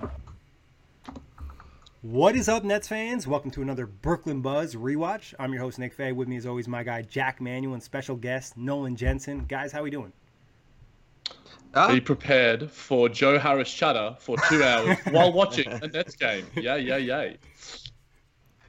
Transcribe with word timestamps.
One. 0.00 0.10
What 2.02 2.36
is 2.36 2.48
up, 2.48 2.64
Nets 2.64 2.88
fans? 2.88 3.26
Welcome 3.26 3.50
to 3.52 3.62
another 3.62 3.86
Brooklyn 3.86 4.40
Buzz 4.40 4.74
rewatch. 4.74 5.34
I'm 5.38 5.52
your 5.52 5.62
host 5.62 5.78
Nick 5.78 5.92
Fay. 5.92 6.12
With 6.12 6.28
me, 6.28 6.36
as 6.36 6.46
always, 6.46 6.68
my 6.68 6.82
guy 6.82 7.02
Jack 7.02 7.40
Manuel 7.40 7.74
and 7.74 7.82
special 7.82 8.16
guest 8.16 8.56
Nolan 8.56 8.96
Jensen. 8.96 9.44
Guys, 9.46 9.72
how 9.72 9.80
are 9.80 9.84
we 9.84 9.90
doing? 9.90 10.12
Be 11.88 12.00
prepared 12.00 12.70
for 12.70 13.08
Joe 13.08 13.38
Harris 13.38 13.72
chatter 13.72 14.16
for 14.18 14.36
two 14.48 14.64
hours 14.64 14.96
while 15.10 15.32
watching 15.32 15.68
a 15.68 15.86
Nets 15.86 16.16
game. 16.16 16.46
Yeah, 16.54 16.76
yeah, 16.76 16.96
yeah. 16.96 17.34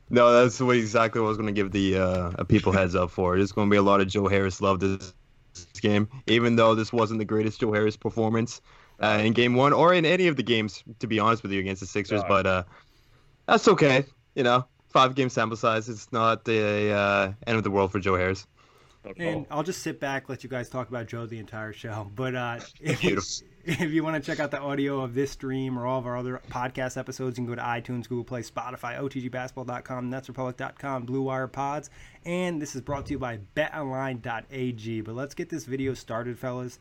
No, 0.10 0.34
that's 0.34 0.60
what 0.60 0.76
exactly 0.76 1.22
what 1.22 1.28
I 1.28 1.30
was 1.30 1.38
going 1.38 1.54
to 1.54 1.54
give 1.54 1.72
the 1.72 1.98
uh, 1.98 2.44
people 2.46 2.72
heads 2.72 2.96
up 2.96 3.12
for. 3.12 3.38
There's 3.38 3.52
going 3.52 3.70
to 3.70 3.72
be 3.72 3.78
a 3.78 3.82
lot 3.82 4.02
of 4.02 4.08
Joe 4.08 4.28
Harris 4.28 4.60
love 4.60 4.80
this 4.80 5.14
game, 5.82 6.10
even 6.28 6.56
though 6.56 6.76
this 6.76 6.92
wasn't 6.92 7.20
the 7.20 7.26
greatest 7.26 7.62
Joe 7.62 7.72
Harris 7.72 7.96
performance 7.96 8.62
uh, 9.02 9.22
in 9.24 9.34
Game 9.34 9.56
One 9.56 9.74
or 9.74 9.94
in 9.94 10.06
any 10.06 10.28
of 10.28 10.36
the 10.36 10.44
games, 10.44 10.84
to 11.00 11.08
be 11.08 11.20
honest 11.20 11.44
with 11.44 11.52
you, 11.52 11.60
against 11.60 11.82
the 11.82 11.88
Sixers. 11.88 12.22
No. 12.22 12.28
But 12.28 12.48
uh, 12.48 12.64
that's 13.48 13.68
okay. 13.68 14.06
You 14.36 14.44
know, 14.44 14.66
five 14.90 15.16
game 15.16 15.30
sample 15.30 15.58
size. 15.58 15.90
It's 15.90 16.12
not 16.12 16.46
the 16.46 16.92
uh, 16.92 17.34
end 17.48 17.58
of 17.58 17.64
the 17.64 17.72
world 17.72 17.92
for 17.92 18.00
Joe 18.00 18.16
Harris. 18.16 18.48
And. 19.18 19.46
I'll 19.50 19.64
just 19.64 19.82
sit 19.82 20.00
back, 20.00 20.28
let 20.28 20.44
you 20.44 20.50
guys 20.50 20.70
talk 20.70 20.90
about 20.90 21.08
Joe 21.08 21.26
the 21.26 21.40
entire 21.40 21.74
show. 21.74 22.12
But 22.16 22.36
uh, 22.36 22.60
if, 22.82 23.04
you, 23.04 23.22
if 23.66 23.92
you 23.92 24.04
want 24.04 24.22
to 24.22 24.32
check 24.32 24.40
out 24.40 24.52
the 24.52 24.60
audio 24.60 25.02
of 25.02 25.14
this 25.14 25.32
stream 25.32 25.80
or 25.80 25.88
all 25.88 26.00
of 26.00 26.06
our 26.06 26.18
other 26.18 26.42
podcast 26.50 26.98
episodes, 26.98 27.38
you 27.38 27.46
can 27.46 27.56
go 27.56 27.56
to 27.56 27.62
iTunes, 27.66 28.10
Google 28.10 28.26
Play, 28.26 28.42
Spotify, 28.42 29.00
OTGBasketball.com, 29.00 30.12
NetsRepublic.com, 30.12 31.04
Blue 31.04 31.22
Wire 31.22 31.48
Pods. 31.48 31.90
And 32.26 32.62
this 32.62 32.76
is 32.76 32.82
brought 32.82 33.06
to 33.06 33.12
you 33.14 33.20
by 33.20 33.40
BetOnline.ag. 33.56 35.02
But 35.02 35.16
let's 35.16 35.34
get 35.34 35.50
this 35.50 35.64
video 35.64 35.94
started, 35.94 36.38
fellas. 36.38 36.80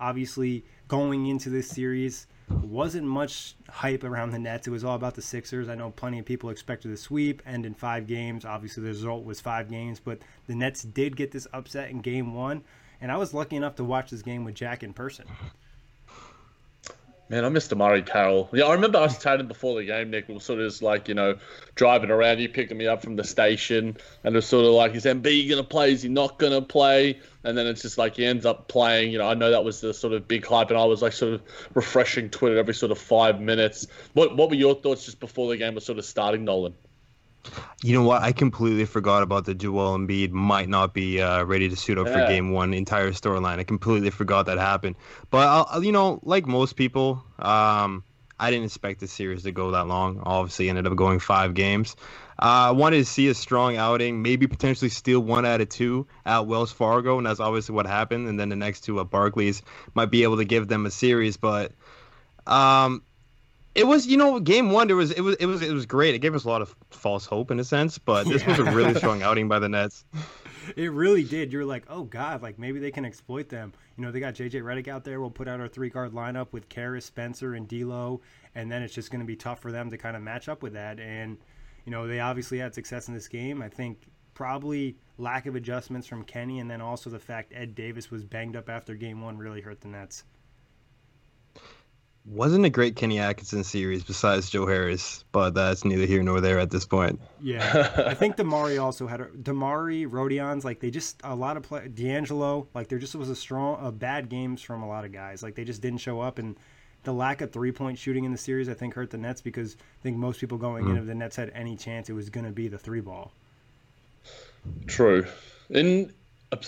Obviously, 0.00 0.64
going 0.88 1.26
into 1.26 1.50
this 1.50 1.68
series, 1.68 2.26
wasn't 2.48 3.06
much 3.06 3.56
hype 3.68 4.04
around 4.04 4.30
the 4.30 4.38
Nets. 4.38 4.66
It 4.66 4.70
was 4.70 4.84
all 4.84 4.96
about 4.96 5.14
the 5.14 5.22
Sixers. 5.22 5.68
I 5.68 5.74
know 5.74 5.90
plenty 5.90 6.18
of 6.18 6.26
people 6.26 6.50
expected 6.50 6.90
a 6.92 6.96
sweep, 6.96 7.42
and 7.46 7.64
in 7.64 7.74
five 7.74 8.06
games. 8.06 8.44
Obviously, 8.44 8.82
the 8.82 8.90
result 8.90 9.24
was 9.24 9.40
five 9.40 9.70
games, 9.70 10.00
but 10.00 10.18
the 10.46 10.54
Nets 10.54 10.82
did 10.82 11.16
get 11.16 11.32
this 11.32 11.46
upset 11.52 11.90
in 11.90 12.00
game 12.00 12.34
one. 12.34 12.62
And 13.00 13.10
I 13.10 13.16
was 13.16 13.34
lucky 13.34 13.56
enough 13.56 13.76
to 13.76 13.84
watch 13.84 14.10
this 14.10 14.22
game 14.22 14.44
with 14.44 14.54
Jack 14.54 14.82
in 14.82 14.92
person. 14.92 15.26
Man, 17.30 17.42
I 17.42 17.48
missed 17.48 17.70
DeMarre 17.70 18.04
Carroll. 18.04 18.50
Yeah, 18.52 18.64
I 18.64 18.74
remember 18.74 18.98
us 18.98 19.16
chatting 19.22 19.48
before 19.48 19.80
the 19.80 19.86
game, 19.86 20.10
Nick. 20.10 20.28
We 20.28 20.34
were 20.34 20.40
sort 20.40 20.60
of 20.60 20.68
just 20.70 20.82
like, 20.82 21.08
you 21.08 21.14
know, 21.14 21.38
driving 21.74 22.10
around. 22.10 22.40
You 22.40 22.50
picking 22.50 22.76
me 22.76 22.86
up 22.86 23.02
from 23.02 23.16
the 23.16 23.24
station, 23.24 23.96
and 24.24 24.34
it 24.34 24.36
was 24.36 24.46
sort 24.46 24.66
of 24.66 24.72
like, 24.72 24.94
is 24.94 25.06
MB 25.06 25.48
going 25.48 25.62
to 25.62 25.66
play? 25.66 25.92
Is 25.92 26.02
he 26.02 26.10
not 26.10 26.38
going 26.38 26.52
to 26.52 26.60
play? 26.60 27.18
And 27.42 27.56
then 27.56 27.66
it's 27.66 27.80
just 27.80 27.96
like 27.96 28.16
he 28.16 28.26
ends 28.26 28.44
up 28.44 28.68
playing. 28.68 29.10
You 29.10 29.18
know, 29.18 29.28
I 29.28 29.32
know 29.32 29.50
that 29.50 29.64
was 29.64 29.80
the 29.80 29.94
sort 29.94 30.12
of 30.12 30.28
big 30.28 30.44
hype, 30.44 30.68
and 30.68 30.78
I 30.78 30.84
was 30.84 31.00
like 31.00 31.14
sort 31.14 31.32
of 31.32 31.42
refreshing 31.74 32.28
Twitter 32.28 32.58
every 32.58 32.74
sort 32.74 32.92
of 32.92 32.98
five 32.98 33.40
minutes. 33.40 33.86
What 34.12 34.36
What 34.36 34.50
were 34.50 34.56
your 34.56 34.74
thoughts 34.74 35.06
just 35.06 35.18
before 35.18 35.48
the 35.48 35.56
game 35.56 35.74
was 35.74 35.86
sort 35.86 35.98
of 35.98 36.04
starting, 36.04 36.44
Nolan? 36.44 36.74
You 37.82 37.94
know 37.94 38.02
what? 38.04 38.22
I 38.22 38.32
completely 38.32 38.84
forgot 38.86 39.22
about 39.22 39.44
the 39.44 39.54
Joel 39.54 39.96
Embiid 39.98 40.30
might 40.30 40.68
not 40.68 40.94
be 40.94 41.20
uh, 41.20 41.44
ready 41.44 41.68
to 41.68 41.76
suit 41.76 41.98
up 41.98 42.08
for 42.08 42.26
Game 42.26 42.50
One 42.50 42.72
entire 42.72 43.10
storyline. 43.12 43.58
I 43.58 43.64
completely 43.64 44.10
forgot 44.10 44.46
that 44.46 44.58
happened. 44.58 44.96
But 45.30 45.46
I'll, 45.48 45.66
I'll- 45.70 45.84
you 45.84 45.92
know, 45.92 46.20
like 46.22 46.46
most 46.46 46.76
people, 46.76 47.22
um, 47.38 48.04
I 48.40 48.50
didn't 48.50 48.64
expect 48.64 49.00
the 49.00 49.06
series 49.06 49.42
to 49.44 49.52
go 49.52 49.70
that 49.72 49.86
long. 49.86 50.20
Obviously, 50.24 50.68
ended 50.68 50.86
up 50.86 50.96
going 50.96 51.18
five 51.20 51.54
games. 51.54 51.94
Uh, 52.36 52.68
I 52.68 52.70
wanted 52.72 52.96
to 52.98 53.04
see 53.04 53.28
a 53.28 53.34
strong 53.34 53.76
outing, 53.76 54.20
maybe 54.22 54.46
potentially 54.48 54.88
steal 54.88 55.20
one 55.20 55.46
out 55.46 55.60
of 55.60 55.68
two 55.68 56.06
at 56.26 56.46
Wells 56.46 56.72
Fargo, 56.72 57.16
and 57.18 57.26
that's 57.26 57.38
obviously 57.38 57.74
what 57.76 57.86
happened. 57.86 58.26
And 58.28 58.40
then 58.40 58.48
the 58.48 58.56
next 58.56 58.80
two 58.80 58.98
at 59.00 59.08
Barclays 59.10 59.62
might 59.94 60.10
be 60.10 60.24
able 60.24 60.38
to 60.38 60.44
give 60.44 60.66
them 60.66 60.84
a 60.84 60.90
series, 60.90 61.36
but 61.36 61.72
um, 62.46 63.02
it 63.74 63.86
was 63.86 64.06
you 64.06 64.16
know 64.16 64.40
game 64.40 64.70
one 64.70 64.86
there 64.86 64.96
was 64.96 65.10
it 65.10 65.20
was 65.20 65.36
it 65.36 65.46
was 65.46 65.62
it 65.62 65.72
was 65.72 65.86
great 65.86 66.14
it 66.14 66.20
gave 66.20 66.34
us 66.34 66.44
a 66.44 66.48
lot 66.48 66.62
of 66.62 66.74
false 66.90 67.26
hope 67.26 67.50
in 67.50 67.58
a 67.58 67.64
sense 67.64 67.98
but 67.98 68.24
this 68.24 68.44
was 68.46 68.58
a 68.58 68.64
really 68.64 68.94
strong 68.94 69.22
outing 69.28 69.48
by 69.48 69.58
the 69.58 69.68
nets 69.68 70.04
It 70.76 70.92
really 70.92 71.24
did. 71.24 71.52
You're 71.52 71.64
like, 71.64 71.84
oh 71.88 72.04
god, 72.04 72.42
like 72.42 72.58
maybe 72.58 72.78
they 72.78 72.90
can 72.90 73.04
exploit 73.04 73.48
them. 73.48 73.72
You 73.96 74.04
know, 74.04 74.10
they 74.10 74.20
got 74.20 74.34
JJ 74.34 74.62
Redick 74.62 74.88
out 74.88 75.04
there. 75.04 75.20
We'll 75.20 75.30
put 75.30 75.48
out 75.48 75.60
our 75.60 75.68
three 75.68 75.90
guard 75.90 76.12
lineup 76.12 76.52
with 76.52 76.68
Caris, 76.68 77.04
Spencer, 77.04 77.54
and 77.54 77.68
D'Lo, 77.68 78.20
and 78.54 78.70
then 78.70 78.82
it's 78.82 78.94
just 78.94 79.10
going 79.10 79.20
to 79.20 79.26
be 79.26 79.36
tough 79.36 79.60
for 79.60 79.70
them 79.72 79.90
to 79.90 79.98
kind 79.98 80.16
of 80.16 80.22
match 80.22 80.48
up 80.48 80.62
with 80.62 80.72
that. 80.74 80.98
And 81.00 81.38
you 81.84 81.92
know, 81.92 82.06
they 82.06 82.20
obviously 82.20 82.58
had 82.58 82.74
success 82.74 83.08
in 83.08 83.14
this 83.14 83.28
game. 83.28 83.60
I 83.60 83.68
think 83.68 84.06
probably 84.32 84.96
lack 85.18 85.46
of 85.46 85.54
adjustments 85.54 86.06
from 86.06 86.24
Kenny, 86.24 86.60
and 86.60 86.70
then 86.70 86.80
also 86.80 87.10
the 87.10 87.18
fact 87.18 87.52
Ed 87.54 87.74
Davis 87.74 88.10
was 88.10 88.24
banged 88.24 88.56
up 88.56 88.68
after 88.68 88.94
game 88.94 89.20
one 89.20 89.36
really 89.36 89.60
hurt 89.60 89.80
the 89.80 89.88
Nets. 89.88 90.24
Wasn't 92.26 92.64
a 92.64 92.70
great 92.70 92.96
Kenny 92.96 93.18
Atkinson 93.18 93.64
series 93.64 94.02
besides 94.02 94.48
Joe 94.48 94.66
Harris, 94.66 95.24
but 95.30 95.54
that's 95.54 95.84
neither 95.84 96.06
here 96.06 96.22
nor 96.22 96.40
there 96.40 96.58
at 96.58 96.70
this 96.70 96.86
point. 96.86 97.20
Yeah, 97.42 97.90
I 98.06 98.14
think 98.14 98.36
Damari 98.36 98.82
also 98.82 99.06
had 99.06 99.20
a 99.20 99.26
Damari 99.26 100.08
Rodions 100.08 100.64
like 100.64 100.80
they 100.80 100.90
just 100.90 101.20
a 101.22 101.34
lot 101.34 101.56
of 101.56 101.64
play 101.64 101.88
D'Angelo 101.88 102.66
like 102.74 102.88
there 102.88 102.98
just 102.98 103.14
was 103.14 103.28
a 103.28 103.36
strong 103.36 103.84
a 103.84 103.92
bad 103.92 104.28
games 104.28 104.62
from 104.62 104.82
a 104.82 104.88
lot 104.88 105.04
of 105.04 105.12
guys 105.12 105.42
like 105.42 105.54
they 105.54 105.64
just 105.64 105.82
didn't 105.82 106.00
show 106.00 106.20
up 106.20 106.38
and 106.38 106.56
the 107.02 107.12
lack 107.12 107.42
of 107.42 107.52
three 107.52 107.72
point 107.72 107.98
shooting 107.98 108.24
in 108.24 108.32
the 108.32 108.38
series 108.38 108.68
I 108.68 108.74
think 108.74 108.94
hurt 108.94 109.10
the 109.10 109.18
Nets 109.18 109.42
because 109.42 109.74
I 109.74 110.02
think 110.02 110.16
most 110.16 110.40
people 110.40 110.56
going 110.56 110.84
mm. 110.84 110.90
in 110.92 110.96
if 110.96 111.06
the 111.06 111.14
Nets 111.14 111.36
had 111.36 111.50
any 111.54 111.76
chance 111.76 112.08
it 112.08 112.14
was 112.14 112.30
going 112.30 112.46
to 112.46 112.52
be 112.52 112.68
the 112.68 112.78
three 112.78 113.00
ball. 113.00 113.32
True, 114.86 115.26
and 115.68 116.10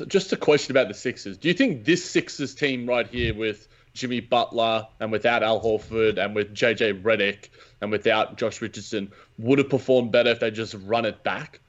just 0.08 0.32
a 0.32 0.37
question 0.37 0.73
about 0.73 0.88
the 0.88 0.94
Sixers. 0.94 1.38
Do 1.38 1.49
you 1.49 1.55
think 1.55 1.87
this 1.87 2.05
Sixers 2.05 2.55
team 2.55 2.87
right 2.87 3.06
here 3.06 3.32
with 3.32 3.67
Jimmy 3.96 4.20
Butler 4.20 4.87
and 5.00 5.10
without 5.10 5.43
Al 5.43 5.60
Horford 5.60 6.19
and 6.19 6.34
with 6.34 6.54
JJ 6.54 7.02
Redick 7.02 7.48
and 7.81 7.90
without 7.90 8.37
Josh 8.37 8.60
Richardson 8.60 9.10
would 9.38 9.58
have 9.58 9.70
performed 9.70 10.12
better 10.12 10.31
if 10.31 10.40
they 10.40 10.50
just 10.50 10.75
run 10.84 11.04
it 11.04 11.25
back? 11.25 11.60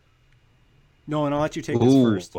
No, 1.07 1.25
and 1.25 1.33
I'll 1.33 1.41
let 1.41 1.55
you 1.55 1.61
take 1.61 1.79
this 1.79 1.93
first. 1.93 2.35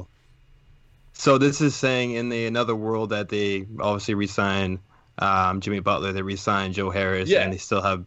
So 1.14 1.38
this 1.38 1.60
is 1.60 1.74
saying 1.74 2.12
in 2.12 2.28
the 2.28 2.46
another 2.46 2.76
world 2.76 3.10
that 3.10 3.28
they 3.28 3.66
obviously 3.80 4.14
resign 4.14 4.78
um, 5.18 5.60
Jimmy 5.60 5.80
Butler, 5.80 6.12
they 6.12 6.22
resign 6.22 6.72
Joe 6.72 6.90
Harris, 6.90 7.28
yeah. 7.28 7.40
and 7.40 7.52
they 7.52 7.56
still 7.56 7.82
have. 7.82 8.04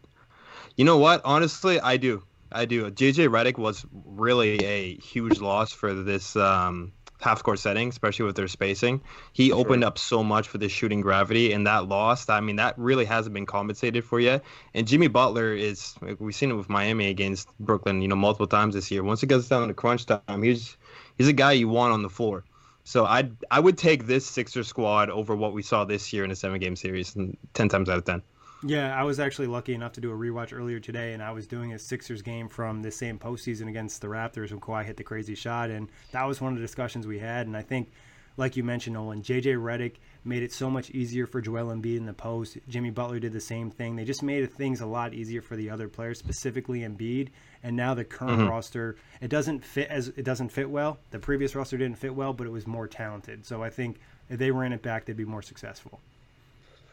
You 0.76 0.84
know 0.84 0.96
what? 0.96 1.20
Honestly, 1.24 1.78
I 1.78 1.98
do. 1.98 2.22
I 2.50 2.64
do. 2.64 2.90
JJ 2.90 3.28
Redick 3.28 3.58
was 3.58 3.84
really 4.06 4.64
a 4.64 4.96
huge 4.96 5.40
loss 5.40 5.72
for 5.72 5.92
this 5.92 6.36
um, 6.36 6.92
half 7.22 7.42
court 7.42 7.58
setting, 7.58 7.88
especially 7.88 8.26
with 8.26 8.36
their 8.36 8.48
spacing. 8.48 9.00
He 9.32 9.48
sure. 9.48 9.58
opened 9.58 9.84
up 9.84 9.98
so 9.98 10.22
much 10.22 10.48
for 10.48 10.58
the 10.58 10.68
shooting 10.68 11.00
gravity, 11.00 11.52
and 11.52 11.66
that 11.66 11.88
loss, 11.88 12.28
I 12.28 12.40
mean, 12.40 12.56
that 12.56 12.78
really 12.78 13.04
hasn't 13.04 13.34
been 13.34 13.46
compensated 13.46 14.04
for 14.04 14.20
yet. 14.20 14.42
And 14.74 14.86
Jimmy 14.86 15.08
Butler 15.08 15.54
is, 15.54 15.94
we've 16.18 16.34
seen 16.34 16.50
it 16.50 16.54
with 16.54 16.68
Miami 16.68 17.08
against 17.08 17.48
Brooklyn, 17.60 18.02
you 18.02 18.08
know, 18.08 18.16
multiple 18.16 18.46
times 18.46 18.74
this 18.74 18.90
year. 18.90 19.02
Once 19.02 19.22
it 19.22 19.28
gets 19.28 19.48
down 19.48 19.68
to 19.68 19.74
crunch 19.74 20.06
time, 20.06 20.42
he's 20.42 20.76
he's 21.16 21.28
a 21.28 21.32
guy 21.32 21.52
you 21.52 21.68
want 21.68 21.92
on 21.92 22.02
the 22.02 22.10
floor. 22.10 22.44
So 22.84 23.04
I 23.04 23.30
I 23.50 23.60
would 23.60 23.78
take 23.78 24.06
this 24.06 24.26
Sixer 24.26 24.64
squad 24.64 25.08
over 25.08 25.36
what 25.36 25.52
we 25.52 25.62
saw 25.62 25.84
this 25.84 26.12
year 26.12 26.24
in 26.24 26.30
a 26.30 26.36
seven 26.36 26.58
game 26.58 26.76
series, 26.76 27.16
ten 27.54 27.68
times 27.68 27.88
out 27.88 27.98
of 27.98 28.04
ten. 28.04 28.22
Yeah, 28.64 28.96
I 28.96 29.02
was 29.02 29.18
actually 29.18 29.48
lucky 29.48 29.74
enough 29.74 29.92
to 29.94 30.00
do 30.00 30.12
a 30.12 30.16
rewatch 30.16 30.56
earlier 30.56 30.78
today, 30.78 31.14
and 31.14 31.22
I 31.22 31.32
was 31.32 31.48
doing 31.48 31.72
a 31.72 31.78
Sixers 31.78 32.22
game 32.22 32.48
from 32.48 32.82
the 32.82 32.92
same 32.92 33.18
postseason 33.18 33.68
against 33.68 34.00
the 34.00 34.06
Raptors 34.06 34.50
when 34.50 34.60
Kawhi 34.60 34.84
hit 34.84 34.96
the 34.96 35.02
crazy 35.02 35.34
shot, 35.34 35.70
and 35.70 35.88
that 36.12 36.24
was 36.24 36.40
one 36.40 36.52
of 36.52 36.58
the 36.58 36.64
discussions 36.64 37.04
we 37.04 37.18
had. 37.18 37.48
And 37.48 37.56
I 37.56 37.62
think, 37.62 37.90
like 38.36 38.56
you 38.56 38.62
mentioned, 38.62 38.94
Nolan, 38.94 39.22
JJ 39.22 39.56
Redick 39.56 39.96
made 40.24 40.44
it 40.44 40.52
so 40.52 40.70
much 40.70 40.90
easier 40.90 41.26
for 41.26 41.40
Joel 41.40 41.74
Embiid 41.74 41.96
in 41.96 42.06
the 42.06 42.12
post. 42.12 42.56
Jimmy 42.68 42.90
Butler 42.90 43.18
did 43.18 43.32
the 43.32 43.40
same 43.40 43.68
thing. 43.68 43.96
They 43.96 44.04
just 44.04 44.22
made 44.22 44.48
things 44.52 44.80
a 44.80 44.86
lot 44.86 45.12
easier 45.12 45.42
for 45.42 45.56
the 45.56 45.70
other 45.70 45.88
players, 45.88 46.20
specifically 46.20 46.80
Embiid. 46.80 47.30
And 47.64 47.74
now 47.74 47.94
the 47.94 48.04
current 48.04 48.38
mm-hmm. 48.38 48.48
roster, 48.48 48.94
it 49.20 49.28
doesn't 49.28 49.64
fit 49.64 49.88
as 49.88 50.08
it 50.08 50.24
doesn't 50.24 50.50
fit 50.50 50.70
well. 50.70 50.98
The 51.10 51.18
previous 51.18 51.56
roster 51.56 51.76
didn't 51.76 51.98
fit 51.98 52.14
well, 52.14 52.32
but 52.32 52.46
it 52.46 52.50
was 52.50 52.68
more 52.68 52.86
talented. 52.86 53.44
So 53.44 53.60
I 53.60 53.70
think 53.70 53.98
if 54.30 54.38
they 54.38 54.52
ran 54.52 54.72
it 54.72 54.82
back, 54.82 55.04
they'd 55.04 55.16
be 55.16 55.24
more 55.24 55.42
successful. 55.42 56.00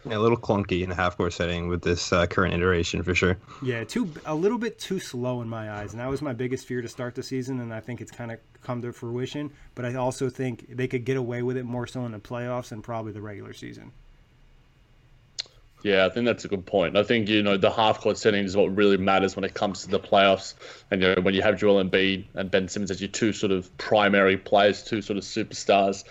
Yeah, 0.06 0.18
a 0.18 0.19
little 0.19 0.38
clunky 0.38 0.81
in 0.81 0.92
a 0.92 0.96
half 0.96 1.18
court 1.18 1.34
setting 1.34 1.68
with 1.68 1.81
this 1.81 2.13
uh, 2.13 2.25
current 2.25 2.54
iteration 2.54 3.04
for 3.04 3.13
sure. 3.13 3.38
Yeah, 3.62 3.84
too 3.84 4.10
a 4.25 4.34
little 4.34 4.57
bit 4.57 4.80
too 4.80 5.00
slow 5.00 5.42
in 5.42 5.50
my 5.50 5.72
eyes, 5.72 5.92
and 5.92 6.00
that 6.00 6.10
was 6.10 6.22
my 6.22 6.31
biggest 6.31 6.66
fear 6.66 6.81
to 6.81 6.88
start 6.88 7.16
the 7.16 7.24
season, 7.24 7.60
and 7.60 7.74
I 7.74 7.81
think 7.81 8.00
it's 8.00 8.12
kind 8.12 8.31
of 8.31 8.40
come 8.63 8.81
to 8.81 8.94
fruition. 8.94 9.51
But 9.75 9.86
I 9.86 9.96
also 9.96 10.30
think 10.30 10.75
they 10.75 10.88
could 10.88 11.04
get 11.04 11.18
away 11.18 11.42
with 11.42 11.57
it 11.57 11.66
more 11.66 11.86
so 11.86 12.06
in 12.06 12.13
the 12.13 12.19
playoffs 12.19 12.72
and 12.72 12.81
probably 12.81 13.12
the 13.12 13.22
regular 13.22 13.51
season. 13.51 13.92
Yeah, 15.81 16.06
I 16.06 16.10
think 16.10 16.25
that's 16.25 16.44
a 16.44 16.50
good 16.50 16.66
point. 16.66 16.98
I 16.98 17.04
think 17.04 17.30
you 17.30 17.42
know 17.42 17.56
the 17.56 17.72
half 17.72 18.01
court 18.01 18.18
setting 18.18 18.44
is 18.44 18.56
what 18.56 18.75
really 18.75 18.98
matters 18.98 19.36
when 19.36 19.46
it 19.46 19.54
comes 19.54 19.84
to 19.84 19.90
the 19.90 20.00
playoffs, 20.00 20.54
and 20.92 21.01
you 21.01 21.16
know 21.16 21.22
when 21.22 21.34
you 21.34 21.42
have 21.42 21.57
Joel 21.57 21.84
Embiid 21.84 22.25
and 22.36 22.51
Ben 22.51 22.68
Simmons 22.68 22.92
as 22.92 23.00
your 23.00 23.10
two 23.10 23.31
sort 23.31 23.51
of 23.51 23.75
primary 23.78 24.38
players, 24.38 24.84
two 24.84 25.01
sort 25.01 25.18
of 25.18 25.24
superstars, 25.24 26.04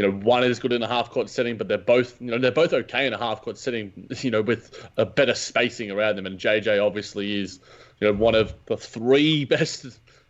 you 0.00 0.10
know, 0.10 0.16
one 0.24 0.42
is 0.44 0.58
good 0.58 0.72
in 0.72 0.82
a 0.82 0.88
half 0.88 1.10
court 1.10 1.28
setting, 1.28 1.58
but 1.58 1.68
they're 1.68 1.76
both, 1.76 2.18
you 2.22 2.28
know, 2.30 2.38
they're 2.38 2.50
both 2.50 2.72
okay 2.72 3.06
in 3.06 3.12
a 3.12 3.18
half 3.18 3.42
court 3.42 3.58
setting, 3.58 4.08
you 4.20 4.30
know, 4.30 4.40
with 4.40 4.88
a 4.96 5.04
better 5.04 5.34
spacing 5.34 5.90
around 5.90 6.16
them. 6.16 6.24
And 6.24 6.38
JJ 6.38 6.82
obviously 6.82 7.38
is, 7.38 7.60
you 8.00 8.06
know, 8.06 8.14
one 8.14 8.34
of 8.34 8.54
the 8.64 8.78
three 8.78 9.44
best, 9.56 9.84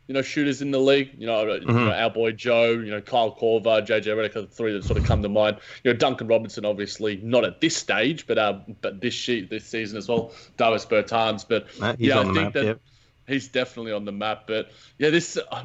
you 0.09 0.15
know, 0.15 0.23
shooters 0.23 0.61
in 0.61 0.73
the 0.73 0.81
league. 0.81 1.11
You 1.17 1.29
know, 1.29 1.45
mm-hmm. 1.45 1.69
you 1.69 1.85
know 1.85 1.93
our 1.93 2.11
boy 2.11 2.33
Joe, 2.33 2.73
you 2.73 2.91
know, 2.91 3.01
Kyle 3.01 3.33
Korver, 3.33 3.87
JJ 3.87 4.07
Redick 4.07 4.35
are 4.35 4.41
the 4.41 4.49
three 4.49 4.73
that 4.73 4.83
sort 4.83 4.99
of 4.99 5.05
come 5.05 5.23
to 5.23 5.29
mind. 5.29 5.59
You 5.85 5.93
know, 5.93 5.97
Duncan 5.97 6.27
Robinson, 6.27 6.65
obviously 6.65 7.21
not 7.23 7.45
at 7.45 7.61
this 7.61 7.77
stage, 7.77 8.27
but 8.27 8.39
uh, 8.39 8.59
but 8.81 9.01
this 9.01 9.15
sheet 9.15 9.51
this 9.51 9.67
season 9.67 9.99
as 9.99 10.09
well. 10.09 10.33
Davis 10.57 10.85
Bertans, 10.85 11.47
but 11.49 11.69
yeah, 12.01 12.19
I 12.19 12.25
think 12.25 12.35
map, 12.35 12.53
that. 12.55 12.65
Yep. 12.65 12.81
He's 13.29 13.47
definitely 13.47 13.93
on 13.93 14.05
the 14.05 14.11
map, 14.11 14.49
but 14.49 14.73
yeah, 14.99 15.11
this 15.11 15.39
uh, 15.53 15.63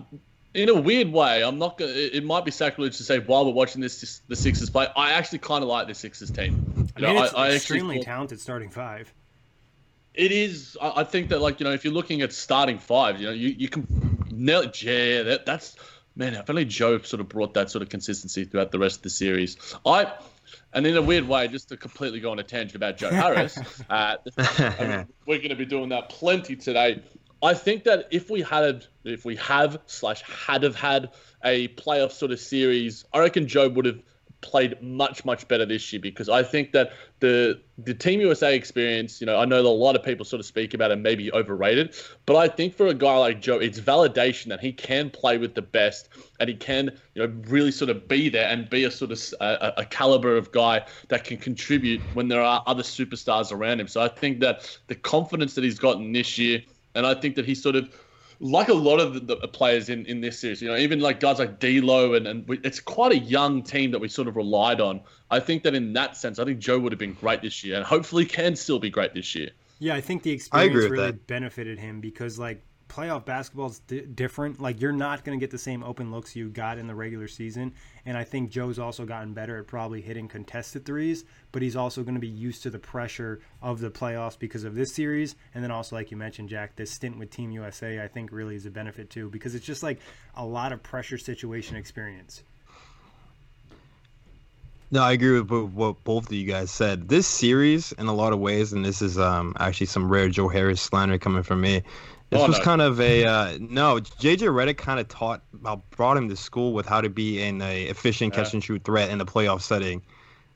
in 0.55 0.69
a 0.69 0.73
weird 0.73 1.11
way, 1.11 1.43
I'm 1.43 1.59
not 1.59 1.77
gonna. 1.77 1.91
It 1.91 2.23
might 2.23 2.45
be 2.45 2.51
sacrilege 2.51 2.97
to 2.97 3.03
say 3.03 3.19
while 3.19 3.45
we're 3.45 3.51
watching 3.51 3.81
this, 3.81 4.21
the 4.27 4.35
Sixers 4.35 4.69
play. 4.69 4.87
I 4.95 5.11
actually 5.11 5.39
kind 5.39 5.61
of 5.61 5.69
like 5.69 5.87
the 5.87 5.93
Sixers 5.93 6.31
team. 6.31 6.63
You 6.77 6.87
I 6.95 7.01
mean, 7.07 7.15
know, 7.15 7.23
it's 7.23 7.33
I, 7.33 7.51
extremely 7.51 8.01
talented 8.01 8.39
starting 8.39 8.69
five. 8.69 9.13
It 10.13 10.31
is. 10.31 10.77
I 10.81 11.03
think 11.03 11.29
that, 11.29 11.41
like 11.41 11.59
you 11.59 11.65
know, 11.65 11.73
if 11.73 11.83
you're 11.83 11.93
looking 11.93 12.21
at 12.21 12.31
starting 12.31 12.79
five, 12.79 13.19
you 13.19 13.27
know, 13.27 13.33
you 13.33 13.49
you 13.49 13.67
can. 13.67 13.85
Yeah, 14.37 15.23
that, 15.23 15.45
that's 15.45 15.75
man. 16.15 16.33
If 16.33 16.49
only 16.49 16.65
Joe 16.65 16.99
sort 16.99 17.19
of 17.19 17.27
brought 17.27 17.53
that 17.55 17.69
sort 17.69 17.81
of 17.81 17.89
consistency 17.89 18.45
throughout 18.45 18.71
the 18.71 18.79
rest 18.79 18.97
of 18.97 19.03
the 19.03 19.09
series. 19.09 19.57
I. 19.85 20.11
And 20.73 20.85
in 20.85 20.97
a 20.97 21.01
weird 21.01 21.25
way, 21.25 21.47
just 21.47 21.69
to 21.69 21.77
completely 21.77 22.19
go 22.19 22.31
on 22.31 22.39
a 22.39 22.43
tangent 22.43 22.75
about 22.75 22.97
Joe 22.97 23.09
Harris, 23.09 23.57
uh, 23.89 24.17
we're 25.25 25.37
going 25.37 25.49
to 25.49 25.55
be 25.55 25.65
doing 25.65 25.89
that 25.89 26.09
plenty 26.09 26.57
today. 26.57 27.01
I 27.45 27.53
think 27.53 27.83
that 27.83 28.07
if 28.11 28.29
we 28.29 28.41
had, 28.41 28.85
if 29.03 29.23
we 29.23 29.35
have 29.35 29.79
slash 29.85 30.23
had 30.23 30.63
have 30.63 30.75
had 30.75 31.11
a 31.43 31.67
playoff 31.69 32.11
sort 32.11 32.31
of 32.31 32.39
series, 32.39 33.05
I 33.13 33.19
reckon 33.19 33.47
Joe 33.47 33.69
would 33.69 33.85
have 33.85 34.01
played 34.41 34.81
much 34.81 35.25
much 35.25 35.47
better 35.47 35.65
this 35.65 35.91
year 35.91 35.99
because 35.99 36.29
I 36.29 36.43
think 36.43 36.71
that 36.73 36.93
the 37.19 37.61
the 37.77 37.93
Team 37.93 38.21
USA 38.21 38.55
experience, 38.55 39.19
you 39.19 39.27
know, 39.27 39.37
I 39.37 39.45
know 39.45 39.61
that 39.61 39.67
a 39.67 39.69
lot 39.69 39.95
of 39.95 40.03
people 40.03 40.25
sort 40.25 40.39
of 40.39 40.45
speak 40.45 40.73
about 40.73 40.91
it 40.91 40.97
maybe 40.97 41.31
overrated, 41.33 41.95
but 42.25 42.35
I 42.35 42.47
think 42.47 42.73
for 42.73 42.87
a 42.87 42.93
guy 42.93 43.17
like 43.17 43.41
Joe, 43.41 43.57
it's 43.57 43.79
validation 43.79 44.47
that 44.47 44.59
he 44.59 44.71
can 44.71 45.09
play 45.09 45.37
with 45.37 45.55
the 45.55 45.61
best 45.61 46.09
and 46.39 46.49
he 46.49 46.55
can, 46.55 46.91
you 47.15 47.27
know, 47.27 47.33
really 47.47 47.71
sort 47.71 47.89
of 47.89 48.07
be 48.07 48.29
there 48.29 48.47
and 48.47 48.69
be 48.69 48.85
a 48.85 48.91
sort 48.91 49.11
of 49.11 49.19
a, 49.41 49.73
a 49.77 49.85
caliber 49.85 50.37
of 50.37 50.51
guy 50.51 50.85
that 51.09 51.23
can 51.23 51.37
contribute 51.37 52.01
when 52.13 52.27
there 52.27 52.41
are 52.41 52.63
other 52.65 52.83
superstars 52.83 53.51
around 53.51 53.79
him. 53.79 53.87
So 53.87 54.01
I 54.01 54.07
think 54.07 54.39
that 54.39 54.79
the 54.87 54.95
confidence 54.95 55.55
that 55.55 55.63
he's 55.63 55.79
gotten 55.79 56.11
this 56.11 56.37
year 56.37 56.61
and 56.95 57.05
I 57.05 57.13
think 57.13 57.35
that 57.35 57.45
he's 57.45 57.61
sort 57.61 57.75
of 57.75 57.89
like 58.39 58.67
a 58.67 58.73
lot 58.73 58.99
of 58.99 59.13
the, 59.27 59.35
the 59.35 59.47
players 59.47 59.89
in, 59.89 60.05
in 60.05 60.21
this 60.21 60.39
series, 60.39 60.61
you 60.61 60.67
know, 60.67 60.75
even 60.75 60.99
like 60.99 61.19
guys 61.19 61.39
like 61.39 61.59
D'Lo, 61.59 62.13
and 62.13 62.27
and 62.27 62.47
we, 62.47 62.59
it's 62.63 62.79
quite 62.79 63.11
a 63.11 63.17
young 63.17 63.61
team 63.63 63.91
that 63.91 63.99
we 63.99 64.07
sort 64.07 64.27
of 64.27 64.35
relied 64.35 64.81
on. 64.81 65.01
I 65.31 65.39
think 65.39 65.63
that 65.63 65.75
in 65.75 65.93
that 65.93 66.17
sense, 66.17 66.39
I 66.39 66.45
think 66.45 66.59
Joe 66.59 66.79
would 66.79 66.91
have 66.91 66.99
been 66.99 67.13
great 67.13 67.41
this 67.41 67.63
year, 67.63 67.77
and 67.77 67.85
hopefully 67.85 68.25
can 68.25 68.55
still 68.55 68.79
be 68.79 68.89
great 68.89 69.13
this 69.13 69.35
year. 69.35 69.49
Yeah, 69.79 69.95
I 69.95 70.01
think 70.01 70.23
the 70.23 70.31
experience 70.31 70.89
really 70.89 70.97
that. 71.07 71.27
benefited 71.27 71.79
him 71.79 71.99
because 71.99 72.39
like 72.39 72.61
playoff 72.89 73.25
basketball 73.25 73.67
is 73.67 73.79
di- 73.79 74.01
different. 74.01 74.59
Like 74.59 74.81
you're 74.81 74.91
not 74.91 75.23
going 75.23 75.37
to 75.37 75.43
get 75.43 75.51
the 75.51 75.57
same 75.57 75.83
open 75.83 76.11
looks 76.11 76.35
you 76.35 76.49
got 76.49 76.77
in 76.77 76.87
the 76.87 76.95
regular 76.95 77.27
season. 77.27 77.73
And 78.05 78.17
I 78.17 78.23
think 78.23 78.51
Joe's 78.51 78.79
also 78.79 79.05
gotten 79.05 79.33
better 79.33 79.57
at 79.57 79.67
probably 79.67 80.01
hitting 80.01 80.27
contested 80.27 80.85
threes, 80.85 81.25
but 81.51 81.61
he's 81.61 81.75
also 81.75 82.03
going 82.03 82.15
to 82.15 82.21
be 82.21 82.27
used 82.27 82.63
to 82.63 82.69
the 82.69 82.79
pressure 82.79 83.41
of 83.61 83.79
the 83.79 83.89
playoffs 83.89 84.37
because 84.37 84.63
of 84.63 84.75
this 84.75 84.93
series. 84.93 85.35
And 85.53 85.63
then 85.63 85.71
also, 85.71 85.95
like 85.95 86.11
you 86.11 86.17
mentioned, 86.17 86.49
Jack, 86.49 86.75
this 86.75 86.91
stint 86.91 87.17
with 87.17 87.31
Team 87.31 87.51
USA, 87.51 88.03
I 88.03 88.07
think 88.07 88.31
really 88.31 88.55
is 88.55 88.65
a 88.65 88.71
benefit 88.71 89.09
too 89.09 89.29
because 89.29 89.55
it's 89.55 89.65
just 89.65 89.83
like 89.83 89.99
a 90.35 90.45
lot 90.45 90.71
of 90.71 90.83
pressure 90.83 91.17
situation 91.17 91.75
experience. 91.75 92.43
No, 94.91 95.01
I 95.01 95.13
agree 95.13 95.41
with 95.41 95.49
what 95.51 96.03
both 96.03 96.27
of 96.27 96.31
you 96.31 96.45
guys 96.45 96.69
said. 96.69 97.09
This 97.09 97.27
series, 97.27 97.91
in 97.93 98.05
a 98.05 98.13
lot 98.13 98.33
of 98.33 98.39
ways, 98.39 98.71
and 98.71 98.85
this 98.85 99.01
is 99.01 99.17
um, 99.17 99.55
actually 99.59 99.87
some 99.87 100.09
rare 100.11 100.29
Joe 100.29 100.47
Harris 100.47 100.79
slander 100.79 101.17
coming 101.17 101.41
from 101.41 101.61
me. 101.61 101.81
This 102.29 102.41
oh, 102.41 102.47
was 102.47 102.57
no. 102.57 102.63
kind 102.63 102.81
of 102.81 102.99
a 102.99 103.23
uh, 103.23 103.57
no. 103.59 103.99
JJ 103.99 104.47
Redick 104.47 104.77
kind 104.77 104.99
of 104.99 105.07
taught, 105.07 105.43
uh, 105.63 105.77
brought 105.91 106.17
him 106.17 106.27
to 106.29 106.35
school 106.35 106.73
with 106.73 106.87
how 106.87 107.01
to 107.01 107.09
be 107.09 107.41
an 107.41 107.61
efficient 107.61 108.33
catch 108.33 108.53
and 108.53 108.63
shoot 108.63 108.83
threat 108.83 109.09
in 109.09 109.19
the 109.19 109.25
playoff 109.25 109.61
setting. 109.61 110.01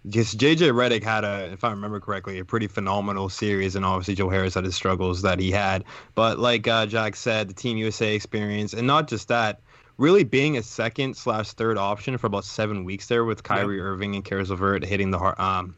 Just 0.07 0.39
JJ 0.39 0.71
Redick 0.71 1.03
had 1.03 1.23
a, 1.23 1.51
if 1.51 1.63
I 1.63 1.69
remember 1.69 1.99
correctly, 1.99 2.39
a 2.39 2.45
pretty 2.45 2.67
phenomenal 2.67 3.29
series, 3.29 3.75
and 3.75 3.85
obviously 3.85 4.15
Joe 4.15 4.29
Harris 4.29 4.55
had 4.55 4.63
his 4.63 4.75
struggles 4.75 5.21
that 5.21 5.39
he 5.39 5.51
had. 5.51 5.83
But 6.15 6.39
like 6.39 6.67
uh, 6.67 6.85
Jack 6.87 7.15
said, 7.15 7.49
the 7.49 7.53
Team 7.53 7.77
USA 7.77 8.15
experience, 8.15 8.73
and 8.73 8.87
not 8.87 9.07
just 9.07 9.27
that, 9.27 9.61
really 9.97 10.23
being 10.23 10.57
a 10.57 10.63
second 10.63 11.17
slash 11.17 11.51
third 11.51 11.77
option 11.77 12.17
for 12.17 12.27
about 12.27 12.45
seven 12.45 12.85
weeks 12.85 13.07
there 13.07 13.25
with 13.25 13.43
Kyrie 13.43 13.75
yep. 13.77 13.85
Irving 13.85 14.15
and 14.15 14.25
Caris 14.25 14.49
LeVert 14.49 14.85
hitting 14.85 15.11
the 15.11 15.19
um, 15.43 15.75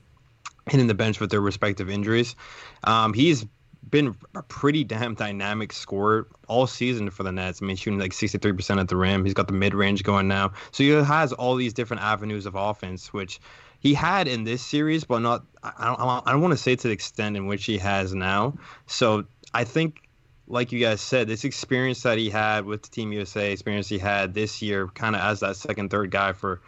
hitting 0.69 0.87
the 0.87 0.93
bench 0.93 1.19
with 1.19 1.31
their 1.31 1.41
respective 1.41 1.89
injuries. 1.89 2.35
Um, 2.83 3.13
he's 3.13 3.45
been 3.89 4.15
a 4.35 4.43
pretty 4.43 4.83
damn 4.83 5.15
dynamic 5.15 5.73
scorer 5.73 6.27
all 6.47 6.67
season 6.67 7.09
for 7.09 7.23
the 7.23 7.31
Nets. 7.31 7.61
I 7.61 7.65
mean, 7.65 7.75
shooting 7.75 7.99
like 7.99 8.11
63% 8.11 8.79
at 8.79 8.87
the 8.87 8.95
rim. 8.95 9.25
He's 9.25 9.33
got 9.33 9.47
the 9.47 9.53
mid 9.53 9.73
range 9.73 10.03
going 10.03 10.27
now. 10.27 10.53
So 10.71 10.83
he 10.83 10.89
has 10.89 11.33
all 11.33 11.55
these 11.55 11.73
different 11.73 12.03
avenues 12.03 12.45
of 12.45 12.55
offense, 12.55 13.11
which 13.11 13.39
he 13.79 13.93
had 13.95 14.27
in 14.27 14.43
this 14.43 14.61
series, 14.61 15.03
but 15.03 15.19
not. 15.19 15.43
I 15.63 15.85
don't. 15.85 15.99
I 16.27 16.31
don't 16.31 16.41
want 16.41 16.51
to 16.51 16.57
say 16.57 16.75
to 16.75 16.87
the 16.87 16.93
extent 16.93 17.35
in 17.35 17.47
which 17.47 17.65
he 17.65 17.79
has 17.79 18.13
now. 18.13 18.53
So 18.85 19.25
I 19.53 19.63
think, 19.63 20.07
like 20.47 20.71
you 20.71 20.79
guys 20.79 21.01
said, 21.01 21.27
this 21.27 21.43
experience 21.43 22.03
that 22.03 22.19
he 22.19 22.29
had 22.29 22.65
with 22.65 22.89
Team 22.91 23.11
USA, 23.11 23.51
experience 23.51 23.89
he 23.89 23.97
had 23.97 24.35
this 24.35 24.61
year, 24.61 24.87
kind 24.89 25.15
of 25.15 25.21
as 25.21 25.39
that 25.39 25.55
second, 25.55 25.89
third 25.89 26.11
guy 26.11 26.33
for 26.33 26.61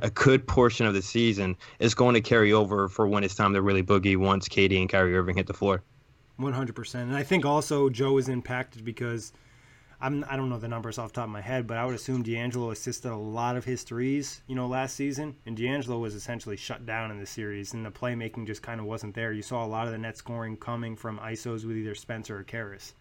a 0.00 0.08
good 0.10 0.46
portion 0.46 0.86
of 0.86 0.94
the 0.94 1.02
season, 1.02 1.54
is 1.78 1.94
going 1.94 2.14
to 2.14 2.22
carry 2.22 2.52
over 2.52 2.88
for 2.88 3.06
when 3.06 3.24
it's 3.24 3.34
time 3.34 3.52
to 3.52 3.60
really 3.60 3.82
boogie 3.82 4.16
once 4.16 4.48
KD 4.48 4.80
and 4.80 4.88
Kyrie 4.88 5.16
Irving 5.16 5.36
hit 5.36 5.46
the 5.46 5.54
floor. 5.54 5.82
One 6.38 6.52
hundred 6.52 6.76
percent, 6.76 7.08
and 7.08 7.16
I 7.16 7.24
think 7.24 7.44
also 7.44 7.88
Joe 7.90 8.16
is 8.16 8.28
impacted 8.28 8.84
because 8.84 9.32
I'm 10.00 10.24
I 10.30 10.36
don't 10.36 10.48
know 10.48 10.58
the 10.58 10.68
numbers 10.68 10.96
off 10.96 11.08
the 11.12 11.16
top 11.16 11.24
of 11.24 11.30
my 11.30 11.40
head, 11.40 11.66
but 11.66 11.76
I 11.76 11.84
would 11.84 11.96
assume 11.96 12.22
D'Angelo 12.22 12.70
assisted 12.70 13.10
a 13.10 13.16
lot 13.16 13.56
of 13.56 13.64
his 13.64 13.82
threes, 13.82 14.40
you 14.46 14.54
know, 14.54 14.68
last 14.68 14.94
season. 14.94 15.34
And 15.46 15.56
D'Angelo 15.56 15.98
was 15.98 16.14
essentially 16.14 16.56
shut 16.56 16.86
down 16.86 17.10
in 17.10 17.18
the 17.18 17.26
series, 17.26 17.74
and 17.74 17.84
the 17.84 17.90
playmaking 17.90 18.46
just 18.46 18.62
kind 18.62 18.78
of 18.78 18.86
wasn't 18.86 19.16
there. 19.16 19.32
You 19.32 19.42
saw 19.42 19.64
a 19.64 19.66
lot 19.66 19.86
of 19.86 19.92
the 19.92 19.98
net 19.98 20.16
scoring 20.16 20.56
coming 20.56 20.94
from 20.94 21.18
ISOs 21.18 21.64
with 21.66 21.76
either 21.76 21.96
Spencer 21.96 22.38
or 22.38 22.44
Caris. 22.44 22.92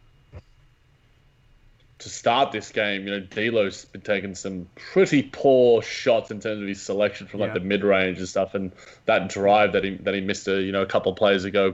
To 2.00 2.10
start 2.10 2.52
this 2.52 2.72
game, 2.72 3.08
you 3.08 3.12
know, 3.12 3.20
D'Lo's 3.20 3.86
been 3.86 4.02
taking 4.02 4.36
some 4.36 4.68
pretty 4.76 5.24
poor 5.24 5.82
shots 5.82 6.30
in 6.30 6.40
terms 6.40 6.62
of 6.62 6.68
his 6.68 6.80
selection 6.80 7.26
from 7.26 7.40
like 7.40 7.50
Yeah. 7.50 7.54
the 7.56 7.60
mid 7.62 7.84
range 7.84 8.20
and 8.20 8.28
stuff, 8.28 8.54
and 8.54 8.72
that 9.06 9.30
drive 9.30 9.74
that 9.74 9.84
he 9.84 9.96
that 9.98 10.14
he 10.14 10.22
missed 10.22 10.48
a 10.48 10.62
you 10.62 10.72
know 10.72 10.84
a 10.84 10.86
couple 10.88 11.12
of 11.12 11.18
plays 11.18 11.44
ago. 11.44 11.74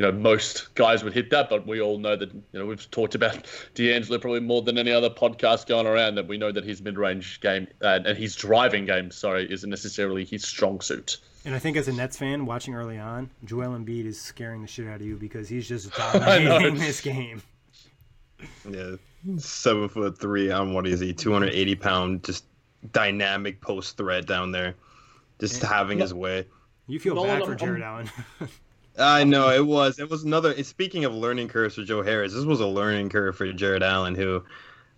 You 0.00 0.06
know, 0.06 0.12
most 0.12 0.74
guys 0.76 1.04
would 1.04 1.12
hit 1.12 1.28
that, 1.28 1.50
but 1.50 1.66
we 1.66 1.78
all 1.78 1.98
know 1.98 2.16
that 2.16 2.32
you 2.32 2.42
know 2.54 2.64
we've 2.64 2.90
talked 2.90 3.14
about 3.14 3.44
D'Angelo 3.74 4.18
probably 4.18 4.40
more 4.40 4.62
than 4.62 4.78
any 4.78 4.90
other 4.90 5.10
podcast 5.10 5.66
going 5.66 5.86
around. 5.86 6.14
That 6.14 6.26
we 6.26 6.38
know 6.38 6.50
that 6.50 6.64
his 6.64 6.80
mid 6.80 6.96
range 6.96 7.38
game 7.42 7.66
uh, 7.82 7.98
and 8.06 8.16
his 8.16 8.34
driving 8.34 8.86
game, 8.86 9.10
sorry, 9.10 9.46
isn't 9.52 9.68
necessarily 9.68 10.24
his 10.24 10.42
strong 10.42 10.80
suit. 10.80 11.18
And 11.44 11.54
I 11.54 11.58
think 11.58 11.76
as 11.76 11.86
a 11.86 11.92
Nets 11.92 12.16
fan 12.16 12.46
watching 12.46 12.74
early 12.74 12.98
on, 12.98 13.28
Joel 13.44 13.78
Embiid 13.78 14.06
is 14.06 14.18
scaring 14.18 14.62
the 14.62 14.68
shit 14.68 14.88
out 14.88 15.02
of 15.02 15.06
you 15.06 15.16
because 15.16 15.50
he's 15.50 15.68
just 15.68 15.90
know. 15.98 16.12
dominating 16.14 16.76
this 16.78 17.02
game. 17.02 17.42
Yeah, 18.66 18.92
seven 19.36 19.86
foot 19.90 20.18
three. 20.18 20.50
I'm 20.50 20.72
what 20.72 20.86
is 20.86 21.00
he? 21.00 21.12
Two 21.12 21.30
hundred 21.34 21.50
eighty 21.52 21.74
pound, 21.74 22.24
just 22.24 22.46
dynamic 22.92 23.60
post 23.60 23.98
threat 23.98 24.26
down 24.26 24.50
there, 24.50 24.76
just 25.38 25.60
having 25.60 25.98
his 25.98 26.14
way. 26.14 26.46
You 26.86 26.98
feel 26.98 27.16
No, 27.16 27.24
bad 27.24 27.40
no, 27.40 27.44
for 27.44 27.50
I'm- 27.50 27.58
Jarrett 27.58 27.82
Allen. 27.82 28.10
I 29.00 29.24
know 29.24 29.50
it 29.50 29.66
was. 29.66 29.98
It 29.98 30.10
was 30.10 30.24
another. 30.24 30.62
Speaking 30.62 31.04
of 31.04 31.14
learning 31.14 31.48
curves 31.48 31.74
for 31.74 31.82
Joe 31.82 32.02
Harris, 32.02 32.32
this 32.34 32.44
was 32.44 32.60
a 32.60 32.66
learning 32.66 33.08
curve 33.08 33.36
for 33.36 33.50
Jarrett 33.52 33.82
Allen, 33.82 34.14
who, 34.14 34.44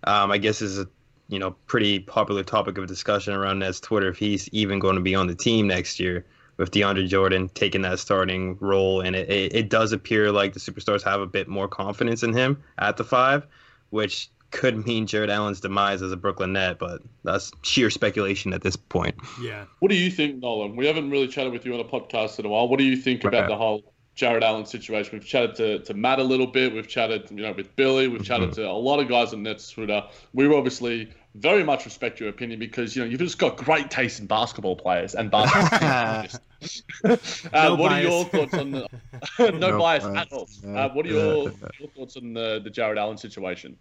um, 0.03 0.31
I 0.31 0.37
guess 0.37 0.61
is 0.61 0.77
a 0.79 0.87
you 1.29 1.39
know 1.39 1.51
pretty 1.67 1.99
popular 1.99 2.43
topic 2.43 2.77
of 2.77 2.87
discussion 2.87 3.33
around 3.33 3.59
Nets 3.59 3.79
Twitter 3.79 4.09
if 4.09 4.17
he's 4.17 4.49
even 4.49 4.79
going 4.79 4.95
to 4.95 5.01
be 5.01 5.15
on 5.15 5.27
the 5.27 5.35
team 5.35 5.67
next 5.67 5.99
year 5.99 6.25
with 6.57 6.69
DeAndre 6.71 7.07
Jordan 7.07 7.49
taking 7.55 7.81
that 7.81 7.97
starting 7.99 8.57
role, 8.59 9.01
and 9.01 9.15
it, 9.15 9.29
it, 9.29 9.55
it 9.55 9.69
does 9.69 9.91
appear 9.91 10.31
like 10.31 10.53
the 10.53 10.59
superstars 10.59 11.01
have 11.01 11.19
a 11.21 11.25
bit 11.25 11.47
more 11.47 11.67
confidence 11.67 12.21
in 12.21 12.31
him 12.33 12.61
at 12.77 12.97
the 12.97 13.03
five, 13.03 13.47
which 13.89 14.29
could 14.51 14.85
mean 14.85 15.07
Jarrett 15.07 15.31
Allen's 15.31 15.59
demise 15.61 16.03
as 16.03 16.11
a 16.11 16.15
Brooklyn 16.15 16.53
Net, 16.53 16.77
but 16.77 17.01
that's 17.23 17.51
sheer 17.63 17.89
speculation 17.89 18.53
at 18.53 18.61
this 18.61 18.75
point. 18.75 19.15
yeah. 19.41 19.65
What 19.79 19.89
do 19.89 19.95
you 19.95 20.11
think, 20.11 20.43
Nolan? 20.43 20.75
We 20.75 20.85
haven't 20.85 21.09
really 21.09 21.27
chatted 21.27 21.53
with 21.53 21.65
you 21.65 21.73
on 21.73 21.79
a 21.79 21.83
podcast 21.85 22.37
in 22.37 22.45
a 22.45 22.49
while. 22.49 22.67
What 22.67 22.77
do 22.77 22.85
you 22.85 22.95
think 22.97 23.23
about 23.23 23.39
Right. 23.41 23.47
the 23.49 23.55
whole 23.57 23.92
Jarrett 24.15 24.43
Allen 24.43 24.65
situation? 24.65 25.09
We've 25.13 25.25
chatted 25.25 25.55
to, 25.55 25.79
to 25.79 25.93
Matt 25.93 26.19
a 26.19 26.23
little 26.23 26.47
bit. 26.47 26.73
We've 26.73 26.87
chatted, 26.87 27.29
you 27.31 27.37
know, 27.41 27.51
with 27.53 27.75
Billy. 27.75 28.07
We've 28.07 28.23
chatted 28.23 28.49
Mm-hmm. 28.51 28.61
to 28.61 28.69
a 28.69 28.71
lot 28.73 28.99
of 28.99 29.07
guys 29.07 29.33
on 29.33 29.43
Nets 29.43 29.69
Twitter. 29.71 30.03
We 30.33 30.47
obviously 30.53 31.09
very 31.35 31.63
much 31.63 31.85
respect 31.85 32.19
your 32.19 32.29
opinion 32.29 32.59
because 32.59 32.95
you 32.95 33.03
know 33.03 33.09
you've 33.09 33.19
just 33.19 33.39
got 33.39 33.57
great 33.57 33.89
taste 33.89 34.19
in 34.19 34.27
basketball 34.27 34.75
players 34.75 35.15
and 35.15 35.31
basketball. 35.31 36.21
teams. 36.61 37.43
uh, 37.51 37.69
No 37.69 37.75
what 37.75 37.91
are 37.91 38.01
your 38.01 38.25
thoughts 38.25 38.53
on 38.53 38.69
the 38.71 38.87
no, 39.39 39.49
No 39.49 39.79
bias 39.79 40.03
bias. 40.03 40.17
at 40.17 40.31
all? 40.31 40.47
Uh, 40.63 40.89
what 40.89 41.05
are 41.07 41.09
your, 41.09 41.51
your 41.79 41.89
thoughts 41.95 42.17
on 42.17 42.33
the, 42.33 42.61
the 42.63 42.69
Jarrett 42.69 42.99
Allen 42.99 43.17
situation? 43.17 43.75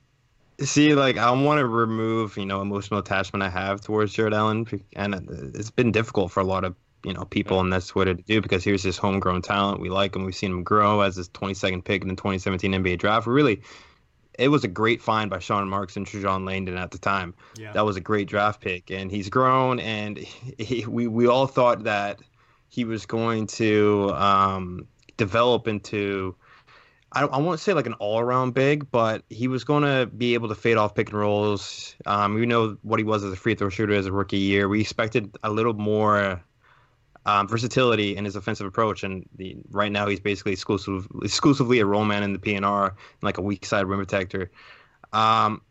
See, 0.60 0.94
like 0.94 1.18
I 1.18 1.30
want 1.30 1.58
to 1.58 1.66
remove, 1.66 2.36
you 2.38 2.46
know, 2.46 2.62
emotional 2.62 3.00
attachment 3.00 3.42
I 3.42 3.50
have 3.50 3.80
towards 3.82 4.12
Jarrett 4.14 4.32
Allen, 4.34 4.66
and 4.96 5.52
it's 5.54 5.70
been 5.70 5.92
difficult 5.92 6.30
for 6.32 6.40
a 6.40 6.44
lot 6.44 6.64
of 6.64 6.74
you 7.04 7.12
know 7.12 7.24
people 7.24 7.60
and 7.60 7.72
that's 7.72 7.94
what 7.94 8.08
it 8.08 8.24
do 8.26 8.40
because 8.40 8.64
here's 8.64 8.82
this 8.82 8.96
homegrown 8.96 9.42
talent. 9.42 9.80
We 9.80 9.90
like 9.90 10.14
him. 10.14 10.24
We've 10.24 10.34
seen 10.34 10.52
him 10.52 10.62
grow 10.62 11.00
as 11.00 11.16
his 11.16 11.28
22nd 11.30 11.84
pick 11.84 12.02
in 12.02 12.08
the 12.08 12.14
2017 12.14 12.72
NBA 12.72 12.98
draft. 12.98 13.26
Really, 13.26 13.62
it 14.38 14.48
was 14.48 14.64
a 14.64 14.68
great 14.68 15.02
find 15.02 15.30
by 15.30 15.38
Sean 15.38 15.68
Marks 15.68 15.96
and 15.96 16.06
Trajan 16.06 16.44
Langdon 16.44 16.76
at 16.76 16.90
the 16.90 16.98
time. 16.98 17.34
Yeah. 17.56 17.72
That 17.72 17.84
was 17.84 17.96
a 17.96 18.00
great 18.00 18.28
draft 18.28 18.60
pick, 18.60 18.90
and 18.90 19.10
he's 19.10 19.28
grown. 19.28 19.80
And 19.80 20.18
he, 20.58 20.86
we 20.86 21.06
we 21.06 21.26
all 21.26 21.46
thought 21.46 21.84
that 21.84 22.20
he 22.68 22.84
was 22.84 23.04
going 23.04 23.46
to 23.46 24.10
um, 24.14 24.86
develop 25.16 25.68
into 25.68 26.34
I, 27.14 27.24
I 27.24 27.38
won't 27.38 27.60
say 27.60 27.74
like 27.74 27.86
an 27.86 27.92
all 27.94 28.20
around 28.20 28.54
big, 28.54 28.90
but 28.90 29.22
he 29.28 29.48
was 29.48 29.64
going 29.64 29.82
to 29.82 30.06
be 30.06 30.34
able 30.34 30.48
to 30.48 30.54
fade 30.54 30.76
off 30.76 30.94
pick 30.94 31.10
and 31.10 31.18
rolls. 31.18 31.94
Um, 32.06 32.34
we 32.34 32.46
know 32.46 32.76
what 32.82 32.98
he 32.98 33.04
was 33.04 33.22
as 33.22 33.32
a 33.32 33.36
free 33.36 33.54
throw 33.54 33.68
shooter 33.68 33.94
as 33.94 34.06
a 34.06 34.12
rookie 34.12 34.38
year. 34.38 34.68
We 34.68 34.80
expected 34.80 35.36
a 35.42 35.50
little 35.50 35.74
more 35.74 36.42
um, 37.24 37.48
versatility 37.48 38.16
in 38.16 38.24
his 38.24 38.36
offensive 38.36 38.66
approach, 38.66 39.04
and 39.04 39.28
the, 39.36 39.56
right 39.70 39.92
now 39.92 40.06
he's 40.08 40.20
basically 40.20 40.52
exclusive, 40.52 41.06
exclusively 41.22 41.80
a 41.80 41.86
roll 41.86 42.04
man 42.04 42.22
in 42.22 42.32
the 42.32 42.38
PNR, 42.38 42.88
and 42.88 43.22
like 43.22 43.38
a 43.38 43.42
weak 43.42 43.64
side 43.64 43.86
rim 43.86 43.98
protector. 43.98 44.50
Um, 45.12 45.62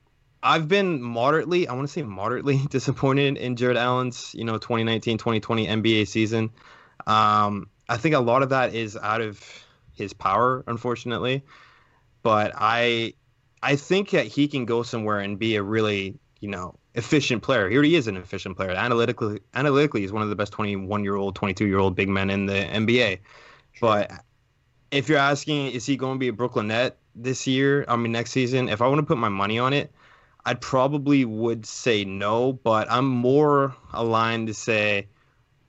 I've 0.43 0.67
been 0.67 1.01
moderately, 1.01 1.67
I 1.67 1.73
want 1.73 1.87
to 1.87 1.91
say 1.91 2.03
moderately 2.03 2.57
disappointed 2.69 3.37
in 3.37 3.55
Jarrett 3.55 3.77
Allen's, 3.77 4.33
you 4.33 4.43
know, 4.43 4.57
2019-2020 4.57 5.67
NBA 5.67 6.07
season. 6.07 6.49
Um, 7.05 7.69
I 7.89 7.97
think 7.97 8.15
a 8.15 8.19
lot 8.19 8.41
of 8.43 8.49
that 8.49 8.73
is 8.73 8.97
out 8.97 9.21
of 9.21 9.43
his 9.93 10.13
power, 10.13 10.63
unfortunately. 10.67 11.43
But 12.23 12.53
I, 12.55 13.13
I 13.61 13.75
think 13.75 14.11
that 14.11 14.27
he 14.27 14.47
can 14.47 14.65
go 14.65 14.83
somewhere 14.83 15.19
and 15.19 15.37
be 15.37 15.55
a 15.55 15.63
really, 15.63 16.19
you 16.39 16.49
know, 16.49 16.75
efficient 16.95 17.41
player. 17.41 17.69
He 17.69 17.75
already 17.75 17.95
is 17.95 18.07
an 18.07 18.17
efficient 18.17 18.57
player. 18.57 18.71
Analytically, 18.71 19.39
analytically, 19.53 20.01
he's 20.01 20.11
one 20.11 20.23
of 20.23 20.29
the 20.29 20.35
best 20.35 20.51
21-year-old, 20.53 21.35
22-year-old 21.35 21.95
big 21.95 22.09
men 22.09 22.29
in 22.29 22.45
the 22.45 22.53
NBA. 22.53 23.19
But 23.79 24.11
if 24.91 25.07
you're 25.07 25.17
asking, 25.17 25.71
is 25.71 25.85
he 25.85 25.95
going 25.95 26.15
to 26.15 26.19
be 26.19 26.27
a 26.27 26.33
Brooklyn 26.33 26.67
Net 26.67 26.97
this 27.15 27.47
year? 27.47 27.85
I 27.87 27.95
mean, 27.95 28.11
next 28.11 28.31
season? 28.31 28.67
If 28.67 28.81
I 28.81 28.87
want 28.87 28.99
to 28.99 29.05
put 29.05 29.17
my 29.17 29.29
money 29.29 29.57
on 29.57 29.73
it, 29.73 29.91
I 30.45 30.53
probably 30.55 31.23
would 31.23 31.65
say 31.65 32.03
no. 32.03 32.53
But 32.53 32.91
I'm 32.91 33.07
more 33.07 33.75
aligned 33.93 34.47
to 34.47 34.53
say 34.53 35.07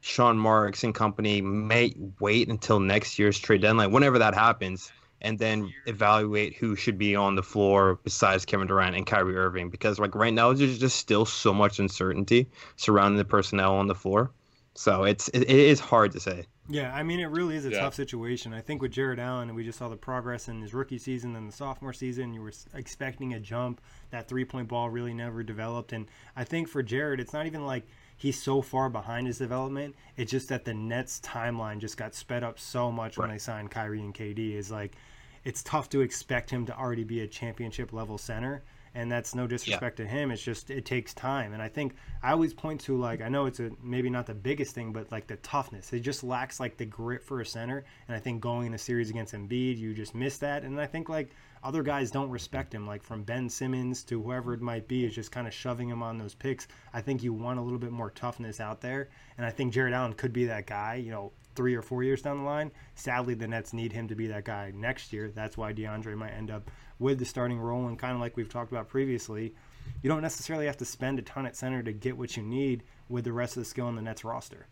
Sean 0.00 0.37
Marks 0.37 0.83
and 0.83 0.93
company 0.93 1.41
may 1.41 1.95
wait 2.19 2.49
until 2.49 2.81
next 2.81 3.19
year's 3.19 3.38
trade 3.38 3.62
deadline, 3.62 3.93
whenever 3.93 4.19
that 4.19 4.35
happens, 4.35 4.91
and 5.23 5.38
then 5.38 5.73
evaluate 5.87 6.57
who 6.57 6.76
should 6.76 6.99
be 6.99 7.17
on 7.17 7.35
the 7.37 7.43
floor 7.43 7.99
besides 8.05 8.45
Kevin 8.45 8.67
Durant 8.67 8.97
and 8.97 9.07
Kyrie 9.07 9.37
Irving. 9.37 9.71
Because 9.71 9.99
like 9.99 10.14
right 10.14 10.35
now, 10.35 10.52
there's 10.52 10.79
just 10.79 10.97
still 10.97 11.25
so 11.25 11.55
much 11.55 11.79
uncertainty 11.79 12.49
surrounding 12.76 13.17
the 13.19 13.25
personnel 13.25 13.76
on 13.76 13.87
the 13.87 13.95
floor. 13.95 14.31
So 14.75 15.05
it's 15.05 15.29
it, 15.29 15.43
it 15.43 15.50
is 15.50 15.81
hard 15.81 16.12
to 16.12 16.21
say. 16.21 16.47
Yeah, 16.69 16.95
I 16.95 17.02
mean, 17.02 17.19
it 17.21 17.26
really 17.26 17.57
is 17.57 17.67
a 17.67 17.71
Yeah. 17.71 17.81
tough 17.81 17.95
situation. 17.95 18.55
I 18.55 18.61
think 18.61 18.81
with 18.81 18.93
Jarrett 18.93 19.19
Allen, 19.19 19.52
we 19.55 19.64
just 19.64 19.79
saw 19.79 19.88
the 19.88 19.97
progress 19.97 20.49
in 20.49 20.62
his 20.62 20.73
rookie 20.73 20.97
season 20.99 21.35
and 21.37 21.49
the 21.49 21.52
sophomore 21.52 21.93
season. 21.93 22.33
You 22.33 22.41
were 22.43 22.52
expecting 22.73 23.35
a 23.35 23.41
jump. 23.41 23.81
That 24.11 24.29
three 24.29 24.45
point 24.45 24.69
ball 24.69 24.88
really 24.88 25.12
never 25.12 25.43
developed. 25.43 25.93
And 25.93 26.07
I 26.37 26.45
think 26.45 26.69
for 26.69 26.83
Jarrett, 26.83 27.21
it's 27.21 27.33
not 27.33 27.47
even 27.47 27.67
like 27.67 27.87
he's 28.23 28.41
so 28.41 28.62
far 28.62 28.88
behind 28.88 29.26
his 29.26 29.38
development. 29.38 29.97
It's 30.17 30.31
just 30.31 30.49
that 30.50 30.64
the 30.64 30.73
Nets 30.73 31.21
timeline 31.25 31.81
just 31.81 31.97
got 31.97 32.14
sped 32.14 32.45
up 32.45 32.57
so 32.57 32.93
much 32.93 33.19
when 33.19 33.29
they 33.29 33.38
signed 33.38 33.73
Kyrie 33.73 34.00
and 34.00 34.14
KD. 34.14 34.55
Is 34.55 34.71
like, 34.71 34.95
it's 35.43 35.64
tough 35.64 35.88
to 35.88 36.02
expect 36.02 36.49
him 36.49 36.64
to 36.67 36.79
already 36.79 37.02
be 37.02 37.23
a 37.23 37.26
championship 37.26 37.93
level 37.93 38.19
center. 38.19 38.62
And 38.95 39.11
that's 39.11 39.35
no 39.35 39.47
disrespect 39.47 39.97
to 39.99 40.07
him. 40.07 40.31
It's 40.31 40.43
just 40.43 40.71
it 40.71 40.85
takes 40.85 41.15
time. 41.15 41.55
And 41.55 41.63
I 41.63 41.69
think 41.69 41.95
I 42.23 42.33
always 42.33 42.53
point 42.53 42.81
to 42.83 42.97
like 42.97 43.23
I 43.23 43.29
know 43.29 43.47
it's 43.47 43.61
a 43.61 43.71
maybe 43.83 44.11
not 44.11 44.27
the 44.27 44.35
biggest 44.35 44.75
thing, 44.75 44.93
but 44.93 45.11
like 45.11 45.27
the 45.27 45.37
toughness. 45.37 45.93
It 45.93 46.01
just 46.01 46.23
lacks 46.23 46.61
like 46.61 46.77
the 46.77 46.85
grit 46.85 47.23
for 47.23 47.41
a 47.41 47.47
center. 47.47 47.85
And 48.07 48.17
I 48.17 48.21
think 48.21 48.41
going 48.41 48.67
in 48.67 48.75
a 48.75 48.79
series 48.79 49.09
against 49.09 49.35
Embiid, 49.35 49.79
you 49.79 49.95
just 49.95 50.15
miss 50.15 50.39
that. 50.39 50.63
And 50.63 50.79
I 50.81 50.87
think 50.87 51.09
like 51.09 51.31
other 51.65 51.83
guys 51.83 52.11
don't 52.11 52.31
respect 52.31 52.75
him, 52.75 52.87
like 52.87 53.03
from 53.03 53.23
Ben 53.23 53.49
Simmons 53.49 54.03
to 54.05 54.21
whoever 54.21 54.53
it 54.53 54.61
might 54.61 54.89
be, 54.89 55.05
is 55.05 55.15
just 55.15 55.31
kind 55.31 55.47
of 55.47 55.55
shoving 55.55 55.89
him 55.89 56.03
on 56.03 56.19
those 56.19 56.35
picks. 56.35 56.67
I 56.93 57.01
think 57.01 57.23
you 57.23 57.33
want 57.33 57.59
a 57.59 57.63
little 57.63 57.79
bit 57.79 57.93
more 57.93 58.11
toughness 58.11 58.61
out 58.61 58.81
there. 58.81 59.09
And 59.37 59.47
I 59.47 59.51
think 59.51 59.73
Jarrett 59.73 59.95
Allen 59.95 60.15
could 60.15 60.33
be 60.33 60.47
that 60.47 60.67
guy, 60.67 60.97
you 60.97 61.11
know, 61.11 61.33
three 61.55 61.75
or 61.75 61.83
four 61.83 62.03
years 62.03 62.23
down 62.23 62.39
the 62.39 62.45
line. 62.45 62.71
Sadly, 62.95 63.35
the 63.35 63.47
Nets 63.47 63.73
need 63.73 63.93
him 63.93 64.09
to 64.09 64.15
be 64.15 64.27
that 64.29 64.45
guy 64.45 64.73
next 64.75 65.13
year. 65.13 65.31
That's 65.31 65.57
why 65.57 65.73
DeAndre 65.73 66.17
might 66.17 66.33
end 66.33 66.51
up 66.51 66.71
with 67.03 67.19
the 67.19 67.25
starting 67.27 67.59
role. 67.61 67.87
And 67.89 67.99
kind 67.99 68.15
of 68.15 68.21
like 68.21 68.37
we've 68.37 68.49
talked 68.49 68.73
about 68.73 68.89
previously, 68.89 69.55
you 70.03 70.09
don't 70.09 70.23
necessarily 70.23 70.67
have 70.67 70.79
to 70.79 70.85
spend 70.85 71.19
a 71.19 71.23
ton 71.23 71.45
at 71.45 71.57
center 71.57 71.83
to 71.83 71.93
get 71.93 72.17
what 72.17 72.37
you 72.37 72.43
need 72.43 72.85
with 73.09 73.25
the 73.25 73.33
rest 73.33 73.57
of 73.57 73.63
the 73.63 73.69
skill 73.69 73.89
in 73.89 73.97
the 73.97 74.03
Nets 74.03 74.25
roster. 74.25 74.67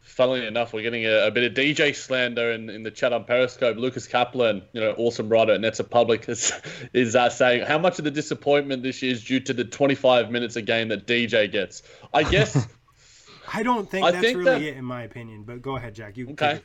Funnily 0.00 0.46
enough, 0.46 0.72
we're 0.72 0.82
getting 0.82 1.04
a, 1.06 1.26
a 1.26 1.30
bit 1.30 1.44
of 1.44 1.52
DJ 1.54 1.94
slander 1.94 2.50
in, 2.52 2.68
in 2.70 2.82
the 2.82 2.90
chat 2.90 3.12
on 3.12 3.24
Periscope. 3.24 3.76
Lucas 3.76 4.08
Kaplan, 4.08 4.62
you 4.72 4.80
know, 4.80 4.92
awesome 4.96 5.28
writer 5.28 5.52
at 5.52 5.60
Nets 5.60 5.78
of 5.78 5.88
Public, 5.90 6.28
is, 6.28 6.52
is 6.92 7.14
uh, 7.14 7.28
saying 7.28 7.64
how 7.66 7.78
much 7.78 7.98
of 7.98 8.04
the 8.04 8.10
disappointment 8.10 8.82
this 8.82 9.02
year 9.02 9.12
is 9.12 9.22
due 9.22 9.40
to 9.40 9.52
the 9.52 9.64
25 9.64 10.30
minutes 10.30 10.56
a 10.56 10.62
game 10.62 10.88
that 10.88 11.06
DJ 11.06 11.52
gets. 11.52 11.82
I 12.14 12.24
guess 12.24 12.66
I 13.52 13.62
don't 13.62 13.88
think 13.90 14.06
I 14.06 14.10
that's 14.10 14.24
think 14.24 14.38
really 14.38 14.50
that- 14.50 14.62
it 14.62 14.76
in 14.78 14.84
my 14.84 15.02
opinion. 15.02 15.44
But 15.44 15.60
go 15.62 15.76
ahead, 15.76 15.94
Jack. 15.94 16.16
You 16.16 16.30
Okay. 16.30 16.60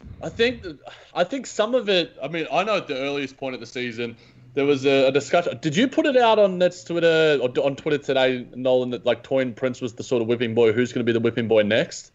Take 0.00 0.08
it. 0.08 0.24
I 0.24 0.28
think 0.28 0.66
I 1.14 1.24
think 1.24 1.46
some 1.46 1.74
of 1.74 1.88
it. 1.88 2.16
I 2.22 2.28
mean, 2.28 2.46
I 2.50 2.64
know 2.64 2.76
at 2.76 2.88
the 2.88 2.96
earliest 2.96 3.36
point 3.36 3.54
of 3.54 3.60
the 3.60 3.66
season 3.66 4.16
there 4.54 4.64
was 4.64 4.84
a, 4.84 5.08
a 5.08 5.12
discussion. 5.12 5.58
Did 5.60 5.76
you 5.76 5.88
put 5.88 6.06
it 6.06 6.16
out 6.16 6.38
on 6.38 6.58
Nets 6.58 6.84
Twitter 6.84 7.38
or 7.40 7.48
on 7.64 7.76
Twitter 7.76 7.98
today, 7.98 8.46
Nolan? 8.54 8.90
That 8.90 9.06
like 9.06 9.22
Taurean 9.22 9.54
Prince 9.54 9.80
was 9.80 9.94
the 9.94 10.02
sort 10.02 10.22
of 10.22 10.28
whipping 10.28 10.54
boy. 10.54 10.72
Who's 10.72 10.92
going 10.92 11.04
to 11.04 11.10
be 11.10 11.12
the 11.12 11.20
whipping 11.20 11.48
boy 11.48 11.62
next? 11.62 12.12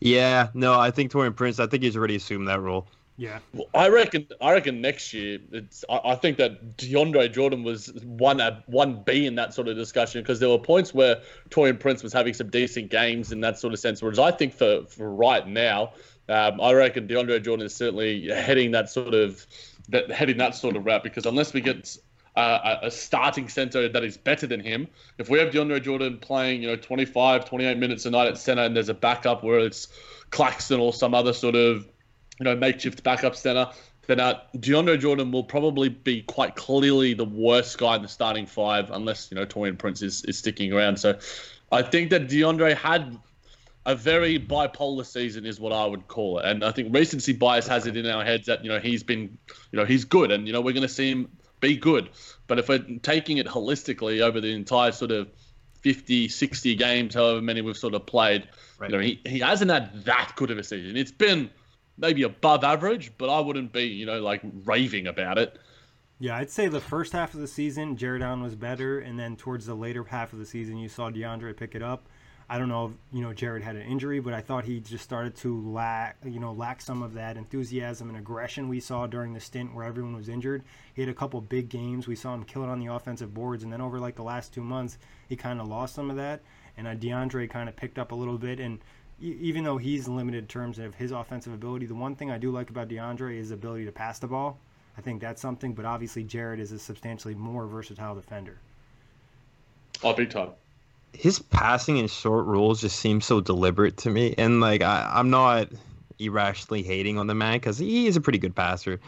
Yeah, 0.00 0.48
no, 0.54 0.78
I 0.78 0.90
think 0.90 1.12
Taurean 1.12 1.34
Prince. 1.34 1.60
I 1.60 1.66
think 1.66 1.82
he's 1.82 1.96
already 1.96 2.16
assumed 2.16 2.48
that 2.48 2.60
role. 2.60 2.86
Yeah. 3.16 3.40
Well, 3.52 3.68
I 3.74 3.88
reckon. 3.88 4.26
I 4.40 4.52
reckon 4.52 4.80
next 4.80 5.12
year. 5.12 5.38
It's. 5.52 5.84
I, 5.88 6.00
I 6.04 6.14
think 6.14 6.38
that 6.38 6.76
DeAndre 6.76 7.32
Jordan 7.32 7.62
was 7.62 7.92
one 8.04 8.40
a 8.40 8.62
one 8.66 9.02
B 9.04 9.26
in 9.26 9.34
that 9.36 9.54
sort 9.54 9.68
of 9.68 9.76
discussion 9.76 10.22
because 10.22 10.40
there 10.40 10.48
were 10.48 10.58
points 10.58 10.94
where 10.94 11.20
Taurean 11.50 11.78
Prince 11.78 12.02
was 12.02 12.12
having 12.12 12.34
some 12.34 12.50
decent 12.50 12.90
games 12.90 13.30
in 13.30 13.40
that 13.40 13.58
sort 13.58 13.72
of 13.72 13.80
sense. 13.80 14.02
Whereas 14.02 14.18
I 14.18 14.30
think 14.30 14.54
for 14.54 14.84
for 14.88 15.08
right 15.08 15.46
now, 15.46 15.92
um, 16.32 16.60
I 16.60 16.72
reckon 16.72 17.06
DeAndre 17.06 17.42
Jordan 17.42 17.66
is 17.66 17.74
certainly 17.74 18.28
heading 18.28 18.70
that 18.72 18.90
sort 18.90 19.14
of 19.14 19.46
that 19.88 20.10
heading 20.10 20.38
that 20.38 20.54
sort 20.54 20.76
of 20.76 20.86
route 20.86 21.02
because 21.02 21.26
unless 21.26 21.52
we 21.52 21.60
get 21.60 21.96
uh, 22.36 22.78
a 22.82 22.90
starting 22.90 23.48
center 23.48 23.88
that 23.88 24.02
is 24.02 24.16
better 24.16 24.46
than 24.46 24.60
him. 24.60 24.88
If 25.18 25.28
we 25.28 25.38
have 25.38 25.52
DeAndre 25.52 25.82
Jordan 25.82 26.18
playing, 26.18 26.62
you 26.62 26.68
know, 26.68 26.76
25, 26.76 27.44
28 27.44 27.76
minutes 27.76 28.06
a 28.06 28.10
night 28.10 28.28
at 28.28 28.38
center, 28.38 28.62
and 28.62 28.74
there's 28.74 28.88
a 28.88 28.94
backup 28.94 29.44
where 29.44 29.58
it's 29.58 29.88
Claxton 30.30 30.80
or 30.80 30.92
some 30.92 31.14
other 31.14 31.32
sort 31.32 31.54
of, 31.54 31.86
you 32.40 32.44
know, 32.44 32.56
makeshift 32.56 33.02
backup 33.02 33.36
center, 33.36 33.68
then 34.06 34.18
uh, 34.18 34.40
DeAndre 34.56 34.98
Jordan 34.98 35.30
will 35.30 35.44
probably 35.44 35.88
be 35.88 36.22
quite 36.22 36.56
clearly 36.56 37.14
the 37.14 37.24
worst 37.24 37.78
guy 37.78 37.96
in 37.96 38.02
the 38.02 38.08
starting 38.08 38.46
five, 38.46 38.90
unless 38.90 39.30
you 39.30 39.36
know 39.36 39.46
Taurean 39.46 39.78
Prince 39.78 40.02
is, 40.02 40.24
is 40.24 40.38
sticking 40.38 40.72
around. 40.72 40.98
So, 40.98 41.18
I 41.70 41.82
think 41.82 42.10
that 42.10 42.28
DeAndre 42.28 42.76
had 42.76 43.16
a 43.84 43.94
very 43.94 44.38
bipolar 44.38 45.04
season 45.04 45.44
is 45.44 45.58
what 45.58 45.72
I 45.72 45.84
would 45.84 46.06
call 46.08 46.38
it. 46.38 46.44
And 46.44 46.64
I 46.64 46.70
think 46.70 46.94
recency 46.94 47.32
bias 47.32 47.66
has 47.66 47.86
it 47.86 47.96
in 47.96 48.06
our 48.06 48.24
heads 48.24 48.46
that, 48.46 48.64
you 48.64 48.70
know, 48.70 48.78
he's 48.78 49.02
been, 49.02 49.36
you 49.72 49.78
know, 49.78 49.84
he's 49.84 50.04
good 50.04 50.30
and, 50.30 50.46
you 50.46 50.52
know, 50.52 50.60
we're 50.60 50.72
going 50.72 50.82
to 50.82 50.88
see 50.88 51.10
him 51.10 51.28
be 51.60 51.76
good. 51.76 52.10
But 52.46 52.58
if 52.58 52.68
we're 52.68 52.84
taking 53.02 53.38
it 53.38 53.46
holistically 53.46 54.20
over 54.20 54.40
the 54.40 54.52
entire 54.52 54.92
sort 54.92 55.10
of 55.10 55.28
50, 55.80 56.28
60 56.28 56.74
games, 56.76 57.14
however 57.14 57.40
many 57.42 57.60
we've 57.60 57.76
sort 57.76 57.94
of 57.94 58.06
played, 58.06 58.48
Right. 58.78 58.90
you 58.90 58.96
know, 58.96 59.02
he, 59.02 59.20
he 59.26 59.38
hasn't 59.38 59.70
had 59.70 60.04
that 60.04 60.32
good 60.36 60.50
of 60.50 60.58
a 60.58 60.64
season. 60.64 60.96
It's 60.96 61.12
been 61.12 61.50
maybe 61.98 62.22
above 62.24 62.64
average, 62.64 63.12
but 63.16 63.30
I 63.30 63.38
wouldn't 63.40 63.72
be, 63.72 63.84
you 63.84 64.06
know, 64.06 64.20
like 64.20 64.42
raving 64.64 65.06
about 65.06 65.38
it. 65.38 65.58
Yeah, 66.18 66.36
I'd 66.36 66.50
say 66.50 66.68
the 66.68 66.80
first 66.80 67.12
half 67.12 67.34
of 67.34 67.40
the 67.40 67.48
season, 67.48 67.96
Jarrett 67.96 68.22
Allen 68.22 68.42
was 68.42 68.54
better, 68.54 69.00
and 69.00 69.18
then 69.18 69.36
towards 69.36 69.66
the 69.66 69.74
later 69.74 70.04
half 70.04 70.32
of 70.32 70.38
the 70.38 70.46
season, 70.46 70.78
you 70.78 70.88
saw 70.88 71.10
DeAndre 71.10 71.56
pick 71.56 71.74
it 71.74 71.82
up. 71.82 72.08
I 72.48 72.58
don't 72.58 72.68
know 72.68 72.86
if 72.86 72.92
you 73.12 73.22
know 73.22 73.32
Jarrett 73.32 73.62
had 73.62 73.76
an 73.76 73.82
injury, 73.82 74.20
but 74.20 74.34
I 74.34 74.40
thought 74.40 74.64
he 74.64 74.80
just 74.80 75.04
started 75.04 75.34
to 75.36 75.70
lack, 75.70 76.16
you 76.24 76.40
know, 76.40 76.52
lack 76.52 76.80
some 76.80 77.02
of 77.02 77.14
that 77.14 77.36
enthusiasm 77.36 78.08
and 78.08 78.18
aggression 78.18 78.68
we 78.68 78.80
saw 78.80 79.06
during 79.06 79.32
the 79.32 79.40
stint 79.40 79.74
where 79.74 79.84
everyone 79.84 80.14
was 80.14 80.28
injured. 80.28 80.62
He 80.94 81.02
had 81.02 81.08
a 81.08 81.14
couple 81.14 81.40
big 81.40 81.68
games. 81.68 82.06
We 82.06 82.16
saw 82.16 82.34
him 82.34 82.44
kill 82.44 82.64
it 82.64 82.68
on 82.68 82.80
the 82.80 82.92
offensive 82.92 83.32
boards, 83.32 83.62
and 83.62 83.72
then 83.72 83.80
over 83.80 83.98
like 83.98 84.16
the 84.16 84.22
last 84.22 84.52
two 84.52 84.62
months, 84.62 84.98
he 85.28 85.36
kind 85.36 85.60
of 85.60 85.68
lost 85.68 85.94
some 85.94 86.10
of 86.10 86.16
that. 86.16 86.42
And 86.76 86.86
uh, 86.86 86.94
DeAndre 86.94 87.48
kind 87.48 87.68
of 87.68 87.76
picked 87.76 87.98
up 87.98 88.12
a 88.12 88.14
little 88.14 88.38
bit, 88.38 88.60
and 88.60 88.78
e- 89.20 89.36
even 89.40 89.64
though 89.64 89.78
he's 89.78 90.08
limited 90.08 90.38
in 90.38 90.48
terms 90.48 90.78
of 90.78 90.94
his 90.94 91.12
offensive 91.12 91.52
ability, 91.52 91.86
the 91.86 91.94
one 91.94 92.14
thing 92.16 92.30
I 92.30 92.38
do 92.38 92.50
like 92.50 92.70
about 92.70 92.88
DeAndre 92.88 93.34
is 93.34 93.46
his 93.46 93.50
ability 93.52 93.84
to 93.86 93.92
pass 93.92 94.18
the 94.18 94.26
ball. 94.28 94.58
I 94.96 95.00
think 95.00 95.20
that's 95.20 95.40
something, 95.40 95.72
but 95.72 95.84
obviously 95.84 96.22
Jarrett 96.22 96.60
is 96.60 96.72
a 96.72 96.78
substantially 96.78 97.34
more 97.34 97.66
versatile 97.66 98.14
defender. 98.14 98.58
Oh, 100.02 100.12
big 100.12 100.30
time. 100.30 100.50
His 101.12 101.38
passing 101.38 101.98
and 101.98 102.10
short 102.10 102.46
rules 102.46 102.80
just 102.80 102.98
seem 102.98 103.20
so 103.20 103.40
deliberate 103.40 103.98
to 103.98 104.10
me. 104.10 104.34
And 104.38 104.60
like 104.60 104.82
I, 104.82 105.10
I'm 105.12 105.30
not 105.30 105.68
irrationally 106.18 106.82
hating 106.82 107.18
on 107.18 107.26
the 107.26 107.34
man 107.34 107.54
because 107.54 107.78
he 107.78 108.06
is 108.06 108.16
a 108.16 108.20
pretty 108.20 108.38
good 108.38 108.54
passer. 108.54 109.00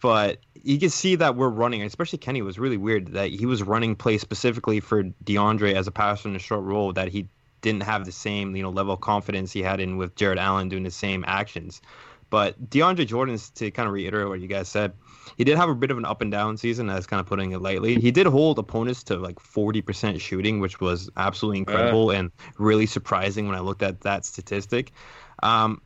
But 0.00 0.38
you 0.54 0.78
can 0.78 0.90
see 0.90 1.16
that 1.16 1.34
we're 1.34 1.48
running, 1.48 1.82
especially 1.82 2.18
Kenny 2.18 2.42
was 2.42 2.58
really 2.58 2.76
weird 2.76 3.08
that 3.14 3.30
he 3.30 3.46
was 3.46 3.62
running 3.62 3.96
plays 3.96 4.20
specifically 4.20 4.80
for 4.80 5.04
DeAndre 5.24 5.74
as 5.74 5.86
a 5.86 5.90
passer 5.90 6.28
in 6.28 6.36
a 6.36 6.40
short 6.40 6.62
role 6.62 6.92
that 6.92 7.08
he 7.08 7.28
didn't 7.60 7.82
have 7.82 8.04
the 8.04 8.12
same, 8.12 8.54
you 8.54 8.62
know, 8.62 8.70
level 8.70 8.94
of 8.94 9.00
confidence 9.00 9.52
he 9.52 9.62
had 9.62 9.80
in 9.80 9.96
with 9.96 10.14
Jarrett 10.14 10.38
Allen 10.38 10.68
doing 10.68 10.84
the 10.84 10.90
same 10.90 11.24
actions. 11.26 11.80
But 12.30 12.70
DeAndre 12.70 13.06
Jordan's 13.06 13.50
to 13.50 13.70
kind 13.70 13.86
of 13.86 13.94
reiterate 13.94 14.28
what 14.28 14.40
you 14.40 14.48
guys 14.48 14.68
said, 14.68 14.92
he 15.36 15.44
did 15.44 15.56
have 15.56 15.68
a 15.68 15.74
bit 15.74 15.90
of 15.90 15.98
an 15.98 16.04
up 16.04 16.20
and 16.20 16.30
down 16.30 16.56
season. 16.56 16.86
That's 16.86 17.06
kind 17.06 17.20
of 17.20 17.26
putting 17.26 17.52
it 17.52 17.62
lightly. 17.62 17.98
He 17.98 18.10
did 18.10 18.26
hold 18.26 18.58
opponents 18.58 19.02
to 19.04 19.16
like 19.16 19.36
40% 19.36 20.20
shooting, 20.20 20.60
which 20.60 20.80
was 20.80 21.08
absolutely 21.16 21.58
incredible 21.58 22.10
and 22.10 22.30
really 22.58 22.86
surprising 22.86 23.46
when 23.46 23.56
I 23.56 23.60
looked 23.60 23.82
at 23.82 24.02
that 24.02 24.26
statistic. 24.26 24.92
Um, 25.42 25.80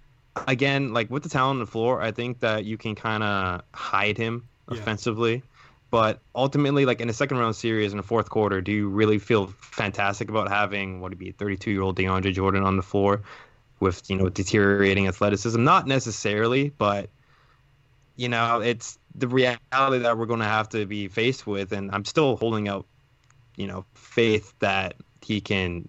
again, 0.48 0.92
like 0.92 1.10
with 1.10 1.22
the 1.22 1.28
talent 1.28 1.56
on 1.56 1.60
the 1.60 1.66
floor, 1.70 2.00
I 2.02 2.10
think 2.10 2.40
that 2.40 2.64
you 2.64 2.76
can 2.76 2.94
kind 2.94 3.22
of 3.22 3.62
hide 3.74 4.18
him 4.18 4.48
Yeah. 4.70 4.78
offensively. 4.78 5.42
But 5.90 6.22
ultimately, 6.34 6.86
like 6.86 7.02
in 7.02 7.10
a 7.10 7.12
second 7.12 7.36
round 7.36 7.54
series 7.54 7.92
in 7.92 7.98
the 7.98 8.02
fourth 8.02 8.30
quarter, 8.30 8.62
do 8.62 8.72
you 8.72 8.88
really 8.88 9.18
feel 9.18 9.48
fantastic 9.60 10.30
about 10.30 10.48
having 10.48 11.00
what 11.02 11.10
would 11.10 11.18
be 11.18 11.32
32 11.32 11.70
year 11.70 11.82
old 11.82 11.98
DeAndre 11.98 12.32
Jordan 12.32 12.62
on 12.64 12.76
the 12.78 12.82
floor 12.82 13.20
with 13.82 14.08
you 14.08 14.16
know 14.16 14.28
deteriorating 14.28 15.08
athleticism? 15.08 15.62
Not 15.62 15.86
necessarily, 15.86 16.70
but 16.70 17.10
you 18.16 18.28
know 18.28 18.60
it's 18.60 18.98
the 19.14 19.28
reality 19.28 19.98
that 19.98 20.16
we're 20.16 20.26
going 20.26 20.40
to 20.40 20.46
have 20.46 20.68
to 20.70 20.86
be 20.86 21.08
faced 21.08 21.46
with, 21.46 21.72
and 21.72 21.90
I'm 21.92 22.04
still 22.04 22.36
holding 22.36 22.68
out 22.68 22.86
you 23.56 23.66
know 23.66 23.84
faith 23.94 24.54
that 24.60 24.94
he 25.20 25.40
can 25.40 25.88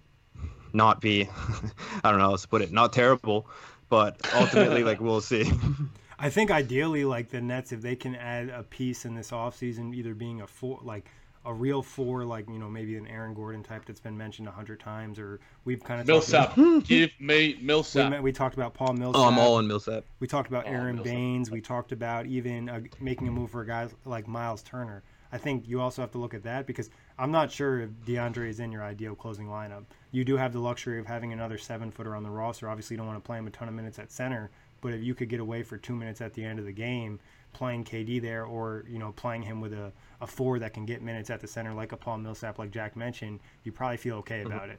not 0.72 1.00
be 1.00 1.22
I 2.04 2.10
don't 2.10 2.18
know 2.18 2.30
how 2.30 2.36
to 2.36 2.48
put 2.48 2.60
it 2.60 2.72
not 2.72 2.92
terrible, 2.92 3.46
but 3.88 4.20
ultimately 4.34 4.84
like 4.84 5.00
we'll 5.00 5.22
see. 5.22 5.50
I 6.18 6.30
think 6.30 6.50
ideally, 6.50 7.04
like 7.04 7.30
the 7.30 7.40
Nets, 7.40 7.72
if 7.72 7.82
they 7.82 7.96
can 7.96 8.14
add 8.14 8.48
a 8.48 8.62
piece 8.62 9.04
in 9.04 9.14
this 9.14 9.30
offseason, 9.30 9.94
either 9.94 10.14
being 10.14 10.40
a 10.40 10.46
four, 10.46 10.80
like 10.82 11.10
a 11.46 11.52
real 11.52 11.82
four, 11.82 12.24
like 12.24 12.48
you 12.48 12.58
know 12.58 12.68
maybe 12.68 12.96
an 12.96 13.06
Aaron 13.06 13.34
Gordon 13.34 13.62
type 13.62 13.84
that's 13.84 14.00
been 14.00 14.16
mentioned 14.16 14.48
a 14.48 14.50
hundred 14.50 14.80
times, 14.80 15.18
or 15.18 15.40
we've 15.64 15.82
kind 15.82 16.00
of 16.00 16.06
Millsap. 16.06 16.54
Give 16.84 17.10
me 17.20 17.56
We, 17.56 17.58
Millsap. 17.62 18.10
met- 18.10 18.22
we 18.22 18.32
talked 18.32 18.54
about 18.54 18.74
Paul 18.74 18.94
Millsap. 18.94 19.20
oh, 19.20 19.28
I'm 19.28 19.38
all 19.38 19.58
in 19.58 19.66
Millsap. 19.66 20.04
We 20.20 20.26
talked 20.26 20.48
about 20.48 20.64
Oh, 20.66 20.70
Aaron 20.70 20.96
Millsap. 20.96 21.12
Baynes. 21.12 21.50
We 21.50 21.60
talked 21.60 21.92
about 21.92 22.26
even 22.26 22.68
uh, 22.68 22.80
making 23.00 23.28
a 23.28 23.30
move 23.30 23.50
for 23.50 23.60
a 23.62 23.66
guy 23.66 23.88
like 24.04 24.26
Miles 24.26 24.62
Turner. 24.62 25.02
I 25.32 25.38
think 25.38 25.66
you 25.66 25.80
also 25.80 26.00
have 26.00 26.12
to 26.12 26.18
look 26.18 26.32
at 26.32 26.44
that 26.44 26.64
because 26.64 26.90
I'm 27.18 27.32
not 27.32 27.50
sure 27.50 27.80
if 27.80 27.90
DeAndre 28.06 28.48
is 28.48 28.60
in 28.60 28.70
your 28.70 28.84
ideal 28.84 29.16
closing 29.16 29.46
lineup. 29.48 29.82
You 30.12 30.24
do 30.24 30.36
have 30.36 30.52
the 30.52 30.60
luxury 30.60 31.00
of 31.00 31.06
having 31.06 31.32
another 31.32 31.58
seven 31.58 31.90
footer 31.90 32.14
on 32.14 32.22
the 32.22 32.30
roster. 32.30 32.68
Obviously, 32.68 32.94
you 32.94 32.98
don't 32.98 33.06
want 33.08 33.22
to 33.22 33.26
play 33.26 33.38
him 33.38 33.46
a 33.48 33.50
ton 33.50 33.66
of 33.66 33.74
minutes 33.74 33.98
at 33.98 34.12
center, 34.12 34.50
but 34.84 34.92
if 34.92 35.02
you 35.02 35.14
could 35.14 35.30
get 35.30 35.40
away 35.40 35.62
for 35.62 35.78
two 35.78 35.96
minutes 35.96 36.20
at 36.20 36.34
the 36.34 36.44
end 36.44 36.58
of 36.58 36.66
the 36.66 36.72
game, 36.72 37.18
playing 37.54 37.84
KD 37.84 38.20
there, 38.20 38.44
or 38.44 38.84
you 38.86 38.98
know 38.98 39.12
playing 39.12 39.42
him 39.42 39.62
with 39.62 39.72
a, 39.72 39.90
a 40.20 40.26
four 40.26 40.58
that 40.58 40.74
can 40.74 40.84
get 40.84 41.00
minutes 41.00 41.30
at 41.30 41.40
the 41.40 41.48
center, 41.48 41.72
like 41.72 41.92
a 41.92 41.96
Paul 41.96 42.18
Millsap, 42.18 42.58
like 42.58 42.70
Jack 42.70 42.94
mentioned, 42.94 43.40
you 43.64 43.72
probably 43.72 43.96
feel 43.96 44.16
okay 44.16 44.40
mm-hmm. 44.40 44.52
about 44.52 44.68
it. 44.68 44.78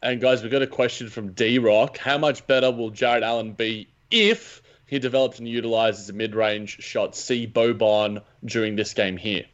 And 0.00 0.20
guys, 0.20 0.42
we've 0.42 0.52
got 0.52 0.62
a 0.62 0.68
question 0.68 1.08
from 1.08 1.32
D 1.32 1.58
Rock. 1.58 1.98
How 1.98 2.18
much 2.18 2.46
better 2.46 2.70
will 2.70 2.90
Jarrett 2.90 3.24
Allen 3.24 3.52
be 3.52 3.88
if 4.12 4.62
he 4.86 5.00
develops 5.00 5.40
and 5.40 5.48
utilizes 5.48 6.08
a 6.08 6.12
mid 6.12 6.36
range 6.36 6.80
shot 6.80 7.16
C 7.16 7.48
Boban 7.48 8.22
during 8.44 8.76
this 8.76 8.94
game 8.94 9.16
here? 9.16 9.46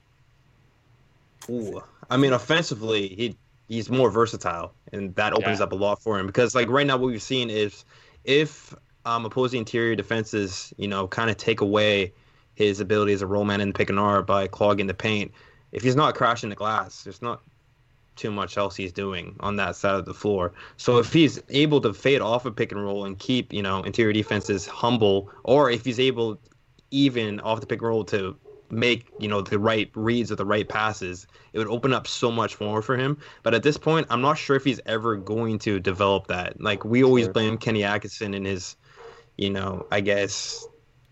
Ooh. 1.48 1.82
I 2.10 2.18
mean, 2.18 2.34
offensively, 2.34 3.08
he 3.08 3.36
he's 3.68 3.88
more 3.88 4.10
versatile, 4.10 4.74
and 4.92 5.14
that 5.14 5.32
opens 5.32 5.60
Yeah. 5.60 5.64
up 5.64 5.72
a 5.72 5.76
lot 5.76 6.02
for 6.02 6.18
him. 6.18 6.26
Because 6.26 6.54
like 6.54 6.68
right 6.68 6.86
now, 6.86 6.98
what 6.98 7.06
we've 7.06 7.22
seen 7.22 7.48
is 7.48 7.86
if 8.26 8.74
um, 9.04 9.24
opposing 9.24 9.60
interior 9.60 9.94
defenses, 9.94 10.74
you 10.76 10.88
know, 10.88 11.06
kind 11.08 11.30
of 11.30 11.36
take 11.36 11.60
away 11.60 12.12
his 12.54 12.80
ability 12.80 13.12
as 13.12 13.22
a 13.22 13.26
roll 13.26 13.44
man 13.44 13.60
in 13.60 13.68
the 13.68 13.74
pick 13.74 13.88
and 13.88 13.98
R 13.98 14.22
by 14.22 14.48
clogging 14.48 14.86
the 14.86 14.94
paint. 14.94 15.32
If 15.72 15.82
he's 15.82 15.96
not 15.96 16.14
crashing 16.14 16.50
the 16.50 16.56
glass, 16.56 17.04
there's 17.04 17.22
not 17.22 17.40
too 18.16 18.30
much 18.30 18.56
else 18.56 18.74
he's 18.74 18.92
doing 18.92 19.36
on 19.40 19.56
that 19.56 19.76
side 19.76 19.94
of 19.94 20.06
the 20.06 20.14
floor. 20.14 20.52
So 20.76 20.98
if 20.98 21.12
he's 21.12 21.40
able 21.50 21.80
to 21.82 21.92
fade 21.92 22.20
off 22.20 22.46
a 22.46 22.50
pick 22.50 22.72
and 22.72 22.82
roll 22.82 23.04
and 23.04 23.18
keep, 23.18 23.52
you 23.52 23.62
know, 23.62 23.82
interior 23.82 24.12
defenses 24.12 24.66
humble, 24.66 25.30
or 25.44 25.70
if 25.70 25.84
he's 25.84 26.00
able 26.00 26.40
even 26.90 27.40
off 27.40 27.60
the 27.60 27.66
pick 27.66 27.80
and 27.80 27.88
roll 27.88 28.04
to 28.06 28.36
make, 28.70 29.12
you 29.18 29.28
know, 29.28 29.40
the 29.40 29.58
right 29.58 29.90
reads 29.94 30.30
or 30.32 30.36
the 30.36 30.44
right 30.46 30.68
passes, 30.68 31.26
it 31.52 31.58
would 31.58 31.68
open 31.68 31.92
up 31.92 32.06
so 32.06 32.30
much 32.30 32.60
more 32.60 32.82
for 32.82 32.96
him. 32.96 33.18
But 33.42 33.54
at 33.54 33.62
this 33.62 33.76
point, 33.76 34.06
I'm 34.10 34.20
not 34.22 34.38
sure 34.38 34.56
if 34.56 34.64
he's 34.64 34.80
ever 34.86 35.16
going 35.16 35.58
to 35.60 35.80
develop 35.80 36.26
that. 36.28 36.60
Like 36.60 36.84
we 36.84 37.04
always 37.04 37.28
Sure. 37.28 37.28
blame 37.28 37.58
Kenny 37.58 37.84
Atkinson 37.84 38.34
and 38.34 38.46
his, 38.46 38.76
you 39.36 39.50
know, 39.50 39.86
I 39.90 40.00
guess 40.00 40.68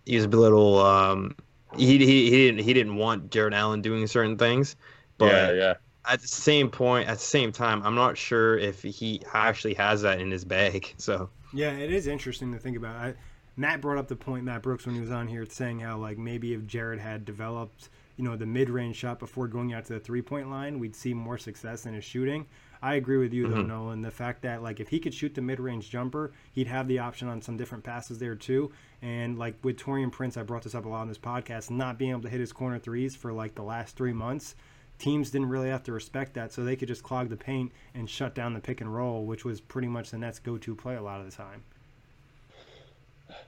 he 0.06 0.16
was 0.16 0.24
a 0.26 0.28
little 0.28 0.78
um 0.80 1.36
he, 1.76 1.98
he, 1.98 2.30
he 2.30 2.46
didn't 2.46 2.60
he 2.64 2.72
didn't 2.74 2.96
want 2.96 3.30
Jarrett 3.30 3.54
Allen 3.54 3.82
doing 3.82 4.06
certain 4.06 4.38
things. 4.38 4.76
But 5.18 5.34
yeah, 5.34 5.52
yeah. 5.52 5.74
at 6.06 6.20
the 6.20 6.28
same 6.28 6.70
point, 6.70 7.08
at 7.08 7.14
the 7.18 7.24
same 7.24 7.52
time, 7.52 7.82
I'm 7.84 7.94
not 7.94 8.18
sure 8.18 8.58
if 8.58 8.82
he 8.82 9.22
actually 9.32 9.74
has 9.74 10.02
that 10.02 10.20
in 10.20 10.30
his 10.30 10.44
bag. 10.44 10.94
So 10.98 11.30
Yeah, 11.52 11.72
it 11.72 11.92
is 11.92 12.06
interesting 12.06 12.52
to 12.52 12.58
think 12.58 12.76
about. 12.76 12.96
I, 12.96 13.14
Matt 13.56 13.80
brought 13.80 13.98
up 13.98 14.08
the 14.08 14.16
point, 14.16 14.44
Matt 14.44 14.62
Brooks, 14.62 14.86
when 14.86 14.94
he 14.94 15.00
was 15.00 15.10
on 15.10 15.28
here, 15.28 15.46
saying 15.48 15.80
how 15.80 15.96
like 15.98 16.18
maybe 16.18 16.54
if 16.54 16.66
Jarrett 16.66 17.00
had 17.00 17.24
developed, 17.24 17.88
you 18.16 18.24
know, 18.24 18.36
the 18.36 18.46
mid-range 18.46 18.96
shot 18.96 19.18
before 19.18 19.46
going 19.46 19.72
out 19.72 19.84
to 19.86 19.92
the 19.94 20.00
three-point 20.00 20.50
line, 20.50 20.78
we'd 20.78 20.96
see 20.96 21.14
more 21.14 21.38
success 21.38 21.86
in 21.86 21.94
his 21.94 22.04
shooting. 22.04 22.46
I 22.82 22.96
agree 22.96 23.16
with 23.16 23.32
you 23.32 23.48
though, 23.48 23.58
Mm-hmm. 23.58 23.68
Nolan. 23.68 24.02
The 24.02 24.10
fact 24.10 24.42
that 24.42 24.62
like 24.62 24.78
if 24.80 24.88
he 24.88 24.98
could 24.98 25.14
shoot 25.14 25.34
the 25.34 25.40
mid-range 25.40 25.88
jumper, 25.88 26.32
he'd 26.52 26.66
have 26.66 26.86
the 26.88 26.98
option 26.98 27.28
on 27.28 27.40
some 27.40 27.56
different 27.56 27.84
passes 27.84 28.18
there 28.18 28.34
too. 28.34 28.72
And 29.00 29.38
like 29.38 29.54
with 29.62 29.78
Taurean 29.78 30.12
Prince, 30.12 30.36
I 30.36 30.42
brought 30.42 30.64
this 30.64 30.74
up 30.74 30.84
a 30.84 30.88
lot 30.88 31.00
on 31.00 31.08
this 31.08 31.16
podcast, 31.18 31.70
not 31.70 31.98
being 31.98 32.10
able 32.10 32.22
to 32.22 32.28
hit 32.28 32.40
his 32.40 32.52
corner 32.52 32.78
threes 32.78 33.16
for 33.16 33.32
like 33.32 33.54
the 33.54 33.62
last 33.62 33.96
three 33.96 34.12
months. 34.12 34.54
Teams 34.98 35.30
didn't 35.30 35.48
really 35.48 35.70
have 35.70 35.82
to 35.84 35.92
respect 35.92 36.34
that, 36.34 36.52
so 36.52 36.62
they 36.62 36.76
could 36.76 36.88
just 36.88 37.02
clog 37.02 37.28
the 37.28 37.36
paint 37.36 37.72
and 37.94 38.08
shut 38.08 38.34
down 38.34 38.52
the 38.54 38.60
pick 38.60 38.80
and 38.80 38.94
roll, 38.94 39.24
which 39.24 39.44
was 39.44 39.60
pretty 39.60 39.88
much 39.88 40.10
the 40.10 40.18
Nets' 40.18 40.38
go-to 40.38 40.74
play 40.76 40.94
a 40.94 41.02
lot 41.02 41.20
of 41.20 41.26
the 41.28 41.36
time. 41.36 41.64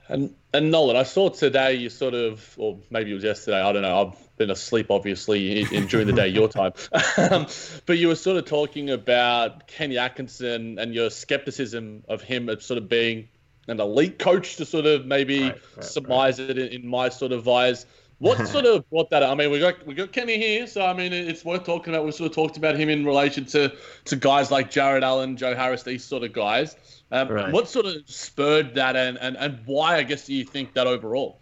And 0.09 0.35
and 0.53 0.71
Nolan, 0.71 0.95
I 0.95 1.03
saw 1.03 1.29
today 1.29 1.75
you 1.75 1.89
sort 1.89 2.13
of, 2.13 2.55
or 2.57 2.79
maybe 2.89 3.11
it 3.11 3.13
was 3.13 3.23
yesterday. 3.23 3.61
I 3.61 3.71
don't 3.73 3.81
know. 3.81 4.07
I've 4.07 4.37
been 4.37 4.49
asleep, 4.49 4.87
obviously, 4.89 5.61
in, 5.61 5.73
in 5.73 5.87
during 5.87 6.07
the 6.07 6.13
day 6.13 6.27
your 6.27 6.47
time. 6.47 6.73
Um, 7.17 7.47
but 7.85 7.97
you 7.97 8.09
were 8.09 8.15
sort 8.15 8.37
of 8.37 8.45
talking 8.45 8.91
about 8.91 9.67
Kenny 9.67 9.97
Atkinson 9.97 10.77
and 10.77 10.93
your 10.93 11.09
skepticism 11.09 12.03
of 12.07 12.21
him 12.21 12.47
as 12.47 12.63
sort 12.63 12.77
of 12.77 12.87
being 12.87 13.27
an 13.67 13.79
elite 13.79 14.19
coach 14.19 14.57
to 14.57 14.65
sort 14.65 14.85
of 14.85 15.05
maybe 15.05 15.43
Right, 15.43 15.61
right, 15.75 15.83
surmise 15.83 16.39
it 16.39 16.57
in, 16.57 16.67
in 16.67 16.87
my 16.87 17.09
sort 17.09 17.31
of 17.31 17.47
eyes. 17.47 17.85
What 18.19 18.47
sort 18.47 18.65
of 18.65 18.89
brought 18.89 19.09
that? 19.11 19.23
Up? 19.23 19.31
I 19.31 19.35
mean, 19.35 19.51
we 19.51 19.59
got 19.59 19.85
we 19.85 19.93
got 19.93 20.11
Kenny 20.11 20.37
here, 20.37 20.67
so 20.67 20.85
I 20.85 20.93
mean, 20.93 21.13
it's 21.13 21.45
worth 21.45 21.63
talking 21.65 21.93
about. 21.93 22.05
We 22.05 22.11
sort 22.11 22.29
of 22.31 22.35
talked 22.35 22.57
about 22.57 22.75
him 22.75 22.89
in 22.89 23.05
relation 23.05 23.45
to 23.47 23.71
to 24.05 24.15
guys 24.15 24.49
like 24.51 24.71
Jarrett 24.71 25.03
Allen, 25.03 25.37
Joe 25.37 25.55
Harris, 25.55 25.83
these 25.83 26.03
sort 26.03 26.23
of 26.23 26.33
guys. 26.33 26.75
Um, 27.11 27.27
Right. 27.29 27.53
What 27.53 27.69
sort 27.69 27.85
of 27.85 28.01
spurred 28.05 28.75
that, 28.75 28.95
and, 28.95 29.17
and 29.19 29.37
and 29.37 29.59
why? 29.65 29.97
I 29.97 30.03
guess 30.03 30.25
do 30.25 30.33
you 30.33 30.43
think 30.43 30.73
that 30.73 30.87
overall? 30.87 31.39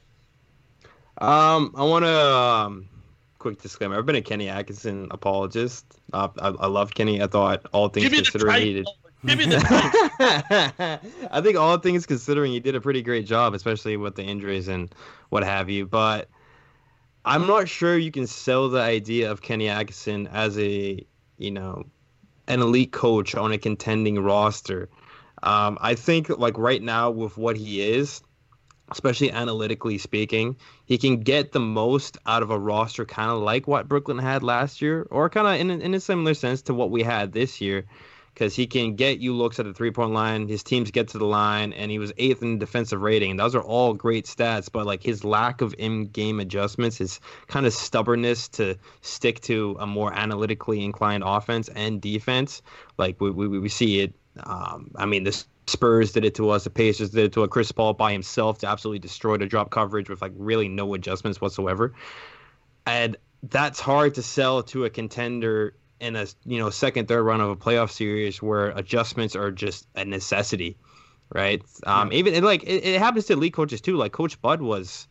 Um, 1.18 1.74
I 1.76 1.84
want 1.84 2.04
to 2.06 2.20
um, 2.20 2.90
quick 3.40 3.62
disclaimer. 3.62 3.98
I've 3.98 4.06
been 4.06 4.16
a 4.16 4.22
Kenny 4.22 4.50
Atkinson 4.50 5.08
apologist. 5.12 5.86
Uh, 6.12 6.28
I, 6.40 6.50
I 6.50 6.68
love 6.68 6.94
Kenny. 6.94 7.22
I 7.22 7.28
thought 7.28 7.66
all 7.72 7.88
things 7.88 8.04
Give 8.06 8.12
me 8.12 8.18
the 8.20 8.32
he 8.32 8.38
trade. 8.40 8.74
did. 8.74 8.88
Give 9.26 9.38
me 9.40 9.46
the. 9.46 11.00
I 11.32 11.42
think 11.42 11.58
all 11.58 11.78
things 11.78 12.06
considering, 12.06 12.52
he 12.52 12.60
did 12.60 12.76
a 12.76 12.82
pretty 12.82 13.02
great 13.02 13.26
job, 13.26 13.54
especially 13.54 13.98
with 13.98 14.16
the 14.16 14.24
injuries 14.24 14.68
and 14.68 14.94
what 15.30 15.44
have 15.44 15.70
you. 15.70 15.86
But 15.86 16.30
I'm 17.26 17.48
not 17.48 17.68
sure 17.68 17.98
you 17.98 18.12
can 18.12 18.28
sell 18.28 18.70
the 18.70 18.80
idea 18.82 19.32
of 19.32 19.42
Kenny 19.42 19.68
Atkinson 19.68 20.28
as 20.28 20.58
a, 20.60 21.04
you 21.38 21.52
know, 21.52 21.84
an 22.48 22.62
elite 22.62 22.92
coach 22.92 23.34
on 23.34 23.52
a 23.52 23.58
contending 23.58 24.20
roster. 24.20 24.90
Um, 25.42 25.80
I 25.82 25.96
think 25.96 26.30
like 26.30 26.58
right 26.58 26.82
now 26.82 27.10
with 27.10 27.36
what 27.36 27.58
he 27.58 27.82
is, 27.82 28.22
especially 28.92 29.32
analytically 29.32 29.98
speaking, 29.98 30.56
he 30.86 31.00
can 31.00 31.22
get 31.22 31.52
the 31.52 31.60
most 31.60 32.20
out 32.28 32.44
of 32.44 32.52
a 32.52 32.60
roster 32.60 33.06
kind 33.06 33.32
of 33.32 33.40
like 33.40 33.68
what 33.68 33.90
Brooklyn 33.90 34.20
had 34.20 34.44
last 34.44 34.80
year, 34.80 35.08
or 35.10 35.28
kind 35.28 35.48
of 35.48 35.60
in, 35.60 35.82
in 35.82 35.96
a 35.96 36.00
similar 36.00 36.36
sense 36.36 36.62
to 36.64 36.76
what 36.76 36.92
we 36.92 37.02
had 37.02 37.34
this 37.34 37.60
year, 37.60 37.86
because 38.36 38.54
he 38.54 38.67
can 38.67 38.95
get 38.95 39.19
you 39.19 39.34
looks 39.34 39.60
at 39.60 39.65
the 39.65 39.74
three 39.74 39.91
point 39.91 40.12
line. 40.12 40.48
His 40.50 40.62
teams 40.62 40.91
get 40.91 41.08
to 41.10 41.17
the 41.17 41.26
line, 41.26 41.71
and 41.71 41.89
he 41.89 41.98
was 41.98 42.12
eighth 42.17 42.43
in 42.43 42.60
defensive 42.60 43.02
rating. 43.02 43.38
Those 43.38 43.56
are 43.56 43.63
all 43.63 43.93
great 43.93 44.26
stats, 44.26 44.69
but 44.69 44.86
like 44.86 45.02
his 45.02 45.24
lack 45.24 45.62
of 45.62 45.74
in 45.80 46.08
game 46.08 46.41
adjustments, 46.41 46.98
his 46.98 47.21
kind 47.48 47.65
of 47.65 47.74
stubbornness 47.74 48.50
to 48.50 48.78
stick 49.02 49.39
to 49.41 49.78
a 49.80 49.88
more 49.88 50.13
analytically 50.13 50.84
inclined 50.84 51.24
offense 51.26 51.69
and 51.69 52.02
defense, 52.02 52.62
like 52.98 53.19
we, 53.21 53.32
we, 53.32 53.48
we 53.48 53.69
see 53.69 54.02
it. 54.02 54.13
Um, 54.43 54.91
I 54.98 55.06
mean, 55.06 55.24
the 55.24 55.45
Spurs 55.67 56.12
did 56.12 56.26
it 56.26 56.36
to 56.36 56.50
us. 56.50 56.65
The 56.65 56.69
Pacers 56.69 57.12
did 57.12 57.24
it 57.24 57.34
to 57.34 57.43
a 57.43 57.48
Chris 57.48 57.71
Paul 57.71 57.93
by 57.93 58.12
himself 58.12 58.60
to 58.60 58.67
absolutely 58.67 59.00
destroy 59.00 59.38
the 59.38 59.45
drop 59.45 59.71
coverage 59.71 60.10
with 60.10 60.21
like 60.21 60.34
really 60.36 60.67
no 60.67 60.93
adjustments 60.93 61.39
whatsoever. 61.39 61.93
And 62.86 63.15
that's 63.43 63.80
hard 63.80 64.15
to 64.15 64.21
sell 64.21 64.62
to 64.63 64.84
a 64.84 64.89
contender 64.89 65.74
in 66.06 66.15
a 66.15 66.26
you 66.46 66.60
know 66.60 66.70
second 66.70 67.08
third 67.08 67.24
run 67.24 67.41
of 67.41 67.50
a 67.50 67.56
playoff 67.56 67.91
series 67.91 68.41
where 68.41 68.70
adjustments 68.70 69.36
are 69.36 69.52
just 69.52 69.88
a 69.96 70.06
necessity, 70.06 70.78
right? 71.34 71.62
Um, 71.86 72.13
even 72.13 72.34
and, 72.36 72.46
like 72.46 72.63
it, 72.63 72.86
it 72.86 73.00
happens 73.00 73.26
to 73.26 73.34
elite 73.34 73.54
coaches 73.54 73.82
too. 73.82 73.98
Like 73.98 74.12
Coach 74.12 74.41
Bud 74.41 74.62
was, 74.62 75.08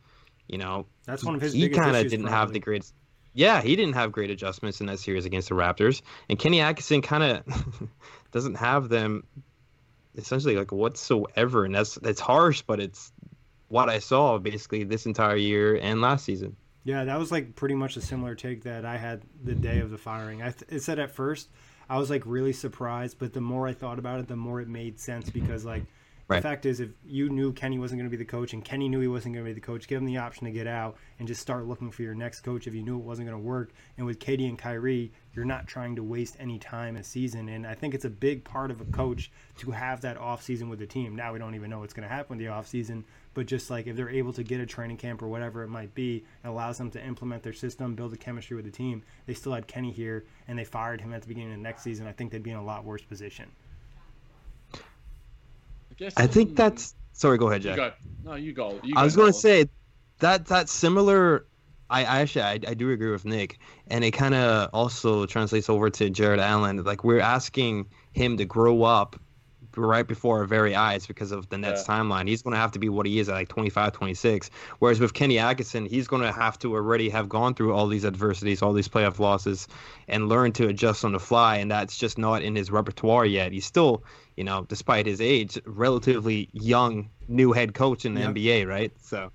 you 0.48 0.58
know, 0.58 0.86
That's 1.04 1.24
one 1.24 1.34
of 1.34 1.40
his 1.40 1.52
he 1.52 1.68
kind 1.68 1.96
of 1.96 2.08
didn't 2.08 2.28
have 2.28 2.52
the 2.52 2.60
great. 2.60 2.90
Yeah, 3.32 3.60
he 3.60 3.74
didn't 3.74 3.94
have 3.94 4.12
great 4.12 4.30
adjustments 4.30 4.80
in 4.80 4.86
that 4.86 5.00
series 5.00 5.24
against 5.24 5.48
the 5.48 5.56
Raptors, 5.56 6.02
and 6.30 6.38
Kenny 6.38 6.60
Atkinson 6.60 7.02
kind 7.02 7.24
of 7.24 7.88
doesn't 8.32 8.54
have 8.54 8.88
them 8.88 9.24
essentially 10.16 10.56
like 10.56 10.70
whatsoever, 10.70 11.64
and 11.64 11.74
that's 11.74 11.96
that's 11.96 12.20
harsh, 12.20 12.62
but 12.62 12.80
it's 12.80 13.12
what 13.68 13.88
I 13.88 13.98
saw 13.98 14.38
basically 14.38 14.84
this 14.84 15.06
entire 15.06 15.36
year 15.36 15.76
and 15.76 16.00
last 16.00 16.24
season. 16.24 16.56
Yeah, 16.84 17.04
that 17.04 17.18
was 17.18 17.32
like 17.32 17.56
pretty 17.56 17.74
much 17.74 17.96
a 17.96 18.00
similar 18.00 18.34
take 18.34 18.64
that 18.64 18.84
I 18.84 18.98
had 18.98 19.22
the 19.42 19.54
day 19.54 19.80
of 19.80 19.90
the 19.90 19.98
firing. 19.98 20.42
I 20.42 20.50
th- 20.50 20.70
it 20.70 20.82
said 20.82 20.98
at 20.98 21.10
first 21.10 21.48
I 21.88 21.98
was 21.98 22.10
like 22.10 22.22
really 22.26 22.52
surprised, 22.52 23.18
but 23.18 23.32
the 23.32 23.40
more 23.40 23.66
I 23.66 23.72
thought 23.72 23.98
about 23.98 24.20
it, 24.20 24.28
the 24.28 24.36
more 24.36 24.60
it 24.60 24.68
made 24.68 25.00
sense 25.00 25.30
because 25.30 25.64
like 25.64 25.84
Right. 26.26 26.38
the 26.38 26.42
fact 26.48 26.64
is, 26.64 26.80
if 26.80 26.88
you 27.04 27.28
knew 27.28 27.52
Kenny 27.52 27.78
wasn't 27.78 27.98
going 28.00 28.10
to 28.10 28.16
be 28.16 28.16
the 28.16 28.24
coach 28.24 28.54
and 28.54 28.64
Kenny 28.64 28.88
knew 28.88 28.98
he 29.00 29.08
wasn't 29.08 29.34
going 29.34 29.44
to 29.44 29.50
be 29.50 29.52
the 29.54 29.60
coach, 29.60 29.86
give 29.86 30.00
him 30.00 30.06
the 30.06 30.16
option 30.16 30.46
to 30.46 30.50
get 30.50 30.66
out 30.66 30.96
and 31.18 31.28
just 31.28 31.42
start 31.42 31.66
looking 31.66 31.90
for 31.90 32.00
your 32.00 32.14
next 32.14 32.40
coach 32.40 32.66
if 32.66 32.74
you 32.74 32.82
knew 32.82 32.96
it 32.98 33.04
wasn't 33.04 33.28
going 33.28 33.38
to 33.38 33.46
work. 33.46 33.72
And 33.98 34.06
with 34.06 34.18
KD 34.20 34.48
and 34.48 34.58
Kyrie, 34.58 35.12
you're 35.34 35.44
not 35.44 35.66
trying 35.66 35.96
to 35.96 36.02
waste 36.02 36.38
any 36.40 36.58
time 36.58 36.96
a 36.96 37.04
season. 37.04 37.50
And 37.50 37.66
I 37.66 37.74
think 37.74 37.92
it's 37.92 38.06
a 38.06 38.10
big 38.10 38.42
part 38.42 38.70
of 38.70 38.80
a 38.80 38.86
coach 38.86 39.30
to 39.58 39.70
have 39.72 40.00
that 40.00 40.16
off 40.16 40.42
season 40.42 40.70
with 40.70 40.78
the 40.78 40.86
team. 40.86 41.14
Now 41.14 41.34
we 41.34 41.38
don't 41.38 41.54
even 41.54 41.68
know 41.68 41.80
what's 41.80 41.92
going 41.92 42.08
to 42.08 42.14
happen 42.14 42.38
with 42.38 42.38
the 42.38 42.48
off 42.48 42.66
season, 42.68 43.04
but 43.34 43.46
just 43.46 43.70
like 43.70 43.86
if 43.86 43.96
they're 43.96 44.10
able 44.10 44.32
to 44.32 44.42
get 44.42 44.60
a 44.60 44.66
training 44.66 44.96
camp 44.96 45.20
or 45.20 45.28
whatever 45.28 45.62
it 45.62 45.68
might 45.68 45.94
be, 45.94 46.24
it 46.44 46.46
allows 46.46 46.78
them 46.78 46.90
to 46.92 47.04
implement 47.04 47.42
their 47.42 47.52
system, 47.52 47.94
build 47.94 48.12
a 48.12 48.16
chemistry 48.16 48.56
with 48.56 48.64
the 48.64 48.70
team. 48.70 49.02
They 49.26 49.34
still 49.34 49.52
had 49.52 49.66
Kenny 49.66 49.90
here, 49.90 50.24
and 50.48 50.58
they 50.58 50.64
fired 50.64 51.00
him 51.00 51.12
at 51.12 51.22
the 51.22 51.28
beginning 51.28 51.50
of 51.50 51.58
the 51.58 51.62
next 51.62 51.82
season. 51.82 52.06
I 52.06 52.12
think 52.12 52.30
they'd 52.30 52.42
be 52.42 52.52
in 52.52 52.56
a 52.56 52.64
lot 52.64 52.84
worse 52.84 53.02
position. 53.02 53.50
guess, 55.96 56.14
I 56.16 56.26
think 56.26 56.56
that's 56.56 56.94
sorry. 57.12 57.36
Go 57.38 57.48
ahead, 57.48 57.64
You 57.64 57.74
Jack. 57.74 57.98
No, 58.24 58.34
you 58.34 58.52
go. 58.52 58.78
You 58.82 58.94
I 58.96 59.04
was 59.04 59.16
going 59.16 59.32
to 59.32 59.38
say 59.38 59.68
that 60.20 60.46
that 60.46 60.68
similar. 60.68 61.46
I, 61.90 62.00
I 62.04 62.20
actually 62.20 62.42
I, 62.42 62.52
I 62.52 62.74
do 62.74 62.90
agree 62.92 63.10
with 63.10 63.24
Nick, 63.24 63.58
and 63.88 64.04
it 64.04 64.12
kind 64.12 64.34
of 64.34 64.70
also 64.72 65.26
translates 65.26 65.68
over 65.68 65.90
to 65.90 66.08
Jarrett 66.08 66.40
Allen. 66.40 66.82
Like 66.82 67.04
we're 67.04 67.20
asking 67.20 67.86
him 68.12 68.36
to 68.38 68.44
grow 68.44 68.84
up 68.84 69.20
right 69.76 70.06
before 70.06 70.38
our 70.38 70.44
very 70.44 70.74
eyes 70.74 71.06
because 71.06 71.32
of 71.32 71.48
the 71.48 71.58
Nets 71.58 71.84
Yeah. 71.86 71.94
timeline. 71.96 72.28
He's 72.28 72.42
going 72.42 72.52
to 72.52 72.58
have 72.58 72.72
to 72.72 72.78
be 72.78 72.88
what 72.88 73.06
he 73.06 73.18
is 73.18 73.28
at 73.28 73.34
like 73.34 73.48
25, 73.48 73.92
26. 73.92 74.50
Whereas 74.78 75.00
with 75.00 75.14
Kenny 75.14 75.38
Atkinson, 75.38 75.86
he's 75.86 76.08
going 76.08 76.22
to 76.22 76.32
have 76.32 76.58
to 76.60 76.74
already 76.74 77.08
have 77.10 77.28
gone 77.28 77.54
through 77.54 77.72
all 77.74 77.86
these 77.86 78.04
adversities, 78.04 78.62
all 78.62 78.72
these 78.72 78.88
playoff 78.88 79.18
losses, 79.18 79.68
and 80.08 80.28
learn 80.28 80.52
to 80.52 80.68
adjust 80.68 81.04
on 81.04 81.12
the 81.12 81.20
fly. 81.20 81.56
And 81.56 81.70
that's 81.70 81.96
just 81.96 82.18
not 82.18 82.42
in 82.42 82.56
his 82.56 82.70
repertoire 82.70 83.26
yet. 83.26 83.52
He's 83.52 83.66
still, 83.66 84.04
you 84.36 84.44
know, 84.44 84.64
despite 84.68 85.06
his 85.06 85.20
age, 85.20 85.58
relatively 85.66 86.48
young, 86.52 87.10
new 87.28 87.52
head 87.52 87.74
coach 87.74 88.04
in 88.04 88.14
the 88.14 88.20
Yep. 88.22 88.34
NBA, 88.34 88.66
right? 88.68 88.92
So. 89.00 89.30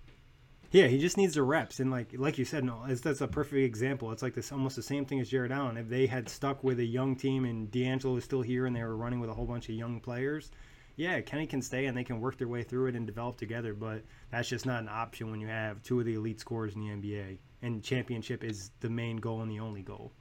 Yeah, 0.71 0.85
he 0.85 0.99
just 0.99 1.17
needs 1.17 1.33
the 1.33 1.41
reps, 1.41 1.79
and 1.79 1.89
like 1.89 2.13
like 2.15 2.37
you 2.37 2.45
said, 2.45 2.63
no, 2.63 2.83
that's 2.87 3.21
a 3.21 3.27
perfect 3.27 3.65
example. 3.65 4.11
It's 4.11 4.21
like 4.21 4.35
this 4.35 4.51
almost 4.51 4.75
the 4.75 4.83
same 4.83 5.03
thing 5.03 5.19
as 5.19 5.29
Jarrett 5.29 5.51
Allen. 5.51 5.77
If 5.77 5.89
they 5.89 6.05
had 6.05 6.29
stuck 6.29 6.63
with 6.63 6.79
a 6.79 6.85
young 6.85 7.15
team 7.15 7.45
and 7.45 7.71
D'Angelo 7.71 8.13
was 8.13 8.23
still 8.23 8.43
here 8.43 8.67
and 8.67 8.75
they 8.75 8.83
were 8.83 8.95
running 8.95 9.19
with 9.19 9.31
a 9.31 9.33
whole 9.33 9.47
bunch 9.47 9.67
of 9.67 9.75
young 9.75 9.99
players, 9.99 10.51
yeah, 10.95 11.21
Kenny 11.21 11.47
can 11.47 11.63
stay 11.63 11.87
and 11.87 11.97
they 11.97 12.03
can 12.03 12.19
work 12.19 12.37
their 12.37 12.47
way 12.47 12.61
through 12.61 12.87
it 12.87 12.95
and 12.95 13.07
develop 13.07 13.37
together. 13.37 13.73
But 13.73 14.03
that's 14.31 14.47
just 14.47 14.67
not 14.67 14.83
an 14.83 14.89
option 14.89 15.31
when 15.31 15.39
you 15.39 15.47
have 15.47 15.81
two 15.81 15.99
of 15.99 16.05
the 16.05 16.13
elite 16.13 16.39
scorers 16.39 16.75
in 16.75 16.81
the 16.81 16.89
NBA, 16.89 17.39
and 17.63 17.83
championship 17.83 18.43
is 18.43 18.69
the 18.79 18.91
main 18.91 19.17
goal 19.17 19.41
and 19.41 19.49
the 19.49 19.59
only 19.59 19.81
goal. 19.81 20.11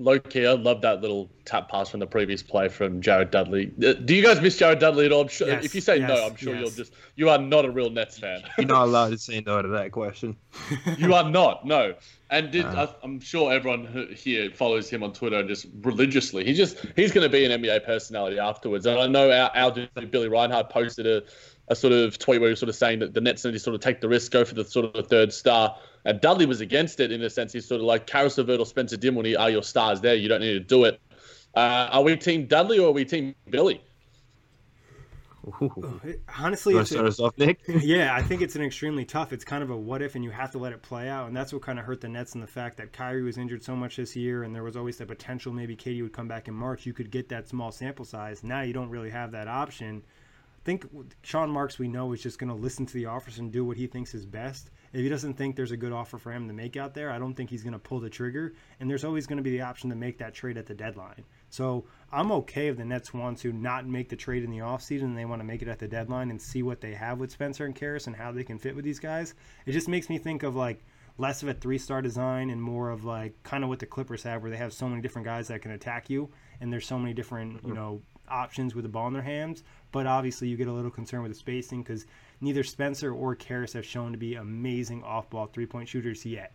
Low 0.00 0.18
key, 0.20 0.46
I 0.46 0.52
love 0.52 0.82
that 0.82 1.00
little 1.00 1.28
tap 1.44 1.68
pass 1.68 1.88
from 1.88 1.98
the 1.98 2.06
previous 2.06 2.40
play 2.42 2.68
from 2.68 3.00
Jared 3.00 3.32
Dudley. 3.32 3.72
Uh, 3.84 3.94
Do 3.94 4.14
you 4.14 4.22
guys 4.22 4.40
miss 4.40 4.56
Jared 4.56 4.78
Dudley 4.78 5.06
at 5.06 5.12
all? 5.12 5.22
I'm 5.22 5.28
sure, 5.28 5.48
Yes, 5.48 5.64
if 5.64 5.74
you 5.74 5.80
say 5.80 5.98
no, 5.98 6.24
I'm 6.26 6.36
sure 6.36 6.54
yes. 6.54 6.60
you'll 6.60 6.70
just 6.70 6.92
you 7.16 7.28
are 7.30 7.38
not 7.38 7.64
a 7.64 7.70
real 7.70 7.90
Nets 7.90 8.16
fan. 8.18 8.42
You're 8.58 8.68
not 8.68 8.84
allowed 8.84 9.10
to 9.10 9.18
say 9.18 9.42
no 9.44 9.60
to 9.60 9.68
that 9.68 9.90
question. 9.90 10.36
you 10.98 11.14
are 11.14 11.28
not. 11.28 11.66
No, 11.66 11.94
and 12.30 12.50
did, 12.52 12.64
Uh. 12.64 12.86
I, 12.86 12.94
I'm 13.04 13.18
sure 13.18 13.52
everyone 13.52 14.14
here 14.16 14.50
follows 14.50 14.88
him 14.88 15.02
on 15.02 15.12
Twitter 15.12 15.36
and 15.40 15.48
just 15.48 15.66
religiously. 15.82 16.44
He 16.44 16.54
just 16.54 16.78
he's 16.94 17.10
going 17.10 17.24
to 17.24 17.32
be 17.32 17.44
an 17.44 17.60
NBA 17.60 17.84
personality 17.84 18.38
afterwards. 18.38 18.86
And 18.86 19.00
I 19.00 19.08
know 19.08 19.30
our, 19.32 19.50
our 19.54 19.70
dude 19.72 20.10
Billy 20.12 20.28
Reinhardt 20.28 20.70
posted 20.70 21.06
a, 21.08 21.22
a 21.66 21.74
sort 21.74 21.92
of 21.92 22.18
tweet 22.18 22.40
where 22.40 22.48
he 22.50 22.52
was 22.52 22.60
sort 22.60 22.68
of 22.70 22.76
saying 22.76 23.00
that 23.00 23.14
the 23.14 23.20
Nets 23.20 23.44
need 23.44 23.52
to 23.52 23.58
sort 23.58 23.74
of 23.74 23.80
take 23.80 24.00
the 24.00 24.08
risk, 24.08 24.30
go 24.30 24.44
for 24.44 24.54
the 24.54 24.64
sort 24.64 24.86
of 24.86 24.92
the 24.92 25.02
third 25.02 25.32
star. 25.32 25.76
And 26.04 26.20
Dudley 26.20 26.46
was 26.46 26.60
against 26.60 27.00
it 27.00 27.12
in 27.12 27.22
a 27.22 27.30
sense. 27.30 27.52
He's 27.52 27.66
sort 27.66 27.80
of 27.80 27.86
like 27.86 28.06
Caris 28.06 28.38
LeVert 28.38 28.60
or 28.60 28.66
Spencer 28.66 28.96
Dinwiddie 28.96 29.36
are 29.36 29.50
your 29.50 29.62
stars 29.62 30.00
there. 30.00 30.14
You 30.14 30.28
don't 30.28 30.40
need 30.40 30.54
to 30.54 30.60
do 30.60 30.84
it. 30.84 31.00
Uh, 31.54 31.88
are 31.90 32.02
we 32.02 32.16
team 32.16 32.46
Dudley 32.46 32.78
or 32.78 32.88
are 32.88 32.92
we 32.92 33.04
team 33.04 33.34
Billy? 33.50 33.82
Ooh. 35.62 36.00
Honestly, 36.38 36.76
it's 36.76 36.90
to 36.90 37.04
a- 37.04 37.08
us 37.08 37.20
off, 37.20 37.36
Nick? 37.38 37.60
yeah, 37.68 38.14
I 38.14 38.22
think 38.22 38.42
it's 38.42 38.56
an 38.56 38.62
extremely 38.62 39.04
tough. 39.04 39.32
It's 39.32 39.44
kind 39.44 39.62
of 39.62 39.70
a 39.70 39.76
what 39.76 40.02
if, 40.02 40.14
and 40.14 40.22
you 40.22 40.30
have 40.30 40.50
to 40.52 40.58
let 40.58 40.72
it 40.72 40.82
play 40.82 41.08
out, 41.08 41.28
and 41.28 41.36
that's 41.36 41.52
what 41.52 41.62
kind 41.62 41.78
of 41.78 41.84
hurt 41.84 42.00
the 42.00 42.08
Nets 42.08 42.34
in 42.34 42.40
the 42.40 42.46
fact 42.46 42.76
that 42.78 42.92
Kyrie 42.92 43.22
was 43.22 43.38
injured 43.38 43.62
so 43.62 43.74
much 43.74 43.96
this 43.96 44.14
year, 44.14 44.42
and 44.42 44.54
there 44.54 44.62
was 44.62 44.76
always 44.76 44.98
the 44.98 45.06
potential 45.06 45.52
maybe 45.52 45.76
KD 45.76 46.02
would 46.02 46.12
come 46.12 46.28
back 46.28 46.48
in 46.48 46.54
March. 46.54 46.86
You 46.86 46.92
could 46.92 47.10
get 47.10 47.28
that 47.30 47.48
small 47.48 47.72
sample 47.72 48.04
size. 48.04 48.42
Now 48.44 48.62
you 48.62 48.72
don't 48.72 48.90
really 48.90 49.10
have 49.10 49.32
that 49.32 49.48
option. 49.48 50.02
I 50.04 50.64
think 50.64 50.86
Sean 51.22 51.50
Marks, 51.50 51.78
we 51.78 51.88
know, 51.88 52.12
is 52.12 52.22
just 52.22 52.38
going 52.38 52.50
to 52.50 52.56
listen 52.56 52.84
to 52.84 52.94
the 52.94 53.06
offers 53.06 53.38
and 53.38 53.50
do 53.50 53.64
what 53.64 53.76
he 53.76 53.86
thinks 53.86 54.14
is 54.14 54.26
best. 54.26 54.70
If 54.92 55.00
he 55.00 55.08
doesn't 55.08 55.34
think 55.34 55.56
there's 55.56 55.70
a 55.70 55.76
good 55.76 55.92
offer 55.92 56.18
for 56.18 56.32
him 56.32 56.48
to 56.48 56.54
make 56.54 56.76
out 56.76 56.94
there, 56.94 57.10
I 57.10 57.18
don't 57.18 57.34
think 57.34 57.50
he's 57.50 57.62
going 57.62 57.72
to 57.74 57.78
pull 57.78 58.00
the 58.00 58.10
trigger. 58.10 58.54
And 58.80 58.88
there's 58.88 59.04
always 59.04 59.26
going 59.26 59.36
to 59.36 59.42
be 59.42 59.50
the 59.50 59.62
option 59.62 59.90
to 59.90 59.96
make 59.96 60.18
that 60.18 60.34
trade 60.34 60.56
at 60.56 60.66
the 60.66 60.74
deadline. 60.74 61.24
So 61.50 61.84
I'm 62.12 62.32
okay 62.32 62.68
if 62.68 62.76
the 62.76 62.84
Nets 62.84 63.12
want 63.12 63.38
to 63.38 63.52
not 63.52 63.86
make 63.86 64.08
the 64.08 64.16
trade 64.16 64.44
in 64.44 64.50
the 64.50 64.58
offseason 64.58 65.04
and 65.04 65.18
they 65.18 65.24
want 65.24 65.40
to 65.40 65.46
make 65.46 65.62
it 65.62 65.68
at 65.68 65.78
the 65.78 65.88
deadline 65.88 66.30
and 66.30 66.40
see 66.40 66.62
what 66.62 66.80
they 66.80 66.94
have 66.94 67.18
with 67.18 67.30
Spencer 67.30 67.64
and 67.64 67.74
Caris 67.74 68.06
and 68.06 68.16
how 68.16 68.32
they 68.32 68.44
can 68.44 68.58
fit 68.58 68.76
with 68.76 68.84
these 68.84 68.98
guys. 68.98 69.34
It 69.66 69.72
just 69.72 69.88
makes 69.88 70.08
me 70.08 70.18
think 70.18 70.42
of 70.42 70.56
like 70.56 70.84
less 71.16 71.42
of 71.42 71.48
a 71.48 71.54
three 71.54 71.78
star 71.78 72.00
design 72.00 72.50
and 72.50 72.62
more 72.62 72.90
of 72.90 73.04
like 73.04 73.42
kind 73.42 73.64
of 73.64 73.70
what 73.70 73.80
the 73.80 73.86
Clippers 73.86 74.22
have 74.22 74.42
where 74.42 74.50
they 74.50 74.56
have 74.56 74.72
so 74.72 74.88
many 74.88 75.02
different 75.02 75.26
guys 75.26 75.48
that 75.48 75.62
can 75.62 75.72
attack 75.72 76.08
you 76.08 76.28
and 76.60 76.72
there's 76.72 76.86
so 76.86 76.98
many 76.98 77.12
different, 77.12 77.60
you 77.66 77.74
know, 77.74 78.00
options 78.30 78.74
with 78.74 78.84
the 78.84 78.88
ball 78.88 79.06
in 79.06 79.12
their 79.12 79.22
hands. 79.22 79.62
But 79.92 80.06
obviously, 80.06 80.48
you 80.48 80.56
get 80.56 80.68
a 80.68 80.72
little 80.72 80.90
concerned 80.90 81.22
with 81.22 81.32
the 81.32 81.38
spacing 81.38 81.82
because 81.82 82.06
neither 82.40 82.62
Spencer 82.62 83.12
or 83.12 83.34
Caris 83.34 83.72
have 83.72 83.86
shown 83.86 84.12
to 84.12 84.18
be 84.18 84.34
amazing 84.34 85.02
off 85.02 85.28
ball 85.30 85.46
three 85.46 85.66
point 85.66 85.88
shooters 85.88 86.24
yet. 86.24 86.52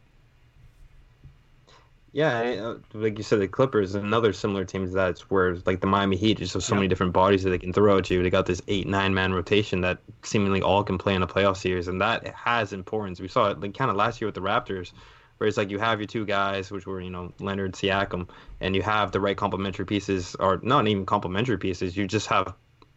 Yeah, 2.13 2.41
uh, 2.41 2.77
like 2.93 3.17
you 3.17 3.23
said, 3.23 3.39
the 3.39 3.47
Clippers, 3.47 3.95
and 3.95 4.05
another 4.05 4.33
similar 4.33 4.65
team 4.65 4.85
to 4.85 4.93
that. 4.93 5.19
Where 5.29 5.57
like 5.65 5.81
the 5.81 5.87
Miami 5.87 6.15
Heat 6.15 6.37
just 6.37 6.53
have 6.53 6.63
so 6.63 6.75
many 6.75 6.87
different 6.87 7.11
bodies 7.11 7.41
that 7.41 7.49
they 7.49 7.57
can 7.57 7.73
throw 7.73 7.97
at 7.97 8.09
you. 8.11 8.21
They 8.21 8.29
got 8.29 8.45
this 8.45 8.61
eight 8.67 8.87
nine 8.87 9.15
man 9.15 9.33
rotation 9.33 9.81
that 9.81 9.97
seemingly 10.21 10.61
all 10.61 10.83
can 10.83 10.99
play 10.99 11.15
in 11.15 11.23
a 11.23 11.27
playoff 11.27 11.57
series, 11.57 11.87
and 11.87 11.99
that 12.01 12.27
has 12.27 12.71
importance. 12.71 13.19
We 13.19 13.27
saw 13.27 13.49
it 13.49 13.59
like 13.59 13.75
kind 13.75 13.89
of 13.89 13.97
last 13.97 14.21
year 14.21 14.27
with 14.27 14.35
the 14.35 14.41
Raptors, 14.41 14.91
where 15.37 15.47
it's 15.47 15.57
like 15.57 15.71
you 15.71 15.79
have 15.79 15.99
your 15.99 16.05
two 16.05 16.23
guys, 16.23 16.69
which 16.69 16.85
were 16.85 17.01
you 17.01 17.09
know 17.09 17.33
Leonard 17.39 17.73
Siakam, 17.73 18.29
and 18.61 18.75
you 18.75 18.83
have 18.83 19.11
the 19.11 19.19
right 19.19 19.35
complementary 19.35 19.87
pieces, 19.87 20.35
or 20.39 20.59
not 20.61 20.87
even 20.87 21.07
complementary 21.07 21.57
pieces. 21.57 21.97
You 21.97 22.05
just 22.05 22.27
have 22.27 22.53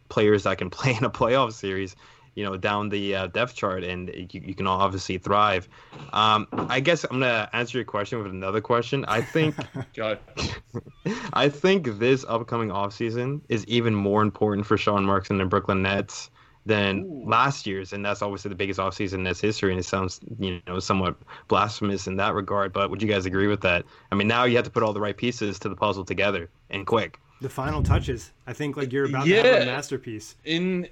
players 0.09 0.43
that 0.43 0.59
can 0.59 0.69
play 0.77 0.95
in 0.95 1.03
a 1.03 1.09
playoff 1.09 1.53
series 1.53 1.95
you 2.37 2.43
know 2.43 2.55
down 2.55 2.89
the 2.89 3.15
uh, 3.15 3.27
depth 3.27 3.55
chart 3.55 3.83
and 3.83 4.09
you, 4.31 4.41
you 4.45 4.53
can 4.53 4.67
obviously 4.67 5.17
thrive. 5.17 5.67
Um, 6.13 6.47
i 6.69 6.79
guess 6.79 7.03
i'm 7.03 7.19
gonna 7.19 7.49
answer 7.51 7.79
your 7.79 7.85
question 7.85 8.19
with 8.19 8.27
another 8.27 8.61
question. 8.61 9.03
I 9.07 9.21
think 9.21 9.55
i 11.33 11.49
think 11.49 11.97
this 11.97 12.23
upcoming 12.29 12.69
offseason 12.69 13.41
is 13.49 13.65
even 13.65 13.95
more 13.95 14.21
important 14.21 14.67
for 14.67 14.77
sean 14.77 15.03
marks 15.03 15.31
and 15.31 15.39
the 15.39 15.45
brooklyn 15.45 15.81
nets 15.81 16.29
than 16.67 16.99
Ooh. 16.99 17.23
last 17.25 17.65
year's 17.65 17.93
and 17.93 18.05
that's 18.05 18.21
obviously 18.21 18.49
the 18.49 18.55
biggest 18.55 18.79
offseason 18.79 19.13
in 19.13 19.23
this 19.23 19.41
history 19.41 19.71
and 19.71 19.79
it 19.79 19.83
sounds 19.83 20.19
you 20.37 20.61
know 20.67 20.79
somewhat 20.79 21.15
blasphemous 21.47 22.05
in 22.05 22.17
that 22.17 22.35
regard 22.35 22.71
but 22.71 22.91
would 22.91 23.01
you 23.01 23.07
guys 23.07 23.25
agree 23.25 23.47
with 23.47 23.61
that? 23.61 23.85
I 24.11 24.15
mean 24.15 24.27
now 24.27 24.43
you 24.43 24.57
have 24.57 24.65
to 24.65 24.71
put 24.71 24.83
all 24.83 24.93
the 24.93 25.01
right 25.01 25.17
pieces 25.17 25.57
to 25.59 25.69
the 25.69 25.75
puzzle 25.75 26.05
together 26.05 26.49
and 26.69 26.85
quick. 26.85 27.19
The 27.39 27.49
final 27.49 27.83
touches. 27.83 28.33
I 28.47 28.53
think 28.53 28.77
like 28.77 28.91
you're 28.91 29.05
about 29.05 29.27
yeah. 29.27 29.43
to 29.43 29.49
have 29.53 29.61
a 29.63 29.65
masterpiece. 29.67 30.35
In 30.43 30.89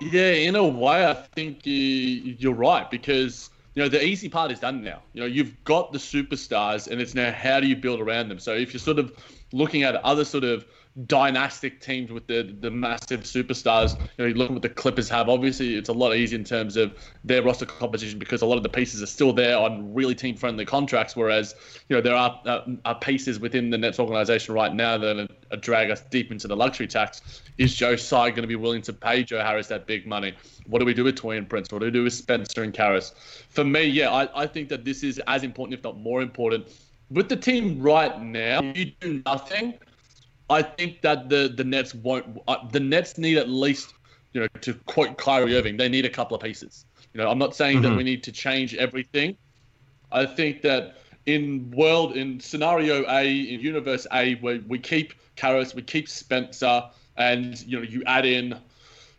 yeah, 0.00 0.32
in 0.32 0.56
a 0.56 0.66
way, 0.66 1.06
I 1.06 1.14
think 1.14 1.66
you, 1.66 2.50
are 2.50 2.54
right 2.54 2.90
because 2.90 3.50
you 3.74 3.82
know 3.82 3.88
the 3.88 4.04
easy 4.04 4.28
part 4.28 4.50
is 4.50 4.60
done 4.60 4.82
now. 4.82 5.02
You 5.12 5.20
know, 5.20 5.26
you've 5.26 5.62
got 5.64 5.92
the 5.92 5.98
superstars, 5.98 6.88
and 6.88 7.00
it's 7.00 7.14
now 7.14 7.32
how 7.32 7.60
do 7.60 7.66
you 7.66 7.76
build 7.76 8.00
around 8.00 8.28
them. 8.28 8.38
So 8.38 8.54
if 8.54 8.72
you're 8.72 8.80
sort 8.80 8.98
of 8.98 9.12
looking 9.52 9.82
at 9.82 9.94
other 9.96 10.24
sort 10.24 10.44
of 10.44 10.64
dynastic 11.06 11.80
teams 11.80 12.10
with 12.10 12.26
the 12.26 12.54
the 12.60 12.70
massive 12.70 13.20
superstars. 13.20 13.98
You 14.18 14.28
know, 14.28 14.34
look 14.34 14.50
at 14.50 14.52
what 14.54 14.62
the 14.62 14.68
Clippers 14.68 15.08
have. 15.08 15.28
Obviously, 15.28 15.76
it's 15.76 15.88
a 15.88 15.92
lot 15.92 16.14
easier 16.14 16.38
in 16.38 16.44
terms 16.44 16.76
of 16.76 16.94
their 17.24 17.42
roster 17.42 17.66
composition 17.66 18.18
because 18.18 18.42
a 18.42 18.46
lot 18.46 18.56
of 18.56 18.62
the 18.62 18.68
pieces 18.68 19.02
are 19.02 19.06
still 19.06 19.32
there 19.32 19.56
on 19.56 19.94
really 19.94 20.14
team 20.14 20.36
friendly 20.36 20.64
contracts. 20.64 21.14
Whereas, 21.14 21.54
you 21.88 21.96
know, 21.96 22.02
there 22.02 22.14
are, 22.14 22.40
uh, 22.44 22.62
are 22.84 22.98
pieces 22.98 23.38
within 23.38 23.70
the 23.70 23.78
Nets 23.78 23.98
organization 23.98 24.54
right 24.54 24.74
now 24.74 24.98
that 24.98 25.28
are, 25.52 25.56
drag 25.56 25.90
us 25.90 26.00
deep 26.10 26.30
into 26.32 26.48
the 26.48 26.56
luxury 26.56 26.86
tax. 26.86 27.42
Is 27.58 27.74
Joe 27.74 27.96
Tsai 27.96 28.30
going 28.30 28.42
to 28.42 28.48
be 28.48 28.56
willing 28.56 28.82
to 28.82 28.92
pay 28.92 29.22
Joe 29.22 29.40
Harris 29.40 29.68
that 29.68 29.86
big 29.86 30.06
money? 30.06 30.34
What 30.66 30.78
do 30.78 30.84
we 30.84 30.94
do 30.94 31.04
with 31.04 31.16
Taurean 31.16 31.48
Prince? 31.48 31.70
What 31.70 31.80
do 31.80 31.86
we 31.86 31.90
do 31.90 32.04
with 32.04 32.12
Spencer 32.12 32.62
and 32.62 32.72
Caris? 32.72 33.14
For 33.48 33.64
me, 33.64 33.84
yeah, 33.84 34.10
I, 34.10 34.42
I 34.42 34.46
think 34.46 34.68
that 34.68 34.84
this 34.84 35.02
is 35.02 35.20
as 35.26 35.42
important, 35.42 35.78
if 35.78 35.84
not 35.84 35.98
more 35.98 36.22
important. 36.22 36.68
With 37.10 37.28
the 37.28 37.36
team 37.36 37.80
right 37.80 38.20
now, 38.22 38.62
you 38.62 38.92
do 39.00 39.20
nothing 39.26 39.74
I 40.50 40.62
think 40.62 41.00
that 41.02 41.28
the 41.28 41.52
the 41.54 41.64
Nets 41.64 41.94
won't. 41.94 42.38
Uh, 42.48 42.56
the 42.68 42.80
Nets 42.80 43.16
need 43.16 43.38
at 43.38 43.48
least, 43.48 43.94
you 44.32 44.40
know, 44.40 44.48
to 44.60 44.74
quote 44.86 45.16
Kyrie 45.16 45.56
Irving, 45.56 45.76
they 45.76 45.88
need 45.88 46.04
a 46.04 46.10
couple 46.10 46.36
of 46.36 46.42
pieces. 46.42 46.84
You 47.14 47.22
know, 47.22 47.30
I'm 47.30 47.38
not 47.38 47.54
saying 47.54 47.78
mm-hmm. 47.78 47.90
that 47.90 47.96
we 47.96 48.02
need 48.02 48.22
to 48.24 48.32
change 48.32 48.74
everything. 48.74 49.36
I 50.12 50.26
think 50.26 50.62
that 50.62 50.96
in 51.26 51.70
world 51.70 52.16
in 52.16 52.40
scenario 52.40 53.04
A, 53.08 53.24
in 53.24 53.60
universe 53.60 54.06
A, 54.12 54.34
where 54.36 54.60
we 54.66 54.78
keep 54.78 55.14
Caris, 55.36 55.74
we 55.74 55.82
keep 55.82 56.08
Spencer, 56.08 56.82
and 57.16 57.60
you 57.62 57.78
know, 57.78 57.84
you 57.84 58.02
add 58.06 58.26
in 58.26 58.58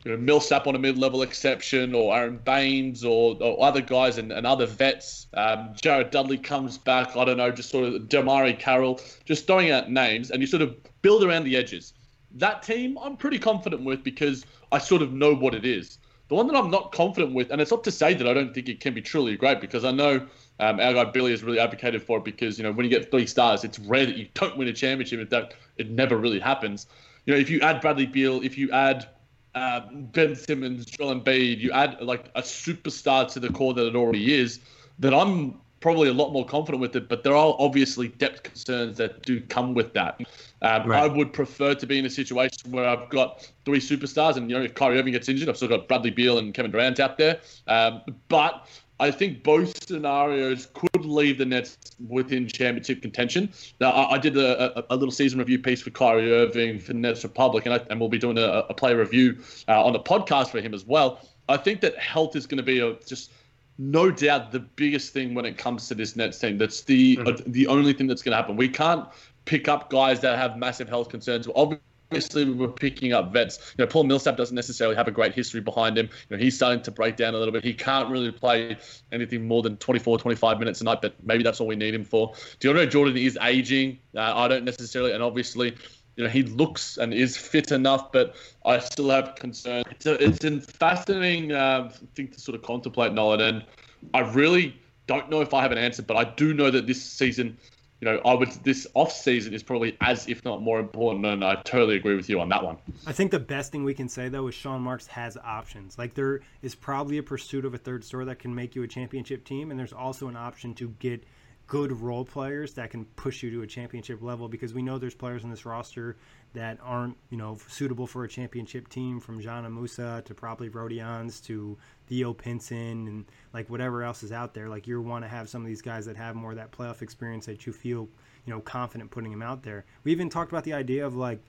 you 0.03 0.11
know, 0.11 0.17
Millsap 0.17 0.67
on 0.67 0.75
a 0.75 0.79
mid-level 0.79 1.21
exception, 1.21 1.93
or 1.93 2.15
Aron 2.15 2.37
Baynes, 2.37 3.03
or, 3.03 3.37
or 3.39 3.63
other 3.63 3.81
guys 3.81 4.17
and, 4.17 4.31
and 4.31 4.47
other 4.47 4.65
vets. 4.65 5.27
Um, 5.33 5.75
Jared 5.81 6.09
Dudley 6.09 6.37
comes 6.37 6.77
back. 6.77 7.15
I 7.15 7.25
don't 7.25 7.37
know, 7.37 7.51
just 7.51 7.69
sort 7.69 7.85
of 7.85 8.01
DeMarre 8.03 8.57
Carroll, 8.57 8.99
just 9.25 9.45
throwing 9.45 9.71
out 9.71 9.91
names, 9.91 10.31
and 10.31 10.41
you 10.41 10.47
sort 10.47 10.63
of 10.63 10.75
build 11.01 11.23
around 11.23 11.43
the 11.43 11.55
edges. 11.55 11.93
That 12.35 12.63
team, 12.63 12.97
I'm 13.01 13.17
pretty 13.17 13.37
confident 13.37 13.83
with 13.83 14.03
because 14.03 14.45
I 14.71 14.77
sort 14.77 15.01
of 15.01 15.11
know 15.11 15.35
what 15.35 15.53
it 15.53 15.65
is. 15.65 15.97
The 16.29 16.35
one 16.35 16.47
that 16.47 16.55
I'm 16.55 16.71
not 16.71 16.93
confident 16.93 17.33
with, 17.33 17.51
and 17.51 17.59
it's 17.59 17.71
not 17.71 17.83
to 17.83 17.91
say 17.91 18.13
that 18.13 18.25
I 18.25 18.33
don't 18.33 18.53
think 18.53 18.69
it 18.69 18.79
can 18.79 18.93
be 18.93 19.01
truly 19.01 19.35
great, 19.35 19.59
because 19.59 19.83
I 19.83 19.91
know 19.91 20.25
um, 20.61 20.79
our 20.79 20.93
guy 20.93 21.03
Billy 21.03 21.31
has 21.31 21.43
really 21.43 21.59
advocated 21.59 22.01
for 22.01 22.19
it. 22.19 22.23
Because 22.23 22.57
you 22.57 22.63
know 22.63 22.71
when 22.71 22.85
you 22.85 22.89
get 22.89 23.11
three 23.11 23.27
stars, 23.27 23.65
it's 23.65 23.77
rare 23.79 24.05
that 24.05 24.15
you 24.15 24.29
don't 24.33 24.57
win 24.57 24.69
a 24.69 24.73
championship. 24.73 25.29
That 25.29 25.53
it 25.77 25.89
never 25.89 26.17
really 26.17 26.39
happens. 26.39 26.87
You 27.25 27.33
know, 27.33 27.39
if 27.39 27.49
you 27.49 27.59
add 27.59 27.81
Bradley 27.81 28.05
Beal, 28.05 28.41
if 28.43 28.57
you 28.57 28.71
add 28.71 29.09
uh, 29.55 29.81
Ben 29.91 30.35
Simmons, 30.35 30.85
Joel 30.85 31.19
Embiid, 31.19 31.59
you 31.59 31.71
add 31.71 32.01
like 32.01 32.29
a 32.35 32.41
superstar 32.41 33.31
to 33.33 33.39
the 33.39 33.49
core 33.49 33.73
that 33.73 33.85
it 33.85 33.95
already 33.95 34.33
is, 34.33 34.59
then 34.99 35.13
I'm 35.13 35.59
probably 35.81 36.09
a 36.09 36.13
lot 36.13 36.31
more 36.31 36.45
confident 36.45 36.79
with 36.79 36.95
it. 36.95 37.09
But 37.09 37.23
there 37.23 37.35
are 37.35 37.55
obviously 37.59 38.07
depth 38.07 38.43
concerns 38.43 38.97
that 38.97 39.23
do 39.23 39.41
come 39.41 39.73
with 39.73 39.93
that. 39.93 40.21
Um, 40.61 40.87
right. 40.87 41.03
I 41.03 41.07
would 41.07 41.33
prefer 41.33 41.73
to 41.73 41.85
be 41.85 41.99
in 41.99 42.05
a 42.05 42.09
situation 42.09 42.71
where 42.71 42.87
I've 42.87 43.09
got 43.09 43.51
three 43.65 43.79
superstars, 43.79 44.37
and 44.37 44.49
you 44.49 44.57
know, 44.57 44.63
if 44.63 44.75
Kyrie 44.75 44.99
Irving 44.99 45.13
gets 45.13 45.27
injured, 45.27 45.49
I've 45.49 45.57
still 45.57 45.69
got 45.69 45.87
Bradley 45.87 46.11
Beal 46.11 46.37
and 46.37 46.53
Kevin 46.53 46.71
Durant 46.71 46.99
out 46.99 47.17
there. 47.17 47.41
Um, 47.67 48.01
but 48.29 48.67
I 49.01 49.09
think 49.09 49.41
both 49.41 49.83
scenarios 49.83 50.67
could 50.73 51.05
leave 51.05 51.39
the 51.39 51.45
Nets 51.45 51.75
within 52.07 52.47
championship 52.47 53.01
contention. 53.01 53.51
Now, 53.79 53.89
I, 53.89 54.13
I 54.13 54.17
did 54.19 54.37
a, 54.37 54.77
a, 54.77 54.85
a, 54.91 54.95
little 54.95 55.11
season 55.11 55.39
review 55.39 55.57
piece 55.57 55.81
for 55.81 55.89
Kyrie 55.89 56.31
Irving 56.31 56.77
for 56.77 56.93
Nets 56.93 57.23
Republic, 57.23 57.65
and, 57.65 57.73
I, 57.73 57.81
and 57.89 57.99
we'll 57.99 58.09
be 58.09 58.19
doing 58.19 58.37
a, 58.37 58.63
a 58.69 58.75
player 58.75 58.97
review 58.97 59.39
uh, 59.67 59.83
on 59.83 59.93
the 59.93 59.99
podcast 59.99 60.49
for 60.49 60.61
him 60.61 60.75
as 60.75 60.85
well. 60.85 61.19
I 61.49 61.57
think 61.57 61.81
that 61.81 61.97
health 61.97 62.35
is 62.35 62.45
going 62.45 62.57
to 62.57 62.63
be 62.63 62.79
a, 62.79 62.93
just 63.07 63.31
no 63.79 64.11
doubt 64.11 64.51
the 64.51 64.59
biggest 64.59 65.13
thing 65.13 65.33
when 65.33 65.45
it 65.45 65.57
comes 65.57 65.87
to 65.87 65.95
this 65.95 66.15
Nets 66.15 66.37
team. 66.37 66.59
That's 66.59 66.81
the 66.81 67.17
mm-hmm. 67.17 67.27
uh, 67.27 67.37
the 67.47 67.65
only 67.65 67.93
thing 67.93 68.05
that's 68.05 68.21
going 68.21 68.33
to 68.33 68.37
happen. 68.37 68.55
We 68.55 68.69
can't 68.69 69.07
pick 69.45 69.67
up 69.67 69.89
guys 69.89 70.19
that 70.19 70.37
have 70.37 70.57
massive 70.57 70.87
health 70.87 71.09
concerns. 71.09 71.47
Obviously, 71.55 71.81
we're 72.11 72.67
picking 72.67 73.13
up 73.13 73.31
vets. 73.33 73.73
You 73.77 73.85
know, 73.85 73.87
Paul 73.87 74.03
Millsap 74.03 74.37
doesn't 74.37 74.55
necessarily 74.55 74.95
have 74.95 75.07
a 75.07 75.11
great 75.11 75.33
history 75.33 75.61
behind 75.61 75.97
him. 75.97 76.09
You 76.29 76.37
know, 76.37 76.43
he's 76.43 76.55
starting 76.55 76.81
to 76.83 76.91
break 76.91 77.15
down 77.15 77.33
a 77.33 77.37
little 77.37 77.51
bit. 77.51 77.63
He 77.63 77.73
can't 77.73 78.09
really 78.09 78.31
play 78.31 78.77
anything 79.11 79.47
more 79.47 79.61
than 79.61 79.77
24, 79.77 80.19
25 80.19 80.59
minutes 80.59 80.81
a 80.81 80.83
night, 80.83 81.01
but 81.01 81.15
maybe 81.23 81.43
that's 81.43 81.59
all 81.59 81.67
we 81.67 81.75
need 81.75 81.93
him 81.93 82.03
for. 82.03 82.33
DeAndre 82.59 82.89
Jordan 82.89 83.17
is 83.17 83.37
aging. 83.41 83.99
Uh, 84.15 84.33
I 84.35 84.47
don't 84.47 84.65
necessarily, 84.65 85.13
and 85.13 85.23
obviously, 85.23 85.75
you 86.15 86.23
know, 86.23 86.29
he 86.29 86.43
looks 86.43 86.97
and 86.97 87.13
is 87.13 87.37
fit 87.37 87.71
enough, 87.71 88.11
but 88.11 88.35
I 88.65 88.79
still 88.79 89.09
have 89.09 89.35
concerns. 89.35 89.85
It's 89.91 90.05
a, 90.05 90.23
it's 90.23 90.43
a 90.43 90.59
fascinating 90.59 91.51
uh, 91.51 91.91
thing 92.15 92.27
to 92.29 92.39
sort 92.39 92.55
of 92.55 92.63
contemplate, 92.63 93.13
Nolan, 93.13 93.41
and 93.41 93.65
I 94.13 94.19
really 94.19 94.75
don't 95.07 95.29
know 95.29 95.41
if 95.41 95.53
I 95.53 95.61
have 95.61 95.71
an 95.71 95.77
answer, 95.77 96.03
but 96.03 96.17
I 96.17 96.23
do 96.23 96.53
know 96.53 96.71
that 96.71 96.87
this 96.87 97.01
season 97.01 97.57
you 98.01 98.11
know, 98.11 98.19
I 98.25 98.33
would 98.33 98.49
this 98.63 98.87
off 98.95 99.11
season 99.11 99.53
is 99.53 99.61
probably 99.61 99.95
as 100.01 100.27
if 100.27 100.43
not 100.43 100.61
more 100.61 100.79
important, 100.79 101.23
and 101.25 101.45
I 101.45 101.55
totally 101.61 101.95
agree 101.95 102.15
with 102.15 102.29
you 102.29 102.41
on 102.41 102.49
that 102.49 102.63
one. 102.63 102.77
I 103.05 103.13
think 103.13 103.29
the 103.29 103.39
best 103.39 103.71
thing 103.71 103.83
we 103.83 103.93
can 103.93 104.09
say 104.09 104.27
though 104.27 104.47
is 104.47 104.55
Sean 104.55 104.81
Marks 104.81 105.05
has 105.07 105.37
options. 105.37 105.99
Like 105.99 106.15
there 106.15 106.41
is 106.63 106.73
probably 106.73 107.19
a 107.19 107.23
pursuit 107.23 107.63
of 107.63 107.75
a 107.75 107.77
third 107.77 108.03
store 108.03 108.25
that 108.25 108.39
can 108.39 108.53
make 108.53 108.75
you 108.75 108.81
a 108.81 108.87
championship 108.87 109.45
team, 109.45 109.69
and 109.69 109.79
there's 109.79 109.93
also 109.93 110.27
an 110.27 110.35
option 110.35 110.73
to 110.75 110.89
get 110.99 111.23
good 111.67 111.91
role 112.01 112.25
players 112.25 112.73
that 112.73 112.89
can 112.89 113.05
push 113.15 113.43
you 113.43 113.51
to 113.51 113.61
a 113.61 113.67
championship 113.67 114.21
level 114.21 114.49
because 114.49 114.73
we 114.73 114.81
know 114.81 114.97
there's 114.97 115.15
players 115.15 115.43
in 115.43 115.49
this 115.51 115.65
roster 115.65 116.17
that 116.53 116.77
aren't 116.83 117.17
you 117.29 117.37
know 117.37 117.57
suitable 117.67 118.07
for 118.07 118.23
a 118.23 118.27
championship 118.27 118.89
team 118.89 119.19
from 119.19 119.41
Dzanan 119.41 119.73
Musa 119.73 120.21
to 120.25 120.33
probably 120.33 120.69
Rodions 120.69 121.41
to 121.45 121.77
Theo 122.07 122.33
Pinson 122.33 123.07
and 123.07 123.25
like 123.53 123.69
whatever 123.69 124.03
else 124.03 124.23
is 124.23 124.31
out 124.31 124.53
there. 124.53 124.67
Like 124.67 124.87
you 124.87 125.01
want 125.01 125.23
to 125.23 125.29
have 125.29 125.49
some 125.49 125.61
of 125.61 125.67
these 125.67 125.81
guys 125.81 126.05
that 126.05 126.17
have 126.17 126.35
more 126.35 126.51
of 126.51 126.57
that 126.57 126.71
playoff 126.71 127.01
experience 127.01 127.45
that 127.45 127.65
you 127.65 127.73
feel 127.73 128.09
you 128.45 128.53
know 128.53 128.59
confident 128.59 129.11
putting 129.11 129.31
them 129.31 129.41
out 129.41 129.63
there. 129.63 129.85
We 130.03 130.11
even 130.11 130.29
talked 130.29 130.51
about 130.51 130.63
the 130.63 130.73
idea 130.73 131.05
of 131.05 131.15
like 131.15 131.41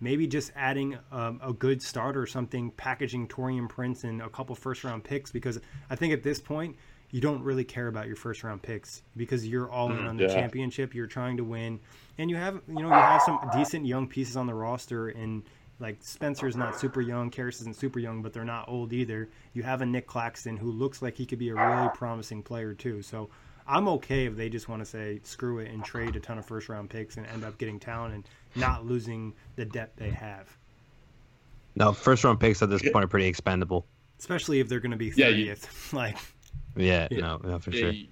maybe 0.00 0.26
just 0.26 0.52
adding 0.54 0.96
a 1.10 1.52
good 1.52 1.82
starter 1.82 2.22
or 2.22 2.26
something, 2.26 2.70
packaging 2.72 3.28
Taurean 3.28 3.68
Prince 3.68 4.04
and 4.04 4.22
a 4.22 4.28
couple 4.28 4.54
first 4.54 4.84
round 4.84 5.04
picks 5.04 5.32
because 5.32 5.58
I 5.90 5.96
think 5.96 6.12
at 6.12 6.22
this 6.22 6.40
point 6.40 6.76
you 7.10 7.20
don't 7.20 7.42
really 7.42 7.64
care 7.64 7.88
about 7.88 8.06
your 8.06 8.16
first 8.16 8.44
round 8.44 8.62
picks 8.62 9.02
because 9.16 9.46
you're 9.46 9.70
all 9.70 9.90
in 9.90 9.98
mm, 9.98 10.08
on 10.08 10.16
the 10.16 10.24
yeah. 10.24 10.34
championship. 10.34 10.94
You're 10.94 11.06
trying 11.06 11.36
to 11.38 11.44
win, 11.44 11.80
and 12.18 12.30
you 12.30 12.36
have 12.36 12.60
you 12.68 12.74
know 12.82 12.88
you 12.88 12.94
have 12.94 13.22
some 13.22 13.38
decent 13.54 13.86
young 13.86 14.06
pieces 14.06 14.36
on 14.36 14.46
the 14.46 14.54
roster, 14.54 15.08
and 15.08 15.42
Like 15.80 15.98
Spencer's 16.00 16.56
not 16.56 16.78
super 16.78 17.00
young, 17.00 17.30
Caris 17.30 17.60
isn't 17.60 17.76
super 17.76 17.98
young, 17.98 18.20
but 18.22 18.32
they're 18.32 18.44
not 18.44 18.68
old 18.68 18.92
either. 18.92 19.28
You 19.54 19.62
have 19.62 19.80
a 19.80 19.86
Nick 19.86 20.06
Claxton 20.06 20.56
who 20.56 20.70
looks 20.70 21.00
like 21.02 21.16
he 21.16 21.24
could 21.24 21.38
be 21.38 21.50
a 21.50 21.54
really 21.54 21.88
promising 21.94 22.42
player 22.42 22.74
too. 22.74 23.00
So 23.02 23.30
I'm 23.66 23.86
okay 23.88 24.26
if 24.26 24.36
they 24.36 24.48
just 24.48 24.68
want 24.68 24.82
to 24.82 24.86
say 24.86 25.20
screw 25.22 25.58
it 25.60 25.70
and 25.70 25.84
trade 25.84 26.16
a 26.16 26.20
ton 26.20 26.38
of 26.38 26.46
first 26.46 26.68
round 26.68 26.90
picks 26.90 27.16
and 27.16 27.26
end 27.26 27.44
up 27.44 27.58
getting 27.58 27.78
talent 27.78 28.14
and 28.14 28.28
not 28.56 28.86
losing 28.86 29.34
the 29.56 29.64
depth 29.64 29.96
they 29.96 30.10
have. 30.10 30.48
No, 31.76 31.92
first 31.92 32.24
round 32.24 32.40
picks 32.40 32.60
at 32.62 32.70
this 32.70 32.82
point 32.90 33.04
are 33.04 33.08
pretty 33.08 33.26
expendable. 33.26 33.86
Especially 34.18 34.58
if 34.58 34.68
they're 34.68 34.80
going 34.80 34.90
to 34.90 34.96
be 34.96 35.10
30th. 35.10 35.16
Yeah, 35.16 35.28
you- 35.28 35.56
like, 35.92 36.16
Yeah, 36.76 37.08
Yeah. 37.10 37.20
no, 37.20 37.40
no, 37.44 37.58
for 37.58 37.70
Yeah, 37.70 37.80
sure. 37.80 37.90
you, 37.90 38.08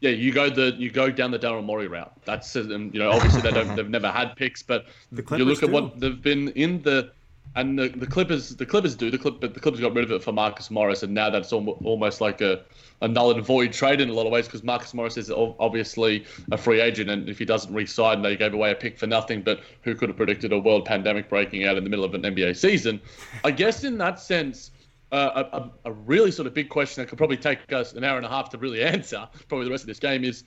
yeah, 0.00 0.10
you 0.10 0.32
go 0.32 0.48
the 0.48 0.74
you 0.78 0.90
go 0.90 1.10
down 1.10 1.30
the 1.30 1.38
Daryl 1.38 1.62
Morey 1.64 1.86
route. 1.88 2.12
That's 2.24 2.56
um, 2.56 2.90
you 2.92 2.98
know 2.98 3.10
obviously 3.10 3.42
they 3.42 3.52
don't 3.52 3.74
they've 3.76 3.88
never 3.90 4.10
had 4.10 4.34
picks, 4.36 4.62
but 4.62 4.86
The 5.12 5.18
you 5.18 5.22
Clippers 5.24 5.46
look 5.46 5.62
at 5.62 5.66
do. 5.68 5.72
what 5.72 6.00
they've 6.00 6.22
been 6.22 6.48
in 6.50 6.82
the 6.82 7.12
and 7.56 7.76
the, 7.78 7.88
the 7.88 8.06
Clippers 8.06 8.56
the 8.56 8.64
Clippers 8.64 8.94
do 8.94 9.10
the 9.10 9.18
Clip 9.18 9.40
but 9.40 9.54
the 9.54 9.60
Clippers 9.60 9.80
got 9.80 9.92
rid 9.92 10.04
of 10.04 10.12
it 10.12 10.22
for 10.22 10.32
Marcus 10.32 10.70
Morris 10.70 11.02
and 11.02 11.12
now 11.12 11.28
that's 11.28 11.52
almo- 11.52 11.78
almost 11.84 12.20
like 12.20 12.40
a, 12.40 12.64
a 13.02 13.08
null 13.08 13.32
and 13.32 13.44
void 13.44 13.72
trade 13.72 14.00
in 14.00 14.08
a 14.08 14.12
lot 14.12 14.24
of 14.24 14.30
ways 14.32 14.46
because 14.46 14.62
Marcus 14.62 14.94
Morris 14.94 15.16
is 15.16 15.30
ob- 15.32 15.56
obviously 15.58 16.24
a 16.52 16.56
free 16.56 16.80
agent 16.80 17.10
and 17.10 17.28
if 17.28 17.38
he 17.40 17.44
doesn't 17.44 17.74
re-sign 17.74 18.22
they 18.22 18.36
gave 18.36 18.54
away 18.54 18.70
a 18.70 18.74
pick 18.76 18.96
for 18.96 19.08
nothing. 19.08 19.42
But 19.42 19.60
who 19.82 19.96
could 19.96 20.08
have 20.10 20.16
predicted 20.16 20.52
a 20.52 20.60
world 20.60 20.84
pandemic 20.84 21.28
breaking 21.28 21.64
out 21.64 21.76
in 21.76 21.82
the 21.82 21.90
middle 21.90 22.04
of 22.04 22.14
an 22.14 22.22
NBA 22.22 22.56
season? 22.56 23.00
I 23.44 23.50
guess 23.50 23.82
in 23.84 23.98
that 23.98 24.20
sense. 24.20 24.70
Uh, 25.12 25.44
a, 25.52 25.88
a, 25.88 25.92
really 25.92 26.30
sort 26.30 26.46
of 26.46 26.54
big 26.54 26.68
question 26.68 27.02
that 27.02 27.08
could 27.08 27.18
probably 27.18 27.36
take 27.36 27.72
us 27.72 27.94
an 27.94 28.04
hour 28.04 28.16
and 28.16 28.24
a 28.24 28.28
half 28.28 28.48
to 28.48 28.58
really 28.58 28.80
answer, 28.94 29.28
probably 29.48 29.64
the 29.64 29.70
rest 29.70 29.82
of 29.82 29.88
this 29.88 29.98
game, 29.98 30.22
is 30.22 30.44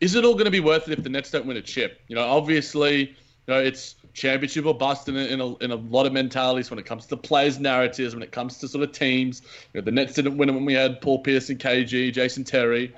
is 0.00 0.16
it 0.16 0.24
all 0.24 0.34
going 0.34 0.46
to 0.46 0.50
be 0.50 0.60
worth 0.60 0.88
it 0.88 0.98
if 0.98 1.02
the 1.04 1.08
Nets 1.08 1.30
don't 1.30 1.46
win 1.46 1.56
a 1.56 1.62
chip? 1.62 2.00
You 2.08 2.16
know, 2.16 2.22
obviously, 2.22 3.00
you 3.00 3.54
know, 3.54 3.58
it's 3.58 3.94
championship 4.14 4.66
or 4.66 4.74
bust 4.74 5.08
in 5.08 5.16
a, 5.16 5.56
in 5.56 5.70
a, 5.70 5.76
lot 5.76 6.06
of 6.06 6.12
mentalities 6.12 6.70
when 6.70 6.78
it 6.78 6.86
comes 6.86 7.06
to 7.06 7.16
players' 7.16 7.58
narratives, 7.58 8.14
when 8.14 8.22
it 8.22 8.32
comes 8.32 8.58
to 8.58 8.68
sort 8.68 8.84
of 8.84 8.92
teams. 8.92 9.42
You 9.72 9.80
know, 9.80 9.84
the 9.84 9.92
Nets 9.92 10.14
didn't 10.14 10.36
win 10.36 10.48
it 10.48 10.52
when 10.52 10.64
we 10.64 10.74
had 10.74 11.00
Paul 11.00 11.20
Pierce 11.20 11.48
and 11.50 11.58
KG, 11.58 12.12
Jason 12.12 12.44
Terry. 12.44 12.92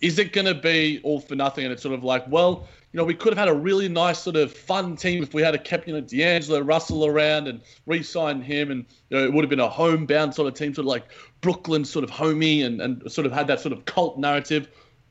Is 0.00 0.18
it 0.18 0.32
going 0.32 0.46
to 0.46 0.54
be 0.54 1.00
all 1.02 1.20
for 1.20 1.34
nothing? 1.34 1.64
And 1.64 1.72
it's 1.72 1.82
sort 1.82 1.94
of 1.94 2.04
like, 2.04 2.26
well, 2.28 2.68
you 2.92 2.98
know, 2.98 3.04
we 3.04 3.14
could 3.14 3.32
have 3.32 3.38
had 3.38 3.48
a 3.48 3.58
really 3.58 3.88
nice 3.88 4.18
sort 4.18 4.36
of 4.36 4.50
fun 4.52 4.96
team 4.96 5.22
if 5.22 5.34
we 5.34 5.42
had 5.42 5.54
a 5.54 5.58
kept, 5.58 5.86
you 5.86 5.94
know, 5.94 6.00
D'Angelo 6.00 6.60
Russell 6.60 7.04
around 7.04 7.46
and 7.46 7.60
re-signed 7.86 8.44
him, 8.44 8.70
and 8.70 8.86
you 9.10 9.18
know, 9.18 9.24
it 9.24 9.32
would 9.32 9.42
have 9.42 9.50
been 9.50 9.60
a 9.60 9.68
homebound 9.68 10.34
sort 10.34 10.48
of 10.48 10.54
team, 10.54 10.72
sort 10.74 10.84
of 10.84 10.88
like 10.88 11.04
Brooklyn, 11.40 11.84
sort 11.84 12.04
of 12.04 12.10
homey, 12.10 12.62
and 12.62 12.80
and 12.80 13.10
sort 13.12 13.26
of 13.26 13.32
had 13.32 13.46
that 13.48 13.60
sort 13.60 13.72
of 13.72 13.84
cult 13.84 14.18
narrative. 14.18 14.68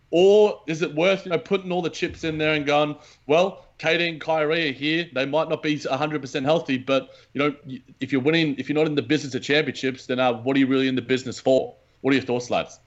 Or 0.09 0.61
is 0.67 0.81
it 0.81 0.95
worth, 0.95 1.25
you 1.25 1.31
know, 1.31 1.37
putting 1.37 1.71
all 1.71 1.81
the 1.81 1.89
chips 1.89 2.23
in 2.23 2.37
there 2.37 2.53
and 2.53 2.65
going, 2.65 2.95
well, 3.25 3.65
KD 3.79 4.07
and 4.07 4.21
Kyrie 4.21 4.69
are 4.69 4.71
here. 4.71 5.09
They 5.13 5.25
might 5.25 5.49
not 5.49 5.61
be 5.61 5.77
100% 5.77 6.45
healthy, 6.45 6.77
but, 6.77 7.09
you 7.33 7.39
know, 7.39 7.55
if 7.99 8.13
you're 8.13 8.21
winning, 8.21 8.55
if 8.57 8.69
you're 8.69 8.77
not 8.77 8.87
in 8.87 8.95
the 8.95 9.01
business 9.01 9.35
of 9.35 9.43
championships, 9.43 10.05
then 10.05 10.19
uh, 10.19 10.33
what 10.33 10.55
are 10.55 10.59
you 10.59 10.67
really 10.67 10.87
in 10.87 10.95
the 10.95 11.01
business 11.01 11.39
for? 11.39 11.75
What 12.01 12.11
are 12.11 12.15
your 12.15 12.25
thoughts, 12.25 12.49
lads? 12.49 12.79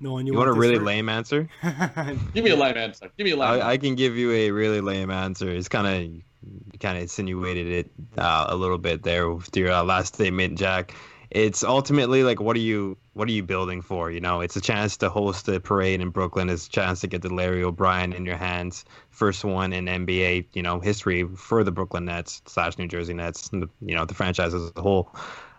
No 0.00 0.12
one 0.12 0.26
You 0.26 0.34
want 0.34 0.48
a 0.48 0.52
really 0.52 0.78
lame 0.78 1.08
answer? 1.08 1.48
Give 2.34 2.44
me 2.44 2.50
a 2.50 2.56
lame 2.56 2.76
answer. 2.76 3.10
Give 3.16 3.24
me 3.26 3.32
a 3.32 3.36
lame 3.36 3.50
answer. 3.50 3.64
I, 3.64 3.72
I 3.72 3.76
can 3.76 3.94
give 3.94 4.16
you 4.16 4.32
a 4.32 4.50
really 4.50 4.80
lame 4.80 5.10
answer. 5.10 5.50
It's 5.50 5.68
kind 5.68 5.86
of 5.86 6.80
kind 6.80 6.96
of 6.96 7.02
insinuated 7.02 7.66
it 7.66 7.90
uh, 8.16 8.46
a 8.48 8.56
little 8.56 8.78
bit 8.78 9.02
there 9.02 9.30
with 9.30 9.54
your 9.54 9.70
uh, 9.70 9.84
last 9.84 10.14
statement, 10.14 10.58
Jack. 10.58 10.94
It's 11.30 11.62
ultimately 11.62 12.24
like, 12.24 12.40
what 12.40 12.56
are 12.56 12.60
you 12.60 12.96
what 13.12 13.28
are 13.28 13.32
you 13.32 13.42
building 13.42 13.82
for? 13.82 14.10
You 14.10 14.20
know, 14.20 14.40
it's 14.40 14.56
a 14.56 14.60
chance 14.60 14.96
to 14.98 15.10
host 15.10 15.46
a 15.48 15.60
parade 15.60 16.00
in 16.00 16.08
Brooklyn. 16.08 16.48
It's 16.48 16.66
a 16.66 16.70
chance 16.70 17.02
to 17.02 17.06
get 17.06 17.22
the 17.22 17.32
Larry 17.32 17.62
O'Brien 17.62 18.12
in 18.12 18.24
your 18.24 18.36
hands, 18.36 18.84
first 19.10 19.44
one 19.44 19.72
in 19.72 19.84
NBA, 19.84 20.46
you 20.54 20.62
know, 20.62 20.80
history 20.80 21.28
for 21.36 21.62
the 21.62 21.70
Brooklyn 21.70 22.06
Nets 22.06 22.40
slash 22.46 22.78
New 22.78 22.88
Jersey 22.88 23.14
Nets, 23.14 23.50
and 23.52 23.62
the, 23.62 23.68
you 23.80 23.94
know, 23.94 24.06
the 24.06 24.14
franchise 24.14 24.54
as 24.54 24.72
a 24.74 24.80
whole. 24.80 25.14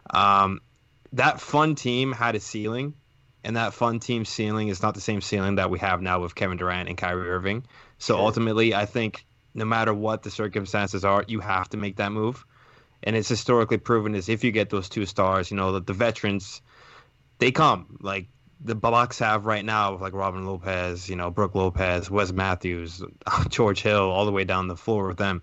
Um, 0.09 0.61
that 1.13 1.39
fun 1.39 1.75
team 1.75 2.11
had 2.11 2.35
a 2.35 2.39
ceiling, 2.39 2.93
and 3.43 3.55
that 3.55 3.73
fun 3.73 3.99
team 3.99 4.25
ceiling 4.25 4.67
is 4.67 4.81
not 4.81 4.93
the 4.93 5.01
same 5.01 5.21
ceiling 5.21 5.55
that 5.55 5.69
we 5.69 5.79
have 5.79 6.01
now 6.01 6.19
with 6.19 6.35
Kevin 6.35 6.57
Durant 6.57 6.89
and 6.89 6.97
Kyrie 6.97 7.29
Irving. 7.29 7.65
So 7.97 8.17
ultimately, 8.17 8.73
I 8.73 8.85
think 8.85 9.25
no 9.53 9.65
matter 9.65 9.93
what 9.93 10.23
the 10.23 10.31
circumstances 10.31 11.03
are, 11.03 11.25
you 11.27 11.39
have 11.39 11.69
to 11.69 11.77
make 11.77 11.97
that 11.97 12.11
move. 12.11 12.45
And 13.03 13.15
it's 13.15 13.29
historically 13.29 13.77
proven 13.77 14.13
is 14.13 14.29
if 14.29 14.43
you 14.43 14.51
get 14.51 14.69
those 14.69 14.89
two 14.89 15.05
stars, 15.05 15.49
you 15.49 15.57
know, 15.57 15.73
that 15.73 15.87
the 15.87 15.93
veterans, 15.93 16.61
they 17.39 17.51
come. 17.51 17.97
Like 17.99 18.27
the 18.63 18.75
Bucks 18.75 19.17
have 19.19 19.45
right 19.45 19.65
now, 19.65 19.93
with 19.93 20.01
like 20.01 20.13
Robin 20.13 20.45
Lopez, 20.45 21.09
you 21.09 21.15
know, 21.15 21.31
Brooke 21.31 21.55
Lopez, 21.55 22.11
Wes 22.11 22.31
Matthews, 22.31 23.03
George 23.49 23.81
Hill, 23.81 24.11
all 24.11 24.25
the 24.25 24.31
way 24.31 24.43
down 24.43 24.67
the 24.67 24.77
floor 24.77 25.07
with 25.07 25.17
them 25.17 25.41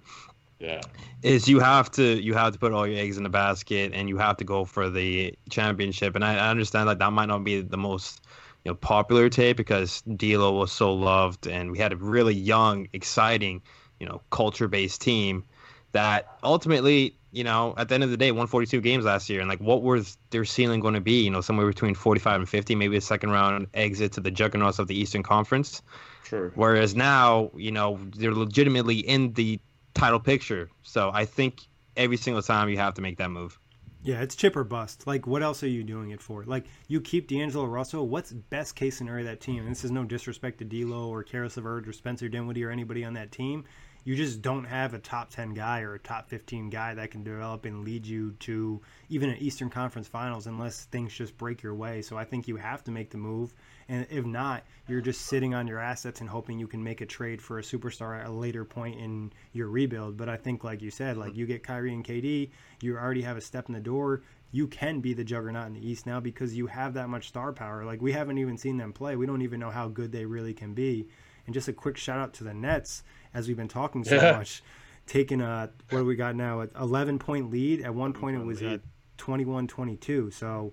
yeah. 0.58 0.80
is 1.22 1.48
you 1.48 1.60
have 1.60 1.90
to 1.92 2.02
you 2.02 2.34
have 2.34 2.52
to 2.52 2.58
put 2.58 2.72
all 2.72 2.86
your 2.86 2.98
eggs 2.98 3.16
in 3.16 3.22
the 3.22 3.28
basket 3.28 3.92
and 3.94 4.08
you 4.08 4.18
have 4.18 4.36
to 4.38 4.44
go 4.44 4.64
for 4.64 4.90
the 4.90 5.34
championship. 5.50 6.14
And 6.14 6.24
I, 6.24 6.36
I 6.36 6.48
understand 6.50 6.88
that 6.88 6.98
that 6.98 7.12
might 7.12 7.26
not 7.26 7.44
be 7.44 7.60
the 7.60 7.76
most 7.76 8.20
you 8.64 8.70
know 8.70 8.74
popular 8.74 9.28
take 9.28 9.56
because 9.56 10.02
D'Lo 10.02 10.52
was 10.52 10.72
so 10.72 10.92
loved 10.92 11.46
and 11.46 11.70
we 11.70 11.78
had 11.78 11.92
a 11.92 11.96
really 11.96 12.34
young, 12.34 12.88
exciting, 12.92 13.62
you 14.00 14.06
know, 14.06 14.20
culture 14.30 14.68
based 14.68 15.00
team 15.00 15.44
that 15.92 16.36
ultimately. 16.42 17.14
You 17.30 17.44
know, 17.44 17.74
at 17.76 17.90
the 17.90 17.94
end 17.94 18.02
of 18.02 18.10
the 18.10 18.16
day, 18.16 18.30
142 18.30 18.80
games 18.80 19.04
last 19.04 19.28
year, 19.28 19.40
and 19.40 19.50
like, 19.50 19.60
what 19.60 19.82
was 19.82 20.16
their 20.30 20.46
ceiling 20.46 20.80
going 20.80 20.94
to 20.94 21.00
be? 21.02 21.24
You 21.24 21.30
know, 21.30 21.42
somewhere 21.42 21.66
between 21.66 21.94
45 21.94 22.40
and 22.40 22.48
50, 22.48 22.74
maybe 22.74 22.96
a 22.96 23.02
second 23.02 23.32
round 23.32 23.66
exit 23.74 24.12
to 24.12 24.20
the 24.22 24.30
juggernauts 24.30 24.78
of 24.78 24.86
the 24.88 24.98
Eastern 24.98 25.22
Conference. 25.22 25.82
True. 26.24 26.50
Whereas 26.54 26.96
now, 26.96 27.50
you 27.54 27.70
know, 27.70 28.00
they're 28.16 28.34
legitimately 28.34 29.00
in 29.00 29.34
the 29.34 29.60
title 29.98 30.20
picture. 30.20 30.70
So 30.82 31.10
I 31.12 31.24
think 31.24 31.62
every 31.96 32.16
single 32.16 32.42
time 32.42 32.68
you 32.68 32.76
have 32.78 32.94
to 32.94 33.02
make 33.02 33.18
that 33.18 33.30
move. 33.30 33.58
Yeah, 34.04 34.22
it's 34.22 34.36
chip 34.36 34.54
or 34.54 34.62
bust. 34.62 35.08
Like, 35.08 35.26
what 35.26 35.42
else 35.42 35.64
are 35.64 35.68
you 35.68 35.82
doing 35.82 36.10
it 36.12 36.22
for? 36.22 36.44
Like, 36.44 36.66
you 36.86 37.00
keep 37.00 37.26
D'Angelo 37.26 37.66
Russell. 37.66 38.06
What's 38.06 38.32
best 38.32 38.76
case 38.76 38.96
scenario 38.96 39.24
that 39.24 39.40
team? 39.40 39.62
And 39.62 39.70
this 39.70 39.84
is 39.84 39.90
no 39.90 40.04
disrespect 40.04 40.58
to 40.58 40.64
D'Lo 40.64 41.08
or 41.08 41.24
Caris 41.24 41.56
LeVert 41.56 41.88
or 41.88 41.92
Spencer 41.92 42.28
Dinwiddie 42.28 42.64
or 42.64 42.70
anybody 42.70 43.04
on 43.04 43.14
that 43.14 43.32
team. 43.32 43.64
You 44.04 44.14
just 44.14 44.40
don't 44.40 44.64
have 44.64 44.94
a 44.94 45.00
top 45.00 45.30
ten 45.30 45.52
guy 45.52 45.80
or 45.80 45.94
a 45.94 45.98
top 45.98 46.30
fifteen 46.30 46.70
guy 46.70 46.94
that 46.94 47.10
can 47.10 47.24
develop 47.24 47.64
and 47.64 47.84
lead 47.84 48.06
you 48.06 48.30
to 48.40 48.80
even 49.08 49.30
an 49.30 49.36
Eastern 49.38 49.68
Conference 49.68 50.06
Finals 50.06 50.46
unless 50.46 50.84
things 50.84 51.12
just 51.12 51.36
break 51.36 51.62
your 51.62 51.74
way. 51.74 52.00
So 52.00 52.16
I 52.16 52.24
think 52.24 52.46
you 52.46 52.56
have 52.56 52.84
to 52.84 52.92
make 52.92 53.10
the 53.10 53.18
move. 53.18 53.52
And 53.90 54.06
if 54.10 54.26
not, 54.26 54.64
you're 54.86 55.00
just 55.00 55.22
sitting 55.22 55.54
on 55.54 55.66
your 55.66 55.78
assets 55.78 56.20
and 56.20 56.28
hoping 56.28 56.58
you 56.58 56.66
can 56.66 56.82
make 56.84 57.00
a 57.00 57.06
trade 57.06 57.40
for 57.40 57.58
a 57.58 57.62
superstar 57.62 58.20
at 58.20 58.26
a 58.26 58.30
later 58.30 58.64
point 58.64 58.98
in 59.00 59.32
your 59.52 59.68
rebuild. 59.68 60.16
But 60.18 60.28
I 60.28 60.36
think, 60.36 60.62
like 60.62 60.82
you 60.82 60.90
said, 60.90 61.16
like 61.16 61.34
you 61.34 61.46
get 61.46 61.62
Kyrie 61.62 61.94
and 61.94 62.04
KD, 62.04 62.50
you 62.82 62.96
already 62.98 63.22
have 63.22 63.38
a 63.38 63.40
step 63.40 63.68
in 63.68 63.74
the 63.74 63.80
door. 63.80 64.22
You 64.52 64.66
can 64.66 65.00
be 65.00 65.14
the 65.14 65.24
juggernaut 65.24 65.66
in 65.68 65.74
the 65.74 65.86
East 65.86 66.06
now 66.06 66.20
because 66.20 66.54
you 66.54 66.66
have 66.66 66.92
that 66.94 67.08
much 67.08 67.28
star 67.28 67.52
power. 67.52 67.84
Like 67.84 68.02
we 68.02 68.12
haven't 68.12 68.36
even 68.38 68.58
seen 68.58 68.76
them 68.76 68.92
play. 68.92 69.16
We 69.16 69.26
don't 69.26 69.42
even 69.42 69.58
know 69.58 69.70
how 69.70 69.88
good 69.88 70.12
they 70.12 70.26
really 70.26 70.52
can 70.52 70.74
be. 70.74 71.08
And 71.46 71.54
just 71.54 71.68
a 71.68 71.72
quick 71.72 71.96
shout 71.96 72.18
out 72.18 72.34
to 72.34 72.44
the 72.44 72.52
Nets 72.52 73.02
as 73.32 73.48
we've 73.48 73.56
been 73.56 73.68
talking 73.68 74.04
so 74.04 74.16
Yeah. 74.16 74.32
much. 74.32 74.62
Taking 75.06 75.40
a 75.40 75.70
what 75.88 76.00
do 76.00 76.04
we 76.04 76.14
got 76.16 76.36
now? 76.36 76.60
An 76.60 76.70
11 76.78 77.18
point 77.18 77.50
lead. 77.50 77.80
At 77.80 77.94
one 77.94 78.12
point 78.12 78.36
it 78.36 78.44
was 78.44 78.62
uh, 78.62 78.76
21-22. 79.16 80.32
So 80.32 80.72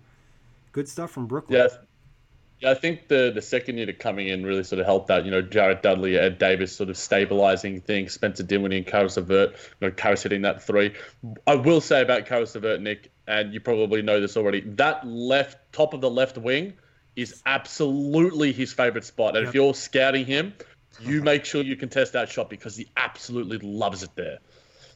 good 0.74 0.90
stuff 0.90 1.12
from 1.12 1.28
Brooklyn. 1.28 1.60
Yeah. 1.60 1.78
Yeah, 2.60 2.72
I 2.72 2.74
think 2.74 3.08
the 3.10 3.32
the 3.34 3.42
second 3.42 3.78
unit 3.78 4.00
coming 4.00 4.28
in 4.30 4.46
really 4.46 4.64
sort 4.64 4.80
of 4.80 4.86
helped 4.86 5.08
that. 5.08 5.26
You 5.26 5.32
know, 5.32 5.42
Jared 5.42 5.82
Dudley, 5.82 6.18
Ed 6.18 6.38
Davis 6.38 6.76
sort 6.76 6.90
of 6.90 6.98
stabilizing 6.98 7.82
things, 7.82 8.14
Spencer 8.14 8.44
Dinwiddie 8.44 8.78
and 8.78 8.88
Caris 8.88 9.18
LeVert, 9.18 9.52
you 9.52 9.88
know, 9.88 9.92
Caris 9.92 10.24
hitting 10.24 10.44
that 10.44 10.64
three. 10.64 10.94
I 11.46 11.56
will 11.56 11.82
say 11.82 12.02
about 12.02 12.26
Caris 12.26 12.56
LeVert, 12.56 12.82
Nick, 12.82 13.12
and 13.28 13.54
you 13.54 13.60
probably 13.60 14.02
know 14.02 14.22
this 14.22 14.38
already, 14.38 14.62
that 14.62 15.06
left, 15.06 15.74
top 15.74 15.94
of 15.94 16.02
the 16.02 16.10
left 16.10 16.38
wing 16.38 16.74
is 17.16 17.42
absolutely 17.46 18.52
his 18.52 18.74
favorite 18.74 19.06
spot. 19.06 19.36
And 19.36 19.46
Yep. 19.46 19.50
if 19.50 19.56
you're 19.56 19.74
scouting 19.74 20.26
him, 20.26 20.54
you 21.02 21.18
uh-huh. 21.18 21.26
make 21.26 21.46
sure 21.46 21.64
you 21.64 21.76
contest 21.76 22.14
that 22.14 22.30
shot 22.30 22.50
because 22.50 22.76
he 22.78 22.88
absolutely 22.98 23.58
loves 23.58 24.04
it 24.04 24.12
there. 24.16 24.40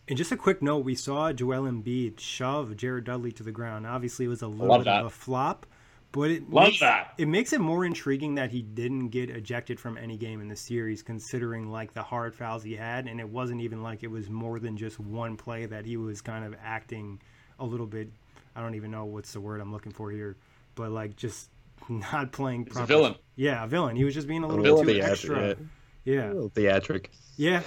And 0.08 0.18
just 0.18 0.32
a 0.32 0.38
quick 0.38 0.62
note, 0.62 0.80
we 0.80 0.96
saw 0.96 1.32
Joel 1.32 1.64
Embiid 1.64 2.20
shove 2.20 2.76
Jared 2.76 3.06
Dudley 3.06 3.32
to 3.34 3.44
the 3.44 3.52
ground. 3.52 3.86
Obviously, 3.86 4.26
it 4.26 4.30
was 4.30 4.42
a 4.42 4.48
little 4.48 4.78
bit 4.78 4.86
that. 4.86 5.02
of 5.02 5.06
a 5.06 5.10
flop, 5.10 5.66
but 6.12 6.32
it 6.32 6.50
Love 6.50 6.68
makes, 6.68 6.80
that. 6.80 7.14
it 7.18 7.28
makes 7.28 7.54
it 7.54 7.62
more 7.62 7.86
intriguing 7.86 8.36
that 8.36 8.50
he 8.52 8.62
didn't 8.62 9.10
get 9.10 9.30
ejected 9.30 9.80
from 9.80 9.98
any 9.98 10.18
game 10.18 10.42
in 10.42 10.48
the 10.48 10.56
series, 10.56 11.04
considering 11.04 11.70
like 11.72 11.94
the 11.94 12.02
hard 12.04 12.34
fouls 12.36 12.64
he 12.64 12.76
had, 12.76 13.08
and 13.08 13.20
it 13.20 13.30
wasn't 13.30 13.62
even 13.62 13.84
like 13.84 14.04
it 14.04 14.10
was 14.10 14.30
more 14.30 14.60
than 14.60 14.76
just 14.78 15.00
one 15.00 15.38
play 15.38 15.66
that 15.68 15.86
he 15.86 15.98
was 15.98 16.22
kind 16.22 16.44
of 16.46 16.56
acting 16.64 17.20
a 17.60 17.66
little 17.66 17.86
bit. 17.86 18.10
I 18.56 18.62
don't 18.62 18.76
even 18.76 18.90
know 18.92 19.06
what's 19.06 19.34
the 19.34 19.40
word 19.40 19.62
I'm 19.62 19.72
looking 19.72 19.92
for 19.92 20.10
here, 20.12 20.36
but 20.76 20.92
like 20.92 21.16
just 21.16 21.50
not 21.90 22.32
playing. 22.32 22.62
He's 22.66 22.72
a 22.72 22.80
proper- 22.80 22.88
villain. 22.88 23.16
Yeah, 23.36 23.64
a 23.64 23.68
villain. 23.68 23.96
He 23.96 24.04
was 24.04 24.14
just 24.16 24.28
being 24.28 24.44
a 24.44 24.48
little 24.48 24.64
villain. 24.64 24.86
bit 24.88 24.94
too 24.96 25.00
Theatric, 25.02 25.12
extra. 25.12 25.50
A 25.52 25.56
Yeah, 26.06 26.28
little 26.30 26.50
theatric. 26.50 27.12
yeah. 27.38 27.62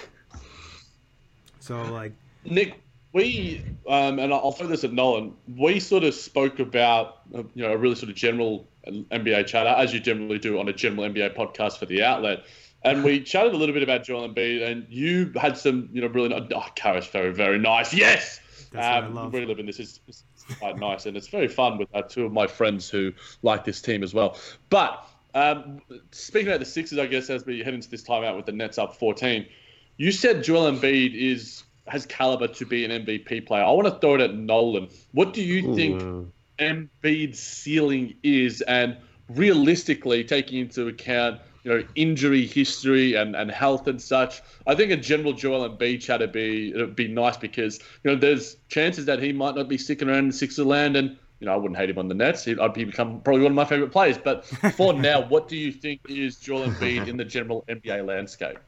So 1.61 1.81
like, 1.93 2.13
Nick, 2.45 2.83
we 3.13 3.63
um, 3.87 4.19
and 4.19 4.33
I'll 4.33 4.53
throw 4.53 4.67
this 4.67 4.85
at 4.85 4.93
Nolan. 4.93 5.35
We 5.57 5.81
sort 5.81 6.05
of 6.05 6.15
spoke 6.15 6.59
about 6.59 7.21
you 7.33 7.63
know 7.63 7.73
a 7.73 7.77
really 7.77 7.95
sort 7.95 8.11
of 8.11 8.17
general 8.17 8.67
NBA 8.87 9.47
chatter, 9.47 9.69
as 9.69 9.93
you 9.93 10.01
generally 10.01 10.39
do 10.39 10.59
on 10.59 10.69
a 10.69 10.73
general 10.73 11.09
NBA 11.09 11.37
podcast 11.37 11.79
for 11.79 11.87
the 11.87 12.03
outlet. 12.03 12.45
And 12.85 13.05
we 13.05 13.21
chatted 13.25 13.55
a 13.55 13.57
little 13.57 13.75
bit 13.75 13.83
about 13.83 14.05
Joel 14.05 14.29
Embiid, 14.29 14.67
and 14.67 14.87
you 14.89 15.33
had 15.37 15.57
some, 15.57 15.89
you 15.93 16.01
know, 16.01 16.09
really 16.09 16.29
nice. 16.29 16.49
Oh, 16.55 16.67
Caris, 16.75 17.07
very, 17.07 17.33
very 17.33 17.59
nice. 17.59 17.95
Yes, 17.95 18.41
That's 18.73 19.07
um, 19.07 19.15
love. 19.15 19.35
reliving 19.35 19.67
this 19.67 19.79
is, 19.79 20.01
is 20.09 20.25
quite 20.59 20.79
nice, 20.79 21.07
and 21.07 21.17
it's 21.17 21.29
very 21.29 21.49
fun 21.49 21.79
with 21.79 21.89
uh, 21.95 22.03
two 22.03 22.25
of 22.25 22.33
my 22.33 22.47
friends 22.47 22.91
who 22.91 23.13
like 23.43 23.65
this 23.65 23.81
team 23.81 24.03
as 24.03 24.15
well. 24.15 24.37
But 24.71 25.07
um, 25.35 25.81
speaking 26.11 26.49
about 26.49 26.61
the 26.61 26.67
Sixers, 26.67 26.99
I 26.99 27.07
guess 27.07 27.31
as 27.31 27.47
we 27.47 27.61
head 27.61 27.75
into 27.75 27.89
this 27.89 28.03
timeout 28.03 28.37
with 28.37 28.47
the 28.47 28.53
Nets 28.53 28.79
up 28.79 28.97
14, 28.97 29.47
you 29.97 30.11
said 30.11 30.43
Joel 30.43 30.73
Embiid 30.73 31.15
is 31.15 31.63
has 31.93 32.07
caliber 32.07 32.49
to 32.49 32.65
be 32.65 32.87
an 32.87 33.05
MVP 33.05 33.47
player. 33.47 33.63
I 33.63 33.71
want 33.71 33.87
to 33.87 33.99
throw 34.01 34.15
it 34.15 34.23
at 34.23 34.35
Nolan. 34.35 34.89
What 35.13 35.35
do 35.35 35.43
you 35.43 35.75
think 35.75 36.01
Ooh. 36.01 36.33
Embiid's 36.59 37.39
ceiling 37.39 38.15
is, 38.23 38.63
and 38.63 38.97
realistically 39.29 40.25
taking 40.25 40.59
into 40.59 40.89
account 40.89 41.41
you 41.65 41.71
know 41.71 41.85
injury 41.95 42.47
history 42.47 43.15
and, 43.15 43.37
and 43.37 43.51
health 43.51 43.87
and 43.89 44.01
such, 44.01 44.41
I 44.67 44.75
think 44.75 44.91
a 44.91 44.97
general 44.97 45.35
Joel 45.35 45.69
Embiid 45.69 46.01
chat 46.01 46.21
would 46.21 46.33
be 46.33 46.71
it'd 46.71 46.97
be 46.97 47.09
nice 47.09 47.37
because 47.37 47.79
you 48.03 48.11
know 48.11 48.17
there's 48.17 48.57
chances 48.69 49.05
that 49.05 49.23
he 49.23 49.35
might 49.35 49.55
not 49.55 49.69
be 49.69 49.77
sticking 49.77 50.09
around 50.09 50.25
in 50.25 50.33
Sixer 50.33 50.65
land, 50.65 50.97
and 50.97 51.11
you 51.41 51.47
know 51.47 51.53
I 51.53 51.57
wouldn't 51.57 51.77
hate 51.77 51.91
him 51.91 51.99
on 51.99 52.09
the 52.09 52.15
Nets. 52.15 52.47
He'd, 52.47 52.59
I'd 52.59 52.73
be 52.73 52.85
become 52.85 53.21
probably 53.21 53.43
one 53.43 53.53
of 53.53 53.57
my 53.57 53.67
favorite 53.67 53.93
players. 53.93 54.17
But 54.17 54.47
for 54.77 54.95
now, 54.95 55.29
what 55.29 55.47
do 55.47 55.59
you 55.59 55.71
think 55.71 56.01
is 56.09 56.37
Joel 56.37 56.69
Embiid 56.69 57.07
in 57.07 57.19
the 57.19 57.27
general 57.27 57.67
NBA 57.69 58.07
landscape? 58.07 58.59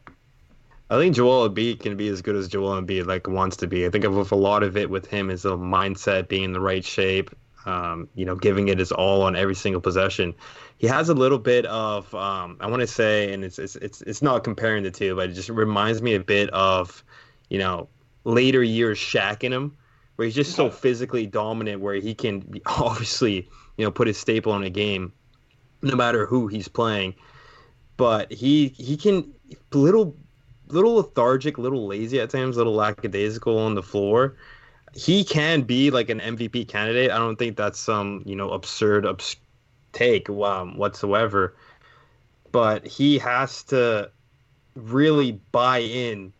I 0.91 0.99
think 0.99 1.15
Joel 1.17 1.49
Embiid 1.49 1.81
can 1.81 1.97
be 1.97 2.09
as 2.09 2.21
good 2.21 2.37
as 2.37 2.47
Joel 2.47 2.81
Embiid 2.81 3.07
like 3.07 3.27
wants 3.27 3.57
to 3.59 3.67
be. 3.67 3.87
I 3.87 3.91
think 3.91 4.07
with 4.07 4.33
a 4.33 4.37
lot 4.37 4.63
of 4.63 4.77
it 4.77 4.91
with 4.91 5.07
him 5.07 5.31
is 5.31 5.43
the 5.43 5.57
mindset, 5.57 6.29
being 6.29 6.45
in 6.45 6.53
the 6.53 6.61
right 6.61 6.85
shape, 6.85 7.31
um, 7.65 8.09
you 8.15 8.27
know, 8.27 8.35
giving 8.35 8.69
it 8.69 8.79
his 8.79 8.93
all 8.93 9.23
on 9.23 9.35
every 9.35 9.55
single 9.55 9.81
possession. 9.81 10.35
He 10.77 10.87
has 10.87 11.09
a 11.09 11.15
little 11.15 11.39
bit 11.39 11.65
of 11.67 12.15
um, 12.15 12.59
I 12.61 12.67
want 12.67 12.81
to 12.81 12.87
say, 12.87 13.33
and 13.33 13.45
it's, 13.45 13.59
it's 13.59 13.77
it's 13.77 14.03
it's 14.03 14.21
not 14.21 14.45
comparing 14.45 14.83
the 14.83 14.91
two, 14.91 15.17
but 15.17 15.31
it 15.31 15.33
just 15.33 15.49
reminds 15.49 16.03
me 16.03 16.15
a 16.15 16.21
bit 16.21 16.51
of, 16.51 17.03
you 17.49 17.59
know, 17.59 17.89
later 18.25 18.63
years 18.63 18.99
Shaq 18.99 19.43
in 19.43 19.53
him, 19.53 19.75
where 20.17 20.27
he's 20.27 20.35
just 20.35 20.55
so 20.55 20.71
physically 20.71 21.27
dominant, 21.27 21.81
where 21.81 21.95
he 21.95 22.15
can 22.15 22.61
obviously 22.67 23.49
you 23.79 23.85
know 23.87 23.91
put 23.91 24.07
his 24.07 24.19
staple 24.19 24.55
in 24.55 24.65
a 24.65 24.71
game, 24.71 25.15
no 25.81 25.97
matter 25.97 26.27
who 26.27 26.47
he's 26.47 26.69
playing. 26.69 27.15
But 27.97 28.31
he 28.31 28.69
he 28.69 28.99
can 28.99 29.33
little 29.73 30.17
little 30.75 30.97
lethargic, 30.97 31.57
little 31.57 31.87
lazy 31.87 32.21
at 32.21 32.31
times, 32.31 32.57
little 32.57 32.75
lackadaisical 32.75 33.59
on 33.59 33.75
the 33.75 33.83
floor. 33.83 34.37
He 34.95 35.25
can 35.25 35.63
be 35.63 35.91
like 35.91 36.11
an 36.11 36.21
MVP 36.21 36.69
candidate. 36.69 37.11
I 37.11 37.19
don't 37.19 37.37
think 37.37 37.57
that's 37.57 37.79
some 37.79 38.23
you 38.27 38.37
know 38.37 38.51
absurd 38.51 39.07
obs- 39.07 39.37
take 39.93 40.29
um, 40.29 40.77
whatsoever. 40.77 41.55
But 42.53 42.87
he 42.87 43.19
has 43.19 43.63
to 43.65 44.11
really 44.77 45.41
buy 45.53 45.79
in 45.79 46.33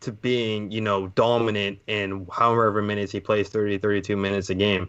to 0.00 0.12
being 0.12 0.70
you 0.70 0.80
know 0.80 1.08
dominant 1.08 1.78
in 1.86 2.26
however 2.30 2.82
minutes 2.82 3.10
he 3.10 3.20
plays 3.20 3.48
30 3.48 3.78
32 3.78 4.16
minutes 4.16 4.50
a 4.50 4.54
game 4.54 4.88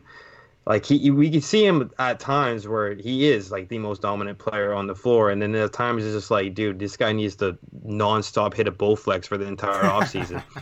like 0.65 0.85
he 0.85 1.11
we 1.11 1.29
can 1.29 1.41
see 1.41 1.65
him 1.65 1.91
at 1.99 2.19
times 2.19 2.67
where 2.67 2.95
he 2.95 3.27
is 3.27 3.51
like 3.51 3.69
the 3.69 3.77
most 3.77 4.01
dominant 4.01 4.37
player 4.39 4.73
on 4.73 4.87
the 4.87 4.95
floor 4.95 5.29
and 5.29 5.41
then 5.41 5.53
at 5.55 5.73
times 5.73 6.03
it's 6.03 6.13
just 6.13 6.31
like 6.31 6.53
dude 6.53 6.79
this 6.79 6.97
guy 6.97 7.11
needs 7.11 7.35
to 7.35 7.57
nonstop 7.85 8.53
hit 8.53 8.67
a 8.67 8.71
Bowflex 8.71 9.25
for 9.25 9.37
the 9.37 9.45
entire 9.45 9.83
offseason 9.83 10.41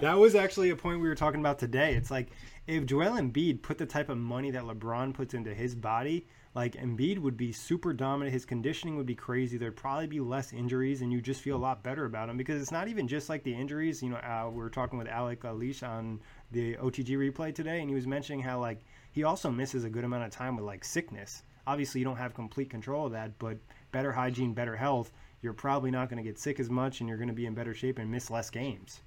That 0.00 0.18
was 0.18 0.34
actually 0.34 0.70
a 0.70 0.76
point 0.76 1.00
we 1.00 1.08
were 1.08 1.14
talking 1.14 1.40
about 1.40 1.58
today. 1.58 1.94
It's 1.94 2.10
like 2.10 2.30
if 2.66 2.86
Joel 2.86 3.18
Embiid 3.18 3.62
put 3.62 3.78
the 3.78 3.86
type 3.86 4.08
of 4.08 4.18
money 4.18 4.50
that 4.52 4.62
LeBron 4.62 5.14
puts 5.14 5.34
into 5.34 5.54
his 5.54 5.74
body, 5.74 6.26
like 6.54 6.74
Embiid 6.74 7.18
would 7.18 7.36
be 7.36 7.52
super 7.52 7.92
dominant. 7.92 8.32
His 8.32 8.44
conditioning 8.44 8.96
would 8.96 9.06
be 9.06 9.14
crazy. 9.14 9.58
There'd 9.58 9.76
probably 9.76 10.06
be 10.06 10.20
less 10.20 10.52
injuries, 10.52 11.02
and 11.02 11.12
you 11.12 11.20
just 11.20 11.40
feel 11.40 11.56
a 11.56 11.58
lot 11.58 11.82
better 11.82 12.04
about 12.04 12.28
him 12.28 12.36
because 12.36 12.62
it's 12.62 12.70
not 12.70 12.88
even 12.88 13.08
just 13.08 13.28
like 13.28 13.42
the 13.42 13.52
injuries. 13.52 14.02
You 14.02 14.10
know, 14.10 14.16
uh, 14.16 14.48
we 14.50 14.58
were 14.58 14.70
talking 14.70 14.98
with 14.98 15.08
Alec 15.08 15.42
Alish 15.42 15.82
on 15.82 16.20
the 16.54 16.76
OTG 16.76 17.10
replay 17.18 17.54
today, 17.54 17.80
and 17.80 17.90
he 17.90 17.94
was 17.94 18.06
mentioning 18.06 18.40
how 18.40 18.58
like 18.58 18.78
he 19.12 19.24
also 19.24 19.50
misses 19.50 19.84
a 19.84 19.90
good 19.90 20.04
amount 20.04 20.24
of 20.24 20.30
time 20.30 20.56
with 20.56 20.64
like 20.64 20.84
sickness. 20.84 21.42
Obviously, 21.66 22.00
you 22.00 22.04
don't 22.04 22.16
have 22.16 22.34
complete 22.34 22.70
control 22.70 23.06
of 23.06 23.12
that, 23.12 23.38
but 23.38 23.58
better 23.92 24.12
hygiene, 24.12 24.54
better 24.54 24.76
health, 24.76 25.12
you're 25.42 25.52
probably 25.52 25.90
not 25.90 26.08
going 26.08 26.16
to 26.16 26.22
get 26.22 26.38
sick 26.38 26.58
as 26.60 26.70
much, 26.70 27.00
and 27.00 27.08
you're 27.08 27.18
going 27.18 27.28
to 27.28 27.34
be 27.34 27.46
in 27.46 27.54
better 27.54 27.74
shape 27.74 27.98
and 27.98 28.10
miss 28.10 28.30
less 28.30 28.48
games. 28.48 29.00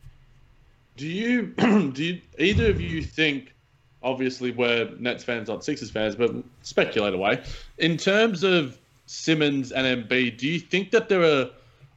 Do 0.96 1.08
you 1.08 1.48
do 1.94 2.04
you, 2.04 2.22
either 2.38 2.70
of 2.70 2.80
you 2.80 3.02
think? 3.02 3.54
Obviously, 4.04 4.52
we're 4.52 4.92
Nets 5.00 5.24
fans, 5.24 5.48
not 5.48 5.64
Sixers 5.64 5.90
fans, 5.90 6.16
but 6.16 6.32
speculate 6.62 7.16
away. 7.16 7.42
In 7.80 7.98
terms 7.98 8.44
of 8.44 8.78
Simmons 9.08 9.72
and 9.72 9.88
Embiid, 9.88 10.38
do 10.38 10.48
you 10.48 10.60
think 10.60 10.92
that 10.92 11.10
they're 11.10 11.24
a, 11.24 11.50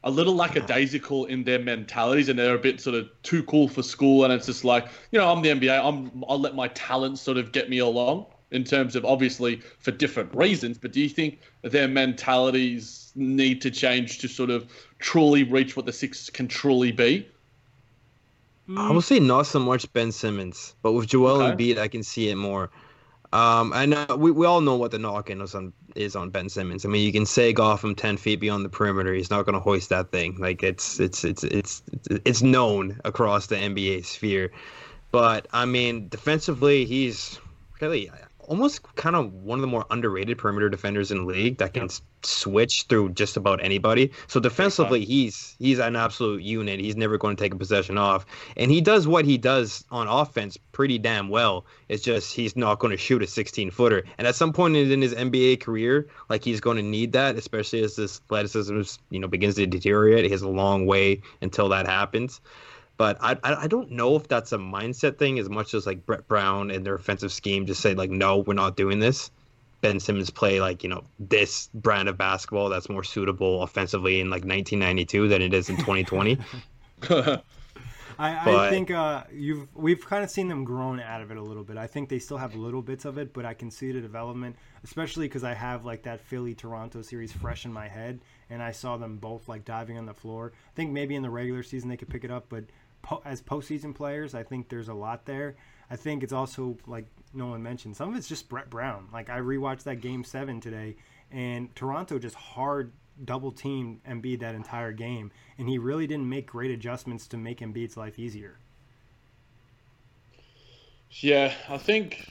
a 0.03 0.11
little 0.11 0.35
lackadaisical 0.35 1.25
in 1.25 1.43
their 1.43 1.59
mentalities 1.59 2.29
and 2.29 2.37
they're 2.39 2.55
a 2.55 2.59
bit 2.59 2.81
sort 2.81 2.95
of 2.95 3.09
too 3.23 3.43
cool 3.43 3.67
for 3.67 3.83
school? 3.83 4.23
And 4.23 4.33
it's 4.33 4.45
just 4.45 4.63
like, 4.63 4.87
you 5.11 5.19
know, 5.19 5.31
I'm 5.31 5.41
the 5.41 5.49
NBA, 5.49 5.83
I'm 5.83 6.23
I'll 6.27 6.39
let 6.39 6.55
my 6.55 6.67
talents 6.69 7.21
sort 7.21 7.37
of 7.37 7.51
get 7.51 7.69
me 7.69 7.79
along. 7.79 8.25
In 8.51 8.65
terms 8.65 8.97
of 8.97 9.05
obviously 9.05 9.61
for 9.79 9.91
different 9.91 10.35
reasons, 10.35 10.77
but 10.77 10.91
do 10.91 10.99
you 10.99 11.07
think 11.07 11.39
their 11.61 11.87
mentalities 11.87 13.13
need 13.15 13.61
to 13.61 13.71
change 13.71 14.17
to 14.19 14.27
sort 14.27 14.49
of 14.49 14.69
truly 14.99 15.43
reach 15.43 15.77
what 15.77 15.85
the 15.85 15.93
six 15.93 16.29
can 16.29 16.49
truly 16.49 16.91
be? 16.91 17.25
I 18.77 18.91
will 18.91 19.01
say 19.01 19.19
not 19.19 19.47
so 19.47 19.59
much 19.59 19.91
Ben 19.93 20.11
Simmons, 20.11 20.75
but 20.81 20.91
with 20.93 21.07
Joel 21.07 21.41
Okay. 21.41 21.73
Embiid, 21.73 21.77
I 21.77 21.87
can 21.87 22.03
see 22.03 22.29
it 22.29 22.35
more. 22.35 22.69
Um, 23.33 23.71
I 23.71 23.85
know 23.85 24.05
we, 24.17 24.31
we 24.31 24.45
all 24.45 24.59
know 24.59 24.75
what 24.75 24.91
the 24.91 24.99
knock 24.99 25.29
in 25.29 25.39
is 25.41 25.55
on 25.55 25.71
is 25.95 26.15
on 26.15 26.31
Ben 26.31 26.49
Simmons. 26.49 26.85
I 26.85 26.89
mean, 26.89 27.05
you 27.05 27.13
can 27.13 27.25
say 27.25 27.53
off 27.53 27.83
him 27.83 27.95
ten 27.95 28.17
feet 28.17 28.41
beyond 28.41 28.65
the 28.65 28.69
perimeter, 28.69 29.13
he's 29.13 29.29
not 29.29 29.45
going 29.45 29.53
to 29.53 29.59
hoist 29.61 29.89
that 29.89 30.11
thing. 30.11 30.35
Like 30.37 30.63
it's 30.63 30.99
it's 30.99 31.23
it's 31.23 31.43
it's 31.45 31.81
it's 32.25 32.41
known 32.41 32.99
across 33.05 33.47
the 33.47 33.55
NBA 33.55 34.05
sphere. 34.05 34.51
But 35.11 35.47
I 35.53 35.65
mean, 35.65 36.09
defensively, 36.09 36.85
he's 36.85 37.39
really 37.79 38.09
almost 38.51 38.83
kind 38.95 39.15
of 39.15 39.31
one 39.31 39.57
of 39.57 39.61
the 39.61 39.67
more 39.67 39.85
underrated 39.91 40.37
perimeter 40.37 40.67
defenders 40.67 41.09
in 41.09 41.19
the 41.19 41.23
league 41.23 41.57
that 41.59 41.73
can 41.73 41.85
s 41.85 42.01
switch 42.21 42.83
through 42.83 43.09
just 43.13 43.37
about 43.37 43.63
anybody. 43.63 44.11
So 44.27 44.41
defensively, 44.41 45.05
he's 45.05 45.55
he's 45.57 45.79
an 45.79 45.95
absolute 45.95 46.43
unit. 46.43 46.81
He's 46.81 46.97
never 46.97 47.17
going 47.17 47.37
to 47.37 47.41
take 47.41 47.53
a 47.53 47.57
possession 47.57 47.97
off, 47.97 48.25
and 48.57 48.69
he 48.69 48.81
does 48.81 49.07
what 49.07 49.23
he 49.23 49.37
does 49.37 49.85
on 49.89 50.09
offense 50.09 50.57
pretty 50.73 50.97
damn 50.97 51.29
well. 51.29 51.65
It's 51.87 52.03
just 52.03 52.35
he's 52.35 52.57
not 52.57 52.79
going 52.79 52.91
to 52.91 52.97
shoot 52.97 53.23
a 53.23 53.27
16 53.27 53.71
footer, 53.71 54.03
and 54.17 54.27
at 54.27 54.35
some 54.35 54.51
point 54.51 54.75
in 54.75 55.01
his 55.01 55.13
NBA 55.13 55.61
career, 55.61 56.09
like 56.29 56.43
he's 56.43 56.59
going 56.59 56.75
to 56.75 56.83
need 56.83 57.13
that, 57.13 57.37
especially 57.37 57.81
as 57.83 57.95
this 57.95 58.19
athleticism 58.25 58.77
is, 58.77 58.99
you 59.11 59.19
know 59.19 59.29
begins 59.29 59.55
to 59.55 59.65
deteriorate. 59.65 60.25
He 60.25 60.31
has 60.31 60.41
a 60.41 60.49
long 60.49 60.85
way 60.85 61.21
until 61.41 61.69
that 61.69 61.87
happens. 61.87 62.41
But 62.97 63.17
I, 63.21 63.37
I 63.43 63.63
I 63.63 63.67
don't 63.67 63.91
know 63.91 64.15
if 64.15 64.27
that's 64.27 64.51
a 64.51 64.57
mindset 64.57 65.17
thing 65.17 65.39
as 65.39 65.49
much 65.49 65.73
as 65.73 65.85
like 65.85 66.05
Brett 66.05 66.27
Brown 66.27 66.71
and 66.71 66.85
their 66.85 66.95
offensive 66.95 67.31
scheme 67.31 67.65
just 67.65 67.81
say 67.81 67.93
like 67.93 68.11
no 68.11 68.39
we're 68.39 68.53
not 68.53 68.75
doing 68.75 68.99
this. 68.99 69.31
Ben 69.81 69.99
Simmons 69.99 70.29
play 70.29 70.61
like 70.61 70.83
you 70.83 70.89
know 70.89 71.03
this 71.19 71.69
brand 71.73 72.07
of 72.07 72.17
basketball 72.17 72.69
that's 72.69 72.89
more 72.89 73.03
suitable 73.03 73.63
offensively 73.63 74.19
in 74.19 74.29
like 74.29 74.43
1992 74.43 75.27
than 75.27 75.41
it 75.41 75.53
is 75.53 75.69
in 75.69 75.77
2020. 75.77 76.37
I, 78.21 78.67
I 78.67 78.69
think 78.69 78.91
uh, 78.91 79.23
you've 79.33 79.67
we've 79.75 80.05
kind 80.05 80.23
of 80.23 80.29
seen 80.29 80.47
them 80.47 80.63
grown 80.63 80.99
out 80.99 81.21
of 81.21 81.31
it 81.31 81.37
a 81.37 81.41
little 81.41 81.63
bit. 81.63 81.77
I 81.77 81.87
think 81.87 82.07
they 82.07 82.19
still 82.19 82.37
have 82.37 82.55
little 82.55 82.83
bits 82.83 83.05
of 83.05 83.17
it, 83.17 83.33
but 83.33 83.45
I 83.45 83.55
can 83.55 83.71
see 83.71 83.91
the 83.91 83.99
development, 83.99 84.57
especially 84.83 85.27
because 85.27 85.43
I 85.43 85.55
have 85.55 85.85
like 85.85 86.03
that 86.03 86.21
Philly 86.21 86.53
Toronto 86.53 87.01
series 87.01 87.31
fresh 87.31 87.65
in 87.65 87.73
my 87.73 87.87
head, 87.87 88.19
and 88.51 88.61
I 88.61 88.73
saw 88.73 88.97
them 88.97 89.17
both 89.17 89.49
like 89.49 89.65
diving 89.65 89.97
on 89.97 90.05
the 90.05 90.13
floor. 90.13 90.51
I 90.55 90.75
think 90.75 90.91
maybe 90.91 91.15
in 91.15 91.23
the 91.23 91.31
regular 91.31 91.63
season 91.63 91.89
they 91.89 91.97
could 91.97 92.09
pick 92.09 92.23
it 92.23 92.29
up, 92.29 92.45
but 92.47 92.65
po- 93.01 93.21
as 93.25 93.41
postseason 93.41 93.93
players, 93.93 94.33
I 94.35 94.43
think 94.43 94.69
there's 94.69 94.89
a 94.89 94.93
lot 94.93 95.25
there. 95.25 95.55
I 95.89 95.95
think 95.95 96.23
it's 96.23 96.33
also 96.33 96.77
like 96.87 97.05
Nolan 97.33 97.61
mentioned, 97.61 97.97
some 97.97 98.09
of 98.09 98.15
it's 98.15 98.27
just 98.27 98.49
Brett 98.49 98.69
Brown. 98.69 99.07
Like 99.11 99.29
I 99.29 99.39
rewatched 99.39 99.83
that 99.83 100.01
Game 100.01 100.23
Seven 100.23 100.61
today, 100.61 100.95
and 101.31 101.73
Toronto 101.75 102.17
just 102.19 102.35
hard 102.35 102.91
double 103.25 103.51
teamed 103.51 104.03
Embiid 104.05 104.39
that 104.39 104.55
entire 104.55 104.91
game, 104.91 105.31
and 105.57 105.67
he 105.67 105.77
really 105.77 106.07
didn't 106.07 106.29
make 106.29 106.47
great 106.47 106.71
adjustments 106.71 107.27
to 107.27 107.37
make 107.37 107.59
Embiid's 107.59 107.97
life 107.97 108.17
easier. 108.17 108.57
Yeah, 111.11 111.53
I 111.67 111.77
think 111.77 112.29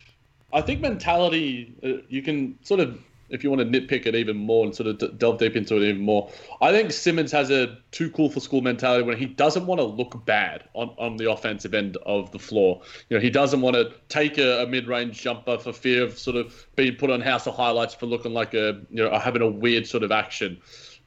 I 0.52 0.62
think 0.62 0.80
mentality 0.80 1.74
uh, 1.84 2.02
you 2.08 2.22
can 2.22 2.58
sort 2.62 2.80
of 2.80 2.98
if 3.30 3.44
you 3.44 3.50
want 3.50 3.60
to 3.60 3.80
nitpick 3.80 4.06
it 4.06 4.14
even 4.14 4.36
more 4.36 4.64
and 4.64 4.74
sort 4.74 4.88
of 4.88 4.98
d- 4.98 5.10
delve 5.16 5.38
deep 5.38 5.56
into 5.56 5.76
it 5.76 5.82
even 5.82 6.02
more. 6.02 6.30
I 6.60 6.72
think 6.72 6.92
Simmons 6.92 7.32
has 7.32 7.50
a 7.50 7.78
too 7.90 8.10
cool 8.10 8.30
for 8.30 8.40
school 8.40 8.60
mentality 8.60 9.04
when 9.04 9.16
he 9.16 9.26
doesn't 9.26 9.66
want 9.66 9.80
to 9.80 9.84
look 9.84 10.24
bad 10.24 10.64
on, 10.74 10.94
on 10.98 11.16
the 11.16 11.30
offensive 11.30 11.74
end 11.74 11.96
of 12.06 12.30
the 12.32 12.38
floor. 12.38 12.82
You 13.08 13.16
know, 13.16 13.20
he 13.20 13.30
doesn't 13.30 13.60
want 13.60 13.76
to 13.76 13.92
take 14.08 14.38
a, 14.38 14.64
a 14.64 14.66
mid-range 14.66 15.20
jumper 15.20 15.58
for 15.58 15.72
fear 15.72 16.04
of 16.04 16.18
sort 16.18 16.36
of 16.36 16.66
being 16.76 16.96
put 16.96 17.10
on 17.10 17.20
House 17.20 17.46
of 17.46 17.54
Highlights 17.54 17.94
for 17.94 18.06
looking 18.06 18.32
like 18.32 18.54
a 18.54 18.80
you 18.90 19.02
know 19.02 19.18
having 19.18 19.42
a 19.42 19.48
weird 19.48 19.86
sort 19.86 20.02
of 20.02 20.12
action. 20.12 20.60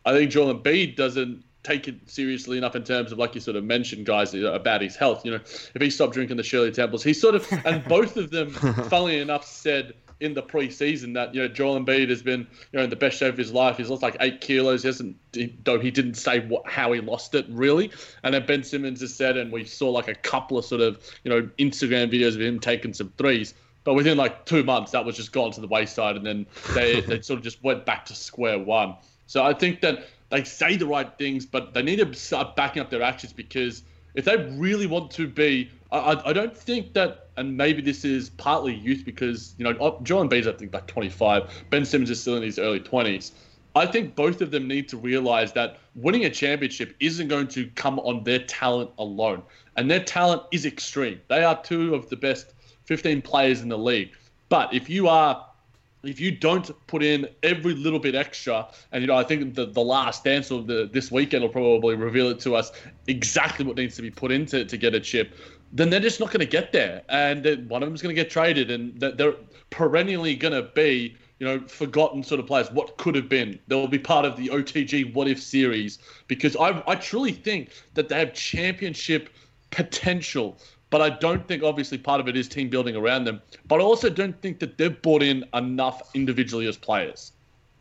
I 0.06 0.12
think 0.12 0.32
Joel 0.32 0.54
Embiid 0.56 0.96
doesn't 0.96 1.44
take 1.64 1.88
it 1.88 2.10
seriously 2.10 2.58
enough 2.58 2.76
in 2.76 2.84
terms 2.84 3.12
of, 3.12 3.18
like 3.18 3.34
you 3.36 3.42
sort 3.42 3.56
of 3.56 3.64
mentioned, 3.64 4.06
guys, 4.06 4.34
about 4.34 4.82
his 4.82 4.96
health. 4.96 5.26
You 5.26 5.32
know, 5.32 5.38
if 5.38 5.82
he 5.82 5.90
stopped 5.90 6.14
drinking 6.14 6.38
the 6.38 6.44
Shirley 6.44 6.72
Temples, 6.72 7.04
he 7.04 7.14
sort 7.14 7.36
of, 7.36 7.48
and 7.66 7.84
both 7.88 8.18
of 8.18 8.32
them, 8.32 8.52
funnily 8.52 9.20
enough, 9.20 9.46
said 9.46 9.94
in 10.24 10.34
the 10.34 10.42
preseason 10.42 11.14
that 11.14 11.36
you 11.36 11.42
know 11.42 11.48
Joel 11.48 11.80
Embiid 11.80 12.10
has 12.10 12.24
been 12.24 12.48
you 12.72 12.80
know 12.80 12.84
in 12.84 12.90
the 12.90 12.96
best 12.96 13.18
shape 13.18 13.34
of 13.34 13.38
his 13.38 13.52
life. 13.52 13.78
He's 13.78 13.90
lost 13.90 14.02
like 14.02 14.16
eight 14.22 14.40
kilos. 14.42 14.84
He 14.84 14.88
hasn't 14.88 15.18
though 15.66 15.80
he 15.80 15.92
didn't 15.92 16.16
say 16.16 16.40
what 16.40 16.68
how 16.68 16.94
he 16.94 17.02
lost 17.02 17.36
it 17.36 17.46
really. 17.50 17.92
And 18.24 18.34
then 18.34 18.46
Ben 18.46 18.64
Simmons 18.64 19.02
has 19.02 19.14
said, 19.14 19.36
and 19.38 19.52
we 19.52 19.66
saw 19.66 19.90
like 19.90 20.08
a 20.08 20.16
couple 20.16 20.58
of 20.58 20.66
sort 20.66 20.82
of 20.82 21.04
you 21.24 21.30
know 21.30 21.50
Instagram 21.60 22.12
videos 22.12 22.36
of 22.36 22.42
him 22.42 22.60
taking 22.60 22.94
some 22.94 23.12
threes. 23.18 23.54
But 23.84 23.96
within 23.96 24.18
like 24.18 24.46
two 24.46 24.64
months, 24.64 24.94
that 24.94 25.04
was 25.04 25.18
just 25.18 25.34
gone 25.34 25.52
to 25.52 25.62
the 25.62 25.68
wayside, 25.68 26.16
and 26.16 26.26
then 26.26 26.46
they 26.74 27.02
they 27.08 27.22
sort 27.22 27.38
of 27.38 27.44
just 27.44 27.62
went 27.62 27.86
back 27.86 28.06
to 28.06 28.16
square 28.16 28.58
one. 28.58 28.96
So 29.28 29.44
I 29.44 29.54
think 29.54 29.82
that 29.82 30.08
they 30.30 30.44
say 30.46 30.78
the 30.78 30.88
right 30.88 31.12
things, 31.18 31.46
but 31.46 31.74
they 31.74 31.82
need 31.82 31.98
to 31.98 32.14
start 32.14 32.56
backing 32.56 32.82
up 32.82 32.90
their 32.90 33.04
actions 33.04 33.34
because 33.34 33.84
if 34.14 34.26
they 34.26 34.38
really 34.54 34.88
want 34.88 35.12
to 35.12 35.28
be, 35.28 35.70
I, 35.92 36.22
I 36.26 36.34
don't 36.34 36.56
think 36.56 36.94
that, 36.94 37.30
and 37.38 37.58
maybe 37.58 37.82
this 37.82 38.06
is 38.06 38.30
partly 38.30 38.74
youth 38.74 39.04
because 39.06 39.56
you 39.58 39.64
know 39.64 40.00
Joel 40.04 40.28
Embiid's 40.28 40.48
I 40.48 40.54
think 40.54 40.74
like 40.74 40.88
25, 40.88 41.50
Ben 41.70 41.86
Simmons 41.86 42.10
is 42.10 42.22
still 42.22 42.38
in 42.38 42.44
his 42.44 42.60
early 42.60 42.80
20s. 42.80 43.32
I 43.76 43.88
think 43.88 44.16
both 44.16 44.42
of 44.42 44.52
them 44.52 44.68
need 44.68 44.88
to 44.90 44.98
realize 44.98 45.52
that 45.54 45.80
winning 45.96 46.26
a 46.26 46.30
championship 46.30 46.96
isn't 47.00 47.28
going 47.28 47.48
to 47.50 47.68
come 47.74 47.98
on 48.00 48.24
their 48.24 48.40
talent 48.40 48.92
alone, 49.00 49.42
and 49.78 49.90
their 49.90 50.04
talent 50.04 50.44
is 50.52 50.66
extreme. 50.66 51.20
They 51.28 51.44
are 51.44 51.62
two 51.64 51.96
of 51.96 52.10
the 52.10 52.16
best 52.16 52.54
15 52.86 53.22
players 53.22 53.62
in 53.62 53.70
the 53.70 53.78
league. 53.78 54.12
But 54.50 54.74
if 54.74 54.90
you 54.90 55.08
are 55.08 55.44
if 56.04 56.20
you 56.20 56.32
don't 56.32 56.70
put 56.88 57.02
in 57.02 57.28
every 57.44 57.74
little 57.74 58.00
bit 58.00 58.14
extra, 58.14 58.68
and 58.92 59.02
you 59.02 59.08
know, 59.08 59.16
I 59.16 59.24
think 59.24 59.56
the, 59.56 59.66
the 59.66 59.82
last 59.82 60.24
dance 60.24 60.52
of 60.52 60.68
the 60.68 60.90
this 60.92 61.12
weekend 61.12 61.44
will 61.44 61.50
probably 61.50 61.96
reveal 61.96 62.28
it 62.30 62.40
to 62.42 62.56
us 62.56 62.72
exactly 63.08 63.66
what 63.66 63.78
needs 63.78 63.96
to 63.96 64.02
be 64.02 64.12
put 64.12 64.32
into 64.32 64.66
to 64.66 64.78
get 64.78 64.94
a 64.94 65.00
chip. 65.00 65.34
Then 65.72 65.90
they're 65.90 66.00
just 66.00 66.20
not 66.20 66.30
going 66.30 66.42
to 66.42 66.46
get 66.46 66.72
there, 66.72 67.02
and 67.10 67.46
one 67.70 67.82
of 67.82 67.88
them 67.88 67.96
is 67.96 68.02
going 68.02 68.16
to 68.16 68.22
get 68.22 68.30
traded, 68.30 68.70
and 68.70 69.00
they're 69.00 69.36
perennially 69.70 70.36
going 70.36 70.54
to 70.54 70.70
be, 70.74 71.16
you 71.40 71.48
know, 71.48 71.60
forgotten 71.68 72.22
sort 72.22 72.40
of 72.40 72.48
players. 72.48 72.70
What 72.72 72.98
could 72.98 73.16
have 73.16 73.30
been? 73.30 73.58
They 73.68 73.76
will 73.76 73.88
be 73.88 74.00
part 74.00 74.26
of 74.26 74.36
the 74.36 74.50
OTG 74.50 75.14
What 75.14 75.28
If 75.28 75.42
series 75.42 76.00
because 76.28 76.56
I 76.58 76.84
I 76.86 76.96
truly 76.96 77.32
think 77.32 77.70
that 77.94 78.10
they 78.10 78.20
have 78.20 78.34
championship 78.34 79.30
potential 79.72 80.58
but 80.94 81.02
I 81.02 81.10
don't 81.10 81.48
think, 81.48 81.64
obviously, 81.64 81.98
part 81.98 82.22
of 82.22 82.28
it 82.28 82.38
is 82.38 82.48
team 82.48 82.70
building 82.70 82.96
around 82.96 83.24
them. 83.24 83.42
But 83.68 83.82
I 83.82 83.84
also 83.84 84.12
don't 84.12 84.40
think 84.44 84.60
that 84.60 84.78
they've 84.78 85.02
bought 85.02 85.24
in 85.24 85.44
enough 85.56 86.14
individually 86.14 86.68
as 86.68 86.78
players. 86.78 87.32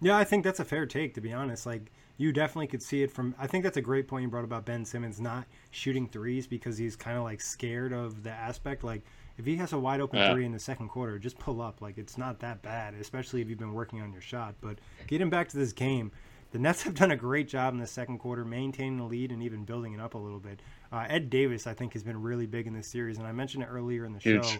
Yeah, 0.00 0.16
I 0.16 0.24
think 0.24 0.44
that's 0.44 0.60
a 0.60 0.64
fair 0.64 0.86
take, 0.86 1.12
to 1.16 1.20
be 1.20 1.30
honest. 1.30 1.66
Like, 1.66 1.92
you 2.16 2.32
definitely 2.32 2.68
could 2.68 2.82
see 2.82 3.02
it 3.02 3.10
from. 3.10 3.34
I 3.38 3.46
think 3.46 3.64
that's 3.64 3.76
a 3.76 3.82
great 3.82 4.08
point 4.08 4.22
you 4.22 4.30
brought 4.30 4.44
about 4.44 4.64
Ben 4.64 4.86
Simmons 4.86 5.20
not 5.20 5.44
shooting 5.72 6.08
threes 6.08 6.46
because 6.46 6.78
he's 6.78 6.96
kind 6.96 7.18
of 7.18 7.24
like 7.24 7.42
scared 7.42 7.92
of 7.92 8.22
the 8.22 8.30
aspect. 8.30 8.82
Like, 8.82 9.02
if 9.36 9.44
he 9.44 9.56
has 9.56 9.74
a 9.74 9.78
wide 9.78 10.00
open 10.00 10.18
yeah. 10.18 10.32
three 10.32 10.46
in 10.46 10.52
the 10.52 10.58
second 10.58 10.88
quarter, 10.88 11.18
just 11.18 11.38
pull 11.38 11.60
up. 11.60 11.82
Like, 11.82 11.98
it's 11.98 12.16
not 12.16 12.40
that 12.40 12.62
bad, 12.62 12.94
especially 12.94 13.42
if 13.42 13.48
you've 13.50 13.58
been 13.58 13.74
working 13.74 14.00
on 14.00 14.10
your 14.10 14.22
shot. 14.22 14.54
But 14.62 14.78
getting 15.06 15.28
back 15.28 15.50
to 15.50 15.58
this 15.58 15.74
game, 15.74 16.12
the 16.52 16.58
Nets 16.58 16.82
have 16.84 16.94
done 16.94 17.10
a 17.10 17.16
great 17.16 17.46
job 17.46 17.74
in 17.74 17.80
the 17.80 17.86
second 17.86 18.20
quarter, 18.20 18.44
maintaining 18.44 18.96
the 18.96 19.04
lead 19.04 19.32
and 19.32 19.42
even 19.42 19.64
building 19.64 19.92
it 19.92 20.00
up 20.00 20.14
a 20.14 20.18
little 20.18 20.40
bit. 20.40 20.60
Uh, 20.92 21.06
Ed 21.08 21.30
Davis, 21.30 21.66
I 21.66 21.74
think, 21.74 21.94
has 21.94 22.02
been 22.02 22.20
really 22.20 22.46
big 22.46 22.66
in 22.66 22.74
this 22.74 22.86
series, 22.86 23.18
and 23.18 23.26
I 23.26 23.32
mentioned 23.32 23.64
it 23.64 23.68
earlier 23.68 24.04
in 24.04 24.12
the 24.12 24.18
Huge. 24.18 24.44
show. 24.44 24.58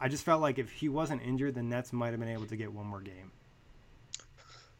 I 0.00 0.08
just 0.08 0.24
felt 0.24 0.40
like 0.40 0.58
if 0.58 0.70
he 0.72 0.88
wasn't 0.88 1.22
injured, 1.22 1.54
the 1.54 1.62
Nets 1.62 1.92
might 1.92 2.10
have 2.10 2.20
been 2.20 2.28
able 2.28 2.46
to 2.46 2.56
get 2.56 2.72
one 2.72 2.86
more 2.86 3.00
game. 3.00 3.30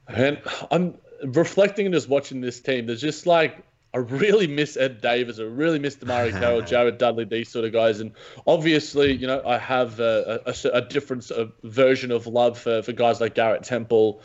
And 0.09 0.41
I'm 0.71 0.99
reflecting 1.23 1.87
and 1.87 1.95
just 1.95 2.09
watching 2.09 2.41
this 2.41 2.61
team. 2.61 2.87
There's 2.87 3.01
just 3.01 3.27
like 3.27 3.65
I 3.95 3.99
really 3.99 4.49
miss 4.49 4.77
Ed 4.77 5.01
Davis. 5.01 5.39
I 5.39 5.45
really 5.45 5.79
miss 5.79 5.95
DeMarre 5.97 6.31
Carroll, 6.41 6.63
Jared 6.63 6.99
Dudley, 6.99 7.25
these 7.25 7.49
sort 7.49 7.65
of 7.65 7.73
guys. 7.73 8.01
And 8.01 8.11
obviously, 8.45 9.13
you 9.13 9.29
know, 9.29 9.41
I 9.47 9.57
have 9.57 10.01
a, 10.01 10.43
a, 10.45 10.69
a 10.71 10.81
different 10.83 11.23
sort 11.23 11.41
of 11.41 11.53
version 11.63 12.11
of 12.11 12.27
love 12.27 12.59
for, 12.59 12.83
for 12.83 12.93
guys 12.93 13.21
like 13.21 13.37
Garrett 13.37 13.63
Temple 13.63 14.21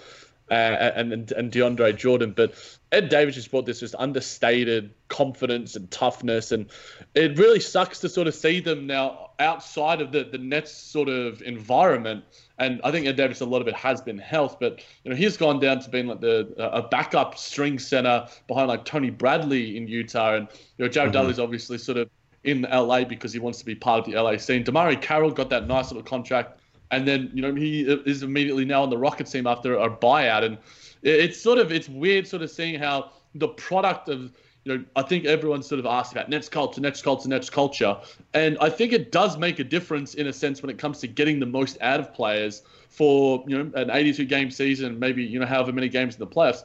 uh, 0.50 0.54
and, 0.54 1.14
and, 1.14 1.32
and 1.32 1.52
DeAndre 1.52 1.96
Jordan. 1.96 2.34
But 2.36 2.54
Ed 2.92 3.10
Davis 3.10 3.36
just 3.36 3.52
brought 3.52 3.66
this 3.66 3.80
just 3.80 3.96
understated 3.98 4.92
confidence 5.08 5.76
and 5.76 5.90
toughness, 5.92 6.52
and 6.52 6.68
it 7.16 7.38
really 7.38 7.60
sucks 7.60 8.00
to 8.00 8.10
sort 8.10 8.28
of 8.28 8.36
see 8.36 8.60
them 8.60 8.88
now 8.88 9.32
outside 9.40 10.02
of 10.02 10.12
the, 10.12 10.24
the 10.24 10.38
Nets 10.38 10.72
sort 10.72 11.10
of 11.10 11.42
environment. 11.42 12.24
And 12.58 12.82
I 12.84 12.92
think 12.92 13.08
Ed 13.08 13.16
Davis, 13.16 13.42
a 13.42 13.46
lot 13.46 13.62
of 13.62 13.68
it 13.68 13.76
has 13.76 14.02
been 14.02 14.18
health, 14.18 14.58
but 14.60 14.84
you 15.04 15.12
know 15.12 15.16
he's 15.16 15.38
gone 15.38 15.60
down 15.60 15.80
to 15.80 15.90
being 15.90 16.08
like 16.08 16.20
the 16.20 16.54
a 16.58 16.82
backup 16.82 17.38
string 17.38 17.80
center 17.80 18.28
behind 18.48 18.68
like 18.68 18.86
Tony 18.86 19.10
Bradley 19.10 19.78
in 19.78 19.88
Utah, 19.88 20.36
and 20.36 20.48
you 20.78 20.86
know 20.86 20.90
Jared 20.90 21.14
mm-hmm. 21.14 21.22
Dudley's 21.22 21.40
obviously 21.40 21.78
sort 21.78 21.98
of 21.98 22.10
in 22.44 22.62
LA 22.62 23.04
because 23.04 23.34
he 23.34 23.40
wants 23.40 23.60
to 23.60 23.66
be 23.66 23.76
part 23.76 24.00
of 24.00 24.06
the 24.06 24.20
LA 24.20 24.38
scene. 24.38 24.64
DeMarre 24.64 25.00
Carroll 25.02 25.32
got 25.32 25.50
that 25.50 25.68
nice 25.68 25.92
little 25.92 26.04
contract, 26.04 26.59
and 26.92 27.08
then 27.08 27.30
you 27.34 27.42
know 27.42 27.54
he 27.54 27.82
is 27.82 28.24
immediately 28.24 28.66
now 28.66 28.84
on 28.84 28.90
the 28.90 28.98
Rocket 28.98 29.28
team 29.28 29.48
after 29.48 29.76
a 29.76 29.90
buyout, 29.90 30.44
and 30.44 30.58
it's 31.04 31.40
sort 31.40 31.60
of 31.60 31.72
it's 31.72 31.90
weird 31.90 32.28
sort 32.28 32.42
of 32.42 32.50
seeing 32.50 32.80
how 32.80 33.12
the 33.36 33.48
product 33.48 34.10
of 34.10 34.32
you 34.64 34.78
know 34.78 34.84
I 34.96 35.04
think 35.04 35.26
everyone 35.26 35.64
sort 35.64 35.80
of 35.80 35.86
asked 35.86 36.12
about 36.12 36.30
Nets 36.30 36.50
culture, 36.50 36.82
Nets 36.82 37.02
culture, 37.02 37.30
Nets 37.30 37.50
culture, 37.50 37.98
and 38.34 38.58
I 38.60 38.70
think 38.70 38.94
it 38.94 39.12
does 39.12 39.38
make 39.38 39.60
a 39.60 39.64
difference 39.64 40.16
in 40.16 40.28
a 40.28 40.34
sense 40.34 40.62
when 40.62 40.70
it 40.70 40.78
comes 40.78 41.00
to 41.00 41.08
getting 41.08 41.40
the 41.40 41.46
most 41.46 41.78
out 41.82 42.00
of 42.00 42.14
players 42.14 42.64
for 42.90 43.44
you 43.48 43.64
know 43.64 43.72
an 43.76 43.90
82 43.90 44.26
game 44.26 44.52
season, 44.52 45.00
maybe 45.00 45.24
you 45.24 45.40
know 45.40 45.46
however 45.46 45.72
many 45.72 45.90
games 45.90 46.16
in 46.16 46.20
the 46.20 46.28
playoffs. 46.28 46.64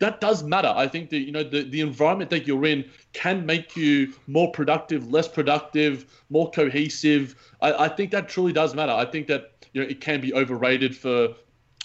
That 0.00 0.18
does 0.18 0.42
matter. 0.42 0.72
I 0.74 0.88
think 0.88 1.10
that 1.10 1.18
you 1.18 1.30
know 1.30 1.42
the, 1.42 1.62
the 1.62 1.82
environment 1.82 2.30
that 2.30 2.46
you're 2.46 2.64
in 2.64 2.90
can 3.12 3.44
make 3.44 3.76
you 3.76 4.14
more 4.26 4.50
productive, 4.50 5.12
less 5.12 5.28
productive, 5.28 6.06
more 6.30 6.50
cohesive. 6.50 7.34
I, 7.60 7.84
I 7.84 7.88
think 7.88 8.10
that 8.12 8.28
truly 8.28 8.52
does 8.52 8.74
matter. 8.74 8.92
I 8.92 9.04
think 9.04 9.26
that 9.28 9.52
you 9.72 9.82
know 9.82 9.88
it 9.88 10.00
can 10.00 10.20
be 10.20 10.32
overrated 10.34 10.96
for 10.96 11.34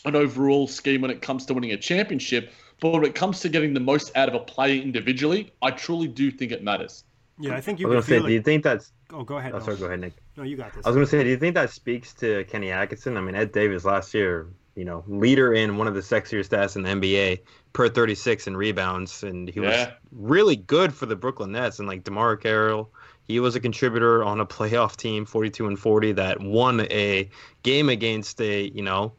an 0.05 0.15
overall 0.15 0.67
scheme 0.67 1.01
when 1.01 1.11
it 1.11 1.21
comes 1.21 1.45
to 1.47 1.53
winning 1.53 1.71
a 1.71 1.77
championship. 1.77 2.51
But 2.81 2.91
when 2.91 3.05
it 3.05 3.15
comes 3.15 3.39
to 3.41 3.49
getting 3.49 3.73
the 3.73 3.79
most 3.79 4.15
out 4.15 4.27
of 4.27 4.35
a 4.35 4.39
player 4.39 4.81
individually, 4.81 5.53
I 5.61 5.71
truly 5.71 6.07
do 6.07 6.29
think 6.29 6.51
it 6.51 6.63
matters. 6.63 7.03
Yeah, 7.39 7.55
I 7.55 7.61
think 7.61 7.79
you. 7.79 7.87
I 7.87 7.95
was 7.95 8.05
gonna 8.05 8.17
say, 8.17 8.19
like... 8.19 8.27
do 8.27 8.33
you 8.33 8.41
think 8.41 8.63
that's? 8.63 8.91
Oh, 9.11 9.23
go 9.23 9.37
ahead. 9.37 9.53
Oh, 9.53 9.59
sorry, 9.59 9.77
go 9.77 9.85
ahead, 9.85 9.99
Nick. 9.99 10.13
No, 10.37 10.43
you 10.43 10.57
got 10.57 10.73
this. 10.73 10.85
I 10.85 10.89
was 10.89 10.95
gonna 10.95 11.07
say, 11.07 11.23
do 11.23 11.29
you 11.29 11.37
think 11.37 11.55
that 11.55 11.69
speaks 11.69 12.13
to 12.15 12.43
Kenny 12.45 12.71
Atkinson? 12.71 13.17
I 13.17 13.21
mean, 13.21 13.35
Ed 13.35 13.51
Davis 13.51 13.85
last 13.85 14.13
year, 14.13 14.47
you 14.75 14.85
know, 14.85 15.03
leader 15.07 15.53
in 15.53 15.77
one 15.77 15.87
of 15.87 15.95
the 15.95 16.01
sexier 16.01 16.45
stats 16.45 16.75
in 16.75 16.83
the 16.83 16.89
NBA 16.89 17.41
per 17.73 17.89
36 17.89 18.47
in 18.47 18.55
rebounds, 18.55 19.23
and 19.23 19.49
he 19.49 19.59
yeah. 19.59 19.67
was 19.67 19.87
really 20.11 20.55
good 20.55 20.93
for 20.93 21.05
the 21.05 21.15
Brooklyn 21.15 21.51
Nets. 21.51 21.79
And 21.79 21.87
like 21.87 22.03
DeMarre 22.03 22.41
Carroll, 22.41 22.89
he 23.27 23.39
was 23.39 23.55
a 23.55 23.59
contributor 23.59 24.23
on 24.23 24.39
a 24.39 24.45
playoff 24.45 24.95
team, 24.95 25.25
42 25.25 25.67
and 25.67 25.79
40, 25.79 26.13
that 26.13 26.41
won 26.41 26.81
a 26.81 27.29
game 27.63 27.89
against 27.89 28.39
a 28.41 28.69
you 28.69 28.81
know 28.81 29.13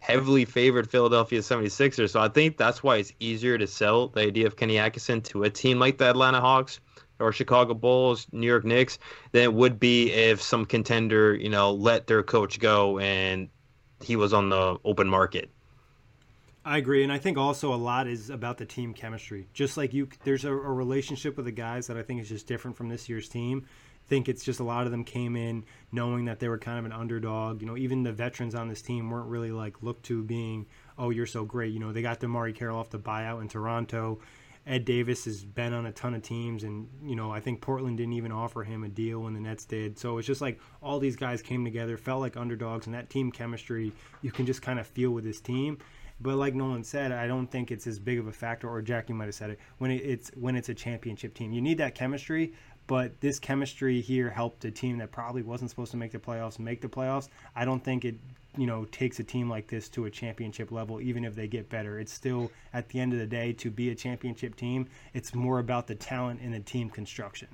heavily 0.00 0.44
favored 0.44 0.88
Philadelphia 0.88 1.40
76ers. 1.40 2.10
So 2.10 2.20
I 2.20 2.28
think 2.28 2.56
that's 2.56 2.82
why 2.82 2.96
it's 2.96 3.12
easier 3.20 3.58
to 3.58 3.66
sell 3.66 4.08
the 4.08 4.20
idea 4.20 4.46
of 4.46 4.56
Kenny 4.56 4.78
Atkinson 4.78 5.20
to 5.22 5.42
a 5.42 5.50
team 5.50 5.78
like 5.78 5.98
the 5.98 6.08
Atlanta 6.08 6.40
Hawks 6.40 6.80
or 7.18 7.32
Chicago 7.32 7.74
Bulls, 7.74 8.26
New 8.30 8.46
York 8.46 8.64
Knicks, 8.64 8.98
than 9.32 9.42
it 9.42 9.52
would 9.52 9.80
be 9.80 10.12
if 10.12 10.40
some 10.40 10.64
contender, 10.64 11.34
you 11.34 11.48
know, 11.48 11.72
let 11.72 12.06
their 12.06 12.22
coach 12.22 12.60
go 12.60 12.98
and 13.00 13.48
he 14.02 14.14
was 14.14 14.32
on 14.32 14.50
the 14.50 14.76
open 14.84 15.08
market. 15.08 15.50
I 16.68 16.76
agree, 16.76 17.02
and 17.02 17.10
I 17.10 17.16
think 17.16 17.38
also 17.38 17.72
a 17.72 17.76
lot 17.76 18.06
is 18.06 18.28
about 18.28 18.58
the 18.58 18.66
team 18.66 18.92
chemistry. 18.92 19.48
Just 19.54 19.78
like 19.78 19.94
you, 19.94 20.06
there's 20.24 20.44
a, 20.44 20.52
a 20.52 20.54
relationship 20.54 21.36
with 21.36 21.46
the 21.46 21.52
guys 21.52 21.86
that 21.86 21.96
I 21.96 22.02
think 22.02 22.20
is 22.20 22.28
just 22.28 22.46
different 22.46 22.76
from 22.76 22.90
this 22.90 23.08
year's 23.08 23.26
team 23.26 23.64
I 23.64 24.08
think 24.08 24.28
it's 24.28 24.42
just 24.42 24.60
a 24.60 24.64
lot 24.64 24.86
of 24.86 24.90
them 24.90 25.04
came 25.04 25.36
in 25.36 25.64
knowing 25.92 26.24
that 26.26 26.40
they 26.40 26.48
were 26.48 26.56
kind 26.56 26.78
of 26.78 26.86
an 26.86 26.92
underdog. 26.92 27.60
You 27.60 27.66
know, 27.66 27.76
even 27.76 28.02
the 28.02 28.12
veterans 28.12 28.54
on 28.54 28.68
this 28.68 28.80
team 28.80 29.10
weren't 29.10 29.28
really 29.28 29.52
like 29.52 29.82
looked 29.82 30.04
to 30.06 30.22
being, 30.22 30.66
oh, 30.96 31.10
you're 31.10 31.26
so 31.26 31.44
great. 31.44 31.74
You 31.74 31.78
know, 31.78 31.92
they 31.92 32.00
got 32.00 32.18
DeMarre 32.18 32.54
Carroll 32.54 32.78
off 32.78 32.88
the 32.88 32.98
buyout 32.98 33.42
in 33.42 33.48
Toronto. 33.48 34.20
Ed 34.66 34.84
Davis 34.84 35.24
has 35.24 35.44
been 35.44 35.72
on 35.72 35.86
a 35.86 35.92
ton 35.92 36.14
of 36.14 36.22
teams, 36.22 36.64
and 36.64 36.88
you 37.02 37.16
know 37.16 37.30
I 37.30 37.40
think 37.40 37.62
Portland 37.62 37.96
didn't 37.96 38.12
even 38.14 38.32
offer 38.32 38.64
him 38.64 38.84
a 38.84 38.88
deal 38.88 39.20
when 39.20 39.32
the 39.32 39.40
Nets 39.40 39.64
did. 39.64 39.98
So 39.98 40.18
it's 40.18 40.26
just 40.26 40.42
like 40.42 40.60
all 40.82 40.98
these 40.98 41.16
guys 41.16 41.40
came 41.40 41.64
together, 41.64 41.96
felt 41.96 42.20
like 42.20 42.36
underdogs, 42.36 42.86
and 42.86 42.94
that 42.94 43.08
team 43.08 43.32
chemistry 43.32 43.92
you 44.20 44.30
can 44.30 44.44
just 44.44 44.60
kind 44.60 44.78
of 44.78 44.86
feel 44.86 45.10
with 45.10 45.24
this 45.24 45.40
team. 45.40 45.78
But 46.20 46.36
like 46.36 46.54
Nolan 46.54 46.82
said, 46.82 47.12
I 47.12 47.26
don't 47.26 47.46
think 47.46 47.70
it's 47.70 47.86
as 47.86 47.98
big 47.98 48.18
of 48.18 48.26
a 48.26 48.32
factor. 48.32 48.68
Or 48.68 48.82
Jack, 48.82 49.08
you 49.08 49.14
might 49.14 49.26
have 49.26 49.34
said 49.34 49.50
it 49.50 49.58
when 49.78 49.90
it's 49.90 50.30
when 50.34 50.56
it's 50.56 50.68
a 50.68 50.74
championship 50.74 51.34
team. 51.34 51.52
You 51.52 51.60
need 51.60 51.78
that 51.78 51.94
chemistry, 51.94 52.54
but 52.88 53.20
this 53.20 53.38
chemistry 53.38 54.00
here 54.00 54.30
helped 54.30 54.64
a 54.64 54.70
team 54.70 54.98
that 54.98 55.12
probably 55.12 55.42
wasn't 55.42 55.70
supposed 55.70 55.92
to 55.92 55.96
make 55.96 56.10
the 56.10 56.18
playoffs 56.18 56.58
make 56.58 56.80
the 56.80 56.88
playoffs. 56.88 57.28
I 57.54 57.64
don't 57.64 57.82
think 57.84 58.04
it 58.04 58.16
you 58.56 58.66
know 58.66 58.84
takes 58.86 59.20
a 59.20 59.24
team 59.24 59.48
like 59.48 59.68
this 59.68 59.88
to 59.90 60.06
a 60.06 60.10
championship 60.10 60.72
level 60.72 61.00
even 61.00 61.24
if 61.24 61.36
they 61.36 61.46
get 61.46 61.68
better. 61.68 62.00
It's 62.00 62.12
still 62.12 62.50
at 62.72 62.88
the 62.88 62.98
end 62.98 63.12
of 63.12 63.20
the 63.20 63.26
day 63.26 63.52
to 63.52 63.70
be 63.70 63.90
a 63.90 63.94
championship 63.94 64.56
team, 64.56 64.88
it's 65.14 65.34
more 65.34 65.60
about 65.60 65.86
the 65.86 65.94
talent 65.94 66.40
and 66.40 66.52
the 66.52 66.60
team 66.60 66.90
construction. 66.90 67.48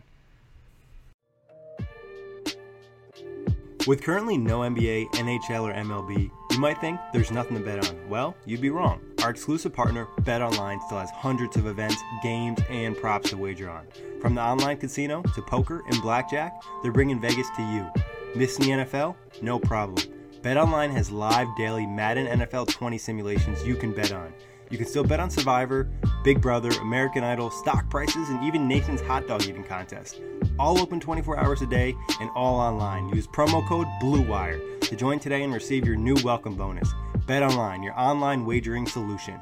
With 3.86 4.02
currently 4.02 4.38
no 4.38 4.60
NBA, 4.60 5.10
NHL, 5.10 5.68
or 5.68 5.74
MLB, 5.74 6.30
you 6.54 6.60
might 6.60 6.80
think 6.80 7.00
there's 7.12 7.32
nothing 7.32 7.56
to 7.58 7.62
bet 7.64 7.88
on. 7.88 8.08
Well, 8.08 8.36
you'd 8.46 8.60
be 8.60 8.70
wrong. 8.70 9.00
Our 9.24 9.30
exclusive 9.30 9.72
partner, 9.72 10.06
BetOnline, 10.20 10.80
still 10.86 10.98
has 10.98 11.10
hundreds 11.10 11.56
of 11.56 11.66
events, 11.66 12.00
games, 12.22 12.60
and 12.70 12.96
props 12.96 13.30
to 13.30 13.36
wager 13.36 13.68
on. 13.68 13.88
From 14.20 14.36
the 14.36 14.40
online 14.40 14.76
casino 14.76 15.22
to 15.34 15.42
poker 15.42 15.82
and 15.90 16.00
blackjack, 16.00 16.62
they're 16.82 16.92
bringing 16.92 17.20
Vegas 17.20 17.48
to 17.56 17.62
you. 17.62 17.90
Missing 18.36 18.66
the 18.66 18.84
NFL? 18.84 19.16
No 19.42 19.58
problem. 19.58 20.06
BetOnline 20.42 20.92
has 20.92 21.10
live 21.10 21.48
daily 21.56 21.86
Madden 21.86 22.28
NFL 22.38 22.68
20 22.68 22.98
simulations 22.98 23.66
you 23.66 23.74
can 23.74 23.92
bet 23.92 24.12
on. 24.12 24.32
You 24.70 24.78
can 24.78 24.86
still 24.86 25.04
bet 25.04 25.20
on 25.20 25.30
Survivor, 25.30 25.88
Big 26.24 26.40
Brother, 26.40 26.70
American 26.80 27.22
Idol, 27.22 27.50
stock 27.50 27.88
prices, 27.90 28.28
and 28.28 28.42
even 28.44 28.66
Nathan's 28.66 29.00
hot 29.00 29.26
dog 29.26 29.42
eating 29.46 29.64
contest. 29.64 30.20
All 30.58 30.80
open 30.80 31.00
24 31.00 31.38
hours 31.38 31.62
a 31.62 31.66
day 31.66 31.94
and 32.20 32.30
all 32.34 32.56
online. 32.56 33.08
Use 33.10 33.26
promo 33.26 33.66
code 33.68 33.86
BLUEWIRE 34.00 34.80
to 34.80 34.96
join 34.96 35.18
today 35.18 35.42
and 35.42 35.52
receive 35.52 35.86
your 35.86 35.96
new 35.96 36.16
welcome 36.24 36.56
bonus. 36.56 36.92
Bet 37.26 37.42
online, 37.42 37.82
your 37.82 37.98
online 37.98 38.44
wagering 38.44 38.86
solution. 38.86 39.40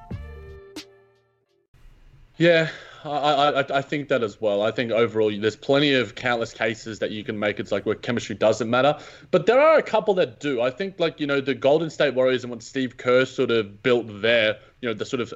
Yeah, 2.37 2.71
I, 3.05 3.51
I, 3.61 3.79
I 3.79 3.83
think 3.83 4.09
that 4.09 4.23
as 4.23 4.41
well. 4.41 4.63
I 4.63 4.71
think 4.71 4.93
overall, 4.93 5.31
there's 5.37 5.57
plenty 5.57 5.95
of 5.95 6.15
countless 6.15 6.53
cases 6.53 6.99
that 7.01 7.11
you 7.11 7.25
can 7.25 7.39
make. 7.39 7.59
It's 7.59 7.73
like 7.73 7.87
where 7.87 7.95
chemistry 7.95 8.37
doesn't 8.37 8.69
matter, 8.69 8.99
but 9.31 9.47
there 9.47 9.61
are 9.61 9.79
a 9.79 9.83
couple 9.83 10.15
that 10.15 10.41
do. 10.41 10.61
I 10.61 10.71
think 10.71 11.01
like 11.01 11.21
you 11.21 11.27
know 11.27 11.41
the 11.41 11.55
Golden 11.55 11.91
State 11.91 12.15
Warriors 12.15 12.45
and 12.45 12.51
what 12.51 12.63
Steve 12.63 12.97
Kerr 12.97 13.25
sort 13.25 13.51
of 13.51 13.83
built 13.83 14.07
there. 14.23 14.59
You 14.81 14.89
know 14.89 14.95
the 14.95 15.07
sort 15.07 15.21
of 15.21 15.33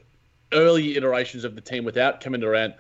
early 0.53 0.97
iterations 0.97 1.45
of 1.45 1.55
the 1.55 1.61
team 1.61 1.85
without 1.85 2.21
Kevin 2.21 2.41
Durant 2.41 2.75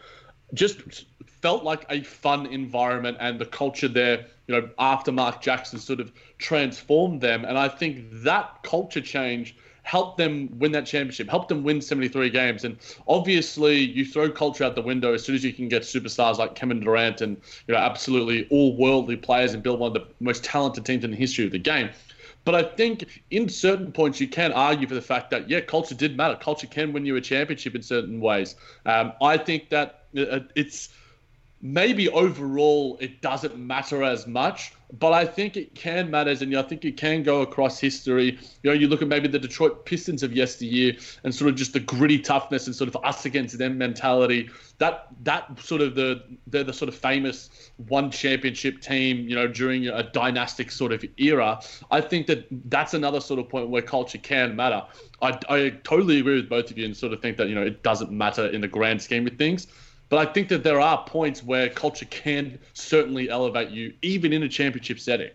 just 0.54 1.04
felt 1.26 1.64
like 1.64 1.84
a 1.90 2.02
fun 2.02 2.46
environment, 2.46 3.16
and 3.20 3.38
the 3.38 3.46
culture 3.46 3.88
there. 3.88 4.26
You 4.46 4.60
know 4.60 4.70
after 4.78 5.10
Mark 5.10 5.42
Jackson 5.42 5.78
sort 5.78 6.00
of 6.00 6.12
transformed 6.38 7.20
them, 7.20 7.44
and 7.44 7.58
I 7.58 7.68
think 7.68 8.04
that 8.22 8.62
culture 8.62 9.00
change 9.00 9.56
helped 9.86 10.18
them 10.18 10.50
win 10.58 10.72
that 10.72 10.84
championship, 10.84 11.30
helped 11.30 11.48
them 11.48 11.62
win 11.62 11.80
73 11.80 12.28
games. 12.30 12.64
And 12.64 12.76
obviously, 13.06 13.76
you 13.76 14.04
throw 14.04 14.28
culture 14.28 14.64
out 14.64 14.74
the 14.74 14.82
window 14.82 15.14
as 15.14 15.24
soon 15.24 15.36
as 15.36 15.44
you 15.44 15.52
can 15.52 15.68
get 15.68 15.82
superstars 15.82 16.38
like 16.38 16.56
Kevin 16.56 16.80
Durant 16.80 17.20
and 17.20 17.36
you 17.68 17.74
know 17.74 17.80
absolutely 17.80 18.48
all 18.50 18.76
worldly 18.76 19.16
players 19.16 19.54
and 19.54 19.62
build 19.62 19.78
one 19.78 19.88
of 19.88 19.94
the 19.94 20.04
most 20.18 20.42
talented 20.42 20.84
teams 20.84 21.04
in 21.04 21.12
the 21.12 21.16
history 21.16 21.46
of 21.46 21.52
the 21.52 21.58
game. 21.60 21.88
But 22.44 22.56
I 22.56 22.64
think 22.64 23.22
in 23.30 23.48
certain 23.48 23.92
points 23.92 24.20
you 24.20 24.26
can 24.26 24.52
argue 24.52 24.88
for 24.88 24.94
the 24.94 25.00
fact 25.00 25.30
that 25.30 25.48
yeah, 25.48 25.60
culture 25.60 25.94
did 25.94 26.16
matter. 26.16 26.34
Culture 26.34 26.66
can 26.66 26.92
win 26.92 27.06
you 27.06 27.14
a 27.14 27.20
championship 27.20 27.76
in 27.76 27.82
certain 27.82 28.20
ways. 28.20 28.56
Um, 28.86 29.12
I 29.22 29.36
think 29.36 29.70
that 29.70 30.06
uh, 30.18 30.40
it's 30.56 30.88
maybe 31.72 32.08
overall 32.10 32.96
it 33.00 33.20
doesn't 33.20 33.58
matter 33.58 34.04
as 34.04 34.26
much, 34.26 34.72
but 35.00 35.12
I 35.12 35.24
think 35.24 35.56
it 35.56 35.74
can 35.74 36.08
matter, 36.10 36.30
and 36.30 36.56
I 36.56 36.62
think 36.62 36.84
it 36.84 36.96
can 36.96 37.24
go 37.24 37.40
across 37.40 37.80
history. 37.80 38.38
You 38.62 38.70
know, 38.70 38.72
you 38.72 38.86
look 38.86 39.02
at 39.02 39.08
maybe 39.08 39.26
the 39.26 39.38
Detroit 39.38 39.84
Pistons 39.84 40.22
of 40.22 40.32
yesteryear 40.32 40.92
and 41.24 41.34
sort 41.34 41.50
of 41.50 41.56
just 41.56 41.72
the 41.72 41.80
gritty 41.80 42.20
toughness 42.20 42.68
and 42.68 42.76
sort 42.76 42.88
of 42.88 43.04
us 43.04 43.24
against 43.24 43.58
them 43.58 43.78
mentality. 43.78 44.48
That 44.78 45.08
that 45.24 45.58
sort 45.58 45.80
of 45.80 45.96
the 45.96 46.22
they're 46.46 46.62
the 46.62 46.72
sort 46.72 46.88
of 46.88 46.94
famous 46.94 47.50
one 47.88 48.12
championship 48.12 48.80
team, 48.80 49.28
you 49.28 49.34
know, 49.34 49.48
during 49.48 49.88
a 49.88 50.04
dynastic 50.04 50.70
sort 50.70 50.92
of 50.92 51.04
era. 51.16 51.60
I 51.90 52.00
think 52.00 52.28
that 52.28 52.46
that's 52.70 52.94
another 52.94 53.20
sort 53.20 53.40
of 53.40 53.48
point 53.48 53.70
where 53.70 53.82
culture 53.82 54.18
can 54.18 54.54
matter. 54.54 54.84
I, 55.20 55.38
I 55.48 55.70
totally 55.82 56.20
agree 56.20 56.36
with 56.36 56.48
both 56.48 56.70
of 56.70 56.78
you 56.78 56.84
and 56.84 56.96
sort 56.96 57.12
of 57.12 57.20
think 57.20 57.38
that 57.38 57.48
you 57.48 57.56
know 57.56 57.62
it 57.62 57.82
doesn't 57.82 58.12
matter 58.12 58.46
in 58.46 58.60
the 58.60 58.68
grand 58.68 59.02
scheme 59.02 59.26
of 59.26 59.36
things. 59.36 59.66
But 60.08 60.28
I 60.28 60.32
think 60.32 60.48
that 60.48 60.62
there 60.62 60.80
are 60.80 61.04
points 61.04 61.42
where 61.42 61.68
culture 61.68 62.06
can 62.06 62.58
certainly 62.74 63.28
elevate 63.28 63.70
you, 63.70 63.94
even 64.02 64.32
in 64.32 64.42
a 64.42 64.48
championship 64.48 65.00
setting. 65.00 65.30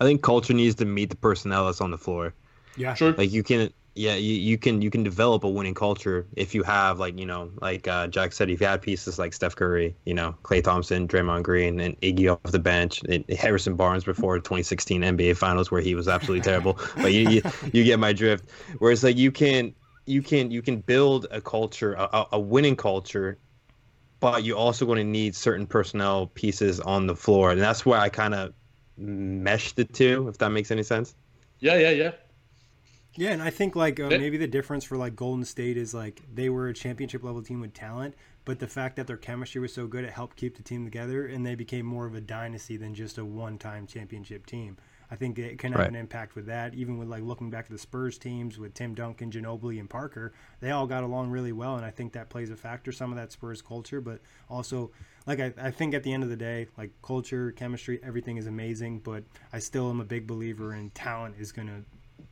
I 0.00 0.04
think 0.04 0.22
culture 0.22 0.52
needs 0.52 0.74
to 0.76 0.84
meet 0.84 1.10
the 1.10 1.16
personnel 1.16 1.66
that's 1.66 1.80
on 1.80 1.90
the 1.90 1.98
floor. 1.98 2.34
Yeah, 2.76 2.94
True. 2.94 3.14
Like 3.16 3.32
you 3.32 3.42
can, 3.42 3.72
yeah, 3.94 4.14
you, 4.14 4.34
you 4.34 4.58
can 4.58 4.82
you 4.82 4.90
can 4.90 5.02
develop 5.02 5.44
a 5.44 5.48
winning 5.48 5.74
culture 5.74 6.26
if 6.36 6.54
you 6.54 6.62
have 6.64 6.98
like 6.98 7.18
you 7.18 7.26
know 7.26 7.50
like 7.60 7.86
uh, 7.86 8.08
Jack 8.08 8.32
said, 8.32 8.50
if 8.50 8.60
you 8.60 8.66
had 8.66 8.82
pieces 8.82 9.18
like 9.18 9.32
Steph 9.32 9.54
Curry, 9.54 9.94
you 10.04 10.12
know 10.12 10.34
Klay 10.42 10.62
Thompson, 10.62 11.06
Draymond 11.06 11.44
Green, 11.44 11.80
and 11.80 11.98
Iggy 12.00 12.32
off 12.32 12.50
the 12.50 12.58
bench, 12.58 13.02
and 13.08 13.24
Harrison 13.30 13.76
Barnes 13.76 14.04
before 14.04 14.38
2016 14.38 15.02
NBA 15.02 15.36
Finals 15.36 15.70
where 15.70 15.80
he 15.80 15.94
was 15.94 16.08
absolutely 16.08 16.42
terrible. 16.42 16.78
But 16.96 17.12
you, 17.12 17.28
you 17.28 17.42
you 17.72 17.84
get 17.84 17.98
my 17.98 18.12
drift. 18.12 18.50
Whereas 18.78 19.04
like 19.04 19.16
you 19.16 19.30
can 19.30 19.74
you 20.06 20.20
can 20.22 20.50
you 20.50 20.62
can 20.62 20.80
build 20.80 21.26
a 21.30 21.40
culture, 21.40 21.94
a, 21.94 22.26
a 22.32 22.40
winning 22.40 22.76
culture 22.76 23.38
but 24.22 24.44
you're 24.44 24.56
also 24.56 24.86
going 24.86 24.98
to 24.98 25.04
need 25.04 25.34
certain 25.34 25.66
personnel 25.66 26.28
pieces 26.28 26.78
on 26.80 27.08
the 27.08 27.16
floor, 27.16 27.50
and 27.50 27.60
that's 27.60 27.84
where 27.84 27.98
I 27.98 28.08
kind 28.08 28.34
of 28.34 28.54
meshed 28.96 29.74
the 29.74 29.84
two, 29.84 30.28
if 30.28 30.38
that 30.38 30.50
makes 30.50 30.70
any 30.70 30.84
sense. 30.84 31.16
Yeah, 31.58 31.76
yeah, 31.76 31.90
yeah. 31.90 32.12
Yeah, 33.16 33.32
and 33.32 33.42
I 33.42 33.50
think 33.50 33.74
like 33.76 33.98
uh, 34.00 34.08
maybe 34.08 34.38
the 34.38 34.46
difference 34.46 34.84
for 34.84 34.96
like 34.96 35.16
Golden 35.16 35.44
State 35.44 35.76
is 35.76 35.92
like 35.92 36.22
they 36.32 36.48
were 36.48 36.68
a 36.68 36.74
championship 36.74 37.24
level 37.24 37.42
team 37.42 37.60
with 37.60 37.74
talent, 37.74 38.14
but 38.44 38.60
the 38.60 38.68
fact 38.68 38.96
that 38.96 39.08
their 39.08 39.16
chemistry 39.16 39.60
was 39.60 39.74
so 39.74 39.86
good, 39.88 40.04
it 40.04 40.12
helped 40.12 40.36
keep 40.36 40.56
the 40.56 40.62
team 40.62 40.84
together, 40.84 41.26
and 41.26 41.44
they 41.44 41.56
became 41.56 41.84
more 41.84 42.06
of 42.06 42.14
a 42.14 42.20
dynasty 42.20 42.76
than 42.76 42.94
just 42.94 43.18
a 43.18 43.24
one-time 43.24 43.86
championship 43.88 44.46
team. 44.46 44.76
I 45.12 45.14
think 45.14 45.38
it 45.38 45.58
can 45.58 45.72
have 45.72 45.80
Right. 45.80 45.88
an 45.88 45.94
impact 45.94 46.34
with 46.34 46.46
that. 46.46 46.72
Even 46.72 46.96
with 46.96 47.06
like 47.06 47.22
looking 47.22 47.50
back 47.50 47.66
at 47.66 47.70
the 47.70 47.76
Spurs 47.76 48.16
teams 48.16 48.58
with 48.58 48.72
Tim 48.72 48.94
Duncan, 48.94 49.30
Ginobili, 49.30 49.78
and 49.78 49.90
Parker, 49.90 50.32
they 50.60 50.70
all 50.70 50.86
got 50.86 51.04
along 51.04 51.30
really 51.30 51.52
well, 51.52 51.76
and 51.76 51.84
I 51.84 51.90
think 51.90 52.14
that 52.14 52.30
plays 52.30 52.48
a 52.48 52.56
factor. 52.56 52.90
Some 52.92 53.10
of 53.12 53.16
that 53.16 53.30
Spurs 53.30 53.60
culture, 53.60 54.00
but 54.00 54.20
also 54.48 54.90
like 55.26 55.38
I, 55.38 55.52
I 55.58 55.70
think 55.70 55.92
at 55.92 56.02
the 56.02 56.14
end 56.14 56.22
of 56.22 56.30
the 56.30 56.36
day, 56.36 56.68
like 56.78 56.92
culture, 57.02 57.52
chemistry, 57.52 58.00
everything 58.02 58.38
is 58.38 58.46
amazing. 58.46 59.00
But 59.00 59.24
I 59.52 59.58
still 59.58 59.90
am 59.90 60.00
a 60.00 60.04
big 60.04 60.26
believer 60.26 60.74
in 60.74 60.88
talent 60.90 61.34
is 61.38 61.52
gonna, 61.52 61.84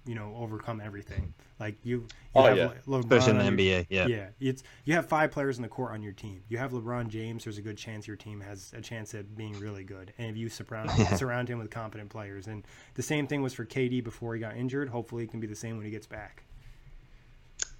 you 0.06 0.14
know, 0.14 0.34
overcome 0.38 0.80
everything. 0.84 1.34
Like 1.58 1.76
you, 1.82 1.98
you 1.98 2.06
Oh, 2.34 2.42
have 2.44 2.56
yeah. 2.56 2.70
Le- 2.86 2.98
LeBron 3.00 3.04
Especially 3.04 3.30
in 3.32 3.56
the 3.56 3.62
your- 3.64 3.80
NBA, 3.82 3.86
yeah. 3.90 4.06
yeah, 4.06 4.28
it's 4.40 4.62
you 4.84 4.94
have 4.94 5.06
five 5.06 5.30
players 5.30 5.56
in 5.58 5.62
the 5.62 5.68
court 5.68 5.92
on 5.92 6.02
your 6.02 6.12
team. 6.12 6.42
You 6.48 6.56
have 6.58 6.72
LeBron 6.72 7.08
James. 7.08 7.44
There's 7.44 7.58
a 7.58 7.62
good 7.62 7.76
chance 7.76 8.06
your 8.06 8.16
team 8.16 8.40
has 8.40 8.72
a 8.74 8.80
chance 8.80 9.14
at 9.14 9.36
being 9.36 9.58
really 9.60 9.84
good, 9.84 10.12
and 10.18 10.30
if 10.30 10.36
you 10.36 10.48
surround 10.48 10.90
surround 11.18 11.48
him 11.48 11.58
with 11.58 11.70
competent 11.70 12.08
players, 12.10 12.46
and 12.46 12.64
the 12.94 13.02
same 13.02 13.26
thing 13.26 13.42
was 13.42 13.52
for 13.52 13.66
KD 13.66 14.02
before 14.02 14.34
he 14.34 14.40
got 14.40 14.56
injured. 14.56 14.88
Hopefully, 14.88 15.24
it 15.24 15.30
can 15.30 15.40
be 15.40 15.46
the 15.46 15.54
same 15.56 15.76
when 15.76 15.84
he 15.84 15.90
gets 15.90 16.06
back. 16.06 16.44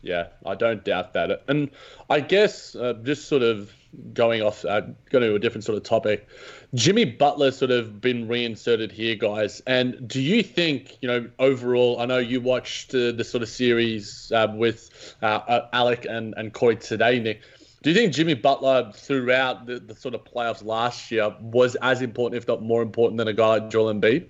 Yeah, 0.03 0.29
I 0.47 0.55
don't 0.55 0.83
doubt 0.85 1.13
that. 1.13 1.43
And 1.49 1.71
I 2.09 2.21
guess 2.21 2.75
uh, 2.75 2.95
just 3.03 3.29
sort 3.29 3.43
of 3.43 3.73
going 4.15 4.41
off, 4.41 4.65
uh, 4.65 4.83
going 5.11 5.25
to 5.25 5.35
a 5.35 5.39
different 5.39 5.65
sort 5.65 5.77
of 5.77 5.85
topic. 5.85 6.29
Jimmy 6.75 7.05
Butler 7.05 7.51
sort 7.51 7.71
of 7.71 8.01
been 8.01 8.29
reinserted 8.29 8.93
here, 8.93 9.15
guys. 9.15 9.61
And 9.67 10.09
do 10.09 10.21
you 10.21 10.43
think, 10.43 10.97
you 11.03 11.09
know, 11.09 11.29
overall, 11.39 12.01
I 12.01 12.07
know 12.07 12.19
you 12.19 12.41
watched 12.41 12.95
uh, 12.95 13.13
the 13.13 13.25
sort 13.25 13.43
of 13.43 13.49
series 13.49 14.33
uh, 14.35 14.47
with 14.55 15.15
uh, 15.23 15.27
uh, 15.27 15.69
Alec 15.73 16.07
and, 16.09 16.35
and 16.37 16.53
Corey 16.53 16.77
today, 16.77 17.19
Nick. 17.19 17.43
Do 17.83 17.91
you 17.91 17.97
think 17.97 18.13
Jimmy 18.13 18.35
Butler 18.35 18.93
throughout 18.95 19.67
the, 19.67 19.81
the 19.81 19.95
sort 19.95 20.15
of 20.15 20.25
playoffs 20.25 20.65
last 20.65 21.11
year 21.11 21.35
was 21.41 21.77
as 21.77 22.03
important, 22.03 22.41
if 22.41 22.47
not 22.47 22.63
more 22.63 22.83
important, 22.83 23.19
than 23.19 23.27
a 23.27 23.33
guy 23.33 23.59
like 23.59 23.71
Joel 23.71 23.93
Embiid? 23.93 24.29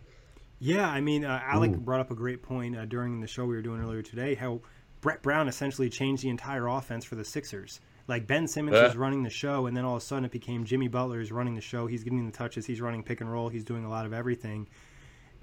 Yeah, 0.60 0.88
I 0.88 1.00
mean, 1.00 1.24
uh, 1.24 1.40
Alec 1.44 1.76
brought 1.76 2.00
up 2.00 2.10
a 2.10 2.14
great 2.14 2.42
point 2.42 2.76
uh, 2.76 2.84
during 2.84 3.20
the 3.20 3.26
show 3.26 3.44
we 3.44 3.56
were 3.56 3.62
doing 3.62 3.82
earlier 3.82 4.02
today. 4.02 4.34
How 4.34 4.60
Brett 5.00 5.22
Brown 5.22 5.48
essentially 5.48 5.88
changed 5.88 6.22
the 6.22 6.28
entire 6.28 6.66
offense 6.66 7.04
for 7.04 7.14
the 7.14 7.24
Sixers. 7.24 7.80
Like 8.06 8.26
Ben 8.26 8.46
Simmons 8.48 8.76
Yeah. 8.76 8.84
was 8.84 8.96
running 8.96 9.22
the 9.22 9.30
show, 9.30 9.66
and 9.66 9.76
then 9.76 9.84
all 9.84 9.96
of 9.96 10.02
a 10.02 10.04
sudden 10.04 10.24
it 10.24 10.30
became 10.32 10.64
Jimmy 10.64 10.88
Butler 10.88 11.20
is 11.20 11.30
running 11.32 11.54
the 11.54 11.60
show. 11.60 11.86
He's 11.86 12.02
getting 12.04 12.26
the 12.26 12.32
touches. 12.32 12.66
He's 12.66 12.80
running 12.80 13.02
pick 13.02 13.20
and 13.20 13.30
roll. 13.30 13.48
He's 13.48 13.64
doing 13.64 13.84
a 13.84 13.88
lot 13.88 14.04
of 14.06 14.12
everything. 14.12 14.66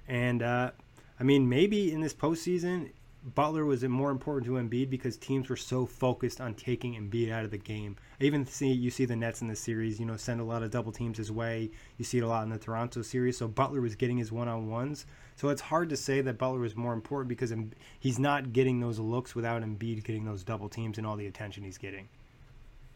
And 0.06 0.42
uh, 0.42 0.70
I 1.18 1.22
mean, 1.24 1.48
maybe 1.48 1.92
in 1.92 2.00
this 2.00 2.14
postseason, 2.14 2.90
Butler 3.34 3.64
was 3.64 3.82
more 3.84 4.10
important 4.10 4.46
to 4.46 4.52
Embiid 4.52 4.88
because 4.90 5.16
teams 5.16 5.48
were 5.48 5.56
so 5.56 5.84
focused 5.84 6.40
on 6.40 6.54
taking 6.54 6.94
Embiid 6.94 7.30
out 7.30 7.44
of 7.44 7.50
the 7.50 7.58
game. 7.58 7.96
I 8.20 8.24
even 8.24 8.46
see 8.46 8.72
you 8.72 8.90
see 8.90 9.04
the 9.04 9.16
Nets 9.16 9.42
in 9.42 9.48
the 9.48 9.56
series, 9.56 9.98
you 9.98 10.06
know, 10.06 10.16
send 10.16 10.40
a 10.40 10.44
lot 10.44 10.62
of 10.62 10.70
double 10.70 10.92
teams 10.92 11.18
his 11.18 11.30
way. 11.30 11.70
You 11.96 12.04
see 12.04 12.18
it 12.18 12.24
a 12.24 12.28
lot 12.28 12.44
in 12.44 12.48
the 12.48 12.58
Toronto 12.58 13.02
series. 13.02 13.36
So 13.36 13.48
Butler 13.48 13.80
was 13.80 13.96
getting 13.96 14.16
his 14.16 14.30
one 14.30 14.48
on 14.48 14.68
ones. 14.68 15.04
So 15.36 15.48
it's 15.48 15.60
hard 15.60 15.88
to 15.90 15.96
say 15.96 16.20
that 16.20 16.38
Butler 16.38 16.60
was 16.60 16.76
more 16.76 16.92
important 16.92 17.28
because 17.28 17.52
he's 18.00 18.18
not 18.18 18.52
getting 18.52 18.80
those 18.80 18.98
looks 18.98 19.34
without 19.34 19.62
Embiid 19.62 20.04
getting 20.04 20.24
those 20.24 20.44
double 20.44 20.68
teams 20.68 20.96
and 20.96 21.06
all 21.06 21.16
the 21.16 21.26
attention 21.26 21.64
he's 21.64 21.78
getting. 21.78 22.08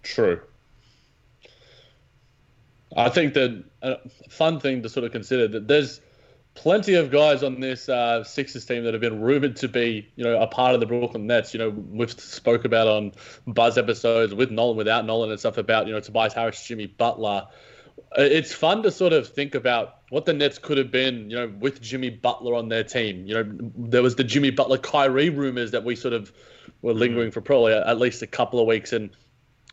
True. 0.02 0.40
I 2.96 3.08
think 3.08 3.34
that 3.34 3.64
a 3.82 3.96
fun 4.28 4.60
thing 4.60 4.82
to 4.82 4.88
sort 4.88 5.04
of 5.04 5.12
consider 5.12 5.48
that 5.48 5.66
there's 5.66 6.00
plenty 6.54 6.94
of 6.94 7.10
guys 7.10 7.42
on 7.42 7.60
this 7.60 7.88
uh, 7.88 8.24
Sixers 8.24 8.64
team 8.64 8.84
that 8.84 8.94
have 8.94 9.00
been 9.00 9.20
rumored 9.20 9.56
to 9.56 9.68
be, 9.68 10.08
you 10.16 10.24
know, 10.24 10.40
a 10.40 10.46
part 10.46 10.74
of 10.74 10.80
the 10.80 10.86
Brooklyn 10.86 11.26
Nets. 11.26 11.54
You 11.54 11.58
know, 11.58 11.70
we've 11.70 12.10
spoke 12.10 12.64
about 12.64 12.88
on 12.88 13.12
Buzz 13.46 13.78
episodes 13.78 14.34
with 14.34 14.50
Nolan, 14.50 14.76
without 14.76 15.04
Nolan, 15.06 15.30
and 15.30 15.40
stuff 15.40 15.58
about 15.58 15.86
you 15.86 15.92
know 15.92 16.00
Tobias 16.00 16.34
Harris, 16.34 16.64
Jimmy 16.64 16.86
Butler. 16.86 17.48
Uh, 18.18 18.22
It's 18.22 18.52
fun 18.52 18.82
to 18.82 18.90
sort 18.90 19.12
of 19.12 19.28
think 19.28 19.54
about 19.54 19.96
what 20.10 20.26
the 20.26 20.32
Nets 20.34 20.58
could 20.58 20.78
have 20.78 20.90
been, 20.90 21.30
you 21.30 21.36
know, 21.36 21.52
with 21.58 21.80
Jimmy 21.80 22.10
Butler 22.10 22.54
on 22.54 22.68
their 22.68 22.84
team. 22.84 23.26
You 23.26 23.34
know, 23.34 23.58
there 23.76 24.02
was 24.02 24.16
the 24.16 24.24
Jimmy 24.24 24.50
Butler 24.50 24.78
Kyrie 24.78 25.30
rumors 25.30 25.70
that 25.70 25.84
we 25.84 25.96
sort 25.96 26.14
of 26.14 26.32
were 26.82 26.92
lingering 26.92 27.30
for 27.30 27.40
probably 27.40 27.72
at 27.72 27.98
least 27.98 28.22
a 28.22 28.26
couple 28.26 28.60
of 28.60 28.66
weeks, 28.66 28.92
and 28.92 29.10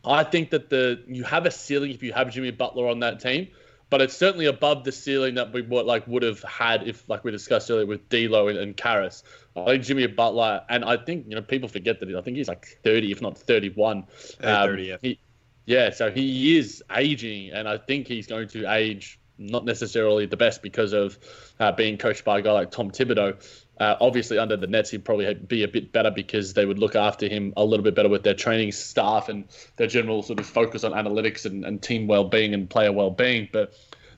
I 0.06 0.24
think 0.24 0.52
that 0.52 0.70
the 0.70 1.04
you 1.08 1.24
have 1.24 1.46
a 1.46 1.52
ceiling 1.52 1.92
if 1.92 2.04
you 2.04 2.14
have 2.14 2.32
Jimmy 2.32 2.52
Butler 2.52 2.88
on 2.88 3.00
that 3.02 3.20
team, 3.20 3.50
but 3.90 4.02
it's 4.02 4.16
certainly 4.16 4.46
above 4.46 4.84
the 4.84 4.92
ceiling 4.92 5.36
that 5.36 5.52
we 5.52 5.62
would 5.62 5.86
like 5.86 6.08
would 6.08 6.24
have 6.24 6.42
had 6.44 6.88
if, 6.88 7.08
like 7.10 7.24
we 7.24 7.32
discussed 7.32 7.70
earlier, 7.72 7.86
with 7.86 8.08
D'Lo 8.10 8.48
and, 8.48 8.58
and 8.58 8.78
Caris. 8.78 9.24
I 9.56 9.66
think 9.66 9.84
Jimmy 9.84 10.08
Butler, 10.08 10.64
and 10.70 10.86
I 10.86 10.98
think 10.98 11.26
you 11.28 11.36
know 11.36 11.42
people 11.42 11.68
forget 11.68 12.00
that 12.00 12.16
I 12.16 12.22
think 12.22 12.38
he's 12.38 12.48
like 12.48 12.80
thirty, 12.84 13.12
if 13.12 13.22
not 13.22 13.38
thirty-one. 13.38 14.06
Uh, 14.42 14.66
30, 14.66 14.84
yeah. 14.84 14.98
He, 15.02 15.20
yeah, 15.66 15.92
so 15.92 16.10
he 16.10 16.58
is 16.58 16.84
aging, 16.96 17.52
and 17.52 17.68
I 17.68 17.78
think 17.78 18.08
he's 18.08 18.26
going 18.26 18.48
to 18.50 18.72
age 18.74 19.19
not 19.40 19.66
necessarily 19.66 20.26
the 20.26 20.38
best 20.38 20.62
because 20.62 20.94
of 20.94 21.18
uh, 21.60 21.72
being 21.72 21.98
coached 21.98 22.26
by 22.26 22.40
a 22.40 22.42
guy 22.42 22.52
like 22.52 22.72
Tom 22.72 22.92
Thibodeau. 22.92 23.42
Uh, 23.80 23.96
obviously, 24.02 24.38
under 24.38 24.58
the 24.58 24.68
Nets, 24.68 24.92
he'd 24.92 25.06
probably 25.06 25.34
be 25.34 25.64
a 25.64 25.68
bit 25.68 25.94
better 25.94 26.12
because 26.12 26.54
they 26.54 26.66
would 26.66 26.80
look 26.80 26.96
after 26.96 27.30
him 27.30 27.54
a 27.56 27.64
little 27.64 27.84
bit 27.84 27.96
better 27.96 28.10
with 28.10 28.24
their 28.24 28.34
training 28.34 28.74
staff 28.74 29.30
and 29.30 29.46
their 29.78 29.88
general 29.88 30.22
sort 30.22 30.40
of 30.40 30.46
focus 30.46 30.84
on 30.84 30.92
analytics 30.92 31.46
and, 31.46 31.64
and 31.64 31.82
team 31.82 32.06
well-being 32.06 32.54
and 32.54 32.70
player 32.70 32.92
well-being. 32.92 33.48
But 33.54 33.74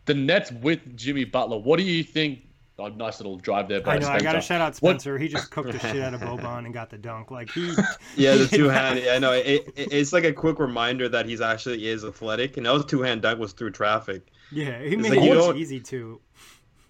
the 0.06 0.16
Nets 0.16 0.52
with 0.52 0.98
Jimmy 0.98 1.26
Butler, 1.26 1.60
what 1.60 1.78
do 1.78 1.84
you 1.84 2.04
think? 2.04 2.40
Oh, 2.80 2.88
nice 2.88 3.20
little 3.20 3.38
drive 3.38 3.68
there. 3.68 3.82
By 3.82 3.96
I 3.96 4.00
know. 4.00 4.06
Spencer. 4.06 4.28
I 4.28 4.32
got 4.32 4.34
to 4.34 4.42
shout 4.42 4.62
out 4.62 4.76
Spencer. 4.76 5.12
What? 5.12 5.22
He 5.22 5.28
just 5.28 5.52
cooked 5.52 5.72
the 5.72 5.80
shit 5.92 6.02
out 6.02 6.16
of 6.16 6.22
Boban 6.22 6.66
and 6.66 6.74
got 6.74 6.90
the 6.90 6.98
dunk. 6.98 7.30
Like 7.30 7.52
he. 7.52 7.76
Yeah, 8.16 8.36
the 8.36 8.48
two 8.52 8.68
hand. 8.68 9.00
I 9.08 9.20
know. 9.20 9.34
It, 9.34 9.72
it, 9.76 9.94
it's 9.94 10.12
like 10.12 10.24
a 10.24 10.34
quick 10.34 10.58
reminder 10.58 11.08
that 11.10 11.28
he's 11.28 11.42
actually 11.42 11.88
is 11.88 12.04
athletic, 12.04 12.58
and 12.58 12.66
that 12.66 12.74
was 12.74 12.86
two 12.86 13.04
hand 13.04 13.22
dunk 13.22 13.40
was 13.40 13.54
through 13.54 13.72
traffic. 13.72 14.32
Yeah, 14.52 14.82
he 14.82 14.96
makes 14.96 15.16
like, 15.16 15.30
it 15.30 15.36
look 15.36 15.56
easy 15.56 15.80
too. 15.80 16.20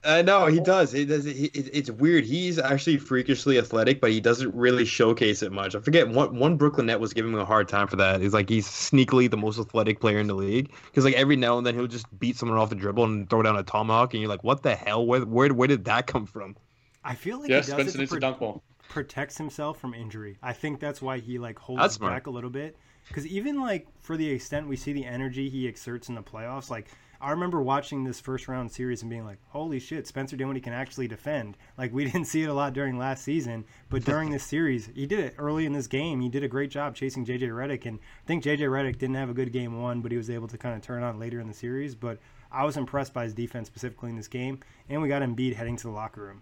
Uh, 0.03 0.23
no, 0.23 0.47
he 0.47 0.59
does. 0.59 0.95
It 0.95 1.05
does. 1.05 1.27
It, 1.27 1.51
it's 1.53 1.91
weird. 1.91 2.25
He's 2.25 2.57
actually 2.57 2.97
freakishly 2.97 3.59
athletic, 3.59 4.01
but 4.01 4.09
he 4.09 4.19
doesn't 4.19 4.53
really 4.55 4.83
showcase 4.83 5.43
it 5.43 5.51
much. 5.51 5.75
I 5.75 5.79
forget 5.79 6.07
one 6.07 6.39
one 6.39 6.57
Brooklyn 6.57 6.87
net 6.87 6.99
was 6.99 7.13
giving 7.13 7.33
him 7.33 7.39
a 7.39 7.45
hard 7.45 7.67
time 7.67 7.87
for 7.87 7.97
that. 7.97 8.19
He's 8.19 8.33
like 8.33 8.49
he's 8.49 8.67
sneakily 8.67 9.29
the 9.29 9.37
most 9.37 9.59
athletic 9.59 9.99
player 9.99 10.17
in 10.17 10.25
the 10.25 10.33
league 10.33 10.71
because 10.85 11.05
like 11.05 11.13
every 11.13 11.35
now 11.35 11.59
and 11.59 11.67
then 11.67 11.75
he'll 11.75 11.85
just 11.85 12.07
beat 12.19 12.35
someone 12.35 12.57
off 12.57 12.69
the 12.69 12.75
dribble 12.75 13.03
and 13.03 13.29
throw 13.29 13.43
down 13.43 13.55
a 13.57 13.63
tomahawk, 13.63 14.15
and 14.15 14.21
you're 14.21 14.29
like, 14.29 14.43
what 14.43 14.63
the 14.63 14.75
hell? 14.75 15.05
Where 15.05 15.21
where 15.21 15.53
where 15.53 15.67
did 15.67 15.85
that 15.85 16.07
come 16.07 16.25
from? 16.25 16.55
I 17.03 17.13
feel 17.13 17.39
like 17.39 17.49
yeah, 17.49 17.57
he 17.57 17.61
does 17.61 17.71
Spencer 17.71 18.01
it 18.01 18.07
to 18.07 18.15
to 18.15 18.19
dunk 18.19 18.39
ball. 18.39 18.63
protects 18.89 19.37
himself 19.37 19.79
from 19.79 19.93
injury. 19.93 20.37
I 20.41 20.53
think 20.53 20.79
that's 20.79 21.01
why 21.01 21.19
he 21.19 21.37
like 21.37 21.59
holds 21.59 21.99
back 21.99 22.25
a 22.25 22.31
little 22.31 22.49
bit. 22.49 22.75
Because 23.07 23.27
even 23.27 23.61
like 23.61 23.87
for 23.99 24.17
the 24.17 24.29
extent 24.29 24.67
we 24.67 24.77
see 24.77 24.93
the 24.93 25.05
energy 25.05 25.47
he 25.47 25.67
exerts 25.67 26.09
in 26.09 26.15
the 26.15 26.23
playoffs, 26.23 26.71
like 26.71 26.87
I 27.21 27.31
remember 27.31 27.61
watching 27.61 28.03
this 28.03 28.19
first 28.19 28.47
round 28.47 28.71
series 28.71 29.03
and 29.03 29.09
being 29.09 29.25
like, 29.25 29.37
"Holy 29.49 29.79
shit, 29.79 30.07
Spencer 30.07 30.35
Dinwiddie 30.35 30.59
can 30.59 30.73
actually 30.73 31.07
defend." 31.07 31.55
Like 31.77 31.93
we 31.93 32.03
didn't 32.11 32.25
see 32.25 32.41
it 32.41 32.49
a 32.49 32.53
lot 32.53 32.73
during 32.73 32.97
last 32.97 33.23
season, 33.23 33.63
but 33.89 34.03
during 34.03 34.31
this 34.31 34.43
series, 34.43 34.89
he 34.95 35.05
did 35.05 35.19
it 35.19 35.35
early 35.37 35.67
in 35.67 35.73
this 35.73 35.85
game. 35.85 36.21
He 36.21 36.29
did 36.29 36.43
a 36.43 36.47
great 36.47 36.71
job 36.71 36.95
chasing 36.95 37.23
JJ 37.23 37.49
Redick, 37.49 37.85
and 37.85 37.99
I 37.99 38.27
think 38.27 38.43
JJ 38.43 38.61
Redick 38.61 38.97
didn't 38.97 39.15
have 39.15 39.29
a 39.29 39.35
good 39.35 39.51
game 39.51 39.81
one, 39.81 40.01
but 40.01 40.11
he 40.11 40.17
was 40.17 40.31
able 40.31 40.47
to 40.47 40.57
kind 40.57 40.75
of 40.75 40.81
turn 40.81 41.03
on 41.03 41.19
later 41.19 41.39
in 41.39 41.47
the 41.47 41.53
series. 41.53 41.93
But 41.93 42.17
I 42.51 42.65
was 42.65 42.75
impressed 42.75 43.13
by 43.13 43.25
his 43.25 43.33
defense 43.33 43.67
specifically 43.67 44.09
in 44.09 44.15
this 44.15 44.27
game, 44.27 44.59
and 44.89 45.01
we 45.01 45.07
got 45.07 45.21
Embiid 45.21 45.53
heading 45.53 45.77
to 45.77 45.83
the 45.83 45.93
locker 45.93 46.21
room. 46.21 46.41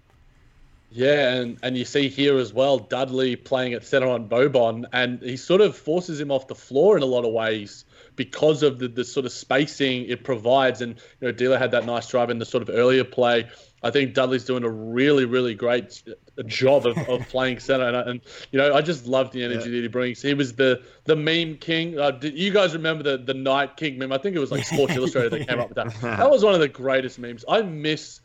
Yeah, 0.92 1.34
and, 1.36 1.60
and 1.62 1.78
you 1.78 1.86
see 1.86 2.08
here 2.08 2.38
as 2.38 2.52
well 2.52 2.80
Dudley 2.80 3.36
playing 3.36 3.74
at 3.74 3.86
center 3.86 4.08
on 4.08 4.28
Boban, 4.28 4.86
and 4.92 5.22
he 5.22 5.38
sort 5.38 5.62
of 5.62 5.78
forces 5.78 6.20
him 6.20 6.32
off 6.32 6.48
the 6.48 6.56
floor 6.56 6.98
in 6.98 7.04
a 7.04 7.06
lot 7.06 7.26
of 7.26 7.32
ways 7.32 7.86
because 8.16 8.64
of 8.64 8.80
the, 8.80 8.88
the 8.88 9.04
sort 9.04 9.26
of 9.26 9.32
spacing 9.32 10.06
it 10.06 10.24
provides. 10.24 10.82
And 10.82 10.96
you 11.20 11.28
know, 11.28 11.32
D'Lo 11.32 11.58
had 11.58 11.72
that 11.72 11.86
nice 11.86 12.08
drive 12.08 12.30
in 12.30 12.40
the 12.40 12.46
sort 12.46 12.62
of 12.62 12.70
earlier 12.70 13.04
play. 13.04 13.48
I 13.82 13.92
think 13.92 14.14
Dudley's 14.14 14.44
doing 14.44 14.64
a 14.64 14.70
really, 14.70 15.26
really 15.26 15.54
great 15.54 16.04
job 16.46 16.86
of, 16.86 16.98
of 16.98 17.28
playing 17.30 17.60
center, 17.60 17.88
and, 17.88 17.96
and 17.96 18.22
you 18.52 18.60
know, 18.60 18.74
I 18.74 18.82
just 18.82 19.06
love 19.06 19.32
the 19.32 19.44
energy 19.44 19.70
yeah. 19.70 19.76
that 19.76 19.82
he 19.84 19.88
brings. 19.88 20.22
He 20.22 20.34
was 20.34 20.54
the 20.54 20.84
the 21.06 21.16
meme 21.16 21.58
king. 21.58 21.98
Uh, 21.98 22.12
did 22.12 22.38
you 22.38 22.52
guys 22.52 22.74
remember 22.74 23.04
the 23.04 23.18
the 23.18 23.34
Night 23.34 23.78
King 23.78 23.98
meme? 23.98 24.12
I 24.12 24.18
think 24.18 24.36
it 24.36 24.40
was 24.40 24.52
like 24.52 24.66
Sports 24.66 24.94
Illustrated 24.98 25.32
that 25.32 25.48
came 25.48 25.60
up 25.60 25.70
with 25.70 25.76
that. 25.76 25.96
That 26.20 26.30
was 26.30 26.44
one 26.44 26.54
of 26.54 26.60
the 26.60 26.68
greatest 26.68 27.20
memes. 27.20 27.46
I 27.48 27.62
miss 27.62 28.20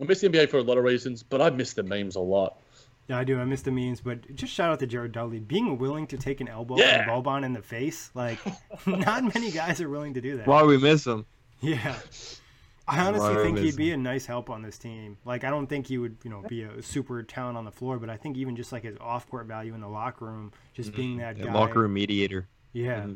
I 0.00 0.04
miss 0.04 0.20
the 0.20 0.28
NBA 0.28 0.48
for 0.48 0.58
a 0.58 0.62
lot 0.62 0.78
of 0.78 0.84
reasons, 0.84 1.22
but 1.22 1.42
I 1.42 1.50
miss 1.50 1.74
the 1.74 1.82
memes 1.82 2.16
a 2.16 2.20
lot. 2.20 2.58
Yeah, 3.10 3.18
I 3.18 3.24
do. 3.24 3.40
I 3.40 3.44
miss 3.44 3.62
the 3.62 3.72
memes, 3.72 4.00
but 4.00 4.36
just 4.36 4.52
shout 4.52 4.70
out 4.70 4.78
to 4.78 4.86
Jared 4.86 5.10
Dudley 5.10 5.40
being 5.40 5.78
willing 5.78 6.06
to 6.06 6.16
take 6.16 6.40
an 6.40 6.46
elbow 6.46 6.76
yeah. 6.76 7.00
and 7.00 7.10
Boban 7.10 7.44
in 7.44 7.52
the 7.52 7.60
face. 7.60 8.08
Like, 8.14 8.38
not 8.86 9.34
many 9.34 9.50
guys 9.50 9.80
are 9.80 9.88
willing 9.88 10.14
to 10.14 10.20
do 10.20 10.36
that. 10.36 10.46
Why 10.46 10.62
we 10.62 10.78
miss 10.78 11.08
him? 11.08 11.26
Yeah, 11.60 11.96
I 12.86 13.00
honestly 13.00 13.34
think 13.42 13.58
he'd 13.58 13.74
be 13.74 13.90
a 13.90 13.96
nice 13.96 14.26
help 14.26 14.48
on 14.48 14.62
this 14.62 14.78
team. 14.78 15.18
Like, 15.24 15.42
I 15.42 15.50
don't 15.50 15.66
think 15.66 15.88
he 15.88 15.98
would, 15.98 16.18
you 16.22 16.30
know, 16.30 16.44
be 16.48 16.62
a 16.62 16.80
super 16.82 17.24
talent 17.24 17.58
on 17.58 17.64
the 17.64 17.72
floor, 17.72 17.98
but 17.98 18.10
I 18.10 18.16
think 18.16 18.36
even 18.36 18.54
just 18.54 18.70
like 18.70 18.84
his 18.84 18.96
off-court 19.00 19.46
value 19.46 19.74
in 19.74 19.80
the 19.80 19.88
locker 19.88 20.26
room, 20.26 20.52
just 20.72 20.90
mm-hmm. 20.90 20.96
being 20.96 21.16
that 21.16 21.36
yeah, 21.36 21.46
guy, 21.46 21.52
locker 21.52 21.80
room 21.80 21.92
mediator. 21.92 22.46
Yeah. 22.72 23.00
Mm-hmm 23.00 23.14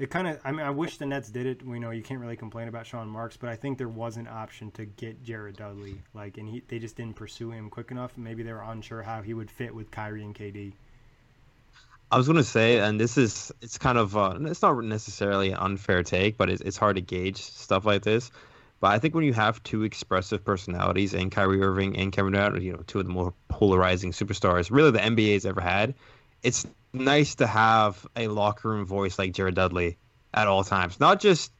it 0.00 0.08
kind 0.10 0.26
of 0.26 0.40
i 0.44 0.50
mean 0.50 0.62
i 0.66 0.70
wish 0.70 0.96
the 0.96 1.06
nets 1.06 1.30
did 1.30 1.46
it. 1.46 1.64
We 1.64 1.78
know 1.78 1.90
you 1.90 2.02
can't 2.02 2.20
really 2.20 2.36
complain 2.36 2.66
about 2.66 2.86
sean 2.86 3.06
marks 3.06 3.36
but 3.36 3.48
i 3.48 3.54
think 3.54 3.78
there 3.78 3.88
was 3.88 4.16
an 4.16 4.26
option 4.26 4.72
to 4.72 4.86
get 4.86 5.22
jared 5.22 5.56
dudley 5.56 6.00
like 6.14 6.38
and 6.38 6.48
he, 6.48 6.62
they 6.66 6.78
just 6.80 6.96
didn't 6.96 7.14
pursue 7.14 7.50
him 7.52 7.70
quick 7.70 7.90
enough. 7.92 8.16
Maybe 8.16 8.42
they 8.42 8.52
were 8.52 8.62
unsure 8.62 9.02
how 9.02 9.22
he 9.22 9.34
would 9.34 9.50
fit 9.50 9.72
with 9.72 9.90
kyrie 9.90 10.24
and 10.24 10.34
kd 10.34 10.72
i 12.10 12.16
was 12.16 12.26
going 12.26 12.38
to 12.38 12.44
say 12.44 12.78
and 12.78 12.98
this 12.98 13.16
is 13.16 13.52
it's 13.60 13.78
kind 13.78 13.98
of 13.98 14.16
uh, 14.16 14.36
it's 14.40 14.62
not 14.62 14.82
necessarily 14.82 15.50
an 15.50 15.58
unfair 15.58 16.02
take 16.02 16.36
but 16.38 16.50
it's, 16.50 16.62
it's 16.62 16.76
hard 16.78 16.96
to 16.96 17.02
gauge 17.02 17.36
stuff 17.36 17.84
like 17.84 18.02
this. 18.02 18.32
But 18.80 18.92
I 18.92 18.98
think 18.98 19.14
when 19.14 19.24
you 19.24 19.34
have 19.34 19.62
two 19.62 19.82
expressive 19.82 20.42
personalities 20.42 21.12
in 21.12 21.28
Kyrie 21.28 21.60
Irving 21.60 21.98
and 21.98 22.10
Kevin 22.10 22.32
Durant, 22.32 22.62
you 22.62 22.72
know, 22.72 22.82
two 22.86 22.98
of 22.98 23.04
the 23.04 23.12
more 23.12 23.34
polarizing 23.48 24.10
superstars, 24.10 24.70
really 24.70 24.90
the 24.90 24.98
NBA's 24.98 25.44
ever 25.44 25.60
had, 25.60 25.92
it's 26.42 26.66
nice 26.92 27.36
to 27.36 27.46
have 27.46 28.06
a 28.16 28.28
locker 28.28 28.68
room 28.68 28.84
voice 28.86 29.18
like 29.18 29.32
Jared 29.32 29.54
Dudley 29.54 29.98
at 30.34 30.46
all 30.48 30.64
times. 30.64 31.00
Not 31.00 31.20
just 31.20 31.52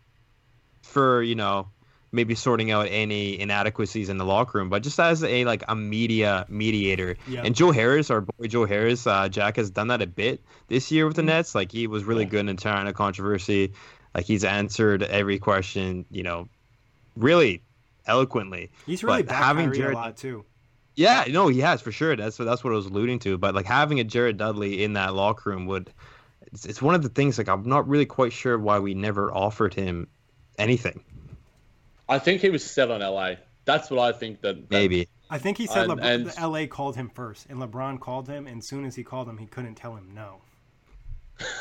for, 0.82 1.22
you 1.22 1.34
know, 1.34 1.68
maybe 2.12 2.34
sorting 2.34 2.70
out 2.70 2.88
any 2.90 3.38
inadequacies 3.38 4.08
in 4.08 4.18
the 4.18 4.24
locker 4.24 4.58
room, 4.58 4.68
but 4.68 4.82
just 4.82 4.98
as 4.98 5.22
a 5.22 5.44
like 5.44 5.62
a 5.68 5.76
media 5.76 6.46
mediator. 6.48 7.16
Yeah. 7.28 7.42
And 7.44 7.54
Joe 7.54 7.70
Harris, 7.70 8.10
our 8.10 8.20
boy 8.20 8.48
Joe 8.48 8.66
Harris, 8.66 9.06
uh, 9.06 9.28
Jack 9.28 9.56
has 9.56 9.70
done 9.70 9.88
that 9.88 10.02
a 10.02 10.06
bit 10.06 10.40
this 10.68 10.90
year 10.90 11.06
with 11.06 11.16
the 11.16 11.22
Nets. 11.22 11.54
Like 11.54 11.70
he 11.70 11.86
was 11.86 12.04
really 12.04 12.24
good 12.24 12.48
in 12.48 12.56
China 12.56 12.92
controversy. 12.92 13.72
Like 14.14 14.24
he's 14.24 14.44
answered 14.44 15.02
every 15.02 15.38
question, 15.38 16.04
you 16.10 16.22
know, 16.22 16.48
really 17.16 17.62
eloquently. 18.06 18.70
He's 18.86 19.04
really 19.04 19.22
but 19.22 19.34
having 19.34 19.72
Jared, 19.72 19.94
a 19.94 19.96
lot 19.96 20.16
too. 20.16 20.44
Yeah, 21.00 21.24
no, 21.30 21.48
he 21.48 21.60
has 21.60 21.80
for 21.80 21.92
sure. 21.92 22.14
That's 22.14 22.36
that's 22.36 22.62
what 22.62 22.74
I 22.74 22.76
was 22.76 22.84
alluding 22.84 23.20
to. 23.20 23.38
But 23.38 23.54
like 23.54 23.64
having 23.64 24.00
a 24.00 24.04
Jared 24.04 24.36
Dudley 24.36 24.84
in 24.84 24.92
that 24.92 25.14
locker 25.14 25.48
room 25.48 25.64
would, 25.64 25.90
it's, 26.52 26.66
it's 26.66 26.82
one 26.82 26.94
of 26.94 27.00
the 27.02 27.08
things. 27.08 27.38
Like 27.38 27.48
I'm 27.48 27.66
not 27.66 27.88
really 27.88 28.04
quite 28.04 28.34
sure 28.34 28.58
why 28.58 28.80
we 28.80 28.92
never 28.92 29.32
offered 29.32 29.72
him 29.72 30.08
anything. 30.58 31.02
I 32.06 32.18
think 32.18 32.42
he 32.42 32.50
was 32.50 32.62
set 32.62 32.90
on 32.90 33.00
LA. 33.00 33.36
That's 33.64 33.90
what 33.90 33.98
I 33.98 34.12
think 34.12 34.42
that, 34.42 34.68
that 34.68 34.70
maybe. 34.70 35.08
I 35.30 35.38
think 35.38 35.56
he 35.56 35.66
said 35.66 35.88
and, 35.88 36.00
LeBron, 36.00 36.36
and, 36.36 36.52
LA 36.52 36.66
called 36.66 36.96
him 36.96 37.08
first, 37.08 37.46
and 37.48 37.60
LeBron 37.60 37.98
called 37.98 38.28
him, 38.28 38.46
and 38.46 38.62
soon 38.62 38.84
as 38.84 38.94
he 38.94 39.02
called 39.02 39.26
him, 39.26 39.38
he 39.38 39.46
couldn't 39.46 39.76
tell 39.76 39.96
him 39.96 40.10
no. 40.14 40.42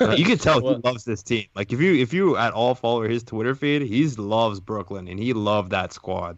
you 0.17 0.25
can 0.25 0.37
tell 0.37 0.59
he 0.59 0.81
loves 0.83 1.05
this 1.05 1.23
team. 1.23 1.45
Like 1.55 1.71
if 1.71 1.79
you 1.79 1.95
if 1.95 2.11
you 2.13 2.35
at 2.35 2.51
all 2.51 2.75
follow 2.75 3.03
his 3.03 3.23
Twitter 3.23 3.55
feed, 3.55 3.83
he 3.83 4.05
loves 4.09 4.59
Brooklyn 4.59 5.07
and 5.07 5.17
he 5.17 5.31
loved 5.31 5.71
that 5.71 5.93
squad 5.93 6.37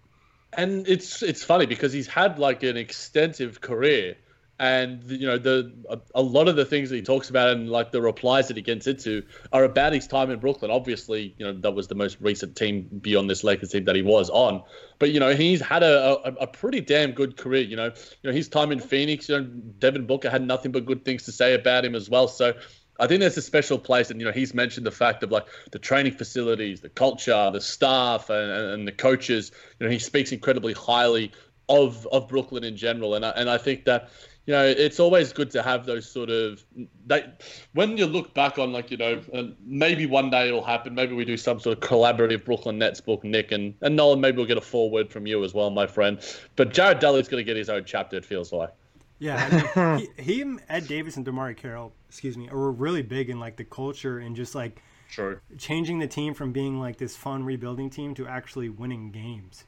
and 0.54 0.88
it's 0.88 1.22
it's 1.24 1.44
funny 1.44 1.66
because 1.66 1.94
he's 1.94 2.08
had 2.08 2.40
like 2.40 2.64
an 2.64 2.78
extensive 2.78 3.62
career 3.62 4.18
and 4.62 5.02
you 5.10 5.26
know 5.26 5.40
the 5.40 5.74
a, 5.90 6.00
a, 6.14 6.22
lot 6.22 6.48
of 6.48 6.56
the 6.56 6.64
things 6.64 6.92
that 6.92 6.96
he 6.96 7.02
talks 7.02 7.32
about 7.32 7.50
and 7.50 7.68
like 7.68 7.92
the 7.92 8.00
replies 8.00 8.48
that 8.48 8.56
he 8.56 8.62
gets 8.62 8.86
into 8.86 9.24
are 9.52 9.64
about 9.64 9.92
his 9.92 10.06
time 10.06 10.30
in 10.30 10.38
Brooklyn. 10.38 10.70
Obviously, 10.70 11.34
you 11.40 11.46
know 11.46 11.52
that 11.52 11.72
was 11.72 11.88
the 11.88 11.96
most 11.96 12.18
recent 12.22 12.56
team 12.56 12.88
beyond 13.02 13.28
this 13.28 13.44
Lakers 13.44 13.72
team 13.72 13.86
that 13.86 13.96
he 13.96 14.04
was 14.04 14.30
on. 14.30 14.62
But 15.00 15.10
you 15.14 15.20
know 15.20 15.34
he's 15.34 15.62
had 15.62 15.82
a, 15.82 16.20
a, 16.24 16.34
a 16.42 16.48
pretty 16.48 16.80
damn 16.80 17.14
good 17.14 17.38
career. 17.38 17.64
You 17.64 17.76
know, 17.76 17.86
you 17.86 18.30
know 18.30 18.32
his 18.32 18.48
time 18.50 18.72
in 18.72 18.80
Phoenix. 18.80 19.28
You 19.28 19.42
know 19.42 19.46
Devin 19.80 20.06
Booker 20.06 20.30
had 20.30 20.46
nothing 20.46 20.72
but 20.72 20.86
good 20.86 21.04
things 21.04 21.24
to 21.24 21.32
say 21.32 21.56
about 21.56 21.84
him 21.84 21.96
as 21.96 22.08
well. 22.08 22.28
So 22.28 22.54
I 23.00 23.08
think 23.08 23.20
there's 23.20 23.38
a 23.38 23.42
special 23.42 23.80
place, 23.80 24.12
and 24.12 24.20
you 24.20 24.26
know, 24.26 24.32
he's 24.32 24.54
mentioned 24.54 24.86
the 24.86 24.92
fact 24.92 25.24
of 25.24 25.32
like 25.32 25.48
the 25.72 25.80
training 25.80 26.14
facilities, 26.14 26.82
the 26.82 26.90
culture, 26.90 27.50
the 27.52 27.62
staff, 27.62 28.30
and, 28.30 28.52
and 28.52 28.88
the 28.88 28.92
coaches. 28.92 29.52
You 29.80 29.88
know, 29.88 29.92
he 29.92 30.00
speaks 30.00 30.32
incredibly 30.32 30.74
highly 30.74 31.32
of 31.70 32.08
of 32.12 32.28
Brooklyn 32.28 32.64
in 32.64 32.76
general, 32.76 33.16
and 33.16 33.26
I, 33.26 33.30
and 33.30 33.50
I 33.50 33.58
think 33.58 33.86
that 33.86 34.10
you 34.46 34.54
know 34.54 34.64
it's 34.66 35.00
always 35.00 35.32
good 35.32 35.50
to 35.52 35.64
have 35.64 35.86
those 35.86 36.10
sort 36.10 36.30
of 36.30 36.64
that 37.08 37.44
when 37.74 37.98
you 37.98 38.06
look 38.06 38.34
back 38.34 38.60
on 38.60 38.74
like 38.74 38.92
you 38.92 38.98
know 38.98 39.22
maybe 39.66 40.06
one 40.06 40.30
day 40.30 40.48
it'll 40.50 40.64
happen. 40.64 40.94
Maybe 40.94 41.16
we 41.16 41.26
do 41.26 41.38
some 41.38 41.60
sort 41.60 41.78
of 41.78 41.90
collaborative 41.90 42.44
Brooklyn 42.44 42.78
Nets 42.78 43.02
book, 43.02 43.24
Nick 43.24 43.52
and 43.52 43.74
and 43.82 43.96
Nolan. 43.96 44.20
Maybe 44.20 44.38
we'll 44.38 44.48
get 44.48 44.58
a 44.58 44.62
forward 44.62 45.10
from 45.10 45.26
you 45.26 45.44
as 45.44 45.54
well, 45.54 45.70
my 45.70 45.88
friend. 45.88 46.20
But 46.56 46.74
Jared 46.74 47.00
Dudley's 47.00 47.30
going 47.30 47.42
to 47.42 47.46
get 47.46 47.58
his 47.58 47.70
own 47.70 47.86
chapter. 47.86 48.18
It 48.18 48.26
feels 48.26 48.52
like. 48.52 48.74
Yeah, 49.22 49.66
I 49.76 49.96
mean, 49.98 50.08
he, 50.18 50.24
he, 50.24 50.58
Ed 50.68 50.88
Davis, 50.88 51.16
and 51.16 51.24
DeMarre 51.24 51.56
Carroll, 51.56 51.94
excuse 52.10 52.36
me, 52.36 52.50
were 52.50 52.72
really 52.72 53.04
big 53.04 53.30
in 53.30 53.40
like 53.40 53.56
the 53.56 53.64
culture 53.64 54.18
and 54.18 54.36
just 54.36 54.56
like 54.56 54.82
sure. 55.12 55.44
changing 55.60 56.00
the 56.00 56.08
team 56.08 56.34
from 56.34 56.52
being 56.52 56.80
like 56.80 56.98
this 56.98 57.16
fun 57.16 57.46
rebuilding 57.46 57.92
team 57.92 58.16
to 58.16 58.26
actually 58.28 58.70
winning 58.70 59.12
games. 59.12 59.66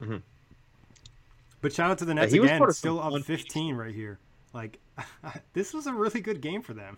Mm-hmm. 0.00 0.18
But 1.62 1.72
shout 1.72 1.90
out 1.90 1.98
to 1.98 2.04
the 2.04 2.14
Nets 2.14 2.32
yeah, 2.32 2.42
again, 2.42 2.70
still 2.70 3.00
up 3.00 3.20
15 3.20 3.74
right 3.74 3.92
here. 3.92 4.20
Like 4.52 4.78
this 5.52 5.74
was 5.74 5.88
a 5.88 5.92
really 5.92 6.20
good 6.20 6.40
game 6.40 6.62
for 6.62 6.74
them. 6.74 6.96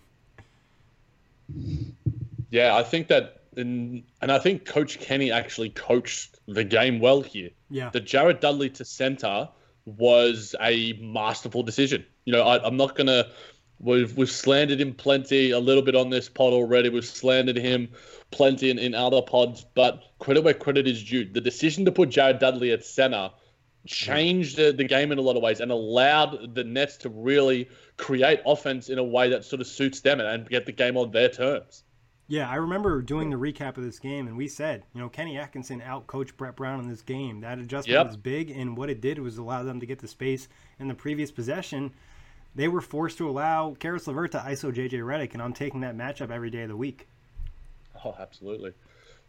Yeah, 2.50 2.76
I 2.76 2.82
think 2.82 3.08
that, 3.08 3.40
in, 3.56 4.04
and 4.20 4.30
I 4.30 4.38
think 4.38 4.66
Coach 4.66 5.00
Kenny 5.00 5.32
actually 5.32 5.70
coached 5.70 6.36
the 6.46 6.64
game 6.64 7.00
well 7.00 7.22
here. 7.22 7.50
Yeah, 7.70 7.88
the 7.88 8.00
Jared 8.00 8.40
Dudley 8.40 8.68
to 8.70 8.84
center 8.84 9.48
was 9.86 10.54
a 10.60 10.92
masterful 10.94 11.62
decision. 11.62 12.04
You 12.24 12.32
know, 12.32 12.42
I, 12.42 12.66
am 12.66 12.76
not 12.76 12.96
to 12.96 13.30
We've 13.78 14.16
we've 14.16 14.30
slandered 14.30 14.80
him 14.80 14.94
plenty, 14.94 15.50
a 15.50 15.58
little 15.58 15.82
bit 15.82 15.94
on 15.94 16.08
this 16.08 16.28
pod 16.28 16.52
already. 16.52 16.88
We've 16.88 17.04
slandered 17.04 17.56
him 17.56 17.90
plenty 18.30 18.70
in, 18.70 18.78
in 18.78 18.94
other 18.94 19.20
pods, 19.20 19.66
but 19.74 20.02
credit 20.18 20.44
where 20.44 20.54
credit 20.54 20.86
is 20.86 21.04
due. 21.04 21.26
The 21.26 21.40
decision 21.40 21.84
to 21.84 21.92
put 21.92 22.08
Jared 22.08 22.38
Dudley 22.38 22.72
at 22.72 22.84
center 22.84 23.30
changed 23.86 24.56
the, 24.56 24.72
the 24.72 24.84
game 24.84 25.12
in 25.12 25.18
a 25.18 25.20
lot 25.20 25.36
of 25.36 25.42
ways 25.42 25.60
and 25.60 25.70
allowed 25.70 26.54
the 26.54 26.64
Nets 26.64 26.96
to 26.98 27.10
really 27.10 27.68
create 27.98 28.40
offense 28.46 28.88
in 28.88 28.98
a 28.98 29.04
way 29.04 29.28
that 29.28 29.44
sort 29.44 29.60
of 29.60 29.66
suits 29.66 30.00
them 30.00 30.20
and, 30.20 30.28
and 30.28 30.48
get 30.48 30.64
the 30.66 30.72
game 30.72 30.96
on 30.96 31.10
their 31.10 31.28
terms. 31.28 31.84
Yeah, 32.28 32.50
I 32.50 32.56
remember 32.56 33.00
doing 33.02 33.30
the 33.30 33.36
recap 33.36 33.76
of 33.76 33.84
this 33.84 34.00
game, 34.00 34.26
and 34.26 34.36
we 34.36 34.48
said, 34.48 34.82
you 34.94 35.00
know, 35.00 35.08
Kenny 35.08 35.38
Atkinson 35.38 35.80
out 35.80 36.08
coached 36.08 36.36
Brett 36.36 36.56
Brown 36.56 36.80
in 36.80 36.88
this 36.88 37.02
game. 37.02 37.40
That 37.40 37.58
adjustment 37.60 37.94
Yep. 37.98 38.06
was 38.06 38.16
big, 38.16 38.50
and 38.50 38.76
what 38.76 38.90
it 38.90 39.00
did 39.00 39.20
was 39.20 39.38
allow 39.38 39.62
them 39.62 39.78
to 39.78 39.86
get 39.86 40.00
the 40.00 40.08
space 40.08 40.48
in 40.80 40.88
the 40.88 40.94
previous 40.94 41.30
possession. 41.30 41.92
They 42.56 42.66
were 42.66 42.80
forced 42.80 43.18
to 43.18 43.28
allow 43.28 43.76
Caris 43.78 44.08
LeVert 44.08 44.32
to 44.32 44.38
ISO 44.38 44.72
JJ 44.74 44.98
Redick, 45.04 45.34
and 45.34 45.42
I'm 45.42 45.52
taking 45.52 45.80
that 45.82 45.96
matchup 45.96 46.30
every 46.30 46.50
day 46.50 46.62
of 46.62 46.68
the 46.68 46.76
week. 46.76 47.06
Oh, 48.04 48.16
absolutely. 48.18 48.72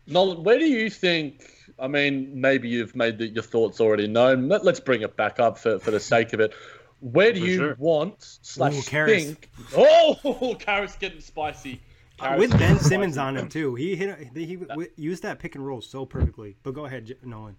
Nolan, 0.08 0.44
where 0.44 0.58
do 0.58 0.66
you 0.66 0.90
think? 0.90 1.44
I 1.78 1.88
mean, 1.88 2.40
maybe 2.42 2.70
you've 2.70 2.96
made 2.96 3.18
the, 3.20 3.28
your 3.28 3.44
thoughts 3.44 3.80
already 3.80 4.08
known. 4.08 4.48
Let, 4.48 4.66
us 4.66 4.80
bring 4.80 5.02
it 5.02 5.16
back 5.16 5.40
up 5.40 5.58
for, 5.60 5.78
for 5.80 5.92
the 5.92 6.00
sake 6.00 6.34
of 6.34 6.40
it. 6.40 6.54
Where 7.02 7.32
do 7.34 7.42
For 7.42 7.46
you 7.46 7.58
sure. 7.58 7.76
want 7.78 8.16
slash 8.42 8.76
Ooh, 8.76 8.82
Caris. 8.82 9.24
think? 9.26 9.50
Oh, 9.76 10.56
Carrot's 10.60 10.96
getting 10.96 11.20
spicy. 11.20 11.80
Caris 12.18 12.40
With 12.40 12.52
Ben. 12.58 12.80
Simmons 12.80 13.18
on 13.18 13.38
him 13.38 13.50
too, 13.50 13.76
he 13.76 13.96
hit 13.96 14.30
he, 14.36 14.46
he 14.46 14.60
used 14.96 15.24
that 15.24 15.40
pick 15.40 15.56
and 15.56 15.66
roll 15.66 15.82
so 15.82 16.06
perfectly. 16.06 16.56
But 16.64 16.74
go 16.74 16.86
ahead, 16.86 17.16
Nolan. 17.24 17.56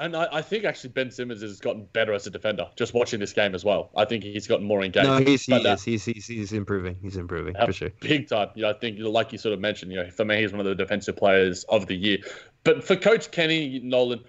And 0.00 0.16
I, 0.16 0.28
I 0.30 0.42
think 0.42 0.64
actually 0.64 0.90
Ben 0.90 1.10
Simmons 1.10 1.42
has 1.42 1.58
gotten 1.58 1.88
better 1.92 2.12
as 2.12 2.24
a 2.28 2.30
defender. 2.30 2.68
Just 2.76 2.94
watching 2.94 3.18
this 3.18 3.32
game 3.32 3.52
as 3.56 3.64
well, 3.64 3.90
I 3.96 4.04
think 4.04 4.22
he's 4.22 4.46
gotten 4.46 4.64
more 4.64 4.84
engaged. 4.84 5.06
No, 5.06 5.18
he's 5.18 5.42
he 5.44 5.52
But, 5.52 5.66
uh, 5.66 5.72
is. 5.72 5.82
He's, 5.82 6.04
he's 6.04 6.26
he's 6.26 6.52
improving. 6.52 6.96
He's 7.02 7.16
improving 7.16 7.56
for 7.64 7.72
sure. 7.72 7.90
Big 7.98 8.28
time. 8.28 8.50
You 8.54 8.62
know, 8.62 8.70
I 8.70 8.74
think, 8.74 9.00
like 9.00 9.32
you 9.32 9.38
sort 9.38 9.54
of 9.54 9.60
mentioned, 9.60 9.90
you 9.90 9.98
know, 9.98 10.08
for 10.10 10.24
me, 10.24 10.40
he's 10.40 10.52
one 10.52 10.60
of 10.60 10.66
the 10.66 10.76
defensive 10.76 11.16
players 11.16 11.64
of 11.64 11.86
the 11.86 11.96
year. 11.96 12.18
But 12.62 12.84
for 12.84 12.94
Coach 12.94 13.32
Kenny 13.32 13.80
Nolan, 13.82 14.22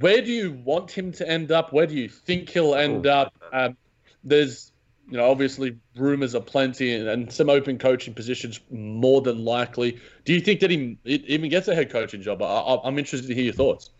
where 0.00 0.22
do 0.22 0.32
you 0.32 0.52
want 0.64 0.90
him 0.90 1.12
to 1.12 1.28
end 1.28 1.52
up? 1.52 1.72
Where 1.72 1.86
do 1.86 1.94
you 1.94 2.08
think 2.08 2.48
he'll 2.48 2.74
end 2.74 3.06
up? 3.06 3.32
Um, 3.52 3.76
there's, 4.24 4.71
you 5.12 5.18
know, 5.18 5.30
obviously 5.30 5.76
rumors 5.94 6.34
are 6.34 6.40
plenty 6.40 6.94
and, 6.94 7.06
and 7.06 7.32
some 7.32 7.50
open 7.50 7.78
coaching 7.78 8.14
positions 8.14 8.60
more 8.70 9.20
than 9.20 9.44
likely. 9.44 10.00
Do 10.24 10.32
you 10.32 10.40
think 10.40 10.60
that 10.60 10.70
he 10.70 10.98
even 11.04 11.50
gets 11.50 11.68
a 11.68 11.74
head 11.74 11.90
coaching 11.90 12.22
job? 12.22 12.42
I, 12.42 12.46
I, 12.46 12.88
I'm 12.88 12.98
interested 12.98 13.28
to 13.28 13.34
hear 13.34 13.44
your 13.44 13.52
thoughts. 13.52 13.90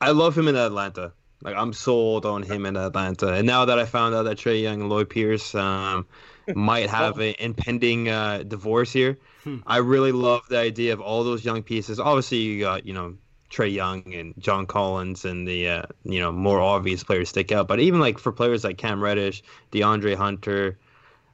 I 0.00 0.10
love 0.10 0.36
him 0.36 0.46
in 0.46 0.56
Atlanta. 0.56 1.12
Like 1.42 1.56
I'm 1.56 1.72
sold 1.72 2.26
on 2.26 2.42
him 2.42 2.66
in 2.66 2.76
Atlanta. 2.76 3.32
And 3.32 3.46
now 3.46 3.64
that 3.64 3.78
I 3.78 3.86
found 3.86 4.14
out 4.14 4.24
that 4.24 4.36
Trae 4.36 4.62
Young 4.62 4.82
and 4.82 4.90
Lloyd 4.90 5.08
Pierce 5.10 5.54
um, 5.54 6.06
might 6.54 6.90
have 7.00 7.18
an 7.18 7.34
impending 7.38 8.08
uh, 8.08 8.42
divorce 8.46 8.92
here, 8.92 9.18
Hmm. 9.44 9.58
I 9.66 9.78
really 9.78 10.12
love 10.12 10.48
the 10.48 10.58
idea 10.58 10.94
of 10.94 11.00
all 11.00 11.22
those 11.22 11.44
young 11.44 11.62
pieces. 11.62 12.00
Obviously, 12.00 12.38
you 12.38 12.60
got 12.60 12.86
you 12.86 12.94
know 12.94 13.14
Trae 13.50 13.72
Young 13.72 14.12
and 14.14 14.34
John 14.38 14.66
Collins 14.66 15.24
and 15.24 15.46
the 15.46 15.68
uh, 15.68 15.82
you 16.04 16.20
know 16.20 16.32
more 16.32 16.60
obvious 16.60 17.04
players 17.04 17.28
stick 17.28 17.52
out. 17.52 17.68
But 17.68 17.80
even 17.80 18.00
like 18.00 18.18
for 18.18 18.32
players 18.32 18.64
like 18.64 18.78
Cam 18.78 19.02
Reddish, 19.02 19.42
DeAndre 19.72 20.16
Hunter, 20.16 20.78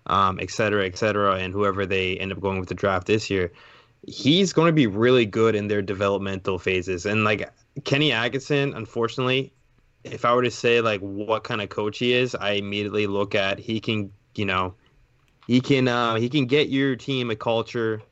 um, 0.06 0.38
et 0.40 0.50
cetera, 0.50 0.86
et 0.86 0.98
cetera, 0.98 1.36
and 1.36 1.52
whoever 1.52 1.86
they 1.86 2.18
end 2.18 2.32
up 2.32 2.40
going 2.40 2.60
with 2.60 2.68
the 2.68 2.74
draft 2.74 3.06
this 3.06 3.30
year, 3.30 3.52
he's 4.06 4.52
going 4.52 4.68
to 4.68 4.72
be 4.72 4.86
really 4.86 5.26
good 5.26 5.54
in 5.54 5.68
their 5.68 5.82
developmental 5.82 6.58
phases. 6.58 7.06
And 7.06 7.24
like 7.24 7.50
Kenny 7.84 8.12
Atkinson, 8.12 8.74
unfortunately, 8.74 9.52
if 10.04 10.24
I 10.24 10.34
were 10.34 10.42
to 10.42 10.50
say 10.50 10.80
like 10.80 11.00
what 11.00 11.44
kind 11.44 11.60
of 11.60 11.68
coach 11.68 11.98
he 11.98 12.12
is, 12.12 12.34
I 12.34 12.52
immediately 12.52 13.06
look 13.06 13.34
at 13.34 13.58
he 13.58 13.80
can, 13.80 14.12
you 14.34 14.46
know, 14.46 14.74
he 15.46 15.60
can 15.60 15.88
uh, 15.88 16.14
he 16.14 16.28
can 16.28 16.46
get 16.46 16.68
your 16.68 16.96
team 16.96 17.30
a 17.30 17.36
culture. 17.36 18.02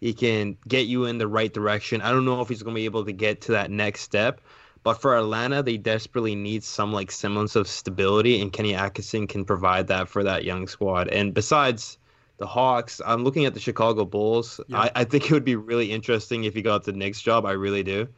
He 0.00 0.14
can 0.14 0.56
get 0.66 0.86
you 0.86 1.04
in 1.04 1.18
the 1.18 1.28
right 1.28 1.52
direction. 1.52 2.00
I 2.00 2.10
don't 2.10 2.24
know 2.24 2.40
if 2.40 2.48
he's 2.48 2.62
going 2.62 2.74
to 2.74 2.80
be 2.80 2.86
able 2.86 3.04
to 3.04 3.12
get 3.12 3.42
to 3.42 3.52
that 3.52 3.70
next 3.70 4.00
step, 4.00 4.40
but 4.82 4.94
for 4.94 5.16
Atlanta, 5.16 5.62
they 5.62 5.76
desperately 5.76 6.34
need 6.34 6.64
some 6.64 6.92
like 6.92 7.10
semblance 7.10 7.54
of 7.54 7.68
stability, 7.68 8.40
and 8.40 8.52
Kenny 8.52 8.74
Atkinson 8.74 9.26
can 9.26 9.44
provide 9.44 9.88
that 9.88 10.08
for 10.08 10.24
that 10.24 10.44
young 10.44 10.66
squad. 10.68 11.08
And 11.08 11.34
besides 11.34 11.98
the 12.38 12.46
Hawks, 12.46 13.02
I'm 13.04 13.24
looking 13.24 13.44
at 13.44 13.52
the 13.52 13.60
Chicago 13.60 14.06
Bulls. 14.06 14.58
Yeah. 14.68 14.78
I, 14.78 14.90
I 14.96 15.04
think 15.04 15.26
it 15.26 15.32
would 15.32 15.44
be 15.44 15.56
really 15.56 15.92
interesting 15.92 16.44
if 16.44 16.54
he 16.54 16.62
got 16.62 16.84
the 16.84 16.92
Knicks 16.92 17.20
job. 17.20 17.44
I 17.44 17.52
really 17.52 17.82
do. 17.82 18.08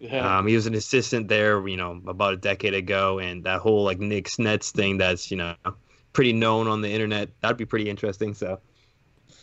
Yeah. 0.00 0.38
Um, 0.38 0.46
he 0.48 0.56
was 0.56 0.66
an 0.66 0.74
assistant 0.74 1.28
there, 1.28 1.66
you 1.68 1.76
know, 1.76 2.00
about 2.06 2.34
a 2.34 2.38
decade 2.38 2.74
ago, 2.74 3.20
and 3.20 3.44
that 3.44 3.60
whole 3.60 3.84
like 3.84 4.00
Knicks 4.00 4.38
Nets 4.38 4.72
thing 4.72 4.98
that's 4.98 5.30
you 5.30 5.36
know 5.36 5.54
pretty 6.12 6.32
known 6.32 6.66
on 6.66 6.80
the 6.80 6.90
internet. 6.90 7.28
That'd 7.40 7.56
be 7.56 7.66
pretty 7.66 7.88
interesting. 7.88 8.34
So 8.34 8.58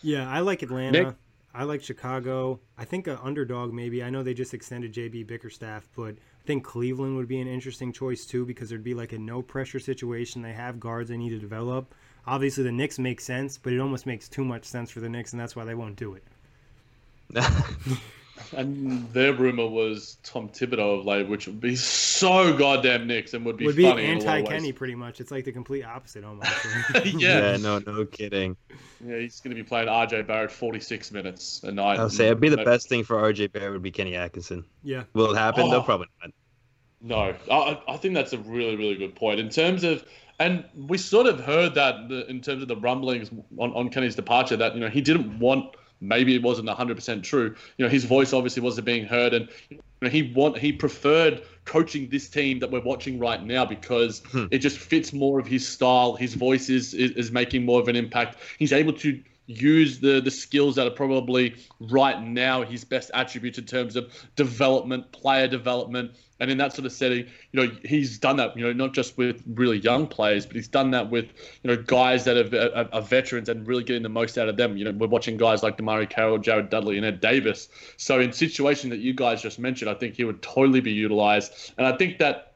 Yeah, 0.02 0.30
I 0.30 0.42
like 0.42 0.64
Atlanta. 0.64 0.92
Nick? 0.92 1.16
I 1.58 1.64
like 1.64 1.82
Chicago. 1.82 2.60
I 2.78 2.86
think 2.86 3.08
an 3.08 3.18
underdog 3.20 3.74
maybe. 3.74 4.04
I 4.04 4.12
know 4.12 4.22
they 4.22 4.36
just 4.36 4.54
extended 4.54 4.94
JB 4.94 5.26
Bickerstaff, 5.26 5.90
but 5.96 6.10
I 6.10 6.46
think 6.46 6.64
Cleveland 6.64 7.18
would 7.18 7.28
be 7.28 7.42
an 7.42 7.48
interesting 7.48 7.92
choice 7.92 8.28
too 8.28 8.46
because 8.46 8.70
there'd 8.70 8.84
be 8.84 8.94
like 8.94 9.12
a 9.12 9.18
no 9.18 9.42
pressure 9.42 9.80
situation. 9.80 10.44
They 10.44 10.54
have 10.54 10.80
guards 10.80 11.10
they 11.10 11.18
need 11.18 11.32
to 11.32 11.40
develop. 11.40 11.96
Obviously, 12.28 12.64
the 12.64 12.72
Knicks 12.72 13.00
make 13.00 13.20
sense, 13.20 13.58
but 13.58 13.74
it 13.74 13.80
almost 13.80 14.06
makes 14.06 14.30
too 14.30 14.46
much 14.46 14.66
sense 14.66 14.92
for 14.92 15.00
the 15.00 15.10
Knicks, 15.10 15.34
and 15.34 15.40
that's 15.40 15.56
why 15.56 15.66
they 15.66 15.74
won't 15.74 15.96
do 15.96 16.14
it. 16.14 16.24
And 18.56 19.12
their 19.14 19.34
rumor 19.34 19.68
was 19.68 20.18
Tom 20.24 20.50
Thibodeau 20.50 21.00
of 21.00 21.06
late, 21.06 21.28
which 21.28 21.48
would 21.48 21.60
be 21.60 21.76
so 21.76 22.56
goddamn 22.58 23.08
Knicks 23.08 23.34
and 23.34 23.46
would 23.46 23.58
be 23.58 23.66
would 23.66 23.76
be 23.76 23.84
funny 23.84 24.06
in 24.06 24.18
anti 24.18 24.42
Kenny 24.44 24.72
pretty 24.72 24.96
much. 24.96 25.20
It's 25.20 25.32
like 25.32 25.46
the 25.46 25.52
complete 25.52 25.84
opposite 25.84 26.24
almost. 26.24 26.50
yeah. 27.06 27.52
yeah, 27.52 27.58
no, 27.58 27.80
no 27.80 28.06
kidding. 28.06 28.56
Yeah, 29.06 29.20
he's 29.20 29.40
going 29.40 29.56
to 29.56 29.62
be 29.62 29.68
playing 29.68 29.88
RJ 29.88 30.28
Barrett 30.28 30.52
46 30.52 31.12
minutes 31.12 31.64
a 31.64 31.72
night. 31.72 32.00
I'll 32.00 32.10
say 32.10 32.28
it'd 32.28 32.40
be 32.40 32.50
the 32.50 32.58
No- 32.58 32.66
best 32.66 32.90
thing 32.90 33.04
for 33.04 33.18
RJ 33.18 33.52
Barrett 33.52 33.74
would 33.74 33.84
be 33.84 33.92
Kenny 33.92 34.16
Atkinson. 34.16 34.66
yeah. 34.84 35.04
Will 35.14 35.32
it 35.32 35.38
happen? 35.38 35.70
though? 35.70 35.78
Oh. 35.78 35.84
Probably 35.84 36.08
not. 36.22 36.32
No, 37.00 37.36
I, 37.52 37.80
I 37.88 37.98
think 37.98 38.16
that's 38.16 38.34
a 38.34 38.40
really, 38.40 38.76
really 38.76 38.96
good 38.96 39.16
point. 39.16 39.40
In 39.40 39.50
terms 39.50 39.84
of, 39.84 40.04
and 40.40 40.66
we 40.76 40.98
sort 40.98 41.28
of 41.28 41.40
heard 41.40 41.76
that 41.76 42.12
in 42.28 42.42
terms 42.42 42.62
of 42.64 42.68
the 42.68 42.76
rumblings 42.76 43.30
on, 43.58 43.72
on 43.74 43.90
Kenny's 43.90 44.16
departure, 44.16 44.58
that, 44.58 44.74
you 44.74 44.80
know, 44.80 44.90
he 44.90 45.02
didn't 45.02 45.38
want, 45.40 45.76
maybe 46.02 46.36
it 46.36 46.42
wasn't 46.42 46.70
100% 46.70 47.24
true. 47.24 47.56
You 47.78 47.86
know, 47.86 47.90
his 47.90 48.06
voice 48.06 48.34
obviously 48.34 48.62
wasn't 48.62 48.86
being 48.86 49.06
heard. 49.06 49.34
And 49.34 49.50
you 49.70 49.80
know, 50.02 50.10
he 50.10 50.34
want 50.34 50.58
he 50.58 50.72
preferred 50.72 51.44
coaching 51.66 52.10
this 52.10 52.30
team 52.30 52.60
that 52.60 52.72
we're 52.72 52.82
watching 52.82 53.20
right 53.20 53.44
now 53.44 53.66
because 53.66 54.22
hmm. 54.32 54.46
it 54.52 54.60
just 54.60 54.78
fits 54.78 55.14
more 55.14 55.40
of 55.40 55.48
his 55.48 55.68
style. 55.68 56.16
His 56.16 56.34
voice 56.34 56.70
is, 56.70 56.94
is, 56.94 57.12
is 57.12 57.32
making 57.32 57.66
more 57.66 57.80
of 57.80 57.88
an 57.88 57.96
impact. 57.96 58.38
He's 58.58 58.74
able 58.74 58.94
to 58.94 59.22
use 59.48 60.00
the 60.00 60.20
the 60.22 60.30
skills 60.30 60.76
that 60.76 60.86
are 60.86 60.92
probably 60.92 61.56
right 61.80 62.22
now 62.22 62.64
his 62.64 62.84
best 62.84 63.10
attributes 63.14 63.58
in 63.58 63.66
terms 63.66 63.96
of 63.96 64.12
development, 64.36 65.12
player 65.14 65.48
development, 65.48 66.12
and 66.40 66.52
in 66.52 66.58
that 66.58 66.74
sort 66.74 66.86
of 66.86 66.92
setting, 66.92 67.26
you 67.52 67.66
know, 67.66 67.72
he's 67.84 68.20
done 68.20 68.36
that. 68.38 68.56
You 68.58 68.66
know, 68.66 68.74
not 68.74 68.94
just 68.94 69.18
with 69.18 69.42
really 69.48 69.80
young 69.80 70.06
players, 70.06 70.46
but 70.46 70.56
he's 70.56 70.68
done 70.68 70.92
that 70.92 71.10
with 71.10 71.26
you 71.64 71.70
know 71.70 71.82
guys 71.82 72.26
that 72.26 72.38
are, 72.38 72.58
are, 72.58 72.86
uh, 72.86 72.90
are 72.92 73.02
veterans 73.02 73.50
and 73.50 73.66
really 73.66 73.84
getting 73.84 74.04
the 74.04 74.10
most 74.10 74.38
out 74.38 74.50
of 74.50 74.58
them. 74.58 74.78
You 74.78 74.86
know, 74.86 74.92
we're 74.92 75.08
watching 75.08 75.38
guys 75.38 75.64
like 75.64 75.78
DeMarre 75.78 76.10
Carroll, 76.10 76.38
Jared 76.38 76.70
Dudley, 76.70 76.98
and 76.98 77.06
Ed 77.06 77.22
Davis. 77.22 77.70
So 77.96 78.20
in 78.20 78.34
situation 78.34 78.90
that 78.90 79.00
you 79.00 79.14
guys 79.14 79.42
just 79.42 79.60
mentioned, 79.60 79.90
I 79.90 79.94
think 79.94 80.16
he 80.16 80.26
would 80.26 80.42
totally 80.42 80.82
be 80.82 80.92
utilized, 80.92 81.74
and 81.78 81.88
I 81.88 81.96
think 81.96 82.20
that 82.20 82.56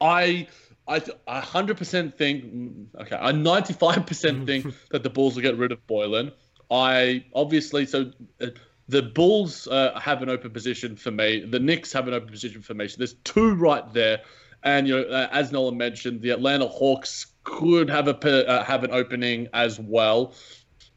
I. 0.00 0.46
I 0.88 1.02
a 1.26 1.40
hundred 1.40 1.78
percent 1.78 2.16
think 2.16 2.88
okay. 3.00 3.16
I 3.16 3.32
ninety 3.32 3.72
five 3.72 4.06
percent 4.06 4.46
think 4.46 4.66
that 4.90 5.02
the 5.02 5.10
Bulls 5.10 5.34
will 5.34 5.42
get 5.42 5.56
rid 5.56 5.72
of 5.72 5.84
Boylen. 5.86 6.32
I 6.70 7.24
obviously 7.34 7.86
so 7.86 8.12
uh, 8.40 8.46
the 8.88 9.02
Bulls 9.02 9.66
uh, 9.66 9.98
have 9.98 10.22
an 10.22 10.28
open 10.28 10.50
position 10.50 10.96
for 10.96 11.10
me. 11.10 11.44
The 11.44 11.58
Knicks 11.58 11.92
have 11.92 12.06
an 12.08 12.14
open 12.14 12.28
position 12.28 12.62
for 12.62 12.74
me. 12.74 12.88
So 12.88 12.98
there's 12.98 13.14
two 13.24 13.54
right 13.54 13.92
there, 13.92 14.22
and 14.62 14.86
you 14.86 14.96
know 14.96 15.08
uh, 15.08 15.28
as 15.32 15.52
Nolan 15.52 15.76
mentioned, 15.76 16.22
the 16.22 16.30
Atlanta 16.30 16.68
Hawks 16.68 17.26
could 17.42 17.90
have 17.90 18.08
a 18.08 18.48
uh, 18.48 18.64
have 18.64 18.84
an 18.84 18.92
opening 18.92 19.48
as 19.52 19.80
well. 19.80 20.34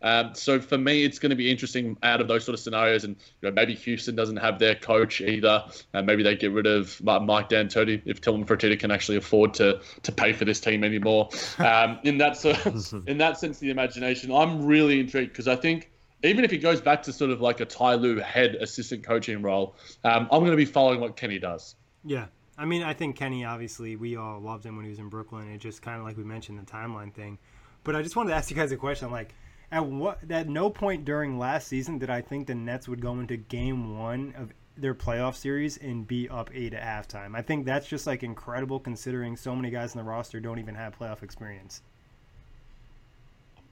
Um, 0.02 0.34
so 0.34 0.60
for 0.60 0.78
me, 0.78 1.04
it's 1.04 1.20
going 1.20 1.32
to 1.32 1.36
be 1.36 1.52
interesting 1.52 1.97
out 2.04 2.22
of 2.22 2.28
those 2.28 2.45
sort 2.45 2.54
of 2.54 2.60
scenarios, 2.60 3.04
and 3.04 3.16
you 3.41 3.50
know 3.50 3.52
maybe 3.54 3.76
Houston 3.76 4.16
doesn't 4.16 4.38
have 4.38 4.60
their 4.60 4.76
coach 4.76 5.22
either, 5.22 5.66
and 5.93 6.06
maybe 6.06 6.24
they 6.24 6.36
get 6.36 6.52
rid 6.52 6.68
of 6.68 7.02
Mike 7.04 7.50
D'Antoni 7.50 8.02
if 8.06 8.22
Tillman 8.22 8.45
Fertitta 8.45 8.80
can 8.80 8.91
actually 8.91 9.18
afford 9.18 9.54
to 9.56 9.82
to 10.04 10.12
pay 10.12 10.34
for 10.34 10.45
this 10.45 10.60
team 10.60 10.84
anymore. 10.84 11.30
Um, 11.60 12.00
in 12.04 12.18
that 12.20 12.38
sort 12.38 12.66
in 13.08 13.18
that 13.18 13.38
sense, 13.38 13.58
of 13.58 13.62
the 13.62 13.70
imagination, 13.70 14.32
I'm 14.32 14.66
really 14.66 15.00
intrigued 15.00 15.32
because 15.32 15.47
I 15.47 15.56
think 15.56 15.91
even 16.24 16.43
if 16.43 16.52
he 16.52 16.58
goes 16.58 16.82
back 16.82 17.04
to 17.04 17.14
sort 17.14 17.32
of 17.32 17.41
like 17.41 17.60
a 17.60 17.66
Ty 17.66 17.95
Lue 17.95 18.18
head 18.18 18.56
assistant 18.56 19.04
coaching 19.04 19.41
role, 19.41 19.76
um, 20.04 20.28
I'm 20.32 20.39
going 20.39 20.52
to 20.52 20.58
be 20.58 20.66
following 20.66 21.00
what 21.00 21.16
Kenny 21.16 21.39
does. 21.39 21.76
Yeah. 22.04 22.28
I 22.58 22.66
mean, 22.66 22.84
I 22.84 22.93
think 22.93 23.16
Kenny, 23.16 23.45
obviously, 23.45 23.95
we 23.95 24.18
all 24.18 24.39
loved 24.39 24.66
him 24.66 24.76
when 24.76 24.84
he 24.84 24.89
was 24.89 25.00
in 25.00 25.08
Brooklyn. 25.08 25.50
It 25.50 25.60
just 25.60 25.82
kind 25.82 25.97
of 25.97 26.06
like 26.06 26.18
we 26.18 26.26
mentioned 26.26 26.60
the 26.60 26.70
timeline 26.70 27.14
thing. 27.14 27.38
But 27.84 27.95
I 27.95 28.02
just 28.02 28.18
wanted 28.18 28.32
to 28.32 28.36
ask 28.36 28.50
you 28.50 28.56
guys 28.56 28.72
a 28.74 28.78
question. 28.78 29.12
Like, 29.12 29.34
at 29.72 29.86
what 29.86 30.20
at 30.32 30.48
no 30.48 30.70
point 30.70 31.06
during 31.06 31.38
last 31.38 31.68
season 31.68 31.98
did 31.98 32.10
I 32.10 32.22
think 32.22 32.48
the 32.48 32.56
Nets 32.56 32.88
would 32.88 33.02
go 33.02 33.14
into 33.14 33.38
game 33.38 33.98
one 33.98 34.34
of 34.38 34.52
their 34.78 34.96
playoff 34.96 35.36
series 35.36 35.78
and 35.78 36.08
be 36.08 36.30
up 36.30 36.50
eight 36.54 36.74
at 36.74 36.84
halftime. 36.84 37.36
I 37.36 37.42
think 37.42 37.66
that's 37.66 37.88
just 37.88 38.08
like 38.08 38.24
incredible 38.24 38.80
considering 38.80 39.36
so 39.36 39.56
many 39.56 39.70
guys 39.70 39.94
in 39.94 39.98
the 39.98 40.04
roster 40.04 40.40
don't 40.40 40.60
even 40.60 40.76
have 40.76 40.98
playoff 40.98 41.22
experience. 41.22 41.82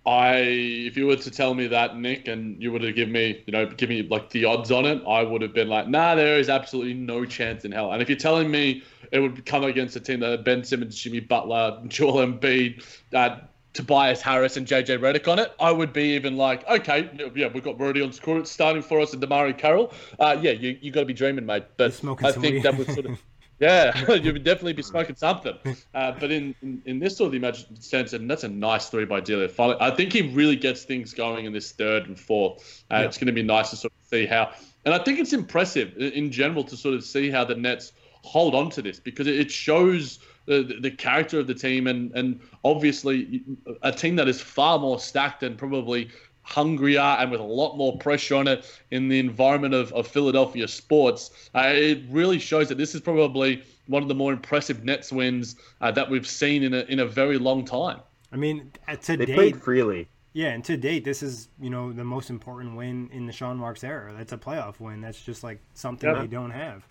I, 0.05 0.37
if 0.37 0.95
you 0.95 1.07
were 1.07 1.17
to 1.17 1.31
tell 1.31 1.53
me 1.53 1.67
that, 1.67 1.97
Nick, 1.97 2.29
and 2.29 2.61
you 2.63 2.71
would 2.71 2.81
have 2.81 2.95
given 2.95 3.11
me, 3.11 3.43
you 3.45 3.51
know, 3.51 3.65
give 3.65 3.89
me 3.89 4.03
like 4.03 4.29
the 4.29 4.45
odds 4.45 4.71
on 4.71 4.85
it, 4.85 5.03
I 5.05 5.21
would 5.21 5.41
have 5.41 5.53
been 5.53 5.67
like, 5.67 5.89
nah, 5.89 6.15
there 6.15 6.39
is 6.39 6.47
absolutely 6.47 6.93
no 6.93 7.25
chance 7.25 7.65
in 7.65 7.73
hell. 7.73 7.91
And 7.91 8.01
if 8.01 8.07
you're 8.07 8.17
telling 8.17 8.49
me 8.49 8.83
it 9.11 9.19
would 9.19 9.45
come 9.45 9.65
against 9.65 9.97
a 9.97 9.99
team 9.99 10.21
that 10.21 10.31
had 10.31 10.43
Ben 10.45 10.63
Simmons, 10.63 10.95
Jimmy 10.95 11.19
Butler, 11.19 11.81
Joel 11.87 12.25
Embiid, 12.25 12.85
uh, 13.13 13.39
Tobias 13.77 14.21
Harris, 14.21 14.57
and 14.57 14.67
JJ 14.67 14.99
Redick 14.99 15.31
on 15.31 15.37
it, 15.37 15.53
I 15.59 15.71
would 15.71 15.93
be 15.93 16.15
even 16.15 16.35
like, 16.35 16.67
okay, 16.67 17.09
yeah, 17.35 17.47
we've 17.47 17.63
got 17.63 17.77
Rodions 17.77 18.19
Kurucs 18.19 18.47
starting 18.47 18.81
for 18.81 18.99
us 18.99 19.13
and 19.13 19.21
DeMarre 19.21 19.55
Carroll. 19.57 19.93
Uh, 20.19 20.35
yeah, 20.41 20.51
you 20.51 20.77
you 20.81 20.91
got 20.91 21.01
to 21.01 21.05
be 21.05 21.13
dreaming, 21.13 21.45
mate. 21.45 21.63
But 21.77 22.03
I 22.23 22.31
think 22.31 22.63
that 22.63 22.75
was 22.75 22.87
sort 22.87 23.05
of. 23.05 23.21
Yeah, 23.59 24.11
you 24.13 24.33
would 24.33 24.43
definitely 24.43 24.73
be 24.73 24.83
smoking 24.83 25.15
something. 25.25 25.57
Uh, 25.95 26.11
but 26.11 26.29
in, 26.29 26.53
in, 26.61 26.79
in, 26.85 26.99
this 26.99 27.17
sort 27.17 27.33
of 27.33 27.41
the 27.41 27.65
sense, 27.79 28.13
and 28.13 28.29
that's 28.29 28.43
a 28.43 28.47
nice 28.47 28.89
three 28.89 29.05
by 29.05 29.19
D'Lo. 29.19 29.49
I 29.79 29.89
think 29.89 30.13
he 30.13 30.31
really 30.31 30.55
gets 30.55 30.83
things 30.83 31.11
going 31.11 31.45
in 31.45 31.53
this 31.53 31.71
third 31.71 32.05
and 32.05 32.19
fourth. 32.19 32.83
Uh, 32.91 32.97
yeah. 32.97 33.05
It's 33.05 33.17
going 33.17 33.25
to 33.25 33.33
be 33.33 33.41
nice 33.41 33.71
to 33.71 33.75
sort 33.75 33.93
of 33.99 34.07
see 34.07 34.27
how. 34.27 34.51
And 34.85 34.93
I 34.93 34.99
think 34.99 35.17
it's 35.17 35.33
impressive 35.33 35.97
in 35.97 36.31
general 36.31 36.65
to 36.65 36.77
sort 36.77 36.93
of 36.93 37.03
see 37.03 37.31
how 37.31 37.45
the 37.45 37.55
Nets 37.55 37.93
hold 38.21 38.53
on 38.53 38.69
to 38.69 38.83
this 38.83 38.99
because 38.99 39.25
it 39.25 39.49
shows 39.49 40.19
the, 40.47 40.77
the 40.79 40.89
character 40.89 41.39
of 41.39 41.45
the 41.45 41.53
team 41.53 41.87
and, 41.87 42.11
and 42.13 42.39
obviously 42.63 43.43
a 43.83 43.91
team 43.91 44.15
that 44.15 44.27
is 44.27 44.41
far 44.41 44.79
more 44.79 44.99
stacked 44.99 45.43
and 45.43 45.57
probably 45.57 46.09
hungrier 46.41 47.01
and 47.19 47.29
with 47.29 47.41
a 47.41 47.43
lot 47.43 47.75
more 47.75 47.97
pressure 47.97 48.35
on 48.35 48.47
it 48.47 48.65
in 48.91 49.09
the 49.09 49.19
environment 49.19 49.73
of, 49.73 49.91
of 49.91 50.07
Philadelphia 50.07 50.67
sports. 50.67 51.49
Uh, 51.53 51.71
it 51.73 52.01
really 52.09 52.39
shows 52.39 52.69
that 52.69 52.77
this 52.77 52.95
is 52.95 53.01
probably 53.01 53.61
one 53.87 54.01
of 54.01 54.07
the 54.07 54.15
more 54.15 54.31
impressive 54.31 54.83
Nets 54.83 55.11
wins 55.11 55.57
uh, 55.81 55.91
that 55.91 56.09
we've 56.09 56.27
seen 56.27 56.63
in 56.63 56.73
a, 56.73 56.79
in 56.83 56.99
a 56.99 57.05
very 57.05 57.37
long 57.37 57.65
time. 57.65 57.99
I 58.31 58.37
mean, 58.37 58.71
uh, 58.87 58.95
to 58.95 59.17
they 59.17 59.25
date, 59.25 59.35
played 59.35 59.61
freely. 59.61 60.07
Yeah, 60.33 60.49
and 60.49 60.63
to 60.65 60.77
date, 60.77 61.03
this 61.03 61.23
is 61.23 61.49
you 61.59 61.69
know 61.69 61.91
the 61.91 62.03
most 62.03 62.29
important 62.29 62.75
win 62.75 63.09
in 63.11 63.25
the 63.25 63.33
Sean 63.33 63.57
Marks 63.57 63.83
era. 63.83 64.13
That's 64.15 64.33
a 64.33 64.37
playoff 64.37 64.79
win. 64.79 65.01
That's 65.01 65.21
just 65.21 65.43
like 65.43 65.59
something 65.73 66.09
yeah. 66.09 66.21
they 66.21 66.27
don't 66.27 66.51
have. 66.51 66.85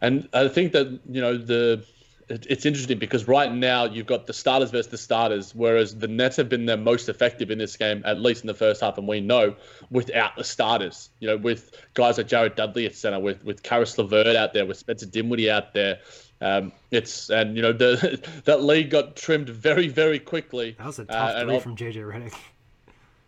And 0.00 0.28
I 0.32 0.48
think 0.48 0.72
that 0.72 1.00
you 1.08 1.20
know 1.20 1.36
the 1.36 1.84
it's 2.30 2.64
interesting 2.64 2.98
because 2.98 3.26
right 3.26 3.52
now 3.52 3.84
you've 3.84 4.06
got 4.06 4.26
the 4.26 4.32
starters 4.32 4.70
versus 4.70 4.86
the 4.86 4.98
starters, 4.98 5.52
whereas 5.52 5.96
the 5.96 6.06
Nets 6.06 6.36
have 6.36 6.48
been 6.48 6.64
their 6.64 6.76
most 6.76 7.08
effective 7.08 7.50
in 7.50 7.58
this 7.58 7.76
game, 7.76 8.02
at 8.06 8.20
least 8.20 8.42
in 8.42 8.46
the 8.46 8.54
first 8.54 8.80
half, 8.80 8.98
and 8.98 9.08
we 9.08 9.20
know 9.20 9.56
without 9.90 10.36
the 10.36 10.44
starters. 10.44 11.10
You 11.18 11.28
know, 11.28 11.36
with 11.36 11.72
guys 11.94 12.18
like 12.18 12.28
Jared 12.28 12.54
Dudley 12.54 12.86
at 12.86 12.94
center, 12.94 13.18
with 13.18 13.44
with 13.44 13.62
Caris 13.62 13.98
LeVert 13.98 14.36
out 14.36 14.54
there, 14.54 14.64
with 14.64 14.76
Spencer 14.76 15.06
Dinwiddie 15.06 15.50
out 15.50 15.74
there. 15.74 15.98
Um, 16.40 16.72
it's 16.90 17.30
and 17.30 17.56
you 17.56 17.62
know 17.62 17.72
the 17.72 18.20
that 18.44 18.62
lead 18.62 18.90
got 18.90 19.16
trimmed 19.16 19.48
very 19.48 19.88
very 19.88 20.20
quickly. 20.20 20.76
That 20.78 20.86
was 20.86 20.98
a 21.00 21.04
tough 21.04 21.34
uh, 21.34 21.44
three 21.44 21.58
from 21.58 21.76
JJ 21.76 21.96
Redick. 21.96 22.34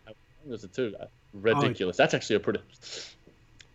It 0.07 0.15
was 0.49 0.63
a 0.63 0.67
two. 0.67 0.95
Ridiculous. 1.33 1.97
Oh, 1.97 2.03
That's 2.03 2.13
actually 2.13 2.37
a 2.37 2.39
pretty. 2.39 2.59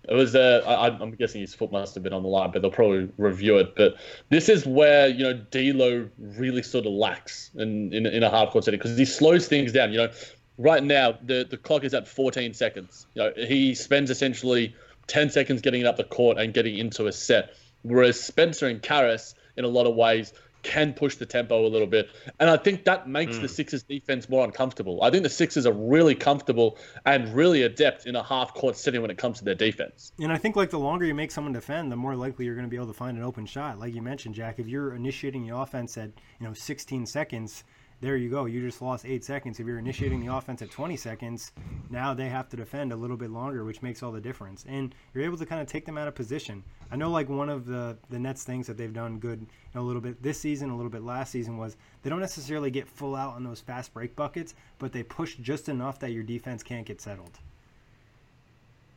It 0.09 0.15
was. 0.15 0.35
Uh, 0.35 0.63
I, 0.67 1.03
am 1.03 1.11
guessing 1.13 1.41
his 1.41 1.55
foot 1.55 1.71
must 1.71 1.95
have 1.95 2.03
been 2.03 2.13
on 2.13 2.23
the 2.23 2.29
line, 2.29 2.51
but 2.51 2.63
they'll 2.63 2.71
probably 2.71 3.11
review 3.19 3.59
it. 3.59 3.75
But 3.77 3.97
this 4.31 4.49
is 4.49 4.65
where 4.65 5.09
you 5.09 5.25
know 5.25 5.35
D'Lo 5.35 6.09
really 6.19 6.63
sort 6.63 6.87
of 6.87 6.93
lacks 6.93 7.51
in 7.55 7.93
in, 7.93 8.07
in 8.07 8.23
a 8.23 8.31
half 8.31 8.51
court 8.51 8.65
setting 8.65 8.79
because 8.79 8.97
he 8.97 9.05
slows 9.05 9.49
things 9.49 9.73
down. 9.73 9.93
You 9.93 9.99
know, 9.99 10.11
right 10.57 10.83
now 10.83 11.19
the 11.23 11.47
the 11.49 11.59
clock 11.59 11.85
is 11.85 11.93
at 11.93 12.09
14 12.09 12.55
seconds. 12.55 13.07
You 13.15 13.23
know, 13.23 13.33
he 13.37 13.75
spends 13.75 14.11
essentially 14.11 14.75
10 15.09 15.31
seconds 15.31 15.61
getting 15.61 15.83
it 15.83 15.87
up 15.87 15.97
the 15.97 16.05
court 16.05 16.39
and 16.39 16.55
getting 16.55 16.79
into 16.79 17.07
a 17.07 17.13
set, 17.13 17.55
whereas 17.83 18.19
Spencer 18.19 18.67
and 18.67 18.83
Caris 18.83 19.35
in 19.57 19.65
a 19.65 19.69
lot 19.69 19.87
of 19.87 19.95
ways 19.95 20.33
can 20.63 20.93
push 20.93 21.17
the 21.17 21.27
tempo 21.27 21.67
a 21.67 21.69
little 21.69 21.87
bit. 21.87 22.11
And 22.41 22.51
I 22.51 22.57
think 22.57 22.85
that 22.85 23.09
makes 23.09 23.37
mm. 23.37 23.43
the 23.43 23.47
hmm. 23.47 23.55
Sixers 23.55 23.83
defense 23.83 24.29
more 24.29 24.45
uncomfortable. 24.45 25.03
I 25.03 25.11
think 25.11 25.23
the 25.23 25.29
Sixers 25.29 25.67
are 25.67 25.73
really 25.73 26.15
comfortable 26.15 26.79
and 27.07 27.33
really 27.35 27.63
adept 27.63 28.07
in 28.07 28.17
a 28.17 28.23
half 28.23 28.55
court 28.55 28.77
setting 28.77 29.01
when 29.01 29.11
it 29.11 29.19
comes 29.19 29.39
to 29.39 29.45
their 29.45 29.55
defense. 29.55 30.13
And 30.19 30.33
I 30.33 30.39
think 30.39 30.57
like 30.57 30.71
the 30.71 30.79
longer 30.79 31.05
you 31.07 31.15
make 31.15 31.31
someone 31.31 31.53
defend, 31.53 31.93
the 31.93 31.97
more 31.97 32.17
likely 32.17 32.45
you're 32.45 32.55
going 32.55 32.67
to 32.67 32.71
be 32.71 32.77
able 32.77 32.89
to 32.89 32.93
find 32.93 33.17
an 33.17 33.25
open 33.25 33.47
shot. 33.47 33.79
Like 33.79 33.95
you 33.95 34.03
mentioned, 34.03 34.35
Jack, 34.35 34.59
if 34.59 34.67
you're 34.67 34.95
initiating 34.95 35.47
the 35.47 35.57
offense 35.57 35.97
at, 35.97 36.11
you 36.41 36.47
know, 36.47 36.55
16 36.55 37.07
seconds, 37.07 37.65
there 38.01 38.17
you 38.17 38.31
go. 38.31 38.45
You 38.45 38.61
just 38.61 38.81
lost 38.81 39.05
eight 39.05 39.25
seconds. 39.25 39.59
If 39.59 39.67
you're 39.67 39.79
initiating 39.79 40.25
the 40.25 40.33
offense 40.33 40.63
at 40.63 40.71
20 40.71 40.97
seconds, 40.97 41.51
now 41.91 42.15
they 42.15 42.29
have 42.29 42.49
to 42.51 42.57
defend 42.57 42.93
a 42.93 42.97
little 42.97 43.17
bit 43.17 43.31
longer, 43.31 43.65
which 43.65 43.83
makes 43.83 44.03
all 44.03 44.13
the 44.13 44.21
difference. 44.21 44.65
And 44.69 44.95
you're 45.13 45.25
able 45.25 45.37
to 45.39 45.47
kind 45.47 45.61
of 45.61 45.67
take 45.67 45.85
them 45.85 45.99
out 45.99 46.07
of 46.07 46.15
position. 46.15 46.63
I 46.93 46.97
know, 46.97 47.11
like 47.11 47.29
one 47.29 47.49
of 47.49 47.67
the 47.67 47.99
the 48.09 48.19
Nets 48.19 48.45
things 48.45 48.67
that 48.69 48.77
they've 48.77 48.93
done 48.93 49.19
good 49.19 49.47
a 49.75 49.81
little 49.81 50.01
bit 50.01 50.23
this 50.23 50.41
season, 50.41 50.71
a 50.71 50.77
little 50.77 50.91
bit 50.91 51.03
last 51.03 51.33
season 51.33 51.59
was 51.59 51.77
they 52.03 52.11
don't 52.11 52.21
necessarily 52.21 52.71
get 52.71 52.89
full 52.89 53.17
out 53.17 53.35
on 53.35 53.43
those 53.43 53.61
fast 53.61 53.93
break 53.93 54.15
buckets, 54.15 54.55
but 54.79 54.93
they 54.93 55.03
push 55.03 55.35
just 55.37 55.69
enough 55.69 55.99
that 55.99 56.13
your 56.13 56.23
defense 56.23 56.63
can't 56.63 56.87
get 56.87 57.01
settled. 57.01 57.41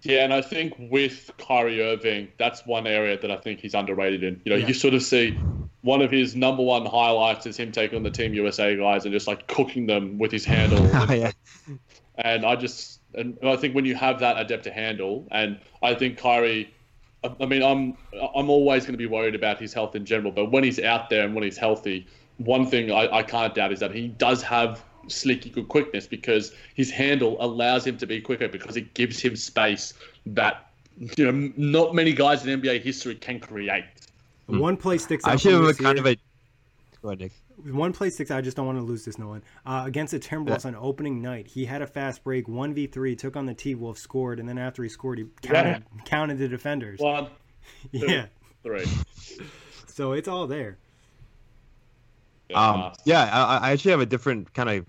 Yeah, 0.03 0.23
and 0.23 0.33
I 0.33 0.41
think 0.41 0.73
with 0.77 1.29
Kyrie 1.37 1.81
Irving, 1.81 2.29
that's 2.37 2.65
one 2.65 2.87
area 2.87 3.19
that 3.19 3.29
I 3.29 3.37
think 3.37 3.59
he's 3.59 3.75
underrated 3.75 4.23
in. 4.23 4.41
You 4.45 4.51
know, 4.51 4.57
yeah. 4.57 4.67
you 4.67 4.73
sort 4.73 4.93
of 4.93 5.03
see 5.03 5.37
one 5.81 6.01
of 6.01 6.11
his 6.11 6.35
number 6.35 6.63
one 6.63 6.85
highlights 6.85 7.45
is 7.45 7.57
him 7.57 7.71
taking 7.71 7.97
on 7.97 8.03
the 8.03 8.11
Team 8.11 8.33
USA 8.33 8.75
guys 8.75 9.05
and 9.05 9.13
just 9.13 9.27
like 9.27 9.47
cooking 9.47 9.85
them 9.85 10.17
with 10.17 10.31
his 10.31 10.45
handle. 10.45 10.89
oh, 10.93 11.13
yeah. 11.13 11.31
And 12.15 12.45
I 12.45 12.55
just, 12.55 12.99
and 13.13 13.37
I 13.43 13.55
think 13.55 13.75
when 13.75 13.85
you 13.85 13.95
have 13.95 14.19
that 14.19 14.39
adept 14.39 14.63
to 14.65 14.71
handle, 14.71 15.27
and 15.31 15.59
I 15.81 15.93
think 15.93 16.17
Kyrie, 16.17 16.73
I 17.39 17.45
mean, 17.45 17.61
I'm 17.61 17.95
I'm 18.35 18.49
always 18.49 18.83
going 18.83 18.93
to 18.93 18.97
be 18.97 19.05
worried 19.05 19.35
about 19.35 19.59
his 19.59 19.73
health 19.73 19.95
in 19.95 20.05
general, 20.05 20.31
but 20.31 20.51
when 20.51 20.63
he's 20.63 20.79
out 20.79 21.11
there 21.11 21.23
and 21.23 21.35
when 21.35 21.43
he's 21.43 21.57
healthy, 21.57 22.07
one 22.37 22.65
thing 22.65 22.91
I, 22.91 23.17
I 23.17 23.23
can't 23.23 23.53
doubt 23.53 23.71
is 23.71 23.79
that 23.79 23.93
he 23.93 24.07
does 24.07 24.41
have 24.41 24.83
sneaky 25.07 25.49
good 25.49 25.67
quickness 25.67 26.07
because 26.07 26.53
his 26.75 26.91
handle 26.91 27.37
allows 27.39 27.85
him 27.85 27.97
to 27.97 28.07
be 28.07 28.21
quicker 28.21 28.47
because 28.47 28.77
it 28.77 28.93
gives 28.93 29.19
him 29.19 29.35
space 29.35 29.93
that 30.25 30.71
you 31.17 31.31
know 31.31 31.51
not 31.57 31.95
many 31.95 32.13
guys 32.13 32.45
in 32.45 32.61
NBA 32.61 32.81
history 32.81 33.15
can 33.15 33.39
create. 33.39 33.85
Mm. 34.49 34.59
One 34.59 34.77
play 34.77 34.97
sticks 34.97 35.25
out. 35.25 35.33
I 35.33 35.35
should 35.35 35.53
have 35.53 35.77
kind 35.77 35.99
of 35.99 36.05
a. 36.05 36.15
Go 37.01 37.09
ahead, 37.09 37.19
Nick. 37.19 37.31
One 37.73 37.93
play 37.93 38.09
sticks. 38.09 38.31
I 38.31 38.41
just 38.41 38.57
don't 38.57 38.65
want 38.65 38.79
to 38.79 38.83
lose 38.83 39.05
this, 39.05 39.17
Nolan. 39.17 39.43
Uh, 39.65 39.83
against 39.85 40.11
the 40.11 40.19
Timberwolves 40.19 40.63
yeah. 40.63 40.69
on 40.69 40.75
opening 40.75 41.21
night, 41.21 41.47
he 41.47 41.65
had 41.65 41.81
a 41.81 41.87
fast 41.87 42.23
break, 42.23 42.47
one 42.47 42.73
v 42.73 42.87
three, 42.87 43.15
took 43.15 43.35
on 43.35 43.45
the 43.45 43.53
T 43.53 43.75
Wolf, 43.75 43.97
scored, 43.97 44.39
and 44.39 44.49
then 44.49 44.57
after 44.57 44.83
he 44.83 44.89
scored, 44.89 45.19
he 45.19 45.25
counted, 45.41 45.83
yeah. 45.95 46.03
counted 46.05 46.37
the 46.37 46.47
defenders. 46.47 46.99
One, 46.99 47.27
two, 47.91 48.05
yeah, 48.07 48.25
three. 48.63 48.85
so 49.87 50.13
it's 50.13 50.27
all 50.27 50.47
there. 50.47 50.77
Um, 52.53 52.93
yeah, 53.05 53.29
I, 53.31 53.57
I 53.57 53.71
actually 53.71 53.91
have 53.91 54.01
a 54.01 54.05
different 54.05 54.53
kind 54.53 54.69
of 54.69 54.85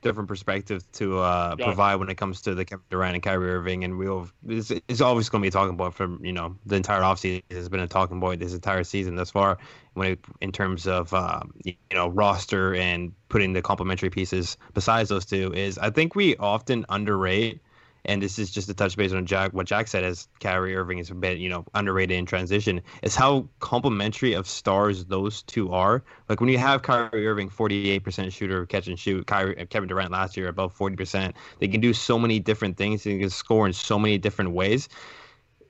different 0.00 0.28
perspective 0.28 0.84
to 0.92 1.18
uh, 1.18 1.56
provide 1.56 1.96
when 1.96 2.08
it 2.08 2.14
comes 2.14 2.40
to 2.42 2.54
the 2.54 2.64
Kevin 2.64 2.84
Durant 2.90 3.14
and 3.14 3.22
Kyrie 3.22 3.50
Irving, 3.50 3.84
and 3.84 3.98
we'll 3.98 4.28
it's, 4.46 4.70
it's 4.70 5.00
always 5.00 5.28
going 5.28 5.42
to 5.42 5.44
be 5.44 5.48
a 5.48 5.50
talking 5.50 5.76
point 5.76 5.94
from 5.94 6.24
you 6.24 6.32
know 6.32 6.56
the 6.66 6.76
entire 6.76 7.02
offseason 7.02 7.42
has 7.50 7.68
been 7.68 7.80
a 7.80 7.88
talking 7.88 8.20
point 8.20 8.40
this 8.40 8.54
entire 8.54 8.84
season 8.84 9.16
thus 9.16 9.30
far 9.30 9.58
when 9.94 10.12
it, 10.12 10.20
in 10.40 10.52
terms 10.52 10.86
of 10.86 11.12
um, 11.14 11.52
you 11.64 11.74
know 11.92 12.08
roster 12.08 12.74
and 12.74 13.12
putting 13.28 13.52
the 13.52 13.62
complementary 13.62 14.10
pieces 14.10 14.56
besides 14.74 15.08
those 15.08 15.26
two 15.26 15.52
is 15.52 15.78
I 15.78 15.90
think 15.90 16.14
we 16.14 16.36
often 16.36 16.86
underrate 16.88 17.60
and 18.08 18.22
this 18.22 18.38
is 18.38 18.50
just 18.50 18.68
a 18.68 18.74
touch 18.74 18.96
base 18.96 19.12
on 19.12 19.26
Jack 19.26 19.52
what 19.52 19.66
Jack 19.66 19.86
said 19.86 20.02
as 20.02 20.26
Kyrie 20.40 20.74
Irving 20.74 20.98
is 20.98 21.10
a 21.10 21.14
bit 21.14 21.38
you 21.38 21.48
know 21.48 21.64
underrated 21.74 22.18
in 22.18 22.26
transition 22.26 22.80
is 23.02 23.14
how 23.14 23.46
complementary 23.60 24.32
of 24.32 24.48
stars 24.48 25.04
those 25.04 25.42
two 25.42 25.70
are. 25.72 26.02
Like 26.28 26.40
when 26.40 26.48
you 26.48 26.58
have 26.58 26.82
Kyrie 26.82 27.28
Irving 27.28 27.50
48% 27.50 28.32
shooter 28.32 28.66
catch 28.66 28.88
and 28.88 28.98
shoot, 28.98 29.26
Kyrie 29.26 29.58
uh, 29.60 29.66
Kevin 29.66 29.88
Durant 29.88 30.10
last 30.10 30.36
year 30.36 30.48
above 30.48 30.76
40%, 30.76 31.34
they 31.60 31.68
can 31.68 31.80
do 31.80 31.92
so 31.92 32.18
many 32.18 32.40
different 32.40 32.76
things. 32.76 33.04
They 33.04 33.18
can 33.18 33.30
score 33.30 33.66
in 33.66 33.72
so 33.72 33.98
many 33.98 34.18
different 34.18 34.52
ways 34.52 34.88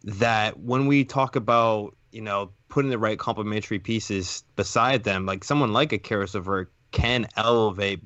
that 0.05 0.59
when 0.61 0.86
we 0.86 1.05
talk 1.05 1.36
about 1.36 1.95
you 2.12 2.22
know 2.22 2.53
putting 2.68 2.91
the 2.91 2.99
right 2.99 3.18
complementary 3.18 3.80
pieces 3.80 4.45
beside 4.55 5.03
them, 5.03 5.26
like 5.26 5.43
someone 5.43 5.72
like 5.72 5.93
a 5.93 5.99
LeVert 5.99 6.70
can 6.93 7.26
elevate 7.36 8.03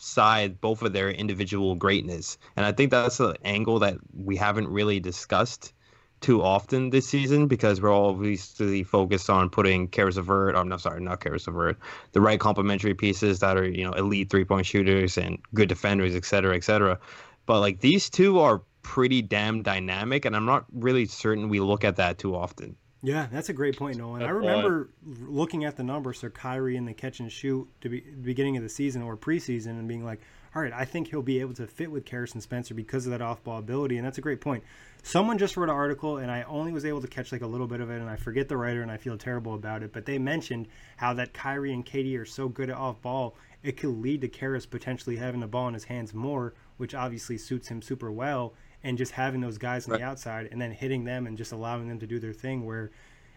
side 0.00 0.60
both 0.60 0.82
of 0.82 0.92
their 0.92 1.10
individual 1.10 1.74
greatness. 1.74 2.38
And 2.56 2.64
I 2.64 2.72
think 2.72 2.90
that's 2.90 3.20
an 3.20 3.36
angle 3.44 3.78
that 3.80 3.96
we 4.14 4.36
haven't 4.36 4.68
really 4.68 5.00
discussed 5.00 5.72
too 6.20 6.42
often 6.42 6.90
this 6.90 7.06
season 7.06 7.46
because 7.46 7.80
we're 7.80 7.94
obviously 7.94 8.82
focused 8.82 9.30
on 9.30 9.48
putting 9.48 9.86
Caris 9.88 10.16
LeVert, 10.16 10.54
um, 10.56 10.62
I'm 10.62 10.68
not 10.68 10.80
sorry, 10.80 11.00
not 11.00 11.20
Caris 11.20 11.46
LeVert, 11.46 11.78
the 12.12 12.20
right 12.20 12.40
complementary 12.40 12.94
pieces 12.94 13.38
that 13.40 13.56
are, 13.56 13.68
you 13.68 13.84
know, 13.84 13.92
elite 13.92 14.30
three 14.30 14.44
point 14.44 14.66
shooters 14.66 15.16
and 15.16 15.38
good 15.54 15.68
defenders, 15.68 16.14
et 16.14 16.24
cetera, 16.24 16.56
et 16.56 16.64
cetera. 16.64 16.98
But 17.46 17.60
like 17.60 17.80
these 17.80 18.10
two 18.10 18.40
are 18.40 18.62
pretty 18.82 19.22
damn 19.22 19.62
dynamic, 19.62 20.24
and 20.24 20.34
I'm 20.34 20.46
not 20.46 20.64
really 20.72 21.06
certain 21.06 21.48
we 21.48 21.60
look 21.60 21.84
at 21.84 21.96
that 21.96 22.18
too 22.18 22.34
often. 22.34 22.76
Yeah, 23.00 23.28
that's 23.30 23.48
a 23.48 23.52
great 23.52 23.76
point, 23.76 23.96
Nolan. 23.96 24.22
I 24.22 24.30
remember 24.30 24.90
looking 25.06 25.64
at 25.64 25.76
the 25.76 25.84
numbers 25.84 26.20
for 26.20 26.30
Kyrie 26.30 26.76
in 26.76 26.84
the 26.84 26.94
catch 26.94 27.20
and 27.20 27.30
shoot 27.30 27.68
to 27.80 27.88
be 27.88 28.00
beginning 28.00 28.56
of 28.56 28.64
the 28.64 28.68
season 28.68 29.02
or 29.02 29.16
preseason 29.16 29.70
and 29.70 29.86
being 29.86 30.04
like, 30.04 30.20
all 30.54 30.62
right, 30.62 30.72
I 30.72 30.84
think 30.84 31.08
he'll 31.08 31.22
be 31.22 31.40
able 31.40 31.54
to 31.54 31.66
fit 31.66 31.90
with 31.90 32.08
Harrison 32.08 32.40
Spencer 32.40 32.74
because 32.74 33.06
of 33.06 33.12
that 33.12 33.22
off 33.22 33.44
ball 33.44 33.58
ability. 33.58 33.98
And 33.98 34.06
that's 34.06 34.18
a 34.18 34.22
great 34.22 34.40
point. 34.40 34.64
Someone 35.04 35.38
just 35.38 35.56
wrote 35.56 35.68
an 35.68 35.74
article, 35.74 36.16
and 36.16 36.30
I 36.30 36.42
only 36.44 36.72
was 36.72 36.84
able 36.84 37.00
to 37.02 37.06
catch 37.06 37.30
like 37.30 37.42
a 37.42 37.46
little 37.46 37.68
bit 37.68 37.80
of 37.80 37.90
it, 37.90 38.00
and 38.00 38.10
I 38.10 38.16
forget 38.16 38.48
the 38.48 38.56
writer, 38.56 38.82
and 38.82 38.90
I 38.90 38.96
feel 38.96 39.16
terrible 39.16 39.54
about 39.54 39.82
it. 39.84 39.92
But 39.92 40.06
they 40.06 40.18
mentioned 40.18 40.66
how 40.96 41.14
that 41.14 41.32
Kyrie 41.32 41.72
and 41.72 41.86
KD 41.86 42.18
are 42.18 42.24
so 42.24 42.48
good 42.48 42.70
at 42.70 42.76
off 42.76 43.00
ball, 43.00 43.36
it 43.62 43.76
could 43.76 43.90
lead 43.90 44.22
to 44.22 44.28
Caris 44.28 44.66
potentially 44.66 45.16
having 45.16 45.40
the 45.40 45.46
ball 45.46 45.68
in 45.68 45.74
his 45.74 45.84
hands 45.84 46.14
more, 46.14 46.54
which 46.78 46.94
obviously 46.94 47.38
suits 47.38 47.68
him 47.68 47.80
super 47.82 48.10
well, 48.10 48.54
and 48.88 48.96
just 48.98 49.12
having 49.12 49.40
those 49.40 49.58
guys 49.58 49.86
on 49.86 49.92
Right. 49.92 50.00
the 50.00 50.04
outside 50.04 50.48
and 50.50 50.60
then 50.60 50.72
hitting 50.72 51.04
them 51.04 51.26
and 51.26 51.36
just 51.36 51.52
allowing 51.52 51.88
them 51.88 51.98
to 52.00 52.06
do 52.06 52.18
their 52.18 52.32
thing. 52.32 52.64
Where 52.64 52.90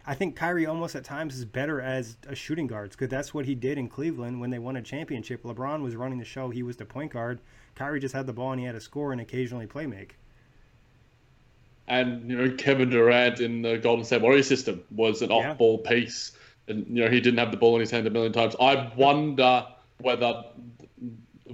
I 0.05 0.15
think 0.15 0.35
Kyrie 0.35 0.65
almost 0.65 0.95
at 0.95 1.03
times 1.03 1.35
is 1.37 1.45
better 1.45 1.81
as 1.81 2.17
a 2.27 2.33
shooting 2.35 2.67
guard 2.67 2.91
because 2.91 3.09
that's 3.09 3.33
what 3.33 3.45
he 3.45 3.53
did 3.53 3.77
in 3.77 3.89
Cleveland 3.89 4.39
when 4.41 4.49
they 4.49 4.59
won 4.59 4.75
a 4.77 4.81
championship. 4.81 5.43
LeBron 5.43 5.81
was 5.83 5.95
running 5.95 6.17
the 6.19 6.25
show; 6.25 6.49
he 6.49 6.63
was 6.63 6.77
the 6.77 6.85
point 6.85 7.11
guard. 7.11 7.39
Kyrie 7.75 7.99
just 7.99 8.15
had 8.15 8.25
the 8.27 8.33
ball 8.33 8.51
and 8.51 8.59
he 8.59 8.65
had 8.65 8.75
to 8.75 8.81
score 8.81 9.11
and 9.11 9.21
occasionally 9.21 9.67
play 9.67 9.85
make. 9.85 10.17
and 11.87 12.29
you 12.29 12.37
know 12.37 12.55
Kevin 12.55 12.89
Durant 12.89 13.39
in 13.41 13.61
the 13.61 13.77
Golden 13.77 14.05
State 14.05 14.21
Warriors 14.21 14.47
system 14.47 14.83
was 14.91 15.21
an 15.21 15.31
off-ball 15.31 15.79
piece, 15.79 16.31
and 16.67 16.85
you 16.87 17.03
know 17.03 17.09
he 17.09 17.19
didn't 17.19 17.39
have 17.39 17.51
the 17.51 17.57
ball 17.57 17.75
in 17.75 17.81
his 17.81 17.91
hand 17.91 18.07
a 18.07 18.09
million 18.09 18.31
times. 18.33 18.55
I 18.59 18.91
wonder 18.95 19.67
whether 19.99 20.43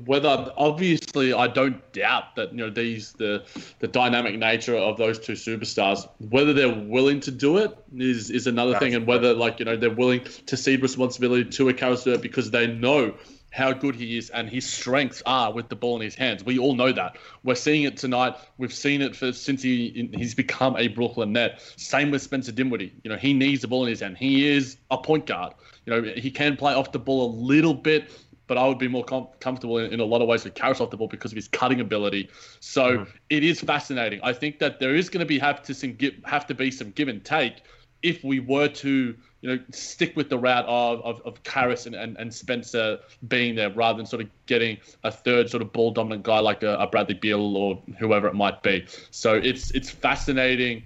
whether 0.06 0.52
obviously 0.58 1.34
I 1.34 1.48
don't 1.48 1.82
doubt 1.94 2.36
that 2.36 2.52
you 2.52 2.58
know 2.58 2.70
these 2.70 3.14
the 3.14 3.46
the 3.80 3.88
dynamic 3.88 4.38
nature 4.38 4.76
of 4.76 4.98
those 4.98 5.20
two 5.20 5.34
superstars 5.34 6.08
whether 6.30 6.54
they're 6.54 6.74
willing 6.74 7.20
to 7.22 7.32
do 7.32 7.58
it 7.58 7.78
is 7.98 8.30
is 8.30 8.48
another 8.48 8.78
thing 8.80 8.96
and 8.96 9.08
whether 9.08 9.34
like 9.34 9.60
you 9.60 9.66
know 9.66 9.76
they're 9.76 9.90
willing 9.90 10.24
to 10.46 10.58
cede 10.58 10.82
responsibility 10.82 11.50
to 11.50 11.70
a 11.70 11.74
LeVert 11.74 12.22
because 12.22 12.52
they 12.52 12.68
know 12.68 13.14
how 13.52 13.74
good 13.74 13.96
he 13.96 14.18
is 14.18 14.30
and 14.32 14.50
his 14.50 14.68
strengths 14.68 15.24
are 15.26 15.52
with 15.52 15.70
the 15.70 15.76
ball 15.76 15.96
in 15.96 16.02
his 16.02 16.16
hands. 16.16 16.44
We 16.44 16.60
all 16.60 16.76
know 16.76 16.92
that. 16.92 17.18
We're 17.44 17.56
seeing 17.56 17.84
it 17.84 17.98
tonight. 17.98 18.36
We've 18.58 18.74
seen 18.74 19.02
it 19.02 19.16
for 19.16 19.32
since 19.32 19.64
he 19.64 20.10
he's 20.14 20.36
become 20.36 20.76
a 20.78 20.88
Brooklyn 20.90 21.34
Net. 21.34 21.62
Same 21.78 22.12
with 22.12 22.22
Spencer 22.22 22.52
Dinwiddie. 22.52 22.94
You 23.04 23.10
know, 23.10 23.18
he 23.18 23.34
needs 23.34 23.62
the 23.62 23.68
ball 23.68 23.84
in 23.84 23.90
his 23.90 24.02
hand. 24.02 24.18
He 24.18 24.48
is 24.48 24.78
a 24.92 24.98
point 24.98 25.26
guard. 25.26 25.54
You 25.86 25.94
know, 25.94 26.14
he 26.16 26.30
can 26.30 26.58
play 26.58 26.74
off 26.74 26.92
the 26.92 27.00
ball 27.00 27.32
a 27.32 27.32
little 27.34 27.74
bit, 27.74 28.12
but 28.48 28.58
I 28.58 28.68
would 28.68 28.80
be 28.80 28.88
more 28.88 29.04
com- 29.04 29.28
comfortable 29.40 29.78
in, 29.78 29.94
in 29.94 30.00
a 30.00 30.06
lot 30.06 30.22
of 30.22 30.28
ways 30.28 30.44
with 30.44 30.56
Caris 30.56 30.82
off 30.82 30.90
the 30.90 30.98
ball 30.98 31.08
because 31.08 31.32
of 31.32 31.36
his 31.36 31.48
cutting 31.48 31.82
ability. 31.82 32.30
So 32.60 33.00
mm-hmm. 33.00 33.12
it 33.30 33.44
is 33.44 33.62
fascinating. 33.62 34.20
I 34.24 34.34
think 34.34 34.60
that 34.60 34.80
there 34.80 34.96
is 34.96 35.10
going 35.10 35.20
to 35.20 35.26
be 35.26 35.38
have 35.40 35.62
to 35.64 35.74
some 35.74 35.94
give, 35.94 36.16
have 36.26 36.48
to 36.48 36.54
be 36.54 36.72
some 36.72 36.92
give 36.92 37.08
and 37.08 37.24
take 37.24 37.64
if 38.04 38.24
we 38.24 38.40
were 38.40 38.68
to 38.68 39.16
you 39.42 39.50
know 39.50 39.60
stick 39.72 40.16
with 40.16 40.30
the 40.30 40.38
route 40.38 40.66
of 40.66 41.02
of, 41.02 41.22
of 41.26 41.44
Caris 41.44 41.86
and, 41.86 41.96
and, 41.96 42.18
and 42.18 42.34
Spencer 42.34 43.00
being 43.28 43.56
there 43.56 43.70
rather 43.72 43.98
than 43.98 44.06
sort 44.06 44.22
of 44.22 44.30
getting 44.46 44.78
a 45.04 45.12
third 45.12 45.50
sort 45.50 45.62
of 45.62 45.72
ball 45.74 45.92
dominant 45.92 46.24
guy 46.24 46.40
like 46.40 46.64
a, 46.64 46.76
a 46.78 46.88
Bradley 46.88 47.16
Beal 47.16 47.58
or 47.58 47.82
whoever 47.98 48.28
it 48.28 48.36
might 48.36 48.64
be. 48.64 48.86
So 49.12 49.36
it's 49.36 49.72
it's 49.72 49.90
fascinating 49.90 50.84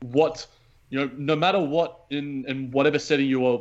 what 0.00 0.46
you 0.90 0.98
know 0.98 1.10
no 1.16 1.36
matter 1.36 1.60
what 1.60 2.04
in 2.10 2.44
in 2.46 2.70
whatever 2.70 2.98
setting 2.98 3.26
you 3.26 3.46
are 3.46 3.60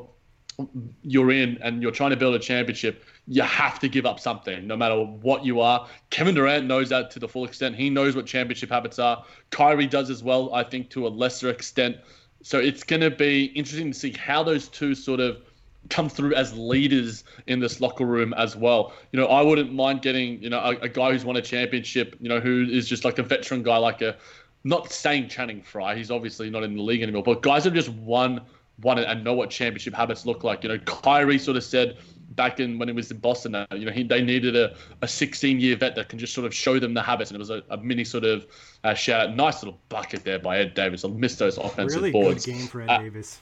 you're 1.01 1.32
in 1.32 1.58
and 1.62 1.82
you're 1.82 1.91
trying 1.91 2.12
to 2.12 2.18
build 2.18 2.36
a 2.36 2.39
championship, 2.39 3.04
you 3.28 3.41
have 3.41 3.80
to 3.80 3.89
give 3.89 4.06
up 4.06 4.20
something, 4.20 4.68
no 4.68 4.76
matter 4.76 4.95
what 4.95 5.45
you 5.45 5.62
are. 5.62 5.88
Kevin 6.10 6.36
Durant 6.36 6.68
knows 6.68 6.89
that 6.89 7.12
to 7.12 7.20
the 7.20 7.28
full 7.28 7.45
extent. 7.45 7.76
He 7.76 7.89
knows 7.89 8.16
what 8.16 8.26
championship 8.26 8.70
habits 8.70 8.99
are. 8.99 9.24
Kyrie 9.49 9.88
does 9.88 10.10
as 10.10 10.24
well, 10.24 10.54
I 10.54 10.64
think, 10.64 10.89
to 10.91 11.08
a 11.08 11.10
lesser 11.10 11.49
extent. 11.49 11.97
So 12.41 12.60
it's 12.60 12.84
going 12.84 13.01
to 13.01 13.12
be 13.12 13.45
interesting 13.45 13.91
to 13.91 13.97
see 13.97 14.12
how 14.12 14.43
those 14.43 14.68
two 14.68 14.93
sort 14.95 15.20
of 15.20 15.41
come 15.89 16.10
through 16.10 16.34
as 16.36 16.58
leaders 16.58 17.24
in 17.47 17.60
this 17.60 17.82
locker 17.82 18.06
room 18.06 18.34
as 18.36 18.56
well. 18.56 18.93
You 19.12 19.20
know, 19.20 19.28
I 19.28 19.41
wouldn't 19.41 19.74
mind 19.74 20.01
getting, 20.01 20.41
you 20.41 20.49
know, 20.49 20.60
a, 20.60 20.72
a 20.82 20.89
guy 20.89 21.12
who's 21.12 21.26
won 21.26 21.36
a 21.36 21.41
championship, 21.41 22.16
you 22.20 22.30
know, 22.30 22.39
who 22.39 22.68
is 22.70 22.88
just 22.88 23.04
like 23.06 23.20
a 23.20 23.24
veteran 23.24 23.64
guy, 23.64 23.78
like 23.78 24.01
a, 24.01 24.16
not 24.64 24.91
saying 24.91 25.28
Channing 25.28 25.62
Frye, 25.62 25.95
he's 25.95 26.10
obviously 26.10 26.49
not 26.49 26.64
in 26.64 26.76
the 26.76 26.82
league 26.82 27.01
anymore, 27.01 27.24
but 27.24 27.41
guys 27.41 27.66
have 27.66 27.74
just 27.74 27.89
won 27.89 28.41
won 28.82 28.98
it 28.98 29.06
and 29.08 29.24
know 29.24 29.34
what 29.34 29.50
championship 29.50 29.94
habits 29.94 30.26
look 30.26 30.44
like. 30.44 30.64
You 30.64 30.70
know, 30.70 30.80
Kyrie 30.80 31.38
sort 31.38 31.58
of 31.58 31.64
said 31.64 31.98
back 32.32 32.60
in 32.60 32.80
when 32.80 32.88
he 32.88 32.94
was 32.94 33.12
in 33.12 33.18
Boston, 33.18 33.52
that, 33.52 33.72
you 33.78 33.86
know, 33.86 33.92
he, 33.92 34.02
they 34.04 34.22
needed 34.22 34.56
a, 34.56 34.76
a 35.04 35.08
16 35.08 35.60
year 35.60 35.76
vet 35.76 35.96
that 35.96 36.10
can 36.10 36.18
just 36.18 36.34
sort 36.34 36.46
of 36.48 36.54
show 36.54 36.80
them 36.80 36.94
the 36.96 37.02
habits. 37.02 37.30
And 37.30 37.36
it 37.36 37.40
was 37.40 37.52
a, 37.52 37.62
a 37.70 37.78
mini 37.78 38.04
sort 38.04 38.24
of 38.24 38.48
uh, 38.84 38.94
shout 38.96 39.30
out. 39.30 39.36
Nice 39.36 39.62
little 39.64 39.80
bucket 39.90 40.24
there 40.24 40.40
by 40.40 40.58
Ed 40.58 40.74
Davis. 40.74 41.06
I 41.06 41.10
missed 41.10 41.38
those 41.40 41.58
offensive 41.58 42.00
Really 42.02 42.12
boards. 42.12 42.46
good 42.46 42.54
game 42.54 42.68
for 42.68 42.82
Ed 42.82 42.90
Uh, 42.90 42.98
Davis. 43.04 43.40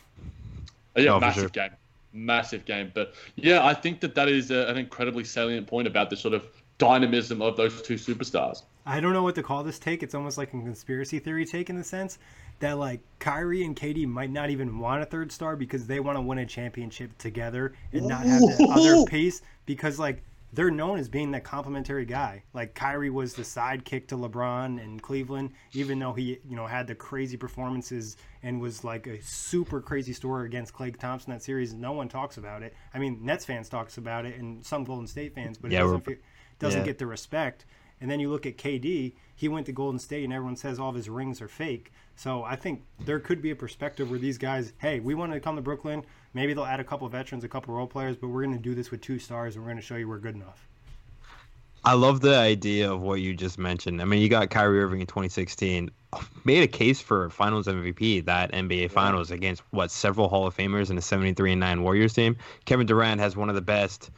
Yeah, 0.97 1.11
Oh, 1.13 1.19
massive 1.21 1.43
sure. 1.43 1.49
game. 1.49 1.71
Massive 2.13 2.65
game. 2.65 2.91
But 2.93 3.13
yeah, 3.37 3.65
I 3.65 3.73
think 3.73 4.01
that 4.01 4.13
that 4.15 4.27
is 4.27 4.51
a, 4.51 4.67
an 4.67 4.77
incredibly 4.77 5.23
salient 5.23 5.67
point 5.67 5.87
about 5.87 6.09
the 6.09 6.17
sort 6.17 6.33
of 6.33 6.45
dynamism 6.77 7.41
of 7.41 7.55
those 7.55 7.81
two 7.81 7.93
superstars. 7.95 8.63
I 8.85 8.99
don't 8.99 9.13
know 9.13 9.23
what 9.23 9.35
to 9.35 9.43
call 9.43 9.63
this 9.63 9.77
take. 9.79 10.01
It's 10.03 10.15
almost 10.15 10.37
like 10.37 10.49
a 10.49 10.51
conspiracy 10.51 11.19
theory 11.19 11.45
take 11.45 11.69
in 11.69 11.75
the 11.75 11.83
sense 11.83 12.17
that 12.59 12.77
like 12.77 13.01
Kyrie 13.19 13.63
and 13.63 13.75
KD 13.75 14.07
might 14.07 14.31
not 14.31 14.49
even 14.49 14.79
want 14.79 15.01
a 15.01 15.05
third 15.05 15.31
star 15.31 15.55
because 15.55 15.87
they 15.87 15.99
want 15.99 16.17
to 16.17 16.21
win 16.21 16.39
a 16.39 16.45
championship 16.45 17.17
together 17.17 17.73
and 17.93 18.07
not 18.07 18.25
have 18.25 18.41
the 18.41 18.67
other 18.71 19.05
piece 19.09 19.41
because 19.65 19.99
like 19.99 20.23
they're 20.53 20.69
known 20.71 20.99
as 20.99 21.07
being 21.07 21.31
that 21.31 21.43
complimentary 21.45 22.05
guy. 22.05 22.43
Like 22.53 22.73
Kyrie 22.75 23.09
was 23.09 23.33
the 23.35 23.43
sidekick 23.43 24.07
to 24.07 24.15
LeBron 24.17 24.83
in 24.83 24.99
Cleveland, 24.99 25.51
even 25.73 25.97
though 25.99 26.13
he 26.13 26.39
you 26.49 26.55
know 26.55 26.67
had 26.67 26.87
the 26.87 26.95
crazy 26.95 27.37
performances 27.37 28.17
and 28.43 28.59
was 28.59 28.83
like 28.83 29.07
a 29.07 29.21
super 29.21 29.79
crazy 29.79 30.13
story 30.13 30.45
against 30.47 30.73
Klay 30.73 30.97
Thompson 30.97 31.31
that 31.31 31.41
series. 31.43 31.73
No 31.73 31.93
one 31.93 32.09
talks 32.09 32.37
about 32.37 32.63
it. 32.63 32.73
I 32.93 32.99
mean, 32.99 33.19
Nets 33.23 33.45
fans 33.45 33.69
talks 33.69 33.97
about 33.97 34.25
it 34.25 34.39
and 34.39 34.65
some 34.65 34.83
Golden 34.83 35.07
State 35.07 35.33
fans, 35.35 35.57
but 35.57 35.71
it 35.71 35.75
Yeah, 35.75 35.81
doesn't 35.83 36.05
we're- 36.07 36.19
doesn't 36.59 36.81
yeah. 36.81 36.85
get 36.85 36.97
the 36.99 37.07
respect. 37.07 37.65
And 38.01 38.09
then 38.09 38.19
you 38.19 38.29
look 38.29 38.45
at 38.45 38.57
KD, 38.57 39.13
he 39.35 39.47
went 39.47 39.67
to 39.67 39.71
Golden 39.71 39.99
State 39.99 40.23
and 40.23 40.33
everyone 40.33 40.55
says 40.55 40.79
all 40.79 40.89
of 40.89 40.95
his 40.95 41.07
rings 41.07 41.41
are 41.41 41.47
fake. 41.47 41.93
So 42.15 42.43
I 42.43 42.55
think 42.55 42.83
there 43.05 43.19
could 43.19 43.41
be 43.41 43.51
a 43.51 43.55
perspective 43.55 44.09
where 44.09 44.19
these 44.19 44.37
guys, 44.37 44.73
hey, 44.79 44.99
we 44.99 45.13
want 45.13 45.31
to 45.33 45.39
come 45.39 45.55
to 45.55 45.61
Brooklyn. 45.61 46.03
Maybe 46.33 46.53
they'll 46.53 46.65
add 46.65 46.79
a 46.79 46.83
couple 46.83 47.05
of 47.05 47.13
veterans, 47.13 47.43
a 47.43 47.47
couple 47.47 47.73
of 47.73 47.77
role 47.77 47.87
players, 47.87 48.15
but 48.15 48.27
we're 48.27 48.43
going 48.43 48.57
to 48.57 48.61
do 48.61 48.75
this 48.75 48.91
with 48.91 49.01
two 49.01 49.19
stars 49.19 49.55
and 49.55 49.63
we're 49.63 49.69
going 49.69 49.81
to 49.81 49.85
show 49.85 49.95
you 49.95 50.07
we're 50.07 50.17
good 50.17 50.35
enough. 50.35 50.67
I 51.83 51.93
love 51.93 52.21
the 52.21 52.37
idea 52.37 52.91
of 52.91 53.01
what 53.01 53.21
you 53.21 53.33
just 53.33 53.57
mentioned. 53.57 54.01
I 54.01 54.05
mean, 54.05 54.21
you 54.21 54.29
got 54.29 54.51
Kyrie 54.51 54.81
Irving 54.81 55.01
in 55.01 55.07
2016, 55.07 55.89
made 56.43 56.61
a 56.61 56.67
case 56.67 57.01
for 57.01 57.31
Finals 57.31 57.65
MVP 57.65 58.25
that 58.25 58.51
NBA 58.51 58.91
Finals 58.91 59.31
against 59.31 59.63
what 59.71 59.89
several 59.89 60.29
Hall 60.29 60.45
of 60.45 60.55
Famers 60.55 60.91
and 60.91 60.99
a 60.99 61.01
73 61.01 61.53
and 61.53 61.59
9 61.59 61.81
Warriors 61.81 62.13
team. 62.13 62.37
Kevin 62.65 62.85
Durant 62.85 63.19
has 63.19 63.35
one 63.35 63.49
of 63.49 63.55
the 63.55 63.61
best, 63.61 64.11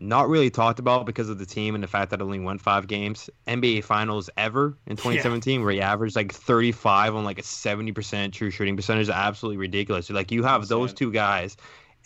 not 0.00 0.28
really 0.28 0.50
talked 0.50 0.78
about 0.78 1.06
because 1.06 1.28
of 1.28 1.38
the 1.38 1.46
team 1.46 1.74
and 1.74 1.84
the 1.84 1.88
fact 1.88 2.10
that 2.10 2.20
it 2.20 2.24
only 2.24 2.40
won 2.40 2.58
five 2.58 2.86
games 2.86 3.30
NBA 3.46 3.84
Finals 3.84 4.28
ever 4.36 4.76
in 4.86 4.96
2017, 4.96 5.62
where 5.62 5.72
he 5.72 5.80
averaged 5.80 6.16
like 6.16 6.32
35 6.32 7.14
on 7.14 7.24
like 7.24 7.38
a 7.38 7.42
70% 7.42 8.32
true 8.32 8.50
shooting 8.50 8.76
percentage. 8.76 9.08
Absolutely 9.08 9.58
ridiculous. 9.58 10.10
Like 10.10 10.32
you 10.32 10.42
have 10.42 10.68
those 10.68 10.92
two 10.92 11.12
guys. 11.12 11.56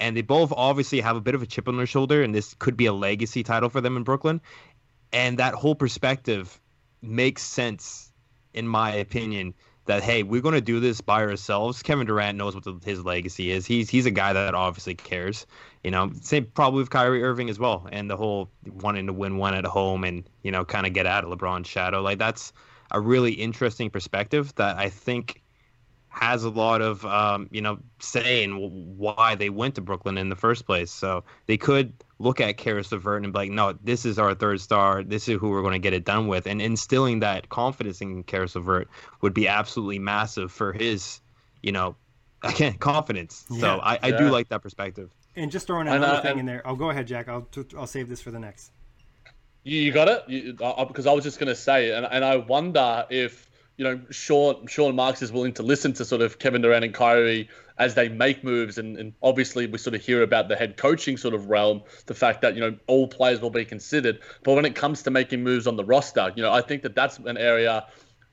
And 0.00 0.16
they 0.16 0.22
both 0.22 0.52
obviously 0.56 1.00
have 1.00 1.16
a 1.16 1.20
bit 1.20 1.34
of 1.34 1.42
a 1.42 1.46
chip 1.46 1.66
on 1.66 1.76
their 1.76 1.84
shoulder, 1.84 2.22
and 2.22 2.32
this 2.32 2.54
could 2.60 2.76
be 2.76 2.86
a 2.86 2.92
legacy 2.92 3.42
title 3.42 3.68
for 3.68 3.80
them 3.80 3.96
in 3.96 4.04
Brooklyn 4.04 4.40
and 5.12 5.38
that 5.38 5.54
whole 5.54 5.74
perspective 5.74 6.60
makes 7.02 7.42
sense 7.42 8.12
in 8.54 8.66
my 8.66 8.92
opinion 8.94 9.54
that 9.86 10.02
hey 10.02 10.22
we're 10.22 10.40
going 10.40 10.54
to 10.54 10.60
do 10.60 10.80
this 10.80 11.00
by 11.00 11.22
ourselves 11.22 11.82
kevin 11.82 12.06
durant 12.06 12.36
knows 12.36 12.54
what 12.54 12.64
the, 12.64 12.78
his 12.84 13.04
legacy 13.04 13.50
is 13.50 13.66
he's 13.66 13.88
he's 13.88 14.06
a 14.06 14.10
guy 14.10 14.32
that 14.32 14.54
obviously 14.54 14.94
cares 14.94 15.46
you 15.84 15.90
know 15.90 16.10
same 16.20 16.46
probably 16.54 16.80
with 16.80 16.90
kyrie 16.90 17.22
irving 17.22 17.48
as 17.48 17.58
well 17.58 17.86
and 17.92 18.10
the 18.10 18.16
whole 18.16 18.50
wanting 18.66 19.06
to 19.06 19.12
win 19.12 19.36
one 19.38 19.54
at 19.54 19.64
home 19.64 20.04
and 20.04 20.28
you 20.42 20.50
know 20.50 20.64
kind 20.64 20.86
of 20.86 20.92
get 20.92 21.06
out 21.06 21.24
of 21.24 21.30
lebron's 21.30 21.66
shadow 21.66 22.00
like 22.00 22.18
that's 22.18 22.52
a 22.90 23.00
really 23.00 23.32
interesting 23.32 23.90
perspective 23.90 24.54
that 24.56 24.76
i 24.76 24.88
think 24.88 25.42
has 26.18 26.42
a 26.42 26.50
lot 26.50 26.82
of 26.82 27.04
um, 27.06 27.48
you 27.52 27.60
know 27.60 27.78
say 28.00 28.42
in 28.42 28.96
why 28.96 29.34
they 29.34 29.50
went 29.50 29.74
to 29.76 29.80
Brooklyn 29.80 30.18
in 30.18 30.28
the 30.28 30.36
first 30.36 30.66
place. 30.66 30.90
So 30.90 31.22
they 31.46 31.56
could 31.56 31.92
look 32.18 32.40
at 32.40 32.56
Caris 32.56 32.90
LeVert 32.90 33.22
and 33.22 33.32
be 33.32 33.38
like, 33.38 33.50
no, 33.50 33.74
this 33.84 34.04
is 34.04 34.18
our 34.18 34.34
third 34.34 34.60
star. 34.60 35.04
This 35.04 35.28
is 35.28 35.38
who 35.38 35.50
we're 35.50 35.62
going 35.62 35.74
to 35.74 35.78
get 35.78 35.92
it 35.92 36.04
done 36.04 36.26
with. 36.26 36.46
And 36.46 36.60
instilling 36.60 37.20
that 37.20 37.48
confidence 37.50 38.00
in 38.00 38.24
Caris 38.24 38.56
LeVert 38.56 38.88
would 39.20 39.34
be 39.34 39.46
absolutely 39.46 40.00
massive 40.00 40.50
for 40.50 40.72
his, 40.72 41.20
you 41.62 41.72
know, 41.72 41.94
again 42.42 42.74
confidence. 42.74 43.44
Yeah. 43.50 43.60
so 43.60 43.80
I, 43.82 43.98
I 44.02 44.10
do 44.10 44.30
like 44.30 44.48
that 44.48 44.62
perspective. 44.62 45.10
And 45.38 45.50
just 45.52 45.66
throwing 45.66 45.86
And, 45.86 45.96
another 45.96 46.18
uh, 46.18 46.22
thing 46.22 46.30
and- 46.32 46.40
in 46.40 46.46
there. 46.46 46.66
I'll 46.66 46.72
oh, 46.74 46.76
go 46.76 46.90
ahead, 46.90 47.06
Jack. 47.06 47.28
I'll, 47.28 47.48
I'll 47.76 47.86
save 47.86 48.08
this 48.08 48.20
for 48.20 48.30
the 48.30 48.38
next. 48.40 48.72
You, 49.64 49.80
you 49.80 49.92
got 49.92 50.08
it? 50.08 50.24
You, 50.28 50.56
I, 50.64 50.84
because 50.84 51.06
I 51.06 51.12
was 51.12 51.24
just 51.24 51.38
going 51.38 51.48
to 51.48 51.54
say, 51.54 51.92
and, 51.92 52.06
and 52.10 52.24
I 52.24 52.36
wonder 52.36 53.06
if, 53.10 53.48
you 53.76 53.84
know, 53.84 54.00
Sean, 54.10 54.66
Sean 54.66 54.96
Marks 54.96 55.22
is 55.22 55.30
willing 55.30 55.52
to 55.54 55.62
listen 55.62 55.92
to 55.94 56.04
sort 56.04 56.22
of 56.22 56.38
Kevin 56.38 56.62
Durant 56.62 56.84
and 56.84 56.92
Kyrie 56.94 57.48
as 57.78 57.94
they 57.94 58.08
make 58.08 58.42
moves. 58.42 58.78
And, 58.78 58.96
and 58.96 59.12
obviously, 59.22 59.66
we 59.66 59.78
sort 59.78 59.94
of 59.94 60.00
hear 60.02 60.22
about 60.22 60.48
the 60.48 60.56
head 60.56 60.76
coaching 60.76 61.16
sort 61.16 61.34
of 61.34 61.46
realm, 61.46 61.82
the 62.06 62.14
fact 62.14 62.42
that, 62.42 62.54
you 62.54 62.60
know, 62.60 62.76
all 62.88 63.06
players 63.06 63.40
will 63.40 63.50
be 63.50 63.64
considered. 63.64 64.18
But 64.42 64.54
when 64.54 64.64
it 64.64 64.74
comes 64.74 65.02
to 65.02 65.10
making 65.10 65.42
moves 65.44 65.66
on 65.66 65.76
the 65.76 65.84
roster, 65.84 66.32
you 66.34 66.42
know, 66.42 66.52
I 66.52 66.60
think 66.62 66.82
that 66.82 66.94
that's 66.96 67.18
an 67.18 67.36
area 67.38 67.86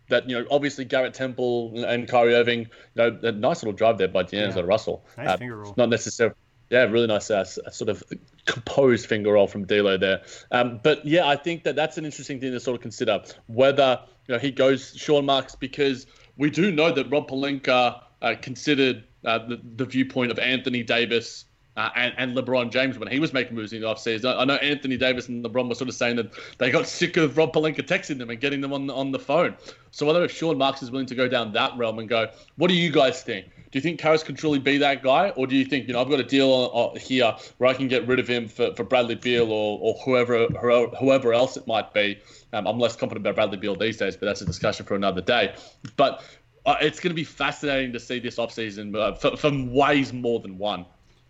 that, 0.10 0.30
you 0.30 0.40
know, 0.40 0.46
obviously 0.50 0.86
Garrett 0.86 1.14
Temple 1.14 1.84
and 1.86 2.08
Kyrie 2.08 2.36
Irving, 2.36 2.60
you 2.62 2.68
know, 2.96 3.20
a 3.24 3.32
nice 3.32 3.62
little 3.62 3.74
drive 3.74 3.98
there 3.98 4.08
by 4.08 4.24
D'Angelo 4.24 4.62
Yeah. 4.64 4.68
Russell. 4.70 5.06
Nice 5.18 5.28
Uh, 5.30 5.38
finger 5.38 5.58
roll. 5.58 5.74
Not 5.78 5.90
necessarily. 5.90 6.36
Yeah, 6.70 6.84
really 6.86 7.08
nice, 7.08 7.30
uh, 7.30 7.44
sort 7.46 7.90
of 7.90 8.04
composed 8.46 9.08
finger 9.08 9.34
roll 9.34 9.48
from 9.48 9.66
D'Lo 9.66 9.98
there. 9.98 10.24
Um, 10.52 10.80
but 10.84 11.06
yeah, 11.06 11.28
I 11.28 11.36
think 11.36 11.64
that 11.64 11.76
that's 11.76 11.98
an 11.98 12.06
interesting 12.06 12.40
thing 12.40 12.52
to 12.52 12.60
sort 12.60 12.76
of 12.76 12.82
consider 12.82 13.24
whether 13.48 14.02
you 14.28 14.34
know 14.34 14.40
he 14.40 14.52
goes 14.52 14.94
Sean 14.96 15.26
Marks 15.26 15.56
because 15.56 16.08
we 16.38 16.50
do 16.50 16.72
know 16.72 16.92
that 16.92 17.10
Rob 17.12 17.30
Pelinka 17.30 18.02
uh, 18.22 18.36
considered 18.42 19.04
uh, 19.24 19.40
the, 19.48 19.62
the 19.76 19.86
viewpoint 19.86 20.32
of 20.32 20.40
Anthony 20.40 20.84
Davis 20.84 21.46
uh, 21.78 21.90
and, 21.96 22.14
and 22.18 22.38
LeBron 22.38 22.72
James 22.72 22.98
when 22.98 23.10
he 23.10 23.20
was 23.20 23.34
making 23.34 23.56
moves 23.56 23.74
in 23.74 23.82
the 23.82 23.88
offseason. 23.88 24.38
I 24.38 24.46
know 24.46 24.56
Anthony 24.56 24.98
Davis 24.98 25.28
and 25.28 25.44
LeBron 25.44 25.68
were 25.68 25.76
sort 25.76 25.90
of 25.90 25.96
saying 25.96 26.16
that 26.18 26.32
they 26.58 26.72
got 26.72 26.88
sick 26.88 27.18
of 27.18 27.38
Rob 27.38 27.54
Pelinka 27.54 27.82
texting 27.82 28.18
them 28.18 28.30
and 28.30 28.40
getting 28.40 28.62
them 28.62 28.74
on 28.74 28.88
the, 28.88 28.94
on 28.94 29.12
the 29.12 29.20
phone. 29.20 29.56
So 29.92 30.06
I 30.06 30.12
wonder 30.12 30.26
if 30.26 30.32
Sean 30.32 30.58
Marks 30.58 30.82
is 30.84 30.92
willing 30.92 31.08
to 31.08 31.16
go 31.16 31.28
down 31.28 31.54
that 31.54 31.76
realm 31.78 32.00
and 32.00 32.08
go, 32.08 32.30
what 32.58 32.70
do 32.70 32.74
you 32.74 32.92
guys 32.92 33.24
think? 33.24 33.46
Do 33.72 33.80
you 33.80 33.82
think 33.82 34.00
Caris 34.00 34.24
can 34.24 34.36
truly 34.36 34.60
be 34.60 34.78
that 34.78 35.04
guy? 35.04 35.32
Or 35.32 35.48
do 35.48 35.56
you 35.56 35.66
think, 35.66 35.88
you 35.88 35.94
know, 35.94 36.02
I've 36.02 36.10
got 36.10 36.22
a 36.22 36.24
deal 36.24 36.96
here 36.96 37.36
where 37.58 37.70
I 37.70 37.74
can 37.74 37.90
get 37.90 38.08
rid 38.08 38.20
of 38.20 38.28
him 38.28 38.48
for, 38.48 38.74
for 38.74 38.86
Bradley 38.86 39.16
Beal 39.16 39.52
or, 39.52 39.80
or 39.82 39.96
whoever 40.06 40.46
whoever 40.48 41.34
else 41.34 41.58
it 41.58 41.68
might 41.68 41.94
be? 41.94 42.18
Um, 42.54 42.68
I'm 42.68 42.80
less 42.80 42.96
confident 42.96 43.26
about 43.26 43.36
Bradley 43.36 43.58
Beal 43.58 43.76
these 43.76 43.98
days, 43.98 44.16
but 44.16 44.28
that's 44.28 44.40
a 44.40 44.46
discussion 44.46 44.86
for 44.86 44.96
another 44.96 45.20
day. 45.20 45.54
But 45.98 46.24
uh, 46.66 46.78
it's 46.80 47.02
going 47.02 47.12
to 47.12 47.16
be 47.16 47.26
fascinating 47.26 47.92
to 47.94 48.00
see 48.00 48.20
this 48.20 48.38
offseason 48.38 48.96
uh, 48.96 49.36
from 49.36 49.74
ways 49.74 50.14
more 50.14 50.40
than 50.40 50.58
one. 50.58 50.86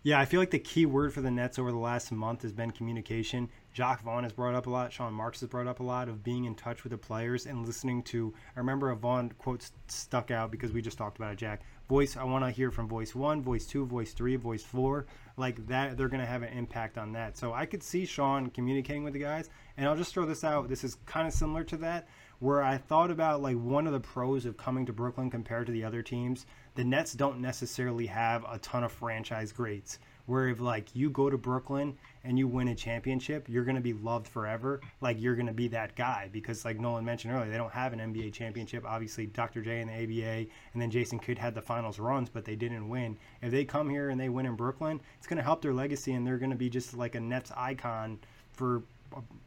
Yeah, 0.06 0.20
I 0.20 0.24
feel 0.24 0.38
like 0.38 0.52
the 0.52 0.60
key 0.60 0.86
word 0.86 1.12
for 1.12 1.20
the 1.20 1.32
Nets 1.32 1.58
over 1.58 1.72
the 1.72 1.78
last 1.78 2.12
month 2.12 2.42
has 2.42 2.52
been 2.52 2.70
communication. 2.70 3.48
Jacque 3.72 4.04
Vaughn 4.04 4.22
has 4.22 4.32
brought 4.32 4.54
up 4.54 4.68
a 4.68 4.70
lot. 4.70 4.92
Sean 4.92 5.12
Marks 5.12 5.40
has 5.40 5.48
brought 5.48 5.66
up 5.66 5.80
a 5.80 5.82
lot 5.82 6.08
of 6.08 6.22
being 6.22 6.44
in 6.44 6.54
touch 6.54 6.84
with 6.84 6.92
the 6.92 6.96
players 6.96 7.44
and 7.44 7.66
listening 7.66 8.04
to. 8.04 8.32
I 8.54 8.60
remember 8.60 8.92
a 8.92 8.96
Vaughn 8.96 9.32
quote 9.36 9.68
stuck 9.88 10.30
out 10.30 10.52
because 10.52 10.70
we 10.70 10.80
just 10.80 10.96
talked 10.96 11.18
about 11.18 11.32
it, 11.32 11.38
Jack. 11.38 11.62
Voice, 11.88 12.16
I 12.16 12.22
want 12.22 12.44
to 12.44 12.52
hear 12.52 12.70
from 12.70 12.86
voice 12.86 13.16
one, 13.16 13.42
voice 13.42 13.66
two, 13.66 13.84
voice 13.84 14.12
three, 14.12 14.36
voice 14.36 14.62
four. 14.62 15.06
Like 15.36 15.66
that, 15.66 15.96
they're 15.96 16.08
going 16.08 16.20
to 16.20 16.26
have 16.26 16.44
an 16.44 16.56
impact 16.56 16.98
on 16.98 17.10
that. 17.14 17.36
So 17.36 17.52
I 17.52 17.66
could 17.66 17.82
see 17.82 18.06
Sean 18.06 18.50
communicating 18.50 19.02
with 19.02 19.12
the 19.12 19.18
guys. 19.18 19.50
And 19.76 19.88
I'll 19.88 19.96
just 19.96 20.14
throw 20.14 20.24
this 20.24 20.44
out. 20.44 20.68
This 20.68 20.84
is 20.84 20.98
kind 21.06 21.26
of 21.26 21.34
similar 21.34 21.64
to 21.64 21.76
that, 21.78 22.06
where 22.38 22.62
I 22.62 22.76
thought 22.76 23.10
about 23.10 23.42
like 23.42 23.56
one 23.56 23.86
of 23.86 23.92
the 23.92 24.00
pros 24.00 24.44
of 24.46 24.56
coming 24.56 24.86
to 24.86 24.92
Brooklyn 24.92 25.30
compared 25.30 25.66
to 25.66 25.72
the 25.72 25.84
other 25.84 26.02
teams 26.02 26.46
the 26.76 26.84
Nets 26.84 27.14
don't 27.14 27.40
necessarily 27.40 28.06
have 28.06 28.44
a 28.48 28.58
ton 28.58 28.84
of 28.84 28.92
franchise 28.92 29.50
greats. 29.50 29.98
Where 30.26 30.48
if 30.48 30.60
like 30.60 30.94
you 30.94 31.08
go 31.08 31.30
to 31.30 31.38
Brooklyn 31.38 31.96
and 32.22 32.38
you 32.38 32.48
win 32.48 32.68
a 32.68 32.74
championship, 32.74 33.48
you're 33.48 33.64
gonna 33.64 33.80
be 33.80 33.92
loved 33.94 34.28
forever. 34.28 34.80
Like 35.00 35.20
you're 35.20 35.36
gonna 35.36 35.54
be 35.54 35.68
that 35.68 35.96
guy 35.96 36.28
because 36.32 36.64
like 36.64 36.78
Nolan 36.78 37.04
mentioned 37.04 37.32
earlier, 37.32 37.50
they 37.50 37.56
don't 37.56 37.72
have 37.72 37.92
an 37.92 38.00
NBA 38.00 38.32
championship. 38.32 38.84
Obviously, 38.84 39.26
Dr. 39.26 39.62
J 39.62 39.80
and 39.80 39.88
the 39.88 39.94
ABA, 39.94 40.50
and 40.72 40.82
then 40.82 40.90
Jason 40.90 41.18
Kidd 41.18 41.38
had 41.38 41.54
the 41.54 41.62
finals 41.62 41.98
runs, 41.98 42.28
but 42.28 42.44
they 42.44 42.56
didn't 42.56 42.88
win. 42.88 43.16
If 43.40 43.52
they 43.52 43.64
come 43.64 43.88
here 43.88 44.10
and 44.10 44.20
they 44.20 44.28
win 44.28 44.46
in 44.46 44.56
Brooklyn, 44.56 45.00
it's 45.16 45.26
gonna 45.26 45.42
help 45.42 45.62
their 45.62 45.72
legacy, 45.72 46.12
and 46.12 46.26
they're 46.26 46.38
gonna 46.38 46.56
be 46.56 46.68
just 46.68 46.94
like 46.94 47.14
a 47.14 47.20
Nets 47.20 47.52
icon 47.56 48.18
for 48.50 48.82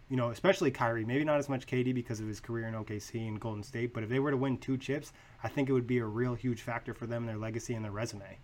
you 0.10 0.18
know, 0.18 0.32
especially 0.32 0.72
Kyrie. 0.72 1.06
Maybe 1.06 1.24
not 1.24 1.38
as 1.38 1.50
much 1.50 1.68
KD 1.68 1.94
because 1.94 2.20
of 2.20 2.28
his 2.28 2.40
career 2.40 2.68
in 2.68 2.74
OKC 2.74 3.28
and 3.28 3.40
Golden 3.40 3.64
State, 3.64 3.94
but 3.94 4.04
if 4.04 4.10
they 4.10 4.20
were 4.20 4.32
to 4.32 4.38
win 4.38 4.58
two 4.58 4.78
chips, 4.78 5.14
I 5.44 5.48
think 5.50 5.70
it 5.70 5.74
would 5.74 5.88
be 5.88 6.00
a 6.00 6.06
real 6.06 6.34
huge 6.34 6.62
factor 6.62 6.94
for 6.94 7.06
them, 7.06 7.26
their 7.26 7.38
legacy, 7.38 7.76
and 7.76 7.84
their 7.84 7.92
resume. 7.92 8.38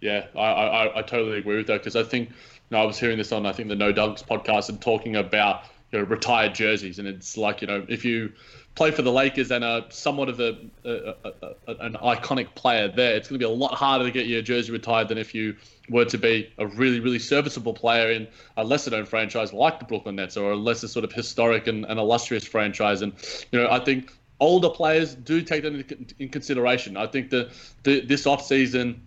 Yeah, 0.00 0.26
I, 0.36 0.40
I, 0.40 0.98
I 0.98 1.02
totally 1.02 1.38
agree 1.38 1.56
with 1.56 1.66
that 1.68 1.80
because 1.80 1.96
I 1.96 2.02
think 2.02 2.28
you 2.28 2.34
know, 2.70 2.78
I 2.78 2.84
was 2.84 2.98
hearing 2.98 3.16
this 3.16 3.32
on 3.32 3.46
I 3.46 3.52
think 3.52 3.68
the 3.68 3.76
No 3.76 3.92
Dunks 3.92 4.22
podcast 4.22 4.68
and 4.68 4.80
talking 4.80 5.16
about 5.16 5.64
you 5.94 6.00
know 6.00 6.06
retired 6.06 6.54
jerseys, 6.54 6.98
and 6.98 7.06
it's 7.06 7.36
like 7.36 7.60
you 7.60 7.68
know 7.68 7.86
if 7.88 8.04
you 8.04 8.32
play 8.74 8.90
for 8.90 9.02
the 9.02 9.12
Lakers 9.12 9.52
and 9.52 9.64
are 9.64 9.84
somewhat 9.90 10.28
of 10.28 10.40
a, 10.40 10.56
a, 10.84 11.14
a, 11.24 11.32
a, 11.68 11.74
an 11.76 11.92
iconic 12.02 12.52
player 12.56 12.88
there, 12.88 13.14
it's 13.14 13.28
going 13.28 13.38
to 13.38 13.46
be 13.46 13.50
a 13.50 13.56
lot 13.56 13.72
harder 13.72 14.04
to 14.04 14.10
get 14.10 14.26
your 14.26 14.42
jersey 14.42 14.72
retired 14.72 15.08
than 15.08 15.16
if 15.16 15.32
you 15.32 15.54
were 15.88 16.04
to 16.04 16.18
be 16.18 16.52
a 16.58 16.66
really, 16.66 16.98
really 16.98 17.20
serviceable 17.20 17.72
player 17.72 18.10
in 18.10 18.26
a 18.56 18.64
lesser 18.64 18.90
known 18.90 19.06
franchise 19.06 19.52
like 19.52 19.78
the 19.78 19.84
Brooklyn 19.84 20.16
Nets 20.16 20.36
or 20.36 20.50
a 20.50 20.56
lesser 20.56 20.88
sort 20.88 21.04
of 21.04 21.12
historic 21.12 21.68
and, 21.68 21.84
and 21.84 22.00
illustrious 22.00 22.44
franchise. 22.44 23.00
And, 23.00 23.12
you 23.52 23.60
know, 23.60 23.70
I 23.70 23.78
think 23.78 24.10
older 24.40 24.70
players 24.70 25.14
do 25.14 25.40
take 25.40 25.62
that 25.62 25.72
into 25.72 25.96
in 26.18 26.28
consideration. 26.28 26.96
I 26.96 27.06
think 27.06 27.30
that 27.30 27.52
the, 27.84 28.00
this 28.00 28.24
offseason, 28.24 28.98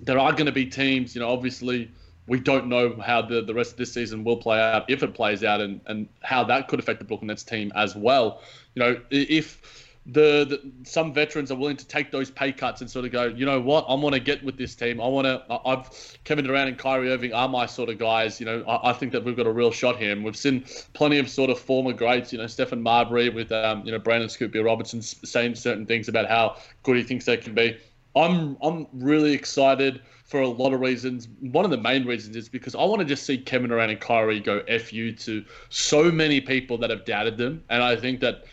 there 0.00 0.18
are 0.18 0.32
going 0.32 0.46
to 0.46 0.52
be 0.52 0.66
teams, 0.66 1.14
you 1.14 1.20
know, 1.20 1.30
obviously 1.30 1.88
we 2.26 2.40
don't 2.40 2.68
know 2.68 2.96
how 3.00 3.22
the, 3.22 3.42
the 3.42 3.54
rest 3.54 3.72
of 3.72 3.76
this 3.76 3.92
season 3.92 4.24
will 4.24 4.36
play 4.36 4.60
out, 4.60 4.88
if 4.88 5.02
it 5.02 5.14
plays 5.14 5.44
out, 5.44 5.60
and, 5.60 5.80
and 5.86 6.08
how 6.22 6.44
that 6.44 6.68
could 6.68 6.78
affect 6.78 6.98
the 6.98 7.04
Brooklyn 7.04 7.28
Nets 7.28 7.42
team 7.42 7.70
as 7.74 7.94
well. 7.94 8.40
You 8.74 8.80
know, 8.80 9.00
if 9.10 9.84
the, 10.06 10.44
the, 10.44 10.72
some 10.88 11.14
veterans 11.14 11.50
are 11.50 11.54
willing 11.54 11.76
to 11.76 11.86
take 11.86 12.10
those 12.10 12.30
pay 12.30 12.52
cuts 12.52 12.80
and 12.82 12.90
sort 12.90 13.06
of 13.06 13.12
go, 13.12 13.24
you 13.24 13.46
know 13.46 13.60
what, 13.60 13.86
I 13.88 13.94
want 13.94 14.14
to 14.14 14.20
get 14.20 14.44
with 14.44 14.58
this 14.58 14.74
team. 14.74 15.00
I 15.00 15.06
want 15.06 15.26
to. 15.26 15.42
I've 15.66 15.88
Kevin 16.24 16.44
Durant 16.44 16.68
and 16.68 16.78
Kyrie 16.78 17.10
Irving 17.10 17.32
are 17.32 17.48
my 17.48 17.66
sort 17.66 17.88
of 17.88 17.98
guys. 17.98 18.38
You 18.38 18.46
know, 18.46 18.62
I, 18.64 18.90
I, 18.90 18.92
think 18.92 19.12
that 19.12 19.24
we've 19.24 19.36
got 19.36 19.46
a 19.46 19.52
real 19.52 19.70
shot 19.70 19.96
here. 19.96 20.12
And 20.12 20.24
we've 20.24 20.36
seen 20.36 20.64
plenty 20.92 21.18
of 21.18 21.30
sort 21.30 21.48
of 21.48 21.58
former 21.58 21.92
greats. 21.92 22.32
You 22.32 22.38
know, 22.38 22.46
Stephen 22.46 22.82
Marbury 22.82 23.30
with 23.30 23.50
um, 23.52 23.84
you 23.86 23.92
know 23.92 23.98
Brandon 23.98 24.28
Beer 24.50 24.64
Robertson 24.64 25.00
saying 25.00 25.54
certain 25.54 25.86
things 25.86 26.08
about 26.08 26.28
how 26.28 26.56
good 26.82 26.96
he 26.96 27.02
thinks 27.02 27.24
they 27.24 27.38
can 27.38 27.54
be. 27.54 27.78
I'm 28.16 28.56
I'm 28.62 28.86
really 28.92 29.32
excited 29.32 30.00
for 30.24 30.40
a 30.40 30.48
lot 30.48 30.72
of 30.72 30.80
reasons. 30.80 31.28
One 31.40 31.64
of 31.64 31.70
the 31.70 31.76
main 31.78 32.04
reasons 32.04 32.36
is 32.36 32.48
because 32.48 32.74
I 32.74 32.84
want 32.84 33.00
to 33.00 33.04
just 33.04 33.24
see 33.24 33.38
Kevin 33.38 33.70
Durant 33.70 33.92
and 33.92 34.00
Kyrie 34.00 34.40
go 34.40 34.62
fu 34.78 35.12
to 35.12 35.44
so 35.68 36.10
many 36.10 36.40
people 36.40 36.78
that 36.78 36.90
have 36.90 37.04
doubted 37.04 37.36
them, 37.36 37.62
and 37.68 37.82
I 37.82 37.96
think 37.96 38.20
that 38.20 38.44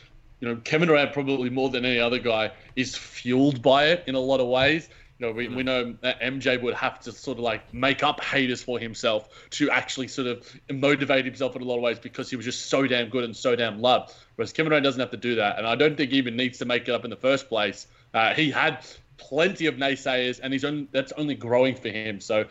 you 0.41 0.47
know, 0.47 0.55
Kevin 0.63 0.87
Durant 0.87 1.13
probably 1.13 1.49
more 1.49 1.69
than 1.69 1.85
any 1.85 1.99
other 1.99 2.19
guy 2.19 2.51
is 2.75 2.95
fueled 2.95 3.61
by 3.61 3.85
it 3.85 4.03
in 4.07 4.15
a 4.15 4.19
lot 4.19 4.39
of 4.39 4.47
ways. 4.47 4.89
You 5.19 5.27
know, 5.27 5.33
we, 5.33 5.47
we 5.47 5.61
know 5.61 5.93
that 6.01 6.19
MJ 6.19 6.59
would 6.59 6.73
have 6.73 6.99
to 7.01 7.11
sort 7.11 7.37
of 7.37 7.43
like 7.43 7.71
make 7.71 8.01
up 8.03 8.23
haters 8.23 8.63
for 8.63 8.79
himself 8.79 9.29
to 9.51 9.69
actually 9.69 10.07
sort 10.07 10.27
of 10.27 10.59
motivate 10.71 11.25
himself 11.25 11.55
in 11.55 11.61
a 11.61 11.65
lot 11.65 11.75
of 11.75 11.83
ways 11.83 11.99
because 11.99 12.27
he 12.27 12.35
was 12.35 12.43
just 12.43 12.71
so 12.71 12.87
damn 12.87 13.07
good 13.09 13.23
and 13.23 13.35
so 13.35 13.55
damn 13.55 13.79
loved. 13.79 14.15
Whereas 14.35 14.51
Kevin 14.51 14.71
Durant 14.71 14.83
doesn't 14.83 14.99
have 14.99 15.11
to 15.11 15.17
do 15.17 15.35
that, 15.35 15.59
and 15.59 15.67
I 15.67 15.75
don't 15.75 15.95
think 15.95 16.09
he 16.09 16.17
even 16.17 16.35
needs 16.35 16.57
to 16.57 16.65
make 16.65 16.87
it 16.87 16.91
up 16.91 17.03
in 17.03 17.11
the 17.11 17.15
first 17.15 17.47
place. 17.47 17.85
Uh, 18.15 18.33
he 18.33 18.49
had 18.49 18.83
plenty 19.21 19.67
of 19.67 19.75
naysayers, 19.75 20.39
and 20.41 20.51
he's 20.51 20.65
only, 20.65 20.87
that's 20.91 21.13
only 21.13 21.35
growing 21.35 21.75
for 21.75 21.89
him. 21.89 22.19
So 22.19 22.45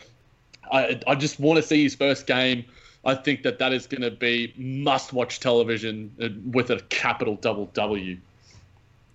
I 0.73 1.01
I 1.07 1.15
just 1.15 1.39
want 1.39 1.59
to 1.59 1.63
see 1.63 1.83
his 1.83 1.95
first 1.95 2.27
game 2.27 2.65
I 3.05 3.15
think 3.15 3.43
that 3.45 3.59
that 3.59 3.73
is 3.73 3.87
going 3.87 4.03
to 4.03 4.11
be 4.11 4.53
must-watch 4.57 5.41
television 5.41 6.15
uh, 6.23 6.29
with 6.51 6.71
a 6.71 6.81
capital 6.91 7.37
double 7.37 7.67
W. 7.67 8.19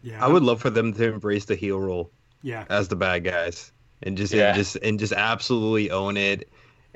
Yeah, 0.01 0.23
I 0.23 0.27
would 0.27 0.43
love 0.43 0.61
for 0.61 0.69
them 0.69 0.93
to 0.93 1.13
embrace 1.13 1.45
the 1.45 1.55
heel 1.55 1.79
role. 1.79 2.09
Yeah, 2.41 2.65
as 2.69 2.87
the 2.87 2.95
bad 2.95 3.23
guys, 3.23 3.71
and 4.03 4.17
just 4.17 4.33
yeah. 4.33 4.49
and 4.49 4.55
just 4.55 4.75
and 4.77 4.99
just 4.99 5.13
absolutely 5.13 5.89
own 5.89 6.15
it, 6.17 6.47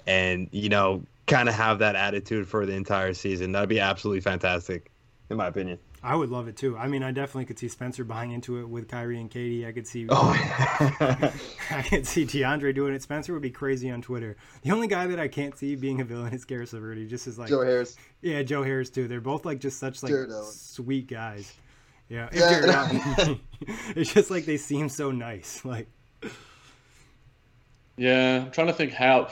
and 0.05 0.47
you 0.51 0.69
know, 0.69 1.03
kind 1.25 1.49
of 1.49 1.55
have 1.55 1.79
that 1.79 1.95
attitude 1.95 2.47
for 2.47 2.65
the 2.65 2.73
entire 2.73 3.13
season. 3.13 3.51
That'd 3.51 3.69
be 3.69 3.79
absolutely 3.79 4.21
fantastic, 4.21 4.91
in 5.29 5.37
my 5.37 5.47
opinion. 5.47 5.79
I 6.01 6.15
would 6.15 6.29
love 6.29 6.47
it 6.47 6.55
too. 6.55 6.77
I 6.77 6.87
mean, 6.87 7.03
I 7.03 7.11
definitely 7.11 7.45
could 7.45 7.59
see 7.59 7.67
Spencer 7.67 8.03
buying 8.03 8.31
into 8.31 8.59
it 8.59 8.69
with 8.69 8.87
Kyrie 8.87 9.19
and 9.19 9.29
KD. 9.29 9.67
I 9.67 9.71
could 9.71 9.85
see. 9.85 10.07
Oh. 10.09 10.31
I 11.71 11.81
could 11.81 12.07
see 12.07 12.25
DeAndre 12.25 12.73
doing 12.73 12.93
it. 12.93 13.01
Spencer 13.01 13.33
would 13.33 13.41
be 13.41 13.51
crazy 13.51 13.89
on 13.91 14.01
Twitter. 14.01 14.37
The 14.61 14.71
only 14.71 14.87
guy 14.87 15.07
that 15.07 15.19
I 15.19 15.27
can't 15.27 15.57
see 15.57 15.75
being 15.75 15.99
a 15.99 16.05
villain 16.05 16.33
is 16.33 16.45
Caris 16.45 16.71
LeVert. 16.71 17.07
Just 17.09 17.27
as 17.27 17.37
like 17.37 17.49
Joe 17.49 17.61
Harris. 17.61 17.97
Yeah, 18.21 18.43
Joe 18.43 18.63
Harris 18.63 18.89
too. 18.89 19.07
They're 19.07 19.19
both 19.19 19.45
like 19.45 19.59
just 19.59 19.79
such 19.79 20.01
like 20.01 20.13
sweet 20.51 21.07
guys. 21.07 21.53
Yeah, 22.07 22.29
yeah. 22.31 23.35
it's 23.95 24.13
just 24.13 24.31
like 24.31 24.45
they 24.45 24.57
seem 24.57 24.89
so 24.89 25.11
nice. 25.11 25.63
Like. 25.65 25.87
Yeah, 27.97 28.43
I'm 28.45 28.51
trying 28.51 28.67
to 28.67 28.73
think 28.73 28.93
how 28.93 29.29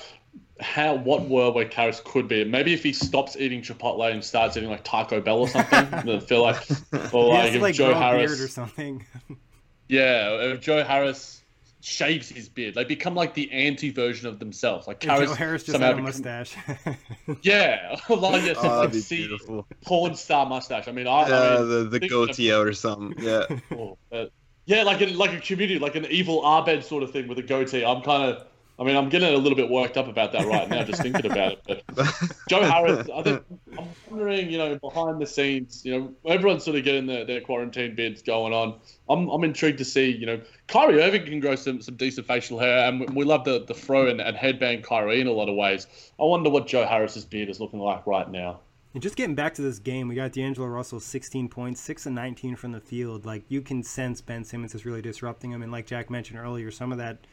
how 0.59 0.95
what 0.95 1.27
world 1.27 1.55
where 1.55 1.65
Caris 1.65 2.01
could 2.03 2.27
be. 2.27 2.43
Maybe 2.43 2.73
if 2.73 2.83
he 2.83 2.93
stops 2.93 3.35
eating 3.37 3.61
Chipotle 3.61 4.11
and 4.11 4.23
starts 4.23 4.57
eating 4.57 4.69
like 4.69 4.83
Taco 4.83 5.21
Bell 5.21 5.39
or 5.39 5.47
something. 5.47 5.77
I 5.93 6.19
feel 6.19 6.41
like 6.41 6.69
or 7.13 7.33
like 7.33 7.53
if 7.53 7.61
like 7.61 7.75
Joe 7.75 7.93
Harris 7.93 8.41
or 8.41 8.47
something. 8.47 9.05
yeah, 9.87 10.29
if 10.51 10.61
Joe 10.61 10.83
Harris 10.83 11.41
shaves 11.79 12.27
his 12.29 12.49
beard, 12.49 12.75
they 12.75 12.83
become 12.83 13.15
like 13.15 13.33
the 13.33 13.51
anti 13.51 13.91
version 13.91 14.27
of 14.27 14.39
themselves. 14.39 14.87
Like 14.87 14.99
Caris, 14.99 15.29
Joe 15.29 15.35
Harris 15.35 15.63
just 15.63 15.79
had 15.79 15.97
a 15.97 16.01
mustache. 16.01 16.55
yeah, 17.41 17.99
like 18.09 18.43
yes, 18.43 18.57
oh, 18.59 18.79
like 18.79 18.93
see, 18.93 19.37
porn 19.85 20.15
star 20.15 20.45
mustache. 20.45 20.87
I 20.87 20.91
mean, 20.91 21.07
I, 21.07 21.29
yeah, 21.29 21.39
I 21.39 21.59
mean, 21.59 21.69
the, 21.69 21.99
the 21.99 22.09
goatee 22.09 22.51
out 22.51 22.67
or 22.67 22.73
something. 22.73 23.13
Yeah. 23.23 23.43
oh, 23.71 23.97
uh, 24.11 24.25
yeah, 24.65 24.83
like 24.83 25.01
a, 25.01 25.05
like 25.07 25.33
a 25.33 25.39
community, 25.39 25.79
like 25.79 25.95
an 25.95 26.05
evil 26.07 26.41
Abed 26.43 26.83
sort 26.83 27.03
of 27.03 27.11
thing 27.11 27.27
with 27.27 27.37
a 27.39 27.43
goatee. 27.43 27.85
I'm 27.85 28.01
kind 28.01 28.31
of 28.31 28.47
I 28.79 28.83
mean, 28.83 28.95
I'm 28.95 29.09
getting 29.09 29.33
a 29.33 29.37
little 29.37 29.55
bit 29.55 29.69
worked 29.69 29.97
up 29.97 30.07
about 30.07 30.31
that 30.33 30.45
right 30.45 30.69
now, 30.69 30.83
just 30.83 31.01
thinking 31.01 31.25
about 31.25 31.53
it. 31.67 31.83
But 31.95 32.13
Joe 32.47 32.61
Harris, 32.61 33.09
I 33.09 33.23
think 33.23 33.43
I'm 33.75 33.87
wondering, 34.11 34.51
you 34.51 34.59
know, 34.59 34.77
behind 34.77 35.19
the 35.19 35.25
scenes, 35.25 35.83
you 35.83 35.97
know, 35.97 36.13
everyone's 36.25 36.63
sort 36.63 36.77
of 36.77 36.83
getting 36.83 37.07
their, 37.07 37.25
their 37.25 37.41
quarantine 37.41 37.95
bids 37.95 38.21
going 38.21 38.53
on. 38.53 38.75
I'm, 39.09 39.29
I'm 39.29 39.43
intrigued 39.43 39.79
to 39.79 39.85
see, 39.85 40.11
you 40.11 40.27
know, 40.27 40.39
Kyrie 40.67 41.01
Irving 41.01 41.25
can 41.25 41.39
grow 41.39 41.55
some, 41.55 41.81
some 41.81 41.95
decent 41.95 42.27
facial 42.27 42.59
hair, 42.59 42.87
and 42.87 43.09
we 43.15 43.25
love 43.25 43.45
the, 43.45 43.65
the 43.65 43.73
fro 43.73 44.07
and, 44.07 44.21
and 44.21 44.37
headband 44.37 44.83
Kyrie 44.83 45.21
in 45.21 45.27
a 45.27 45.31
lot 45.31 45.49
of 45.49 45.55
ways. 45.55 45.87
I 46.19 46.23
wonder 46.23 46.51
what 46.51 46.67
Joe 46.67 46.85
Harris's 46.85 47.25
beard 47.25 47.49
is 47.49 47.59
looking 47.59 47.79
like 47.79 48.05
right 48.05 48.29
now. 48.29 48.59
And 48.93 49.01
just 49.01 49.15
getting 49.15 49.35
back 49.35 49.55
to 49.55 49.63
this 49.63 49.79
game, 49.79 50.07
we 50.07 50.13
got 50.13 50.33
D'Angelo 50.33 50.67
Russell 50.67 50.99
16 50.99 51.49
points, 51.49 51.81
6 51.81 52.05
and 52.05 52.15
19 52.15 52.55
from 52.55 52.73
the 52.73 52.79
field. 52.79 53.25
Like, 53.25 53.43
you 53.49 53.61
can 53.61 53.81
sense 53.81 54.21
Ben 54.21 54.43
Simmons 54.43 54.75
is 54.75 54.85
really 54.85 55.01
disrupting 55.01 55.51
him. 55.51 55.63
And 55.63 55.71
like 55.71 55.87
Jack 55.87 56.11
mentioned 56.11 56.39
earlier, 56.39 56.69
some 56.69 56.91
of 56.91 56.99
that– 56.99 57.17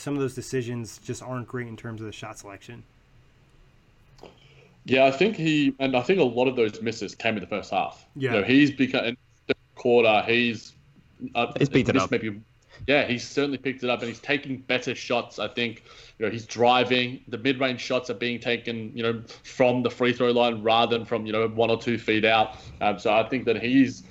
some 0.00 0.14
of 0.14 0.20
those 0.20 0.34
decisions 0.34 0.98
just 1.04 1.22
aren't 1.22 1.46
great 1.46 1.68
in 1.68 1.76
terms 1.76 2.00
of 2.00 2.06
the 2.06 2.12
shot 2.12 2.38
selection. 2.38 2.82
Yeah, 4.84 5.04
I 5.04 5.10
think 5.10 5.36
he 5.36 5.74
and 5.78 5.96
I 5.96 6.00
think 6.00 6.20
a 6.20 6.24
lot 6.24 6.48
of 6.48 6.56
those 6.56 6.80
misses 6.80 7.14
came 7.14 7.34
in 7.34 7.40
the 7.40 7.46
first 7.46 7.70
half. 7.70 8.06
Yeah, 8.16 8.32
you 8.32 8.40
know, 8.40 8.46
he's 8.46 8.70
become 8.70 9.04
in 9.04 9.16
the 9.46 9.54
quarter. 9.74 10.22
He's 10.26 10.72
uh, 11.34 11.52
he's 11.58 11.68
beaten 11.68 11.98
up. 11.98 12.10
Maybe 12.10 12.40
yeah, 12.86 13.06
he's 13.06 13.28
certainly 13.28 13.58
picked 13.58 13.84
it 13.84 13.90
up 13.90 14.00
and 14.00 14.08
he's 14.08 14.20
taking 14.20 14.58
better 14.58 14.94
shots. 14.94 15.38
I 15.38 15.48
think 15.48 15.84
you 16.18 16.24
know 16.24 16.32
he's 16.32 16.46
driving. 16.46 17.20
The 17.28 17.36
mid-range 17.36 17.80
shots 17.80 18.08
are 18.08 18.14
being 18.14 18.40
taken 18.40 18.90
you 18.96 19.02
know 19.02 19.22
from 19.44 19.82
the 19.82 19.90
free 19.90 20.14
throw 20.14 20.30
line 20.30 20.62
rather 20.62 20.96
than 20.96 21.06
from 21.06 21.26
you 21.26 21.32
know 21.32 21.46
one 21.48 21.70
or 21.70 21.78
two 21.78 21.98
feet 21.98 22.24
out. 22.24 22.56
Um, 22.80 22.98
so 22.98 23.12
I 23.12 23.28
think 23.28 23.44
that 23.44 23.62
he's 23.62 24.02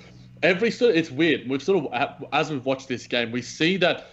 every 0.44 0.70
sort. 0.70 0.92
Of, 0.92 0.98
it's 0.98 1.10
weird. 1.10 1.48
We've 1.48 1.62
sort 1.62 1.84
of 1.84 2.24
as 2.32 2.50
we've 2.50 2.64
watched 2.64 2.86
this 2.86 3.08
game, 3.08 3.32
we 3.32 3.42
see 3.42 3.76
that 3.78 4.06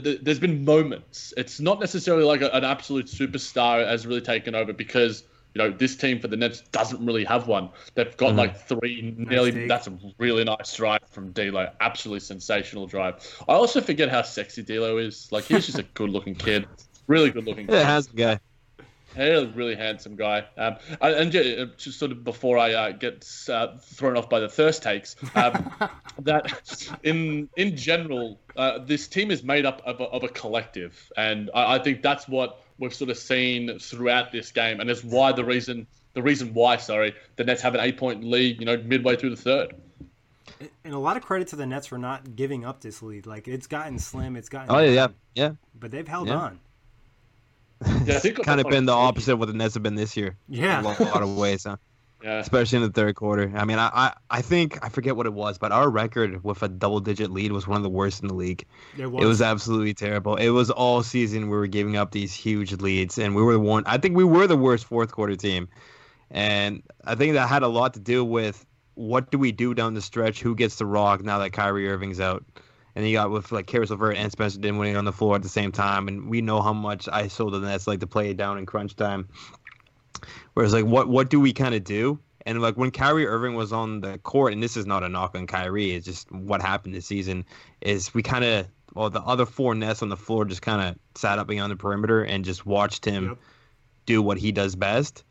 there's 0.00 0.38
been 0.38 0.64
moments. 0.64 1.32
It's 1.36 1.60
not 1.60 1.80
necessarily 1.80 2.24
like 2.24 2.42
a, 2.42 2.50
an 2.54 2.64
absolute 2.64 3.06
superstar 3.06 3.86
has 3.86 4.06
really 4.06 4.20
taken 4.20 4.54
over 4.54 4.72
because 4.72 5.24
you 5.54 5.62
know 5.62 5.70
this 5.70 5.96
team 5.96 6.20
for 6.20 6.28
the 6.28 6.36
Nets 6.36 6.60
doesn't 6.72 7.04
really 7.04 7.24
have 7.24 7.46
one. 7.46 7.70
They've 7.94 8.16
got 8.16 8.30
mm-hmm. 8.30 8.38
like 8.38 8.56
three 8.56 9.14
nearly. 9.16 9.52
Nice 9.52 9.68
that's 9.68 9.86
a 9.86 9.98
really 10.18 10.44
nice 10.44 10.74
drive 10.74 11.00
from 11.08 11.32
D'Lo. 11.32 11.70
Absolutely 11.80 12.20
sensational 12.20 12.86
drive. 12.86 13.16
I 13.48 13.54
also 13.54 13.80
forget 13.80 14.08
how 14.08 14.22
sexy 14.22 14.62
D'Lo 14.62 14.98
is. 14.98 15.30
Like 15.32 15.44
he's 15.44 15.66
just 15.66 15.78
a 15.78 15.82
good 15.82 16.10
looking 16.10 16.34
kid. 16.34 16.66
Really 17.06 17.30
good 17.30 17.46
looking. 17.46 17.68
Yeah, 17.68 17.82
handsome 17.82 18.14
guy. 18.14 18.40
Really, 19.16 19.46
really 19.48 19.74
handsome 19.74 20.16
guy. 20.16 20.44
Um, 20.56 20.76
and 21.00 21.34
uh, 21.34 21.66
just 21.76 21.98
sort 21.98 22.12
of 22.12 22.22
before 22.22 22.58
I 22.58 22.72
uh, 22.72 22.92
get 22.92 23.28
uh, 23.48 23.76
thrown 23.78 24.16
off 24.16 24.28
by 24.28 24.40
the 24.40 24.48
thirst 24.48 24.82
takes, 24.82 25.16
um, 25.34 25.72
that 26.20 26.88
in 27.02 27.48
in 27.56 27.76
general, 27.76 28.38
uh, 28.56 28.78
this 28.78 29.08
team 29.08 29.30
is 29.30 29.42
made 29.42 29.66
up 29.66 29.82
of 29.84 30.00
a, 30.00 30.04
of 30.04 30.22
a 30.22 30.28
collective, 30.28 31.10
and 31.16 31.50
I, 31.54 31.76
I, 31.76 31.78
think 31.80 32.02
that's 32.02 32.28
what 32.28 32.62
we've 32.78 32.94
sort 32.94 33.10
of 33.10 33.18
seen 33.18 33.78
throughout 33.78 34.32
this 34.32 34.52
game, 34.52 34.80
and 34.80 34.88
it's 34.88 35.02
why 35.02 35.32
the 35.32 35.44
reason 35.44 35.86
the 36.12 36.22
reason 36.22 36.54
why 36.54 36.76
sorry 36.76 37.14
the 37.36 37.44
Nets 37.44 37.62
have 37.62 37.74
an 37.74 37.80
eight 37.80 37.96
point 37.96 38.22
lead, 38.22 38.60
you 38.60 38.66
know, 38.66 38.76
midway 38.76 39.16
through 39.16 39.30
the 39.30 39.36
third. 39.36 39.74
And 40.84 40.94
a 40.94 40.98
lot 40.98 41.16
of 41.16 41.22
credit 41.22 41.48
to 41.48 41.56
the 41.56 41.66
Nets 41.66 41.86
for 41.86 41.98
not 41.98 42.36
giving 42.36 42.64
up 42.64 42.80
this 42.80 43.02
lead. 43.02 43.26
Like 43.26 43.48
it's 43.48 43.66
gotten 43.66 43.98
slim, 43.98 44.36
it's 44.36 44.48
gotten. 44.48 44.70
Oh 44.70 44.78
yeah, 44.78 45.08
yeah. 45.34 45.52
But 45.78 45.90
they've 45.90 46.06
held 46.06 46.28
yeah. 46.28 46.36
on. 46.36 46.60
Yeah, 47.86 48.20
it's 48.22 48.38
kind 48.40 48.60
of 48.60 48.68
been 48.68 48.86
the 48.86 48.92
opposite 48.92 49.32
of 49.32 49.38
what 49.38 49.46
the 49.46 49.54
Nets 49.54 49.74
have 49.74 49.82
been 49.82 49.94
this 49.94 50.16
year. 50.16 50.36
Yeah, 50.48 50.80
in 50.80 50.84
a 50.84 51.04
lot 51.04 51.22
of 51.22 51.36
ways, 51.36 51.64
huh? 51.64 51.76
Yeah. 52.22 52.38
Especially 52.38 52.76
in 52.76 52.82
the 52.82 52.90
third 52.90 53.14
quarter. 53.14 53.50
I 53.54 53.64
mean, 53.64 53.78
I, 53.78 53.90
I, 53.94 54.12
I 54.30 54.42
think 54.42 54.84
I 54.84 54.90
forget 54.90 55.16
what 55.16 55.24
it 55.24 55.32
was, 55.32 55.56
but 55.56 55.72
our 55.72 55.88
record 55.88 56.44
with 56.44 56.62
a 56.62 56.68
double 56.68 57.00
digit 57.00 57.30
lead 57.30 57.50
was 57.50 57.66
one 57.66 57.78
of 57.78 57.82
the 57.82 57.88
worst 57.88 58.20
in 58.20 58.28
the 58.28 58.34
league. 58.34 58.66
It 58.98 59.06
was. 59.06 59.24
it 59.24 59.26
was 59.26 59.40
absolutely 59.40 59.94
terrible. 59.94 60.36
It 60.36 60.50
was 60.50 60.70
all 60.70 61.02
season 61.02 61.44
we 61.48 61.56
were 61.56 61.66
giving 61.66 61.96
up 61.96 62.10
these 62.10 62.34
huge 62.34 62.72
leads, 62.74 63.16
and 63.16 63.34
we 63.34 63.42
were 63.42 63.54
the 63.54 63.60
one. 63.60 63.84
I 63.86 63.96
think 63.96 64.18
we 64.18 64.24
were 64.24 64.46
the 64.46 64.56
worst 64.56 64.84
fourth 64.84 65.12
quarter 65.12 65.34
team, 65.34 65.66
and 66.30 66.82
I 67.06 67.14
think 67.14 67.32
that 67.32 67.48
had 67.48 67.62
a 67.62 67.68
lot 67.68 67.94
to 67.94 68.00
do 68.00 68.22
with 68.22 68.66
what 68.94 69.30
do 69.30 69.38
we 69.38 69.50
do 69.50 69.72
down 69.72 69.94
the 69.94 70.02
stretch? 70.02 70.42
Who 70.42 70.54
gets 70.54 70.76
the 70.76 70.84
rock 70.84 71.24
now 71.24 71.38
that 71.38 71.54
Kyrie 71.54 71.88
Irving's 71.88 72.20
out? 72.20 72.44
And 73.00 73.08
you 73.08 73.14
got 73.14 73.30
with 73.30 73.50
like 73.50 73.66
Caris 73.66 73.88
LeVert 73.88 74.18
and 74.18 74.30
Spencer 74.30 74.60
Dinwiddie 74.60 74.94
on 74.94 75.06
the 75.06 75.12
floor 75.12 75.34
at 75.34 75.42
the 75.42 75.48
same 75.48 75.72
time, 75.72 76.06
and 76.06 76.28
we 76.28 76.42
know 76.42 76.60
how 76.60 76.74
much 76.74 77.08
I 77.10 77.28
sold 77.28 77.54
the 77.54 77.60
Nets 77.60 77.86
like 77.86 78.00
to 78.00 78.06
play 78.06 78.28
it 78.28 78.36
down 78.36 78.58
in 78.58 78.66
crunch 78.66 78.94
time. 78.94 79.26
Whereas 80.52 80.74
like 80.74 80.84
what 80.84 81.08
what 81.08 81.30
do 81.30 81.40
we 81.40 81.54
kind 81.54 81.74
of 81.74 81.82
do? 81.82 82.18
And 82.44 82.60
like 82.60 82.76
when 82.76 82.90
Kyrie 82.90 83.26
Irving 83.26 83.54
was 83.54 83.72
on 83.72 84.02
the 84.02 84.18
court, 84.18 84.52
and 84.52 84.62
this 84.62 84.76
is 84.76 84.84
not 84.84 85.02
a 85.02 85.08
knock 85.08 85.34
on 85.34 85.46
Kyrie, 85.46 85.92
it's 85.92 86.04
just 86.04 86.30
what 86.30 86.60
happened 86.60 86.94
this 86.94 87.06
season 87.06 87.46
is 87.80 88.12
we 88.12 88.22
kind 88.22 88.44
of 88.44 88.66
well 88.92 89.08
the 89.08 89.22
other 89.22 89.46
four 89.46 89.74
Nets 89.74 90.02
on 90.02 90.10
the 90.10 90.16
floor 90.18 90.44
just 90.44 90.60
kind 90.60 90.90
of 90.90 91.18
sat 91.18 91.38
up 91.38 91.46
beyond 91.46 91.72
the 91.72 91.76
perimeter 91.76 92.22
and 92.22 92.44
just 92.44 92.66
watched 92.66 93.06
him 93.06 93.28
yep. 93.28 93.38
do 94.04 94.20
what 94.20 94.36
he 94.36 94.52
does 94.52 94.76
best. 94.76 95.24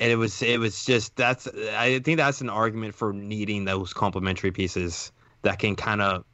And 0.00 0.10
it 0.10 0.16
was 0.16 0.42
it 0.42 0.58
was 0.58 0.84
just 0.84 1.14
that's 1.14 1.46
I 1.46 2.00
think 2.00 2.16
that's 2.16 2.40
an 2.40 2.50
argument 2.50 2.96
for 2.96 3.12
needing 3.12 3.66
those 3.66 3.92
complementary 3.92 4.50
pieces 4.50 5.12
that 5.42 5.60
can 5.60 5.76
kind 5.76 6.02
of 6.02 6.24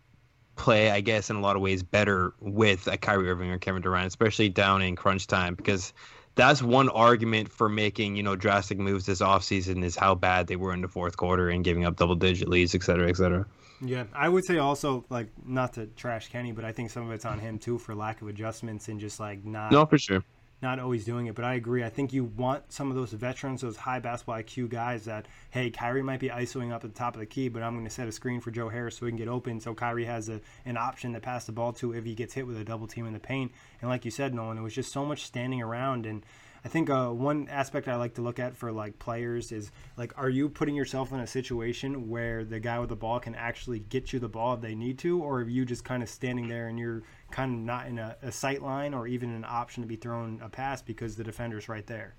play, 0.59 0.91
I 0.91 1.01
guess, 1.01 1.31
in 1.31 1.37
a 1.37 1.41
lot 1.41 1.57
of 1.57 1.63
ways 1.63 1.83
better 1.83 2.35
with 2.41 2.87
a 2.87 2.99
Kyrie 2.99 3.31
Irving 3.31 3.51
or 3.51 3.59
Kevin 3.59 3.81
Durant, 3.81 4.07
especially 4.07 4.51
down 4.51 4.83
in 4.83 4.97
crunch 4.97 5.27
time, 5.27 5.55
because 5.55 5.95
that's 6.35 6.63
one 6.63 6.89
argument 6.91 7.51
for 7.51 7.69
making, 7.69 8.17
you 8.17 8.23
know, 8.23 8.37
drastic 8.37 8.79
moves 8.79 9.07
this 9.07 9.21
offseason 9.21 9.83
is 9.83 9.97
how 9.97 10.15
bad 10.15 10.47
they 10.47 10.57
were 10.57 10.75
in 10.75 10.83
the 10.83 10.89
fourth 10.89 11.17
quarter 11.17 11.49
and 11.49 11.65
giving 11.65 11.85
up 11.87 11.97
double 11.97 12.15
digit 12.15 12.49
leads, 12.49 12.75
et 12.75 12.83
cetera, 12.83 13.09
et 13.09 13.17
cetera. 13.17 13.47
Yeah, 13.81 14.05
I 14.13 14.29
would 14.29 14.45
say 14.45 14.59
also 14.59 15.05
like 15.09 15.29
not 15.47 15.73
to 15.75 15.87
trash 15.87 16.29
Kenny, 16.29 16.53
but 16.53 16.65
I 16.65 16.73
think 16.73 16.91
some 16.91 17.07
of 17.07 17.13
it's 17.13 17.25
on 17.25 17.39
him 17.39 17.59
too 17.59 17.79
for 17.79 17.95
lack 17.95 18.21
of 18.21 18.29
adjustments 18.29 18.89
and 18.89 19.01
just 19.01 19.21
like 19.21 19.45
not 19.45 19.73
No, 19.73 19.87
for 19.87 19.99
sure 19.99 20.25
not 20.61 20.79
always 20.79 21.05
doing 21.05 21.27
it. 21.27 21.35
But 21.35 21.45
I 21.45 21.55
agree. 21.55 21.85
I 21.85 21.89
think 21.89 22.13
you 22.13 22.25
want 22.25 22.73
some 22.73 22.91
of 22.91 22.97
those 22.97 23.13
veterans, 23.13 23.61
those 23.61 23.77
high 23.77 24.01
basketball 24.01 24.37
IQ 24.37 24.71
guys 24.71 25.05
that, 25.05 25.27
hey, 25.51 25.71
Kyrie 25.71 26.03
might 26.03 26.21
be 26.21 26.29
isoing 26.29 26.73
up 26.73 26.85
at 26.85 26.93
the 26.93 26.99
top 26.99 27.15
of 27.15 27.21
the 27.21 27.27
key, 27.27 27.49
but 27.49 27.63
I'm 27.63 27.75
going 27.75 27.85
to 27.85 27.91
set 27.91 28.09
a 28.09 28.13
screen 28.13 28.41
for 28.41 28.51
Joe 28.51 28.69
Harris 28.69 28.97
so 28.97 29.07
he 29.07 29.13
can 29.13 29.19
get 29.19 29.29
open. 29.29 29.61
So 29.61 29.75
Kyrie 29.75 30.07
has 30.07 30.29
a, 30.29 30.41
an 30.65 30.77
option 30.77 31.13
to 31.13 31.21
pass 31.21 31.45
the 31.45 31.53
ball 31.53 31.73
to 31.75 31.95
if 31.95 32.05
he 32.05 32.15
gets 32.15 32.35
hit 32.35 32.47
with 32.47 32.59
a 32.59 32.65
double 32.65 32.87
team 32.87 33.07
in 33.07 33.13
the 33.13 33.21
paint. 33.21 33.53
And 33.81 33.91
like 33.91 34.05
you 34.05 34.11
said, 34.11 34.35
Nolan, 34.35 34.59
it 34.59 34.63
was 34.63 34.75
just 34.75 34.93
so 34.93 35.05
much 35.05 35.25
standing 35.25 35.63
around 35.63 36.07
and– 36.07 36.25
I 36.65 36.69
think 36.69 36.91
uh, 36.91 37.09
one 37.09 37.49
aspect 37.49 37.89
I 37.89 37.97
like 37.97 38.15
to 38.15 38.23
look 38.23 38.39
at 38.39 38.57
for 38.57 38.73
like 38.73 38.99
players 38.99 39.53
is 39.53 39.71
like, 39.97 40.13
are 40.17 40.29
you 40.29 40.49
putting 40.49 40.75
yourself 40.75 41.13
in 41.13 41.21
a 41.21 41.27
situation 41.27 42.09
where 42.09 42.45
the 42.45 42.61
guy 42.61 42.79
with 42.79 42.89
the 42.89 42.97
ball 42.97 43.21
can 43.21 43.35
actually 43.35 43.79
get 43.79 44.13
you 44.13 44.19
the 44.19 44.29
ball 44.29 44.55
if 44.55 44.61
they 44.61 44.75
need 44.75 44.99
to, 45.01 45.23
or 45.23 45.41
are 45.41 45.49
you 45.49 45.65
just 45.65 45.85
kind 45.85 46.03
of 46.03 46.09
standing 46.09 46.49
there 46.49 46.69
and 46.69 46.79
you're 46.79 47.03
kind 47.31 47.55
of 47.55 47.61
not 47.61 47.87
in 47.87 47.99
a, 47.99 48.17
a 48.23 48.33
sight 48.33 48.63
line 48.63 48.95
or 48.95 49.07
even 49.07 49.31
an 49.35 49.45
option 49.47 49.83
to 49.83 49.87
be 49.87 49.97
thrown 49.97 50.41
a 50.43 50.49
pass 50.49 50.83
because 50.83 51.17
the 51.17 51.25
defender's 51.25 51.69
right 51.69 51.87
there? 51.87 52.15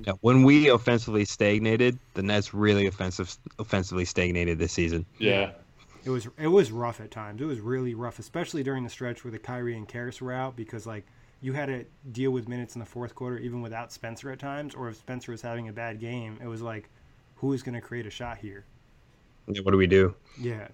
Yeah, 0.00 0.12
when 0.20 0.42
we 0.42 0.68
offensively 0.68 1.24
stagnated, 1.24 1.98
the 2.14 2.22
Nets 2.22 2.52
really 2.52 2.86
offensive 2.86 3.36
offensively 3.58 4.04
stagnated 4.04 4.58
this 4.58 4.72
season. 4.72 5.06
Yeah. 5.18 5.52
It 6.04 6.10
was 6.10 6.28
it 6.36 6.48
was 6.48 6.70
rough 6.70 7.00
at 7.00 7.10
times. 7.10 7.40
It 7.40 7.46
was 7.46 7.60
really 7.60 7.94
rough, 7.94 8.18
especially 8.18 8.62
during 8.62 8.84
the 8.84 8.90
stretch 8.90 9.24
where 9.24 9.30
the 9.30 9.38
Kyrie 9.38 9.76
and 9.76 9.88
Caris 9.88 10.20
were 10.20 10.32
out 10.32 10.56
because 10.56 10.86
like 10.86 11.04
you 11.40 11.52
had 11.52 11.66
to 11.66 11.84
deal 12.12 12.30
with 12.30 12.48
minutes 12.48 12.74
in 12.74 12.80
the 12.80 12.86
fourth 12.86 13.14
quarter 13.14 13.38
even 13.38 13.62
without 13.62 13.92
Spencer 13.92 14.30
at 14.30 14.38
times, 14.38 14.74
or 14.74 14.88
if 14.88 14.96
Spencer 14.96 15.32
was 15.32 15.42
having 15.42 15.68
a 15.68 15.72
bad 15.72 16.00
game, 16.00 16.38
it 16.42 16.46
was 16.46 16.62
like, 16.62 16.88
who 17.36 17.52
is 17.52 17.62
going 17.62 17.74
to 17.74 17.80
create 17.80 18.06
a 18.06 18.10
shot 18.10 18.38
here? 18.38 18.64
Yeah, 19.46 19.60
what 19.62 19.72
do 19.72 19.76
we 19.76 19.86
do? 19.86 20.14
Yeah. 20.40 20.68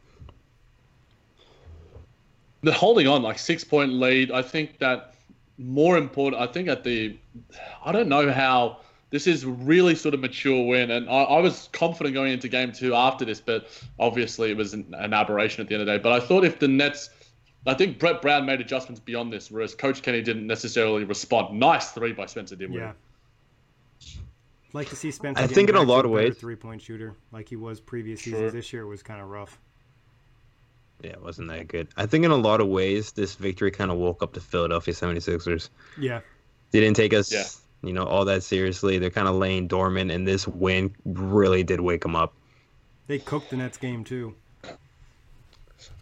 The 2.63 2.73
holding 2.73 3.07
on 3.07 3.23
like 3.23 3.39
six 3.39 3.65
point 3.65 3.93
lead, 3.93 4.31
I 4.31 4.43
think 4.43 4.79
that 4.79 5.15
more 5.59 5.97
important. 5.97 6.43
I 6.43 6.47
think 6.47 6.69
at 6.69 6.85
the, 6.85 7.19
I 7.85 7.93
don't 7.93 8.09
know 8.09 8.31
how 8.33 8.79
this 9.11 9.27
is 9.27 9.45
really 9.45 9.95
sort 9.95 10.15
of 10.15 10.21
mature 10.21 10.67
win, 10.67 10.91
and 10.91 11.09
I, 11.09 11.23
I, 11.23 11.41
was 11.41 11.69
confident 11.73 12.15
going 12.15 12.33
into 12.33 12.49
game 12.49 12.73
two 12.73 12.95
after 12.95 13.25
this, 13.25 13.41
but 13.41 13.69
obviously 13.99 14.51
it 14.51 14.57
was 14.57 14.73
an, 14.73 14.95
an 14.97 15.13
aberration 15.13 15.61
at 15.63 15.69
the 15.69 15.75
end 15.75 15.83
of 15.83 15.87
the 15.87 15.97
day. 15.97 16.03
But 16.03 16.13
I 16.13 16.21
thought 16.21 16.45
if 16.45 16.59
the 16.59 16.69
Nets 16.69 17.11
I 17.67 17.75
think 17.75 17.99
Brett 17.99 18.23
Brown 18.23 18.47
made 18.47 18.61
adjustments 18.61 19.01
beyond 19.01 19.33
this, 19.33 19.51
whereas 19.51 19.75
Coach 19.75 20.03
Kenny 20.03 20.23
didn't 20.23 20.47
necessarily 20.47 21.05
respond. 21.05 21.59
Nice 21.59 21.91
three 21.91 22.13
by 22.13 22.27
Spencer 22.27 22.57
Dinwiddie. 22.57 22.85
Yeah. 22.85 22.93
Like 24.73 24.89
to 24.89 24.97
see 24.97 25.11
Spencer. 25.11 25.43
I 25.43 25.47
think 25.47 25.69
in 25.69 25.75
a 25.75 25.83
lot 25.83 26.05
of 26.05 26.11
ways, 26.11 26.37
three 26.39 26.57
point 26.57 26.81
shooter 26.81 27.17
like 27.33 27.49
he 27.49 27.57
was 27.57 27.81
previous 27.81 28.21
sure. 28.21 28.35
seasons. 28.35 28.53
This 28.53 28.73
year 28.73 28.87
was 28.87 29.03
kind 29.03 29.21
of 29.21 29.29
rough. 29.29 29.59
Yeah, 31.03 31.13
it 31.13 31.23
wasn't 31.23 31.49
that 31.49 31.69
good. 31.69 31.89
I 31.97 32.07
think 32.07 32.25
in 32.25 32.31
a 32.31 32.37
lot 32.37 32.61
of 32.61 32.69
ways, 32.69 33.13
this 33.13 33.35
victory 33.35 33.71
kind 33.71 33.91
of 33.91 33.97
woke 33.97 34.23
up 34.23 34.33
the 34.33 34.41
Philadelphia 34.41 34.95
76ers. 34.95 35.71
Yeah. 35.99 36.21
They 36.71 36.81
didn't 36.81 36.97
take 36.97 37.15
us, 37.15 37.33
yeah. 37.33 37.45
you 37.83 37.93
know, 37.93 38.05
all 38.05 38.27
that 38.27 38.43
seriously. 38.43 38.99
They're 38.99 39.11
kind 39.11 39.29
of 39.29 39.35
laying 39.35 39.67
dormant, 39.67 40.11
and 40.11 40.27
this 40.27 40.47
win 40.47 40.95
really 41.05 41.63
did 41.63 41.81
wake 41.81 42.03
them 42.03 42.17
up. 42.17 42.35
They 43.07 43.19
cooked 43.19 43.51
the 43.51 43.57
Nets 43.57 43.79
game 43.79 44.05
too. 44.05 44.35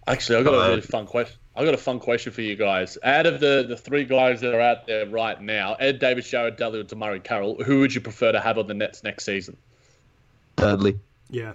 Actually, 0.06 0.40
I 0.40 0.42
got 0.42 0.54
a 0.54 0.68
really 0.70 0.80
fun 0.80 1.06
question. 1.06 1.36
I 1.54 1.64
got 1.64 1.74
a 1.74 1.78
fun 1.78 2.00
question 2.00 2.32
for 2.32 2.40
you 2.40 2.56
guys. 2.56 2.98
Out 3.02 3.26
of 3.26 3.40
the, 3.40 3.64
the 3.68 3.76
three 3.76 4.04
guys 4.04 4.40
that 4.42 4.54
are 4.54 4.60
out 4.60 4.86
there 4.86 5.06
right 5.06 5.40
now, 5.40 5.74
Ed 5.74 5.98
Davis, 5.98 6.28
Jared 6.28 6.56
Dudley, 6.56 6.80
or 6.80 6.84
DeMarre 6.84 7.22
Carroll, 7.22 7.62
who 7.62 7.80
would 7.80 7.94
you 7.94 8.00
prefer 8.00 8.32
to 8.32 8.40
have 8.40 8.58
on 8.58 8.66
the 8.68 8.74
Nets 8.74 9.02
next 9.02 9.24
season? 9.24 9.56
Dudley. 10.56 10.98
Yeah, 11.30 11.52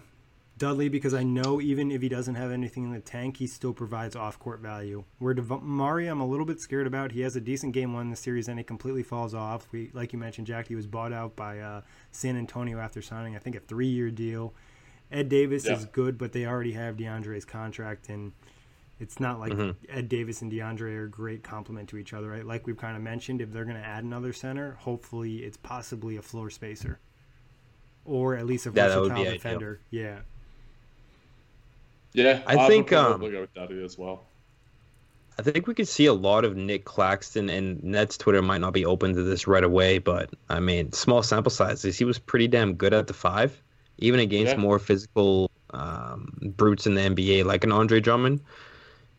Dudley, 0.63 0.87
because 0.87 1.13
I 1.13 1.23
know 1.23 1.59
even 1.59 1.91
if 1.91 2.01
he 2.01 2.07
doesn't 2.07 2.35
have 2.35 2.49
anything 2.49 2.85
in 2.85 2.93
the 2.93 3.01
tank, 3.01 3.35
he 3.35 3.47
still 3.47 3.73
provides 3.73 4.15
off 4.15 4.39
court 4.39 4.61
value. 4.61 5.03
Where 5.19 5.35
DeMarre, 5.35 6.09
I'm 6.09 6.21
a 6.21 6.25
little 6.25 6.45
bit 6.45 6.61
scared 6.61 6.87
about. 6.87 7.11
He 7.11 7.19
has 7.19 7.35
a 7.35 7.41
decent 7.41 7.73
game 7.73 7.91
one 7.91 8.03
in 8.03 8.09
the 8.09 8.15
series, 8.15 8.47
and 8.47 8.57
it 8.57 8.65
completely 8.65 9.03
falls 9.03 9.33
off. 9.33 9.67
We, 9.73 9.91
like 9.93 10.13
you 10.13 10.19
mentioned, 10.19 10.47
Jack, 10.47 10.69
he 10.69 10.75
was 10.75 10.87
bought 10.87 11.11
out 11.11 11.35
by 11.35 11.59
uh, 11.59 11.81
San 12.11 12.37
Antonio 12.37 12.79
after 12.79 13.01
signing, 13.01 13.35
I 13.35 13.39
think, 13.39 13.57
a 13.57 13.59
three 13.59 13.87
year 13.87 14.09
deal. 14.09 14.53
Ed 15.11 15.27
Davis 15.27 15.65
yeah. 15.65 15.73
is 15.73 15.83
good, 15.83 16.17
but 16.17 16.31
they 16.31 16.45
already 16.45 16.71
have 16.71 16.95
DeAndre's 16.95 17.43
contract, 17.43 18.07
and 18.07 18.31
it's 19.01 19.19
not 19.19 19.41
like 19.41 19.51
mm-hmm. 19.51 19.71
Ed 19.89 20.07
Davis 20.07 20.41
and 20.41 20.49
DeAndre 20.49 20.95
are 20.95 21.05
a 21.05 21.09
great 21.09 21.43
complement 21.43 21.89
to 21.89 21.97
each 21.97 22.13
other, 22.13 22.29
right? 22.29 22.45
Like 22.45 22.65
we've 22.67 22.77
kind 22.77 22.95
of 22.95 23.03
mentioned, 23.03 23.41
if 23.41 23.51
they're 23.51 23.65
going 23.65 23.75
to 23.75 23.85
add 23.85 24.05
another 24.05 24.31
center, 24.31 24.77
hopefully 24.79 25.39
it's 25.39 25.57
possibly 25.57 26.15
a 26.15 26.21
floor 26.21 26.49
spacer, 26.49 27.01
or 28.05 28.37
at 28.37 28.45
least 28.45 28.65
a 28.65 28.71
versatile 28.71 29.09
defender. 29.09 29.81
Ideal. 29.91 30.05
Yeah. 30.05 30.19
Yeah, 32.13 32.41
I, 32.45 32.55
I 32.57 32.67
think 32.67 32.91
um, 32.93 33.19
go 33.19 33.41
with 33.41 33.53
that 33.55 33.71
as 33.71 33.97
well. 33.97 34.23
I 35.39 35.41
think 35.41 35.65
we 35.65 35.73
could 35.73 35.87
see 35.87 36.05
a 36.05 36.13
lot 36.13 36.45
of 36.45 36.55
Nick 36.55 36.85
Claxton, 36.85 37.49
and 37.49 37.83
Nets 37.83 38.17
Twitter 38.17 38.41
might 38.41 38.61
not 38.61 38.73
be 38.73 38.85
open 38.85 39.15
to 39.15 39.23
this 39.23 39.47
right 39.47 39.63
away, 39.63 39.97
but 39.97 40.29
I 40.49 40.59
mean, 40.59 40.91
small 40.91 41.23
sample 41.23 41.49
sizes. 41.49 41.97
He 41.97 42.05
was 42.05 42.19
pretty 42.19 42.47
damn 42.47 42.75
good 42.75 42.93
at 42.93 43.07
the 43.07 43.13
five, 43.13 43.61
even 43.97 44.19
against 44.19 44.53
yeah. 44.53 44.59
more 44.59 44.77
physical 44.77 45.49
um, 45.71 46.37
brutes 46.55 46.85
in 46.85 46.93
the 46.93 47.01
NBA, 47.01 47.45
like 47.45 47.63
an 47.63 47.71
Andre 47.71 47.99
Drummond 47.99 48.41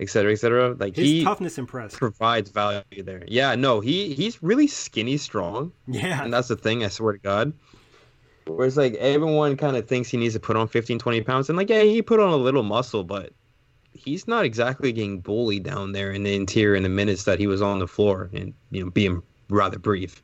et 0.00 0.10
cetera, 0.10 0.32
et 0.32 0.36
cetera. 0.36 0.74
Like 0.78 0.96
His 0.96 1.06
he 1.06 1.24
toughness 1.24 1.58
impressed. 1.58 1.96
provides 1.96 2.50
value 2.50 2.82
there. 2.96 3.24
Yeah, 3.26 3.54
no, 3.54 3.80
he 3.80 4.14
he's 4.14 4.42
really 4.42 4.66
skinny 4.66 5.16
strong, 5.16 5.72
Yeah. 5.86 6.22
and 6.22 6.32
that's 6.32 6.48
the 6.48 6.56
thing. 6.56 6.84
I 6.84 6.88
swear 6.88 7.14
to 7.14 7.18
God. 7.18 7.52
Whereas 8.46 8.76
like 8.76 8.94
everyone 8.94 9.56
kind 9.56 9.76
of 9.76 9.88
thinks 9.88 10.08
he 10.10 10.16
needs 10.16 10.34
to 10.34 10.40
put 10.40 10.56
on 10.56 10.68
15, 10.68 10.98
20 10.98 11.20
pounds, 11.22 11.48
and 11.48 11.56
like 11.56 11.70
yeah, 11.70 11.82
he 11.82 12.02
put 12.02 12.20
on 12.20 12.30
a 12.30 12.36
little 12.36 12.62
muscle, 12.62 13.04
but 13.04 13.32
he's 13.92 14.28
not 14.28 14.44
exactly 14.44 14.92
getting 14.92 15.20
bullied 15.20 15.62
down 15.62 15.92
there 15.92 16.12
in 16.12 16.24
the 16.24 16.34
interior 16.34 16.74
in 16.74 16.82
the 16.82 16.88
minutes 16.88 17.24
that 17.24 17.38
he 17.38 17.46
was 17.46 17.62
on 17.62 17.78
the 17.78 17.88
floor, 17.88 18.30
and 18.32 18.52
you 18.70 18.84
know 18.84 18.90
being 18.90 19.22
rather 19.48 19.78
brief. 19.78 20.22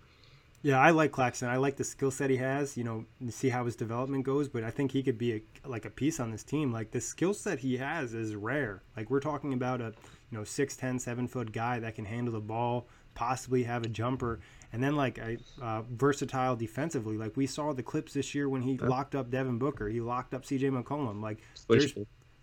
Yeah, 0.63 0.79
I 0.79 0.91
like 0.91 1.11
Claxton. 1.11 1.49
I 1.49 1.57
like 1.57 1.77
the 1.77 1.85
skill 1.85 2.11
set 2.11 2.29
he 2.29 2.37
has. 2.37 2.77
You 2.77 2.85
know, 2.85 3.07
see 3.31 3.49
how 3.49 3.65
his 3.65 3.77
development 3.77 4.25
goes. 4.25 4.47
But 4.49 4.63
I 4.63 4.71
think 4.71 4.93
he 4.93 5.03
could 5.03 5.17
be 5.17 5.33
a, 5.35 5.69
like 5.69 5.87
a 5.87 5.91
piece 5.91 6.21
on 6.21 6.31
this 6.31 6.43
team. 6.43 6.71
Like 6.71 6.91
the 6.91 7.01
skill 7.01 7.33
set 7.33 7.61
he 7.61 7.79
has 7.79 8.13
is 8.13 8.35
rare. 8.35 8.83
Like 8.95 9.09
we're 9.09 9.21
talking 9.21 9.55
about 9.55 9.81
a 9.81 9.95
you 10.31 10.39
know 10.39 10.43
6'10", 10.43 11.01
7 11.01 11.29
foot 11.29 11.53
guy 11.53 11.79
that 11.79 11.95
can 11.95 12.05
handle 12.05 12.35
the 12.35 12.41
ball, 12.41 12.89
possibly 13.15 13.63
have 13.63 13.85
a 13.85 13.89
jumper, 13.89 14.41
and 14.73 14.83
then 14.83 14.97
like 14.97 15.19
a 15.19 15.39
uh, 15.61 15.83
versatile 15.91 16.57
defensively. 16.57 17.17
Like 17.17 17.37
we 17.37 17.47
saw 17.47 17.73
the 17.73 17.83
clips 17.83 18.13
this 18.13 18.35
year 18.35 18.49
when 18.49 18.63
he 18.63 18.79
locked 18.79 19.15
up 19.15 19.31
Devin 19.31 19.59
Booker. 19.59 19.89
He 19.89 20.01
locked 20.01 20.35
up 20.35 20.45
C.J. 20.45 20.71
McCollum. 20.71 21.21
Like 21.21 21.39
there's 21.69 21.95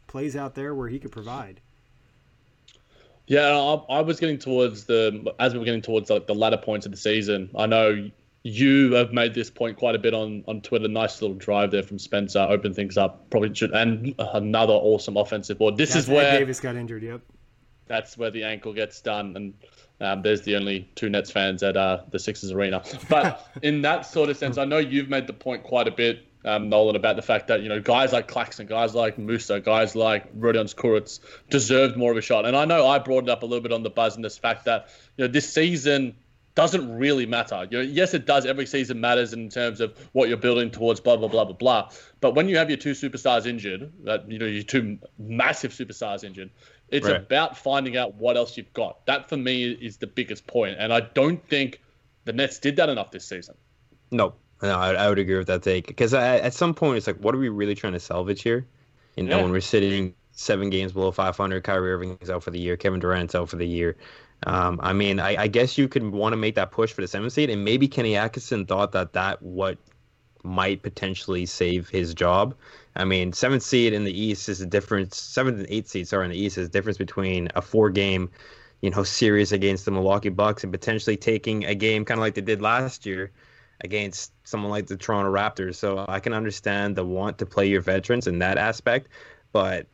plays 0.07 0.35
out 0.35 0.55
there 0.55 0.73
where 0.73 0.87
he 0.87 0.99
could 0.99 1.11
provide. 1.11 1.61
Yeah, 3.27 3.49
I, 3.49 3.97
I 3.97 4.01
was 4.01 4.19
getting 4.19 4.39
towards 4.39 4.85
the 4.85 5.33
as 5.39 5.53
we 5.53 5.59
were 5.59 5.65
getting 5.65 5.81
towards 5.81 6.09
like 6.09 6.27
the 6.27 6.35
latter 6.35 6.57
points 6.57 6.85
of 6.85 6.91
the 6.91 6.97
season. 6.97 7.49
I 7.57 7.65
know 7.65 8.09
you 8.43 8.93
have 8.93 9.11
made 9.11 9.33
this 9.33 9.49
point 9.49 9.77
quite 9.77 9.95
a 9.95 9.99
bit 9.99 10.13
on 10.13 10.43
on 10.47 10.61
Twitter. 10.61 10.87
Nice 10.87 11.21
little 11.21 11.35
drive 11.35 11.71
there 11.71 11.83
from 11.83 11.99
Spencer, 11.99 12.39
open 12.39 12.73
things 12.73 12.97
up. 12.97 13.29
Probably 13.29 13.53
should, 13.53 13.71
and 13.71 14.15
another 14.17 14.73
awesome 14.73 15.17
offensive 15.17 15.57
board. 15.57 15.75
This 15.75 15.93
That's 15.93 16.05
is 16.05 16.09
where 16.09 16.39
Davis 16.39 16.59
got 16.59 16.75
injured. 16.75 17.03
Yep. 17.03 17.21
that's 17.87 18.17
where 18.17 18.31
the 18.31 18.43
ankle 18.43 18.73
gets 18.73 19.01
done, 19.01 19.35
and 19.35 19.53
um, 19.99 20.21
there's 20.21 20.41
the 20.41 20.55
only 20.55 20.89
two 20.95 21.09
Nets 21.09 21.31
fans 21.31 21.63
at 21.63 21.75
uh, 21.75 22.01
the 22.11 22.19
Sixers 22.19 22.51
arena. 22.51 22.83
But 23.09 23.47
in 23.61 23.81
that 23.81 24.05
sort 24.05 24.29
of 24.29 24.37
sense, 24.37 24.57
I 24.57 24.65
know 24.65 24.77
you've 24.77 25.09
made 25.09 25.27
the 25.27 25.33
point 25.33 25.63
quite 25.63 25.87
a 25.87 25.91
bit, 25.91 26.27
um, 26.45 26.69
Nolan, 26.69 26.95
about 26.95 27.15
the 27.15 27.21
fact 27.21 27.47
that 27.47 27.61
you 27.61 27.69
know 27.69 27.81
guys 27.81 28.13
like 28.13 28.27
Claxton, 28.27 28.67
guys 28.67 28.93
like 28.93 29.17
Musa, 29.17 29.59
guys 29.59 29.95
like 29.95 30.31
Rodions 30.37 30.75
Kurucs 30.75 31.19
deserved 31.49 31.97
more 31.97 32.11
of 32.11 32.17
a 32.17 32.21
shot. 32.21 32.45
And 32.45 32.55
I 32.55 32.65
know 32.65 32.87
I 32.87 32.99
brought 32.99 33.23
it 33.23 33.29
up 33.29 33.43
a 33.43 33.45
little 33.45 33.63
bit 33.63 33.71
on 33.71 33.83
the 33.83 33.89
buzz 33.89 34.15
in 34.15 34.21
this 34.21 34.37
fact 34.37 34.65
that 34.65 34.89
you 35.17 35.25
know 35.25 35.31
this 35.31 35.51
season 35.51 36.15
doesn't 36.57 36.97
really 36.97 37.27
matter. 37.27 37.67
You 37.69 37.77
know, 37.77 37.83
yes, 37.83 38.15
it 38.15 38.25
does. 38.25 38.47
Every 38.47 38.65
season 38.65 38.99
matters 38.99 39.31
in 39.31 39.47
terms 39.49 39.79
of 39.79 39.95
what 40.13 40.27
you're 40.27 40.39
building 40.39 40.71
towards, 40.71 40.99
blah 40.99 41.15
blah 41.15 41.27
blah 41.27 41.45
blah 41.45 41.55
blah. 41.55 41.91
But 42.19 42.33
when 42.33 42.49
you 42.49 42.57
have 42.57 42.69
your 42.69 42.77
two 42.77 42.93
superstars 42.93 43.45
injured, 43.45 43.91
that 44.05 44.29
you 44.29 44.39
know 44.39 44.47
your 44.47 44.63
two 44.63 44.99
massive 45.19 45.71
superstars 45.71 46.23
injured, 46.23 46.49
it's 46.89 47.07
Right. 47.07 47.17
about 47.17 47.57
finding 47.57 47.97
out 47.97 48.15
what 48.15 48.37
else 48.37 48.57
you've 48.57 48.73
got. 48.73 49.05
That 49.05 49.27
for 49.29 49.37
me 49.37 49.71
is 49.71 49.97
the 49.97 50.07
biggest 50.07 50.47
point, 50.47 50.77
and 50.79 50.93
I 50.93 51.01
don't 51.01 51.45
think 51.47 51.81
the 52.25 52.33
Nets 52.33 52.59
did 52.59 52.75
that 52.77 52.89
enough 52.89 53.11
this 53.11 53.25
season. 53.25 53.55
No, 54.11 54.33
no, 54.61 54.77
I, 54.77 54.93
I 54.93 55.09
would 55.09 55.19
agree 55.19 55.37
with 55.37 55.47
that 55.47 55.63
take 55.63 55.87
because 55.87 56.13
at 56.13 56.53
some 56.53 56.73
point 56.73 56.97
it's 56.97 57.07
like, 57.07 57.17
what 57.17 57.35
are 57.35 57.37
we 57.39 57.49
really 57.49 57.75
trying 57.75 57.93
to 57.93 57.99
salvage 57.99 58.41
here? 58.41 58.65
You 59.15 59.23
know, 59.23 59.37
Yeah. 59.37 59.43
when 59.43 59.51
we're 59.51 59.61
sitting 59.61 60.13
seven 60.31 60.69
games 60.69 60.91
below 60.93 61.11
500, 61.11 61.63
Kyrie 61.63 61.91
Irving 61.91 62.17
is 62.21 62.29
out 62.29 62.43
for 62.43 62.51
the 62.51 62.59
year, 62.59 62.77
Kevin 62.77 62.99
Durant's 62.99 63.35
out 63.35 63.49
for 63.49 63.55
the 63.55 63.65
year. 63.67 63.95
Um, 64.45 64.79
I 64.83 64.93
mean, 64.93 65.19
I, 65.19 65.43
I 65.43 65.47
guess 65.47 65.77
you 65.77 65.87
could 65.87 66.03
want 66.11 66.33
to 66.33 66.37
make 66.37 66.55
that 66.55 66.69
push 66.71 66.91
for 66.93 67.01
the 67.01 67.07
seventh 67.07 67.33
seed, 67.33 67.49
and 67.49 67.65
maybe 67.65 67.87
Kenny 67.87 68.15
Atkinson 68.15 68.65
thought 68.67 68.91
that 68.91 69.13
that 69.13 69.41
what 69.41 69.77
might 70.43 70.83
potentially 70.83 71.45
save 71.47 71.89
his 71.89 72.13
job. 72.13 72.53
I 72.97 73.05
mean, 73.05 73.31
seventh 73.33 73.63
seed 73.63 73.93
in 73.93 74.03
the 74.03 74.19
East 74.19 74.49
is 74.49 74.61
a 74.61 74.65
difference. 74.65 75.17
Seventh 75.17 75.59
and 75.59 75.67
eighth 75.69 75.89
seed, 75.89 76.07
sorry, 76.07 76.25
in 76.25 76.31
the 76.31 76.37
East 76.37 76.57
is 76.57 76.67
a 76.67 76.71
difference 76.71 76.97
between 76.97 77.49
a 77.55 77.61
four 77.61 77.89
game, 77.89 78.29
you 78.81 78.89
know, 78.89 79.03
series 79.03 79.51
against 79.51 79.85
the 79.85 79.91
Milwaukee 79.91 80.29
Bucks 80.29 80.63
and 80.63 80.73
potentially 80.73 81.17
taking 81.17 81.65
a 81.65 81.75
game 81.75 82.03
kind 82.05 82.19
of 82.19 82.21
like 82.21 82.35
they 82.35 82.41
did 82.41 82.61
last 82.61 83.05
year 83.05 83.31
against 83.81 84.33
someone 84.47 84.71
like 84.71 84.87
the 84.87 84.97
Toronto 84.97 85.31
Raptors. 85.31 85.75
So 85.75 86.05
I 86.09 86.19
can 86.19 86.33
understand 86.33 86.95
the 86.95 87.05
want 87.05 87.37
to 87.37 87.45
play 87.45 87.67
your 87.67 87.81
veterans 87.81 88.27
in 88.27 88.39
that 88.39 88.57
aspect, 88.57 89.09
but 89.51 89.87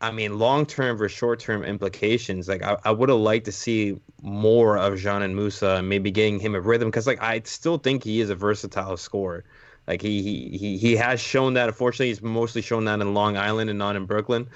I 0.00 0.12
mean, 0.12 0.38
long 0.38 0.64
term 0.64 0.96
versus 0.96 1.16
short 1.16 1.40
term 1.40 1.64
implications. 1.64 2.48
Like, 2.48 2.62
I, 2.62 2.76
I 2.84 2.90
would 2.92 3.08
have 3.08 3.18
liked 3.18 3.46
to 3.46 3.52
see 3.52 4.00
more 4.22 4.78
of 4.78 4.94
Dzanan 4.94 5.34
Musa 5.34 5.76
and 5.76 5.88
maybe 5.88 6.10
getting 6.10 6.38
him 6.38 6.54
a 6.54 6.60
rhythm 6.60 6.88
because, 6.88 7.06
like, 7.06 7.20
I 7.20 7.40
still 7.44 7.78
think 7.78 8.04
he 8.04 8.20
is 8.20 8.30
a 8.30 8.36
versatile 8.36 8.96
scorer. 8.96 9.44
Like, 9.88 10.02
he, 10.02 10.22
he, 10.22 10.58
he, 10.58 10.78
he 10.78 10.96
has 10.96 11.18
shown 11.18 11.54
that. 11.54 11.68
Unfortunately, 11.68 12.08
he's 12.08 12.22
mostly 12.22 12.62
shown 12.62 12.84
that 12.84 13.00
in 13.00 13.14
Long 13.14 13.36
Island 13.36 13.70
and 13.70 13.78
not 13.78 13.96
in 13.96 14.04
Brooklyn. 14.04 14.48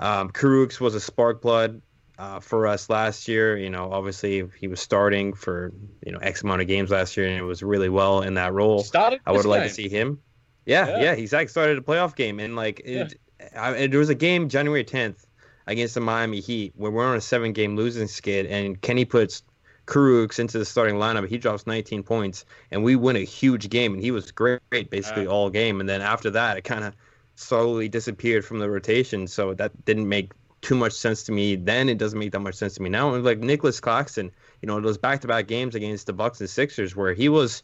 Um, 0.00 0.32
was 0.42 0.94
a 0.94 1.00
spark 1.00 1.42
plug 1.42 1.82
uh, 2.18 2.40
for 2.40 2.66
us 2.66 2.88
last 2.88 3.28
year. 3.28 3.56
You 3.56 3.70
know, 3.70 3.92
obviously, 3.92 4.48
he 4.58 4.66
was 4.66 4.80
starting 4.80 5.34
for, 5.34 5.72
you 6.04 6.10
know, 6.12 6.18
X 6.18 6.42
amount 6.42 6.62
of 6.62 6.66
games 6.66 6.90
last 6.90 7.16
year 7.16 7.26
and 7.28 7.36
it 7.36 7.42
was 7.42 7.62
really 7.62 7.90
well 7.90 8.22
in 8.22 8.34
that 8.34 8.52
role. 8.54 8.82
Started. 8.82 9.20
I 9.26 9.32
would 9.32 9.44
like 9.44 9.64
to 9.64 9.68
see 9.68 9.88
him. 9.88 10.20
Yeah, 10.66 10.88
Yeah. 10.88 11.02
yeah, 11.02 11.14
he's 11.14 11.32
like 11.32 11.48
started 11.48 11.78
a 11.78 11.80
playoff 11.80 12.14
game, 12.14 12.38
and 12.38 12.54
like 12.54 12.80
it, 12.84 13.14
I, 13.56 13.72
and 13.72 13.92
there 13.92 13.98
was 13.98 14.10
a 14.10 14.14
game 14.14 14.48
January 14.48 14.84
10th 14.84 15.24
against 15.66 15.94
the 15.94 16.00
Miami 16.00 16.40
Heat 16.40 16.72
where 16.76 16.90
we're 16.90 17.06
on 17.06 17.16
a 17.16 17.20
seven 17.20 17.52
game 17.52 17.76
losing 17.76 18.06
skid, 18.06 18.46
and 18.46 18.80
Kenny 18.80 19.04
puts 19.04 19.42
Kurucs 19.90 20.38
into 20.38 20.56
the 20.56 20.64
starting 20.64 20.94
lineup. 20.94 21.28
He 21.28 21.36
drops 21.36 21.66
19 21.66 22.04
points, 22.04 22.44
and 22.70 22.84
we 22.84 22.94
win 22.96 23.16
a 23.16 23.24
huge 23.24 23.68
game, 23.68 23.92
and 23.92 24.02
he 24.02 24.12
was 24.12 24.30
great 24.30 24.60
basically 24.88 25.24
Yeah. 25.24 25.30
all 25.30 25.50
game. 25.50 25.80
And 25.80 25.88
then 25.88 26.00
after 26.00 26.30
that, 26.30 26.56
it 26.56 26.62
kind 26.62 26.84
of 26.84 26.94
slowly 27.34 27.88
disappeared 27.88 28.44
from 28.44 28.60
the 28.60 28.70
rotation, 28.70 29.26
so 29.26 29.52
that 29.54 29.84
didn't 29.84 30.08
make 30.08 30.32
too 30.60 30.76
much 30.76 30.92
sense 30.92 31.22
to 31.24 31.32
me 31.32 31.56
then. 31.56 31.88
It 31.88 31.98
doesn't 31.98 32.18
make 32.18 32.32
that 32.32 32.40
much 32.40 32.54
sense 32.54 32.74
to 32.74 32.82
me 32.82 32.88
now. 32.90 33.14
And 33.14 33.24
like 33.24 33.38
Nicholas 33.40 33.80
Claxton, 33.80 34.30
you 34.62 34.66
know, 34.66 34.80
those 34.80 34.98
back 34.98 35.20
to 35.22 35.26
back 35.26 35.48
games 35.48 35.74
against 35.74 36.06
the 36.06 36.12
Bucks 36.12 36.40
and 36.40 36.48
Sixers 36.50 36.94
where 36.94 37.14
he 37.14 37.28
was 37.28 37.62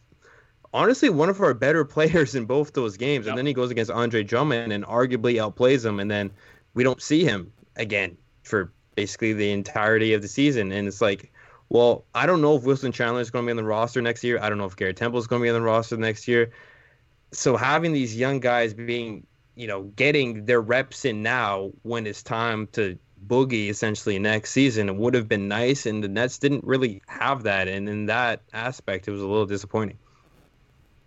honestly 0.72 1.10
one 1.10 1.28
of 1.28 1.40
our 1.40 1.54
better 1.54 1.84
players 1.96 2.34
in 2.34 2.46
both 2.46 2.72
those 2.72 2.96
games. 2.96 3.26
Yep. 3.26 3.32
And 3.32 3.38
then 3.38 3.46
he 3.46 3.52
goes 3.52 3.70
against 3.70 3.90
Andre 3.90 4.22
Drummond 4.24 4.72
and 4.72 4.84
arguably 4.84 5.34
outplays 5.34 5.84
him. 5.84 6.00
And 6.00 6.10
then 6.10 6.30
we 6.74 6.82
don't 6.82 7.00
see 7.00 7.22
him 7.22 7.52
again 7.76 8.16
for 8.42 8.72
basically 8.94 9.34
the 9.34 9.52
entirety 9.52 10.14
of 10.14 10.22
the 10.22 10.28
season. 10.28 10.72
And 10.72 10.88
it's 10.88 11.02
like, 11.02 11.30
well, 11.68 12.04
I 12.14 12.26
don't 12.26 12.40
know 12.40 12.56
if 12.56 12.62
Wilson 12.62 12.92
Chandler 12.92 13.20
is 13.20 13.30
going 13.30 13.44
to 13.44 13.46
be 13.46 13.50
on 13.50 13.56
the 13.56 13.64
roster 13.64 14.00
next 14.00 14.22
year. 14.22 14.38
I 14.40 14.48
don't 14.48 14.58
know 14.58 14.66
if 14.66 14.76
Garrett 14.76 14.96
Temple 14.96 15.18
is 15.18 15.26
going 15.26 15.40
to 15.40 15.44
be 15.44 15.50
on 15.50 15.54
the 15.54 15.62
roster 15.62 15.96
next 15.96 16.28
year. 16.28 16.52
So 17.32 17.56
having 17.56 17.92
these 17.92 18.16
young 18.16 18.38
guys 18.40 18.72
being, 18.72 19.26
you 19.56 19.66
know, 19.66 19.82
getting 19.96 20.44
their 20.44 20.60
reps 20.60 21.04
in 21.04 21.22
now 21.22 21.72
when 21.82 22.06
it's 22.06 22.22
time 22.22 22.68
to 22.72 22.96
boogie 23.26 23.68
essentially 23.68 24.18
next 24.18 24.50
season 24.52 24.96
would 24.98 25.14
have 25.14 25.28
been 25.28 25.48
nice. 25.48 25.86
And 25.86 26.04
the 26.04 26.08
Nets 26.08 26.38
didn't 26.38 26.64
really 26.64 27.02
have 27.08 27.42
that. 27.42 27.66
And 27.66 27.88
in 27.88 28.06
that 28.06 28.42
aspect, 28.52 29.08
it 29.08 29.10
was 29.10 29.20
a 29.20 29.26
little 29.26 29.46
disappointing. 29.46 29.98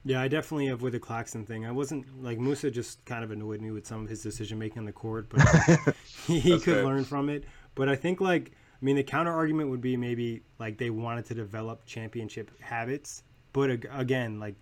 Yeah, 0.05 0.21
I 0.21 0.27
definitely 0.27 0.67
have 0.67 0.81
with 0.81 0.93
the 0.93 0.99
Claxton 0.99 1.45
thing. 1.45 1.65
I 1.65 1.71
wasn't 1.71 2.23
like 2.23 2.39
Musa 2.39 2.71
just 2.71 3.03
kind 3.05 3.23
of 3.23 3.31
annoyed 3.31 3.61
me 3.61 3.71
with 3.71 3.85
some 3.85 4.03
of 4.03 4.09
his 4.09 4.23
decision 4.23 4.57
making 4.57 4.79
on 4.79 4.85
the 4.85 4.91
court, 4.91 5.27
but 5.29 5.95
he, 6.27 6.39
he 6.39 6.59
could 6.59 6.75
fair. 6.75 6.85
learn 6.85 7.03
from 7.03 7.29
it. 7.29 7.43
But 7.75 7.89
I 7.89 7.95
think 7.95 8.21
like 8.21 8.51
I 8.81 8.85
mean 8.85 8.95
the 8.95 9.03
counter 9.03 9.33
argument 9.33 9.69
would 9.69 9.81
be 9.81 9.97
maybe 9.97 10.41
like 10.57 10.77
they 10.77 10.89
wanted 10.89 11.25
to 11.25 11.33
develop 11.33 11.85
championship 11.85 12.51
habits, 12.61 13.23
but 13.51 13.69
ag- 13.71 13.89
again 13.91 14.39
like 14.39 14.55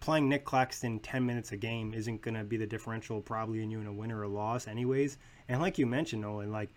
playing 0.00 0.28
Nick 0.28 0.44
Claxton 0.44 1.00
10 1.00 1.26
minutes 1.26 1.50
a 1.52 1.56
game 1.56 1.92
isn't 1.92 2.22
going 2.22 2.34
to 2.34 2.44
be 2.44 2.56
the 2.56 2.66
differential 2.66 3.20
probably 3.20 3.62
in 3.62 3.70
you 3.70 3.80
in 3.80 3.86
a 3.86 3.92
win 3.92 4.12
or 4.12 4.22
a 4.22 4.28
loss 4.28 4.68
anyways. 4.68 5.18
And 5.48 5.60
like 5.60 5.78
you 5.78 5.86
mentioned 5.86 6.22
Nolan, 6.22 6.52
like 6.52 6.70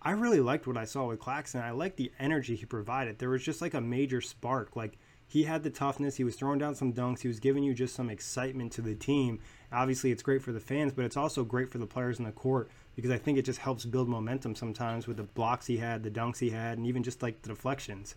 I 0.00 0.12
really 0.12 0.40
liked 0.40 0.66
what 0.66 0.76
I 0.76 0.84
saw 0.84 1.06
with 1.06 1.18
Claxton. 1.18 1.60
I 1.60 1.72
liked 1.72 1.96
the 1.96 2.12
energy 2.20 2.54
he 2.54 2.66
provided. 2.66 3.18
There 3.18 3.30
was 3.30 3.42
just 3.42 3.60
like 3.60 3.74
a 3.74 3.80
major 3.80 4.20
spark. 4.20 4.76
Like 4.76 4.96
he 5.26 5.42
had 5.42 5.64
the 5.64 5.70
toughness. 5.70 6.16
He 6.16 6.24
was 6.24 6.36
throwing 6.36 6.58
down 6.58 6.76
some 6.76 6.92
dunks. 6.92 7.20
He 7.20 7.28
was 7.28 7.40
giving 7.40 7.64
you 7.64 7.74
just 7.74 7.96
some 7.96 8.08
excitement 8.08 8.72
to 8.72 8.82
the 8.82 8.94
team. 8.94 9.40
Obviously, 9.72 10.12
it's 10.12 10.22
great 10.22 10.42
for 10.42 10.52
the 10.52 10.60
fans, 10.60 10.92
but 10.92 11.04
it's 11.04 11.16
also 11.16 11.44
great 11.44 11.70
for 11.70 11.78
the 11.78 11.86
players 11.86 12.18
in 12.18 12.24
the 12.24 12.32
court 12.32 12.70
because 12.98 13.12
I 13.12 13.16
think 13.16 13.38
it 13.38 13.44
just 13.44 13.60
helps 13.60 13.84
build 13.84 14.08
momentum 14.08 14.56
sometimes 14.56 15.06
with 15.06 15.18
the 15.18 15.22
blocks 15.22 15.66
he 15.66 15.76
had, 15.76 16.02
the 16.02 16.10
dunks 16.10 16.40
he 16.40 16.50
had, 16.50 16.78
and 16.78 16.86
even 16.88 17.04
just 17.04 17.22
like 17.22 17.40
the 17.42 17.50
deflections. 17.50 18.16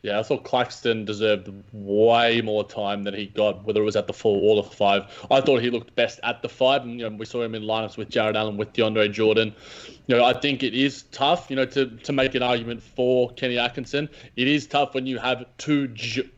Yeah, 0.00 0.18
I 0.18 0.22
thought 0.22 0.44
Claxton 0.44 1.04
deserved 1.04 1.52
way 1.74 2.40
more 2.40 2.64
time 2.64 3.02
than 3.02 3.12
he 3.12 3.26
got, 3.26 3.66
whether 3.66 3.82
it 3.82 3.84
was 3.84 3.96
at 3.96 4.06
the 4.06 4.14
four 4.14 4.40
or 4.40 4.62
the 4.62 4.70
five. 4.70 5.26
I 5.30 5.42
thought 5.42 5.60
he 5.60 5.68
looked 5.68 5.94
best 5.94 6.20
at 6.22 6.40
the 6.40 6.48
five, 6.48 6.84
and 6.84 6.98
you 6.98 7.10
know, 7.10 7.14
we 7.14 7.26
saw 7.26 7.42
him 7.42 7.54
in 7.54 7.64
lineups 7.64 7.98
with 7.98 8.08
Jarrett 8.08 8.34
Allen, 8.34 8.56
with 8.56 8.72
DeAndre 8.72 9.12
Jordan. 9.12 9.54
You 10.06 10.16
know, 10.16 10.24
I 10.24 10.32
think 10.32 10.62
it 10.62 10.72
is 10.72 11.02
tough, 11.12 11.50
you 11.50 11.56
know, 11.56 11.66
to, 11.66 11.98
to 11.98 12.12
make 12.14 12.34
an 12.34 12.42
argument 12.42 12.82
for 12.82 13.28
Kenny 13.32 13.58
Atkinson. 13.58 14.08
It 14.36 14.48
is 14.48 14.66
tough 14.66 14.94
when 14.94 15.06
you 15.06 15.18
have 15.18 15.44
two 15.58 15.94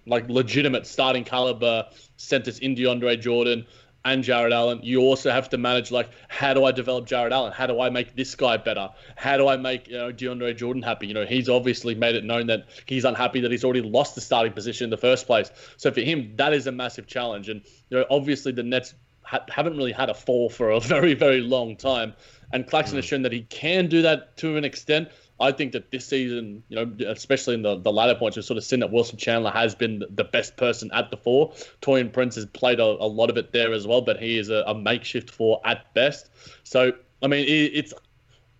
like 0.06 0.28
legitimate 0.28 0.88
starting 0.88 1.22
caliber 1.22 1.86
centers 2.16 2.58
in 2.58 2.74
DeAndre 2.74 3.20
Jordan 3.20 3.64
and 4.12 4.24
Jarrett 4.24 4.52
Allen. 4.52 4.80
You 4.82 5.00
also 5.00 5.30
have 5.30 5.48
to 5.50 5.58
manage 5.58 5.90
like 5.90 6.10
how 6.28 6.54
do 6.54 6.64
I 6.64 6.72
develop 6.72 7.06
Jarrett 7.06 7.32
Allen? 7.32 7.52
How 7.52 7.66
do 7.66 7.80
I 7.80 7.90
make 7.90 8.16
this 8.16 8.34
guy 8.34 8.56
better? 8.56 8.90
How 9.16 9.36
do 9.36 9.48
I 9.48 9.56
make 9.56 9.88
you 9.88 9.98
know 9.98 10.12
DeAndre 10.12 10.56
Jordan 10.56 10.82
happy? 10.82 11.06
You 11.06 11.14
know, 11.14 11.26
he's 11.26 11.48
obviously 11.48 11.94
made 11.94 12.14
it 12.14 12.24
known 12.24 12.46
that 12.48 12.66
he's 12.86 13.04
unhappy 13.04 13.40
that 13.40 13.50
he's 13.50 13.64
already 13.64 13.82
lost 13.82 14.14
the 14.14 14.20
starting 14.20 14.52
position 14.52 14.84
in 14.84 14.90
the 14.90 14.96
first 14.96 15.26
place. 15.26 15.50
So 15.76 15.90
for 15.90 16.00
him, 16.00 16.32
that 16.36 16.52
is 16.52 16.66
a 16.66 16.72
massive 16.72 17.06
challenge. 17.06 17.48
And 17.48 17.62
you 17.90 17.98
know, 17.98 18.06
obviously 18.10 18.52
the 18.52 18.62
Nets 18.62 18.94
ha- 19.22 19.44
haven't 19.48 19.76
really 19.76 19.92
had 19.92 20.10
a 20.10 20.14
fall 20.14 20.48
for 20.48 20.70
a 20.70 20.80
very 20.94 21.14
very 21.14 21.40
long 21.40 21.76
time. 21.76 22.14
And 22.52 22.66
Claxton 22.66 22.94
mm. 22.94 22.98
has 22.98 23.04
shown 23.04 23.22
that 23.22 23.32
he 23.32 23.42
can 23.42 23.88
do 23.88 24.02
that 24.02 24.36
to 24.38 24.56
an 24.56 24.64
extent. 24.64 25.08
I 25.40 25.52
think 25.52 25.72
that 25.72 25.90
this 25.90 26.06
season, 26.06 26.62
you 26.68 26.76
know, 26.76 27.06
especially 27.06 27.54
in 27.54 27.62
the, 27.62 27.76
the 27.76 27.92
latter 27.92 28.14
points, 28.14 28.36
we've 28.36 28.44
sort 28.44 28.58
of 28.58 28.64
seen 28.64 28.80
that 28.80 28.90
Wilson 28.90 29.18
Chandler 29.18 29.50
has 29.50 29.74
been 29.74 30.02
the 30.10 30.24
best 30.24 30.56
person 30.56 30.90
at 30.92 31.10
the 31.10 31.16
four. 31.16 31.52
Taurean 31.80 32.12
Prince 32.12 32.34
has 32.34 32.46
played 32.46 32.80
a, 32.80 32.84
a 32.84 33.06
lot 33.06 33.30
of 33.30 33.36
it 33.36 33.52
there 33.52 33.72
as 33.72 33.86
well, 33.86 34.02
but 34.02 34.18
he 34.18 34.38
is 34.38 34.48
a, 34.48 34.64
a 34.66 34.74
makeshift 34.74 35.30
four 35.30 35.60
at 35.64 35.94
best. 35.94 36.30
So, 36.64 36.92
I 37.22 37.28
mean, 37.28 37.44
it, 37.44 37.72
it's 37.74 37.94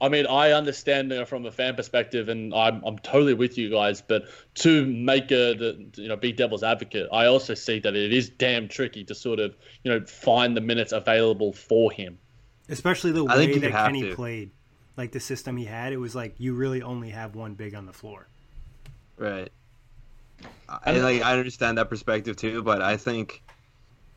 I 0.01 0.09
mean, 0.09 0.27
I 0.27 0.53
understand 0.53 1.11
you 1.11 1.19
know, 1.19 1.25
from 1.25 1.45
a 1.47 1.51
fan 1.51 1.75
perspective, 1.75 2.29
and 2.29 2.55
I'm, 2.55 2.83
I'm 2.85 2.99
totally 2.99 3.35
with 3.35 3.59
you 3.59 3.71
guys. 3.71 4.01
But 4.01 4.27
to 4.57 4.87
make 4.87 5.33
a 5.33 5.55
the, 5.55 5.91
you 5.97 6.09
know 6.09 6.17
be 6.17 6.33
devil's 6.33 6.63
advocate, 6.63 7.09
I 7.13 7.27
also 7.27 7.55
see 7.55 7.81
that 7.81 7.97
it 7.97 8.13
is 8.13 8.29
damn 8.29 8.69
tricky 8.69 9.05
to 9.05 9.15
sort 9.15 9.41
of 9.41 9.57
you 9.83 9.91
know 9.91 10.05
find 10.07 10.57
the 10.57 10.61
minutes 10.61 10.93
available 10.93 11.53
for 11.53 11.91
him. 11.91 12.19
Especially 12.69 13.13
the 13.13 13.27
I 13.27 13.37
think 13.37 13.55
way 13.55 13.59
that 13.61 13.73
have 13.73 13.87
Kenny 13.87 14.03
to. 14.03 14.15
played, 14.15 14.51
like 14.99 15.13
the 15.13 15.21
system 15.21 15.57
he 15.57 15.65
had, 15.65 15.93
it 15.93 15.97
was 15.97 16.15
like 16.15 16.35
you 16.39 16.53
really 16.55 16.83
only 16.83 17.11
have 17.11 17.35
one 17.35 17.55
big 17.55 17.75
on 17.75 17.87
the 17.87 17.93
floor. 17.93 18.27
Right. 19.17 19.51
I 20.69 20.99
like 20.99 21.23
I 21.23 21.39
understand 21.39 21.79
that 21.79 21.89
perspective 21.89 22.37
too, 22.37 22.63
but 22.63 22.83
I 22.83 22.97
think 22.97 23.43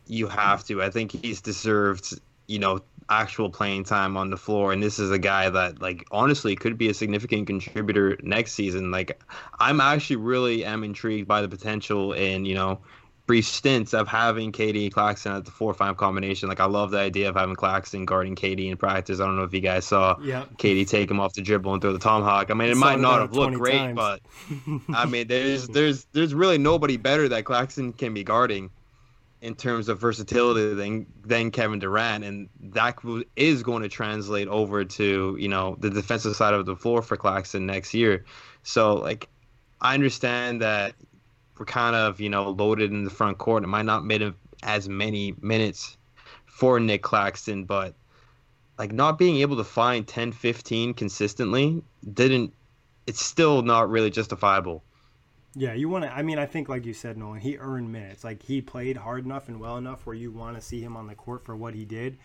you 0.07 0.27
have 0.27 0.65
to. 0.65 0.81
I 0.81 0.89
think 0.89 1.11
he's 1.11 1.39
deserved, 1.41 2.19
you 2.47 2.59
know, 2.59 2.81
actual 3.09 3.49
playing 3.49 3.83
time 3.83 4.17
on 4.17 4.29
the 4.29 4.37
floor, 4.37 4.73
and 4.73 4.83
this 4.83 4.99
is 4.99 5.11
a 5.11 5.19
guy 5.19 5.49
that, 5.49 5.81
like, 5.81 6.05
honestly, 6.11 6.55
could 6.55 6.77
be 6.77 6.89
a 6.89 6.93
significant 6.93 7.47
contributor 7.47 8.17
next 8.21 8.53
season. 8.53 8.91
Like, 8.91 9.21
I'm 9.59 9.79
actually 9.79 10.17
really 10.17 10.65
am 10.65 10.83
intrigued 10.83 11.27
by 11.27 11.41
the 11.41 11.49
potential 11.49 12.13
in, 12.13 12.45
you 12.45 12.55
know, 12.55 12.79
brief 13.31 13.45
stints 13.45 13.93
of 13.93 14.09
having 14.09 14.51
KD 14.51 14.91
Claxton 14.91 15.31
at 15.31 15.45
the 15.45 15.51
four 15.51 15.73
five 15.73 15.95
combination. 15.95 16.49
Like, 16.49 16.59
I 16.59 16.65
love 16.65 16.91
the 16.91 16.97
idea 16.97 17.29
of 17.29 17.35
having 17.37 17.55
Claxton 17.55 18.03
guarding 18.03 18.35
KD 18.35 18.69
in 18.69 18.75
practice. 18.75 19.21
I 19.21 19.25
don't 19.25 19.37
know 19.37 19.43
if 19.43 19.53
you 19.53 19.61
guys 19.61 19.85
saw 19.85 20.17
Yeah. 20.21 20.43
KD 20.57 20.85
take 20.85 21.09
him 21.09 21.21
off 21.21 21.33
the 21.33 21.41
dribble 21.41 21.71
and 21.71 21.81
throw 21.81 21.93
the 21.93 21.99
tomahawk. 21.99 22.51
I 22.51 22.55
mean, 22.55 22.69
it 22.69 22.75
might 22.75 22.99
not 22.99 23.21
have 23.21 23.31
looked 23.31 23.55
great, 23.55 23.77
times. 23.77 23.95
but 23.95 24.21
I 24.93 25.05
mean, 25.05 25.27
there's 25.27 25.65
there's 25.69 26.03
there's 26.11 26.33
really 26.33 26.57
nobody 26.57 26.97
better 26.97 27.29
that 27.29 27.45
Claxton 27.45 27.93
can 27.93 28.13
be 28.13 28.25
guarding 28.25 28.69
in 29.39 29.55
terms 29.55 29.87
of 29.87 29.97
versatility 29.97 30.73
than 30.73 31.05
than 31.23 31.51
Kevin 31.51 31.79
Durant, 31.79 32.25
and 32.25 32.49
that 32.59 32.97
is 33.37 33.63
going 33.63 33.83
to 33.83 33.87
translate 33.87 34.49
over 34.49 34.83
to 34.83 35.37
you 35.39 35.47
know 35.47 35.77
the 35.79 35.89
defensive 35.89 36.35
side 36.35 36.53
of 36.53 36.65
the 36.65 36.75
floor 36.75 37.01
for 37.01 37.15
Claxton 37.15 37.65
next 37.65 37.93
year. 37.93 38.25
So 38.63 38.95
like, 38.95 39.29
I 39.79 39.93
understand 39.93 40.61
that 40.61 40.95
we're 41.61 41.65
kind 41.65 41.95
of 41.95 42.19
you 42.19 42.27
know 42.27 42.49
loaded 42.49 42.89
in 42.89 43.03
the 43.03 43.11
front 43.11 43.37
court. 43.37 43.63
It 43.63 43.67
might 43.67 43.85
not 43.85 44.03
make 44.03 44.23
as 44.63 44.89
many 44.89 45.35
minutes 45.41 45.95
for 46.47 46.79
Nick 46.79 47.03
Claxton, 47.03 47.65
but 47.65 47.93
like 48.79 48.91
not 48.91 49.19
being 49.19 49.37
able 49.41 49.57
to 49.57 49.63
find 49.63 50.07
10 50.07 50.31
15 50.31 50.95
consistently 50.95 51.83
didn't 52.13 52.51
it's 53.05 53.21
still 53.21 53.61
not 53.61 53.91
really 53.91 54.09
justifiable 54.09 54.81
Yeah, 55.53 55.73
you 55.73 55.87
want 55.87 56.05
to. 56.05 56.11
I 56.11 56.23
mean, 56.23 56.39
I 56.39 56.47
think, 56.47 56.67
like 56.69 56.85
you 56.85 56.93
said, 56.93 57.17
Nolan, 57.17 57.41
he 57.41 57.57
earned 57.57 57.91
minutes. 57.91 58.23
Like 58.23 58.41
he 58.41 58.61
played 58.61 58.97
hard 58.97 59.25
enough 59.25 59.49
and 59.49 59.59
well 59.59 59.77
enough 59.77 60.05
where 60.05 60.15
you 60.15 60.31
want 60.31 60.55
to 60.55 60.61
see 60.61 60.81
him 60.81 60.97
on 60.97 61.05
the 61.05 61.13
court 61.13 61.45
for 61.45 61.55
what 61.55 61.75
he 61.75 61.85
did. 61.85 62.17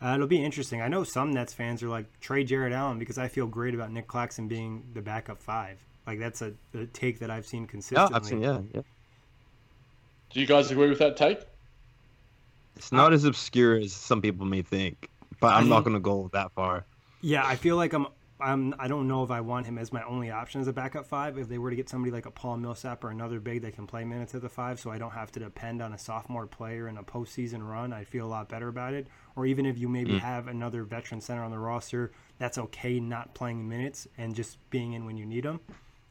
Uh, 0.00 0.14
it'll 0.14 0.26
be 0.26 0.42
interesting. 0.42 0.80
I 0.80 0.88
know 0.88 1.04
some 1.04 1.32
Nets 1.32 1.52
fans 1.52 1.82
are 1.82 1.88
like 1.88 2.06
trade 2.20 2.46
Jarrett 2.46 2.72
Allen 2.72 2.98
because 2.98 3.18
I 3.18 3.28
feel 3.28 3.46
great 3.46 3.74
about 3.74 3.92
Nick 3.92 4.06
Claxton 4.06 4.48
being 4.48 4.84
the 4.94 5.02
backup 5.02 5.42
five. 5.42 5.84
Like 6.06 6.18
that's 6.18 6.42
a, 6.42 6.52
a 6.74 6.86
take 6.86 7.18
that 7.20 7.30
I've 7.30 7.46
seen 7.46 7.66
consistently. 7.66 8.12
yeah 8.12 8.18
consistently. 8.18 8.48
I've 8.48 8.56
seen, 8.56 8.70
yeah, 8.72 8.80
yeah 8.80 8.82
Do 10.30 10.40
you 10.40 10.46
guys 10.46 10.70
agree 10.70 10.88
with 10.88 10.98
that 10.98 11.16
take? 11.16 11.40
it's 12.76 12.92
not 12.92 13.12
as 13.12 13.24
obscure 13.24 13.76
as 13.76 13.92
some 13.92 14.22
people 14.22 14.46
may 14.46 14.62
think 14.62 15.10
but 15.38 15.52
i'm 15.52 15.68
not 15.68 15.84
going 15.84 15.92
to 15.92 16.00
go 16.00 16.30
that 16.32 16.50
far 16.52 16.84
Yeah, 17.22 17.46
I 17.46 17.56
feel 17.56 17.76
like 17.76 17.92
I'm. 17.92 18.06
I'm. 18.40 18.74
I 18.78 18.88
don't 18.88 19.06
know 19.06 19.22
if 19.22 19.30
I 19.30 19.42
want 19.42 19.66
him 19.66 19.76
as 19.76 19.92
my 19.92 20.02
only 20.04 20.30
option 20.30 20.60
as 20.60 20.68
a 20.68 20.72
backup 20.72 21.06
five. 21.06 21.36
If 21.36 21.48
they 21.48 21.58
were 21.58 21.68
to 21.68 21.76
get 21.76 21.88
somebody 21.88 22.10
like 22.10 22.24
a 22.24 22.30
Paul 22.30 22.56
Millsap 22.56 23.04
or 23.04 23.10
another 23.10 23.40
big 23.40 23.60
that 23.62 23.74
can 23.74 23.86
play 23.86 24.04
minutes 24.04 24.34
at 24.34 24.40
the 24.40 24.48
five, 24.48 24.80
so 24.80 24.90
I 24.90 24.96
don't 24.96 25.10
have 25.10 25.30
to 25.32 25.40
depend 25.40 25.82
on 25.82 25.92
a 25.92 25.98
sophomore 25.98 26.46
player 26.46 26.88
in 26.88 26.96
a 26.96 27.02
postseason 27.02 27.68
run, 27.68 27.92
I'd 27.92 28.08
feel 28.08 28.26
a 28.26 28.28
lot 28.28 28.48
better 28.48 28.68
about 28.68 28.94
it. 28.94 29.06
Or 29.36 29.44
even 29.44 29.66
if 29.66 29.76
you 29.76 29.88
maybe 29.88 30.12
mm. 30.12 30.20
have 30.20 30.48
another 30.48 30.84
veteran 30.84 31.20
center 31.20 31.44
on 31.44 31.50
the 31.50 31.58
roster, 31.58 32.10
that's 32.38 32.56
okay 32.56 32.98
not 32.98 33.34
playing 33.34 33.68
minutes 33.68 34.08
and 34.16 34.34
just 34.34 34.56
being 34.70 34.94
in 34.94 35.04
when 35.04 35.18
you 35.18 35.26
need 35.26 35.44
them. 35.44 35.60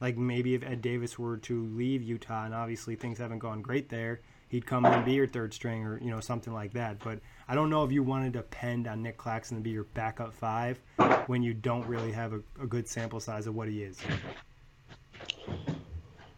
Like 0.01 0.17
maybe 0.17 0.55
if 0.55 0.63
Ed 0.63 0.81
Davis 0.81 1.19
were 1.19 1.37
to 1.37 1.65
leave 1.75 2.01
Utah, 2.01 2.45
and 2.45 2.53
obviously 2.53 2.95
things 2.95 3.17
haven't 3.17 3.39
gone 3.39 3.61
great 3.61 3.89
there, 3.89 4.21
he'd 4.47 4.65
come 4.65 4.85
in 4.85 4.93
and 4.93 5.05
be 5.05 5.13
your 5.13 5.27
third 5.27 5.53
string 5.53 5.83
or 5.83 5.99
you 5.99 6.09
know 6.09 6.19
something 6.19 6.53
like 6.53 6.73
that. 6.73 6.99
But 7.03 7.19
I 7.47 7.55
don't 7.55 7.69
know 7.69 7.83
if 7.83 7.91
you 7.91 8.03
want 8.03 8.25
to 8.25 8.31
depend 8.31 8.87
on 8.87 9.01
Nick 9.03 9.17
Claxton 9.17 9.57
to 9.57 9.63
be 9.63 9.71
your 9.71 9.83
backup 9.83 10.33
five 10.33 10.79
when 11.27 11.43
you 11.43 11.53
don't 11.53 11.85
really 11.85 12.11
have 12.11 12.33
a, 12.33 12.41
a 12.61 12.67
good 12.67 12.87
sample 12.87 13.19
size 13.19 13.47
of 13.47 13.55
what 13.55 13.67
he 13.67 13.83
is. 13.83 13.99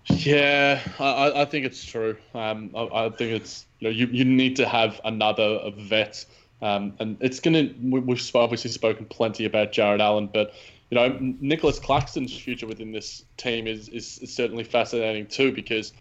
Yeah, 0.08 0.82
I- 1.00 1.42
I, 1.42 1.46
think 1.46 1.66
it's 1.66 1.84
true. 1.84 2.18
Um, 2.34 2.72
I, 2.76 3.06
I 3.06 3.10
think 3.10 3.32
it's 3.34 3.66
you 3.80 3.88
know 3.88 3.94
you, 3.96 4.08
you 4.08 4.26
need 4.26 4.56
to 4.58 4.68
have 4.68 5.00
another 5.06 5.72
vet, 5.78 6.26
um, 6.62 6.94
and 7.00 7.18
it's 7.22 7.40
gonna. 7.40 7.70
We, 7.82 8.00
we've 8.00 8.36
obviously 8.36 8.72
spoken 8.72 9.06
plenty 9.06 9.46
about 9.46 9.72
Jarrett 9.72 10.02
Allen, 10.02 10.30
but 10.34 10.54
you 10.92 10.96
know 10.96 11.18
Nicholas 11.40 11.80
Claxton's 11.80 12.38
future 12.38 12.68
within 12.68 12.92
this 12.92 13.24
team 13.38 13.66
is, 13.66 13.88
is, 13.90 14.20
is 14.20 14.34
certainly 14.34 14.64
fascinating 14.64 15.26
too 15.26 15.52
because 15.52 15.94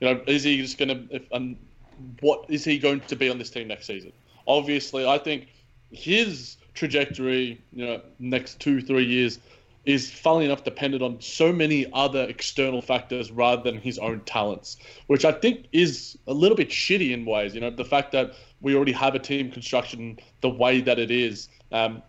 you 0.00 0.08
know 0.08 0.20
is 0.26 0.42
he 0.42 0.60
just 0.60 0.78
gonna 0.78 1.04
if, 1.10 1.22
um, 1.32 1.56
what 2.20 2.46
is 2.48 2.64
he 2.64 2.78
going 2.78 3.00
to 3.00 3.16
be 3.16 3.28
on 3.28 3.38
this 3.38 3.50
team 3.50 3.68
next 3.68 3.86
season? 3.86 4.12
Obviously, 4.46 5.06
I 5.06 5.18
think 5.18 5.48
his 5.90 6.56
trajectory, 6.74 7.60
you 7.72 7.84
know, 7.84 8.00
next 8.18 8.58
two 8.58 8.80
three 8.80 9.04
years 9.04 9.38
is 9.84 10.10
funnily 10.10 10.44
enough 10.44 10.64
dependent 10.64 11.02
on 11.02 11.20
so 11.20 11.52
many 11.52 11.86
other 11.92 12.24
external 12.24 12.82
factors 12.82 13.30
rather 13.30 13.62
than 13.62 13.80
his 13.80 13.98
own 13.98 14.20
talents, 14.20 14.76
which 15.06 15.24
I 15.24 15.32
think 15.32 15.66
is 15.72 16.18
a 16.26 16.32
little 16.32 16.56
bit 16.56 16.68
shitty 16.68 17.12
in 17.12 17.24
ways. 17.24 17.54
You 17.54 17.60
know, 17.60 17.70
the 17.70 17.84
fact 17.84 18.12
that 18.12 18.32
we 18.60 18.74
already 18.74 18.92
have 18.92 19.14
a 19.14 19.18
team 19.18 19.50
construction 19.50 20.18
the 20.40 20.50
way 20.50 20.80
that 20.80 20.98
it 20.98 21.10
is, 21.10 21.48
um, 21.72 22.02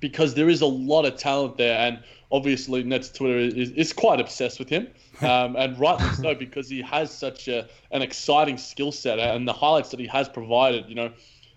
because 0.00 0.34
there 0.34 0.48
is 0.48 0.60
a 0.62 0.66
lot 0.66 1.04
of 1.04 1.16
talent 1.16 1.56
there, 1.56 1.78
and 1.78 2.02
obviously 2.32 2.82
Nets 2.82 3.10
Twitter 3.10 3.38
is, 3.38 3.70
is 3.70 3.92
quite 3.92 4.20
obsessed 4.20 4.58
with 4.58 4.68
him, 4.68 4.88
um, 5.20 5.56
and 5.56 5.78
rightly 5.78 6.08
so 6.14 6.34
because 6.34 6.68
he 6.68 6.82
has 6.82 7.10
such 7.10 7.48
a, 7.48 7.68
an 7.90 8.02
exciting 8.02 8.58
skill 8.58 8.92
set 8.92 9.18
and 9.18 9.46
the 9.46 9.52
highlights 9.52 9.90
that 9.90 10.00
he 10.00 10.06
has 10.06 10.28
provided. 10.28 10.88
You 10.88 10.94
know, 10.94 11.12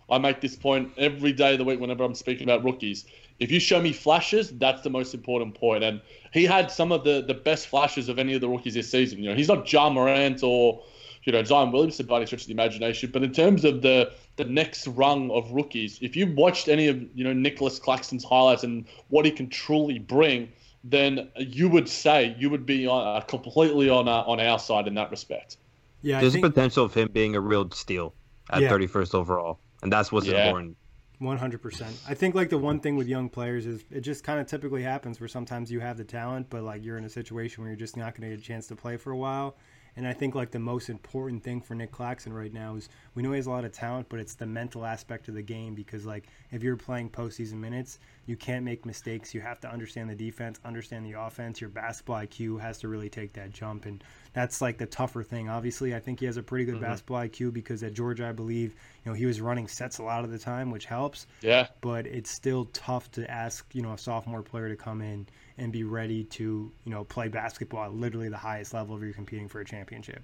I 0.10 0.18
make 0.18 0.42
this 0.42 0.56
point 0.56 0.92
every 0.98 1.34
day 1.34 1.54
of 1.54 1.58
the 1.58 1.64
week 1.64 1.80
whenever 1.80 2.04
I'm 2.04 2.16
speaking 2.16 2.44
about 2.44 2.64
rookies. 2.64 3.06
If 3.40 3.52
you 3.52 3.60
show 3.60 3.82
me 3.82 3.94
flashes, 3.94 4.52
that's 4.52 4.82
the 4.84 4.90
most 4.90 5.14
important 5.14 5.56
point. 5.56 5.84
And 5.84 6.02
he 6.32 6.46
had 6.46 6.72
some 6.72 6.92
of 6.92 7.04
the, 7.04 7.24
the 7.26 7.34
best 7.34 7.68
flashes 7.68 8.08
of 8.08 8.20
any 8.20 8.36
of 8.36 8.42
the 8.42 8.48
rookies 8.48 8.76
this 8.76 8.90
season. 8.90 9.20
You 9.20 9.30
know, 9.30 9.36
he's 9.36 9.48
not 9.48 9.72
Ja 9.72 9.90
Morant 9.90 10.44
or, 10.44 10.84
you 11.24 11.32
know, 11.32 11.44
Zion 11.44 11.72
Williamson 11.72 12.06
by 12.06 12.18
any 12.18 12.26
stretch 12.26 12.42
of 12.42 12.48
the 12.48 12.54
imagination. 12.54 13.10
But 13.12 13.24
in 13.24 13.32
terms 13.32 13.64
of 13.66 13.82
the 13.82 14.12
the 14.36 14.46
next 14.46 14.88
rung 14.88 15.30
of 15.32 15.52
rookies, 15.52 16.00
if 16.02 16.16
you 16.16 16.34
watched 16.34 16.68
any 16.68 16.88
of, 16.88 17.02
you 17.14 17.24
know, 17.24 17.34
Nicholas 17.34 17.80
Claxton's 17.80 18.24
highlights 18.24 18.64
and 18.64 18.86
what 19.10 19.26
he 19.26 19.32
can 19.32 19.50
truly 19.50 20.00
bring, 20.00 20.50
then 20.84 21.30
you 21.38 21.70
would 21.70 21.88
say 21.88 22.36
you 22.40 22.50
would 22.50 22.66
be 22.66 22.88
on, 22.88 23.18
uh, 23.18 23.22
completely 23.22 23.90
on 23.90 24.08
uh, 24.08 24.24
on 24.26 24.40
our 24.40 24.60
side 24.60 24.88
in 24.88 24.96
that 24.96 25.12
respect. 25.12 25.58
Yeah, 26.02 26.18
I 26.18 26.22
there's 26.22 26.34
think 26.34 26.46
a 26.46 26.50
potential 26.50 26.86
of 26.86 26.94
him 26.94 27.10
being 27.12 27.36
a 27.36 27.42
real 27.42 27.70
steal 27.72 28.16
at 28.52 28.62
Yeah. 28.64 28.70
31st 28.70 29.16
overall 29.16 29.62
and 29.82 29.92
that's 29.92 30.12
what's 30.12 30.28
Yeah. 30.28 30.46
important 30.46 30.78
One 31.20 31.38
hundred 31.38 31.62
percent. 31.62 32.02
I 32.08 32.16
think 32.16 32.36
like 32.36 32.50
the 32.50 32.58
one 32.58 32.80
thing 32.80 32.96
with 32.98 33.08
young 33.08 33.30
players 33.30 33.66
is 33.66 33.86
it 33.90 34.02
just 34.02 34.24
kind 34.24 34.40
of 34.42 34.48
typically 34.48 34.84
happens 34.84 35.20
where 35.22 35.28
sometimes 35.30 35.72
you 35.72 35.80
have 35.80 35.98
the 35.98 36.04
talent, 36.04 36.50
but 36.50 36.64
like 36.64 36.84
you're 36.84 36.98
in 36.98 37.06
a 37.06 37.10
situation 37.10 37.64
where 37.64 37.72
you're 37.72 37.80
just 37.80 37.96
not 37.96 38.16
going 38.16 38.30
to 38.30 38.36
get 38.36 38.44
a 38.44 38.48
chance 38.48 38.68
to 38.68 38.76
play 38.76 38.98
for 38.98 39.12
a 39.12 39.18
while. 39.18 39.56
And 39.96 40.08
I 40.08 40.14
think 40.14 40.34
like 40.34 40.52
the 40.52 40.60
most 40.60 40.90
important 40.90 41.44
thing 41.44 41.62
for 41.62 41.76
Nick 41.76 41.92
Claxton 41.92 42.34
right 42.34 42.52
now 42.52 42.76
is 42.76 42.90
we 43.14 43.22
know 43.22 43.32
he 43.32 43.38
has 43.38 43.46
a 43.46 43.52
lot 43.52 43.64
of 43.64 43.72
talent, 43.72 44.08
but 44.10 44.20
it's 44.20 44.34
the 44.34 44.46
mental 44.46 44.86
aspect 44.86 45.28
of 45.28 45.36
the 45.36 45.42
game 45.42 45.76
because 45.76 46.06
like 46.06 46.28
if 46.52 46.64
you're 46.64 46.76
playing 46.76 47.10
postseason 47.10 47.56
minutes, 47.56 48.00
you 48.26 48.38
can't 48.38 48.64
make 48.64 48.86
mistakes. 48.86 49.34
You 49.34 49.42
have 49.42 49.60
to 49.62 49.70
understand 49.72 50.10
the 50.10 50.16
defense, 50.16 50.60
understand 50.64 51.06
the 51.06 51.20
offense. 51.20 51.60
Your 51.60 51.70
basketball 51.70 52.18
IQ 52.18 52.62
has 52.62 52.80
to 52.80 52.88
really 52.88 53.10
take 53.10 53.34
that 53.34 53.52
jump, 53.52 53.86
and 53.86 54.04
that's 54.34 54.62
like 54.62 54.78
the 54.78 54.86
tougher 54.86 55.24
thing. 55.24 55.50
Obviously, 55.50 55.94
I 55.94 56.00
think 56.00 56.20
he 56.20 56.26
has 56.26 56.38
a 56.38 56.44
pretty 56.44 56.66
good 56.66 56.76
mm-hmm. 56.76 56.86
basketball 56.86 57.18
IQ 57.18 57.54
because 57.54 57.84
at 57.84 57.94
Georgia, 57.94 58.28
I 58.28 58.32
believe, 58.32 58.76
you 59.04 59.12
know, 59.12 59.14
he 59.14 59.26
was 59.26 59.42
running 59.42 59.68
sets 59.68 59.98
a 59.98 60.04
lot 60.04 60.24
of 60.24 60.32
the 60.32 60.40
time, 60.40 60.72
which 60.72 60.86
helps 60.86 61.28
Yeah. 61.42 61.68
but 61.82 62.08
it's 62.08 62.32
still 62.32 62.66
tough 62.66 63.12
to 63.12 63.30
ask 63.30 63.66
you 63.74 63.82
know 63.82 63.94
a 63.94 63.98
sophomore 63.98 64.42
player 64.42 64.70
to 64.70 64.76
come 64.76 65.02
in 65.02 65.28
and 65.58 65.72
be 65.72 65.84
ready 65.84 66.24
to 66.24 66.72
you 66.84 66.92
know 66.92 67.04
play 67.04 67.28
basketball 67.28 67.86
at 67.86 67.94
literally 67.94 68.30
the 68.30 68.38
highest 68.38 68.74
level 68.74 68.96
if 68.96 69.04
you're 69.04 69.14
competing 69.14 69.48
for 69.48 69.60
a 69.60 69.66
championship. 69.66 70.24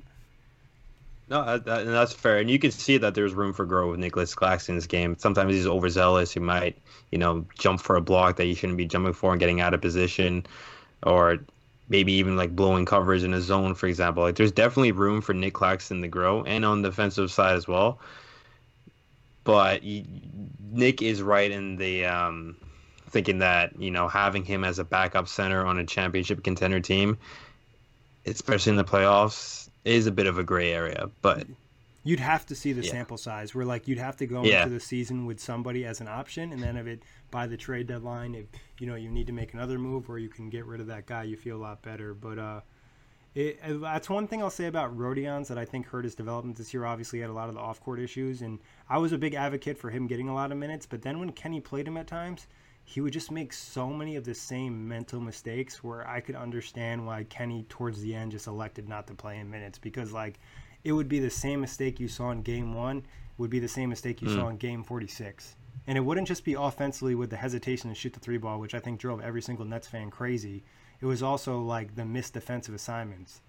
No, 1.29 1.59
that, 1.59 1.81
and 1.81 1.89
that's 1.93 2.13
fair, 2.13 2.39
and 2.39 2.49
you 2.49 2.57
can 2.57 2.71
see 2.71 2.97
that 2.97 3.13
there's 3.13 3.35
room 3.35 3.53
for 3.53 3.65
growth 3.65 3.91
with 3.91 3.99
Nicholas 3.99 4.33
Claxton's 4.33 4.87
game. 4.87 5.15
Sometimes 5.19 5.53
he's 5.53 5.67
overzealous. 5.67 6.33
He 6.33 6.39
might, 6.39 6.79
you 7.11 7.19
know, 7.19 7.45
jump 7.59 7.81
for 7.81 7.95
a 7.95 8.01
block 8.01 8.37
that 8.37 8.45
he 8.45 8.55
shouldn't 8.55 8.77
be 8.77 8.87
jumping 8.87 9.13
for 9.13 9.31
and 9.31 9.39
getting 9.39 9.61
out 9.61 9.75
of 9.75 9.81
position, 9.81 10.45
or 11.03 11.37
maybe 11.87 12.13
even 12.13 12.35
like 12.35 12.55
blowing 12.55 12.85
coverage 12.85 13.23
in 13.23 13.33
a 13.33 13.41
zone, 13.41 13.75
for 13.75 13.87
example. 13.87 14.23
Like, 14.23 14.35
there's 14.37 14.51
definitely 14.51 14.91
room 14.91 15.21
for 15.21 15.33
Nick 15.33 15.53
Claxton 15.53 16.01
to 16.01 16.07
grow, 16.07 16.43
and 16.43 16.65
on 16.65 16.81
the 16.81 16.89
defensive 16.89 17.31
side 17.31 17.55
as 17.55 17.67
well. 17.67 17.99
but 19.43 19.83
you, 19.83 20.03
Nick 20.71 21.01
is 21.01 21.21
right 21.21 21.49
in 21.51 21.77
the 21.77 22.05
um, 22.05 22.57
thinking 23.09 23.39
that 23.39 23.79
you 23.79 23.91
know 23.91 24.07
having 24.07 24.43
him 24.43 24.63
as 24.63 24.79
a 24.79 24.83
backup 24.83 25.27
center 25.27 25.65
on 25.65 25.79
a 25.79 25.85
championship 25.85 26.43
contender 26.43 26.79
team, 26.79 27.17
especially 28.25 28.71
in 28.71 28.75
the 28.77 28.83
playoffs, 28.83 29.68
is 29.85 30.07
a 30.07 30.11
bit 30.11 30.27
of 30.27 30.37
a 30.37 30.43
gray 30.43 30.71
area. 30.71 31.09
But 31.21 31.47
You'd 32.03 32.21
have 32.21 32.45
to 32.47 32.55
see 32.55 32.71
the 32.71 32.81
Yeah. 32.81 32.91
sample 32.91 33.17
size 33.17 33.53
where 33.53 33.65
like 33.65 33.87
you'd 33.87 33.97
have 33.99 34.15
to 34.17 34.25
go 34.25 34.43
Yeah. 34.43 34.63
into 34.63 34.73
the 34.73 34.79
season 34.79 35.25
with 35.25 35.39
somebody 35.39 35.85
as 35.85 35.99
an 35.99 36.07
option, 36.07 36.53
and 36.53 36.61
then 36.63 36.77
if 36.77 36.87
it 36.87 37.03
by 37.29 37.45
the 37.45 37.57
trade 37.57 37.87
deadline, 37.87 38.33
if 38.35 38.45
you 38.79 38.87
know 38.87 38.95
you 38.95 39.09
need 39.09 39.27
to 39.27 39.33
make 39.33 39.53
another 39.53 39.77
move 39.77 40.09
or 40.09 40.17
you 40.17 40.29
can 40.29 40.49
get 40.49 40.65
rid 40.65 40.79
of 40.79 40.87
that 40.87 41.05
guy, 41.05 41.23
you 41.23 41.35
feel 41.35 41.57
a 41.57 41.61
lot 41.61 41.81
better. 41.81 42.13
But 42.13 42.39
uh, 42.39 42.61
it, 43.35 43.59
uh, 43.63 43.77
that's 43.79 44.09
one 44.09 44.27
thing 44.27 44.41
I'll 44.41 44.49
say 44.49 44.65
about 44.65 44.97
Rodions 44.97 45.49
that 45.49 45.57
I 45.57 45.65
think 45.65 45.87
hurt 45.87 46.05
his 46.05 46.15
development 46.15 46.57
this 46.57 46.73
year. 46.73 46.85
Obviously, 46.85 47.19
he 47.19 47.21
had 47.21 47.29
a 47.29 47.33
lot 47.33 47.49
of 47.49 47.53
the 47.55 47.61
off 47.61 47.81
court 47.81 47.99
issues, 47.99 48.41
and 48.41 48.59
I 48.89 48.97
was 48.97 49.11
a 49.11 49.17
big 49.17 49.33
advocate 49.35 49.77
for 49.77 49.89
him 49.89 50.07
getting 50.07 50.29
a 50.29 50.33
lot 50.33 50.51
of 50.51 50.57
minutes. 50.57 50.85
But 50.85 51.01
then 51.01 51.19
when 51.19 51.31
Kenny 51.33 51.59
played 51.59 51.87
him 51.87 51.97
at 51.97 52.07
times, 52.07 52.47
he 52.89 53.01
would 53.01 53.13
just 53.13 53.29
make 53.29 53.53
so 53.53 53.91
many 53.91 54.15
of 54.15 54.25
the 54.25 54.33
same 54.33 54.87
mental 54.87 55.19
mistakes 55.21 55.83
where 55.83 56.07
I 56.07 56.21
could 56.21 56.35
understand 56.35 57.05
why 57.05 57.23
Kenny 57.25 57.63
towards 57.69 58.01
the 58.01 58.15
end 58.15 58.31
just 58.31 58.47
elected 58.47 58.89
not 58.89 59.05
to 59.07 59.13
play 59.13 59.37
in 59.37 59.51
minutes 59.51 59.77
because 59.77 60.11
like 60.11 60.39
it 60.83 60.93
would 60.93 61.07
be 61.07 61.19
the 61.19 61.29
same 61.29 61.61
mistake 61.61 61.99
you 61.99 62.07
saw 62.07 62.31
in 62.31 62.41
game 62.41 62.73
one 62.73 63.03
would 63.37 63.51
be 63.51 63.59
the 63.59 63.67
same 63.67 63.89
mistake 63.89 64.23
you 64.23 64.29
hmm. 64.29 64.35
saw 64.35 64.47
in 64.49 64.57
game 64.57 64.83
46 64.83 65.55
and 65.85 65.99
it 65.99 66.01
wouldn't 66.01 66.27
just 66.27 66.43
be 66.43 66.55
offensively 66.55 67.13
with 67.13 67.29
the 67.29 67.37
hesitation 67.37 67.89
to 67.91 67.95
shoot 67.95 68.13
the 68.13 68.19
three 68.19 68.39
ball 68.39 68.59
which 68.59 68.73
i 68.73 68.79
think 68.79 68.99
drove 68.99 69.21
every 69.21 69.41
single 69.41 69.65
nets 69.65 69.87
fan 69.87 70.09
crazy. 70.09 70.63
It 70.99 71.05
was 71.05 71.21
also 71.21 71.61
like 71.61 71.95
the 71.95 72.05
missed 72.05 72.33
defensive 72.33 72.73
assignments. 72.73 73.41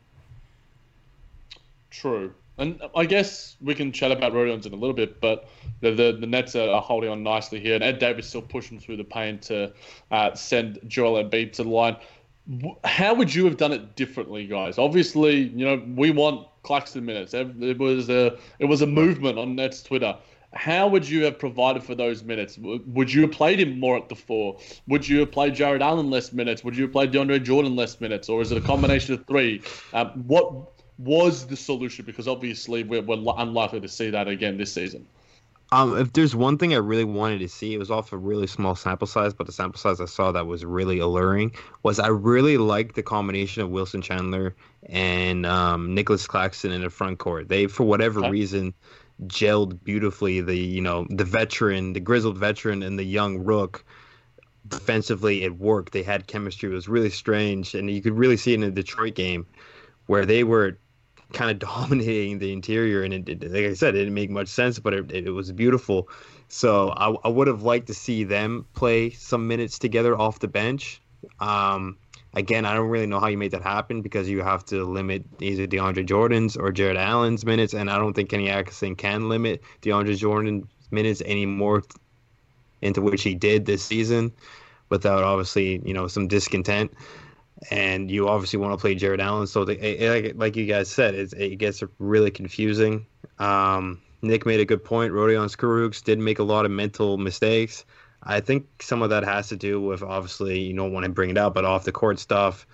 True. 1.91 2.35
And 2.61 2.83
I 2.95 3.07
guess 3.07 3.57
we 3.63 3.75
can 3.75 3.91
chat 3.91 4.13
about 4.13 4.35
Rodions 4.35 4.67
in 4.67 4.75
a 4.75 4.77
little 4.77 4.95
bit, 4.95 5.19
but 5.19 5.49
the, 5.81 5.93
the, 5.93 6.19
the 6.21 6.27
Nets 6.27 6.55
are, 6.55 6.83
holding 6.83 7.09
on 7.09 7.23
nicely 7.23 7.59
here, 7.59 7.75
and 7.75 7.83
Ed 7.83 7.99
Davis 7.99 8.29
still 8.29 8.43
pushing 8.43 8.79
through 8.79 8.99
the 8.99 9.05
pain 9.05 9.39
to 9.41 9.73
uh, 10.11 10.35
send 10.35 10.79
Joel 10.87 11.25
Embiid 11.25 11.53
to 11.55 11.65
the 11.65 11.71
line. 11.71 11.97
How 12.85 13.15
would 13.15 13.35
you 13.35 13.47
have 13.47 13.57
done 13.57 13.73
it 13.73 13.97
differently, 13.97 14.47
guys? 14.47 14.77
Obviously, 14.77 15.37
you 15.37 15.65
know 15.65 15.83
we 15.97 16.11
want 16.11 16.49
Claxton 16.63 17.05
minutes. 17.05 17.33
It 17.33 17.49
it 17.63 17.79
was 17.79 18.11
a 18.11 18.39
it 18.59 18.65
was 18.65 18.83
a 18.83 18.87
movement 18.87 19.39
on 19.39 19.55
Nets 19.55 19.83
Twitter. 19.83 20.17
How 20.53 20.89
would 20.89 21.09
you 21.09 21.25
have 21.25 21.39
provided 21.39 21.83
for 21.85 21.95
those 21.95 22.25
minutes? 22.25 22.59
Would 22.59 23.13
you 23.13 23.23
have 23.23 23.31
played 23.31 23.61
him 23.61 23.79
more 23.79 23.97
at 23.97 24.09
the 24.09 24.17
four? 24.17 24.59
Would 24.89 25.07
you 25.07 25.21
have 25.21 25.31
played 25.31 25.55
Jarrett 25.55 25.81
Allen 25.81 26.11
less 26.11 26.33
minutes? 26.33 26.65
Would 26.65 26.77
you 26.77 26.85
have 26.85 26.93
played 26.93 27.13
DeAndre 27.13 27.43
Jordan 27.43 27.77
less 27.77 28.01
minutes? 28.01 28.29
Or 28.29 28.43
is 28.43 28.51
it 28.51 28.59
a 28.59 28.61
combination 28.61 29.15
of 29.15 29.25
three? 29.27 29.63
Um, 29.93 30.09
what 30.27 30.73
was 31.01 31.47
the 31.47 31.57
solution? 31.57 32.05
Because 32.05 32.29
obviously 32.29 32.83
we're, 32.85 33.03
we're 33.03 33.35
unlikely 33.39 33.81
to 33.81 33.89
see 33.89 34.11
that 34.11 34.29
again 34.29 34.57
this 34.59 34.73
season. 34.75 35.09
Um, 35.73 35.97
if 35.99 36.13
there's 36.15 36.35
one 36.35 36.59
thing 36.59 36.75
I 36.75 36.79
really 36.79 37.05
wanted 37.05 37.39
to 37.41 37.49
see, 37.49 37.75
it 37.75 37.79
was 37.79 37.93
off 37.93 38.13
a 38.13 38.17
really 38.19 38.49
small 38.49 38.75
sample 38.75 39.07
size, 39.07 39.33
but 39.33 39.47
the 39.47 39.53
sample 39.53 39.79
size 39.79 40.01
I 40.01 40.07
saw 40.07 40.33
that 40.33 40.47
was 40.47 40.65
really 40.65 40.99
alluring 40.99 41.55
was 41.85 42.01
I 42.01 42.09
really 42.09 42.57
liked 42.59 42.97
the 42.97 43.05
combination 43.05 43.63
of 43.63 43.71
Wilson 43.71 44.03
Chandler 44.03 44.57
and 44.89 45.47
um, 45.47 45.95
Nicholas 45.95 46.27
Claxton 46.27 46.73
in 46.73 46.81
the 46.83 46.91
front 46.91 47.21
court. 47.21 47.49
They, 47.49 47.69
for 47.69 47.85
whatever 47.85 48.21
Okay. 48.21 48.31
reason, 48.31 48.75
gelled 49.27 49.85
beautifully. 49.85 50.41
The 50.41 50.57
you 50.57 50.81
know 50.81 51.07
the 51.09 51.25
veteran, 51.25 51.93
the 51.93 52.01
grizzled 52.01 52.39
veteran, 52.39 52.83
and 52.83 52.99
the 52.99 53.05
young 53.05 53.39
rook. 53.39 53.85
Defensively, 54.69 55.45
it 55.45 55.59
worked. 55.59 55.93
They 55.93 56.03
had 56.03 56.27
chemistry. 56.27 56.71
It 56.71 56.75
was 56.75 56.89
really 56.89 57.11
strange, 57.11 57.75
and 57.75 57.91
you 57.91 58.03
could 58.03 58.19
really 58.19 58.37
see 58.37 58.53
it 58.53 58.57
in 58.57 58.61
the 58.63 58.71
Detroit 58.71 59.15
game, 59.15 59.47
where 60.07 60.27
they 60.27 60.45
were 60.45 60.79
kind 61.33 61.51
of 61.51 61.59
dominating 61.71 62.39
the 62.39 62.53
interior 62.53 63.03
and 63.03 63.15
it, 63.15 63.29
it 63.29 63.53
like 63.53 63.65
i 63.65 63.75
said 63.75 63.95
it 63.95 63.99
didn't 63.99 64.15
make 64.15 64.31
much 64.31 64.49
sense 64.49 64.79
but 64.79 64.93
it, 64.95 65.11
it 65.13 65.31
was 65.31 65.53
beautiful. 65.53 66.09
So 66.49 66.91
I, 66.91 67.15
I 67.25 67.29
would 67.29 67.47
have 67.47 67.63
liked 67.63 67.87
to 67.87 67.95
see 67.95 68.25
them 68.25 68.67
play 68.75 69.11
some 69.11 69.47
minutes 69.47 69.79
together 69.79 70.19
off 70.19 70.41
the 70.41 70.49
bench. 70.49 71.01
Um, 71.39 71.97
again 72.35 72.65
i 72.65 72.75
don't 72.75 72.89
really 72.89 73.07
know 73.07 73.19
how 73.19 73.27
you 73.27 73.37
make 73.37 73.51
that 73.51 73.63
happen 73.63 74.03
because 74.03 74.29
you 74.29 74.41
have 74.43 74.65
to 74.65 74.85
limit 74.85 75.25
either 75.41 75.67
deandre 75.67 76.07
jordan's 76.07 76.57
or 76.57 76.71
Jarrett 76.71 76.97
Allen's 76.97 77.45
minutes 77.45 77.75
and 77.75 77.91
i 77.91 77.99
don't 77.99 78.15
think 78.15 78.31
kenny 78.31 78.49
atkinson 78.49 78.95
can 78.95 79.29
limit 79.29 79.63
deandre 79.83 80.17
jordan's 80.17 80.67
minutes 80.91 81.23
anymore 81.23 81.83
into 82.83 83.01
which 83.01 83.23
he 83.23 83.35
did 83.35 83.67
this 83.67 83.85
season 83.85 84.33
without 84.89 85.23
obviously 85.23 85.81
you 85.85 85.93
know 85.93 86.07
some 86.07 86.29
discontent 86.29 86.93
and 87.71 88.11
you 88.11 88.29
obviously 88.29 88.59
want 88.59 88.73
to 88.73 88.81
play 88.81 88.95
Jarrett 88.95 89.21
Allen. 89.21 89.47
So 89.47 89.65
the, 89.65 89.73
it, 89.75 90.25
like 90.25 90.35
like 90.37 90.57
you 90.57 90.67
guys 90.67 90.89
said, 90.89 91.15
it, 91.15 91.33
it 91.35 91.57
gets 91.57 91.83
really 91.99 92.31
confusing. 92.31 93.07
Um, 93.39 94.01
Nick 94.23 94.47
made 94.47 94.61
a 94.61 94.65
good 94.65 94.85
point. 94.85 95.13
Rodions 95.13 95.57
Kurucs 95.57 96.03
did 96.03 96.19
make 96.19 96.39
a 96.39 96.43
lot 96.43 96.65
of 96.65 96.71
mental 96.71 97.19
mistakes. 97.19 97.85
I 98.23 98.41
think 98.41 98.67
some 98.83 99.03
of 99.03 99.11
that 99.11 99.25
has 99.25 99.49
to 99.49 99.57
do 99.57 99.81
with 99.81 100.03
obviously 100.03 100.61
you 100.61 100.75
don't 100.75 100.93
want 100.93 101.05
to 101.05 101.11
bring 101.11 101.31
it 101.31 101.39
up, 101.39 101.55
but 101.55 101.65
off 101.65 101.85
the 101.85 101.93
court 101.93 102.19
stuff, 102.19 102.67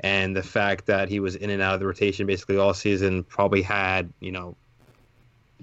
and 0.00 0.34
the 0.34 0.42
fact 0.42 0.86
that 0.86 1.08
he 1.08 1.20
was 1.20 1.36
in 1.36 1.50
and 1.50 1.60
out 1.62 1.74
of 1.74 1.80
the 1.80 1.86
rotation 1.86 2.26
basically 2.26 2.56
all 2.56 2.74
season. 2.74 3.24
Probably 3.24 3.62
had 3.62 4.12
you 4.20 4.32
know 4.32 4.56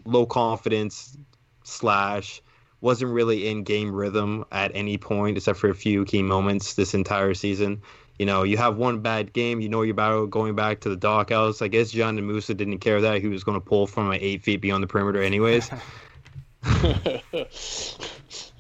low 0.06 0.26
confidence 0.26 1.18
slash 1.64 2.42
wasn't 2.82 3.12
really 3.12 3.48
in 3.48 3.64
game 3.64 3.94
rhythm 3.94 4.44
at 4.52 4.72
any 4.74 4.98
point 4.98 5.38
except 5.38 5.60
for 5.60 5.70
a 5.70 5.76
few 5.76 6.04
key 6.04 6.24
moments 6.24 6.74
this 6.74 6.94
entire 6.94 7.34
season. 7.34 7.82
You 8.20 8.26
know, 8.26 8.44
you 8.44 8.58
have 8.58 8.78
one 8.78 9.00
bad 9.02 9.34
game, 9.34 9.62
you 9.62 9.70
know 9.70 9.82
you're 9.82 9.94
about 9.94 10.30
going 10.30 10.56
back 10.56 10.82
to 10.82 10.90
the 10.90 10.96
doghouse. 10.96 11.62
I 11.62 11.68
guess 11.70 11.92
Dzanan 11.92 12.24
Musa 12.24 12.54
didn't 12.54 12.78
care 12.80 13.02
that 13.02 13.20
he 13.22 13.28
was 13.28 13.44
going 13.44 13.60
to 13.60 13.66
pull 13.66 13.88
from 13.88 14.14
eight 14.14 14.44
feet 14.44 14.58
beyond 14.62 14.84
the 14.84 14.88
perimeter, 14.88 15.22
anyways. 15.22 15.70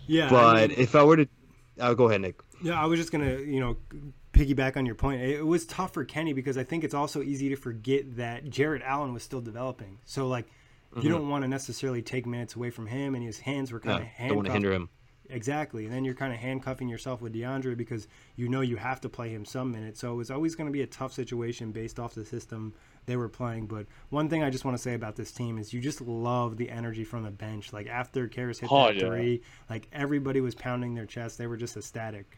yeah 0.07 0.25
I 0.25 0.29
but 0.29 0.69
mean- 0.69 0.79
if 0.79 0.95
I 0.95 1.03
were 1.03 1.17
to, 1.17 1.27
uh, 1.79 1.93
go 1.93 2.07
ahead, 2.09 2.21
Nick. 2.21 2.39
Yeah, 2.63 2.81
I 2.81 2.85
was 2.85 2.99
just 2.99 3.11
gonna, 3.11 3.37
you 3.39 3.59
know, 3.59 3.77
piggyback 4.33 4.77
on 4.77 4.85
your 4.85 4.93
point. 4.95 5.21
It 5.21 5.45
was 5.45 5.65
tough 5.65 5.93
for 5.93 6.05
Kenny 6.05 6.33
because 6.33 6.57
I 6.57 6.63
think 6.63 6.83
it's 6.83 6.93
also 6.93 7.21
easy 7.23 7.49
to 7.49 7.55
forget 7.55 8.17
that 8.17 8.49
Jarrett 8.49 8.83
Allen 8.85 9.13
was 9.13 9.23
still 9.23 9.41
developing. 9.41 9.97
So 10.05 10.27
like, 10.27 10.45
you 10.99 11.09
don't 11.09 11.29
want 11.29 11.43
to 11.43 11.47
necessarily 11.47 12.01
take 12.01 12.25
minutes 12.25 12.55
away 12.55 12.69
from 12.69 12.85
him, 12.85 13.15
and 13.15 13.23
his 13.23 13.39
hands 13.39 13.71
were 13.71 13.79
kind 13.79 14.05
Yeah, 14.19 14.23
of 14.25 14.27
don't 14.29 14.35
want 14.37 14.47
to 14.47 14.53
hinder 14.53 14.73
him. 14.73 14.89
Exactly, 15.31 15.85
and 15.85 15.93
then 15.93 16.03
you're 16.03 16.13
kind 16.13 16.33
of 16.33 16.39
handcuffing 16.39 16.89
yourself 16.89 17.21
with 17.21 17.33
DeAndre 17.33 17.77
because 17.77 18.07
you 18.35 18.49
know 18.49 18.61
you 18.61 18.75
have 18.75 18.99
to 19.01 19.09
play 19.09 19.29
him 19.29 19.45
some 19.45 19.71
minutes. 19.71 19.99
So 20.01 20.11
it 20.11 20.15
was 20.15 20.29
always 20.29 20.55
going 20.55 20.67
to 20.67 20.71
be 20.73 20.81
a 20.81 20.87
tough 20.87 21.13
situation 21.13 21.71
based 21.71 21.99
off 21.99 22.13
the 22.13 22.25
system 22.25 22.73
they 23.05 23.15
were 23.15 23.29
playing. 23.29 23.67
But 23.67 23.87
one 24.09 24.29
thing 24.29 24.43
I 24.43 24.49
just 24.49 24.65
want 24.65 24.75
to 24.75 24.83
say 24.83 24.93
about 24.93 25.15
this 25.15 25.31
team 25.31 25.57
is 25.57 25.73
you 25.73 25.79
just 25.79 26.01
love 26.01 26.57
the 26.57 26.69
energy 26.69 27.03
from 27.03 27.23
the 27.23 27.31
bench. 27.31 27.71
Like 27.71 27.87
after 27.87 28.27
Caris 28.27 28.59
hit 28.59 28.69
Oh, 28.71 28.87
that 28.87 28.95
yeah. 28.97 29.07
three, 29.07 29.41
like 29.69 29.87
everybody 29.93 30.41
was 30.41 30.53
pounding 30.53 30.93
their 30.95 31.05
chest. 31.05 31.37
They 31.37 31.47
were 31.47 31.57
just 31.57 31.77
ecstatic. 31.77 32.37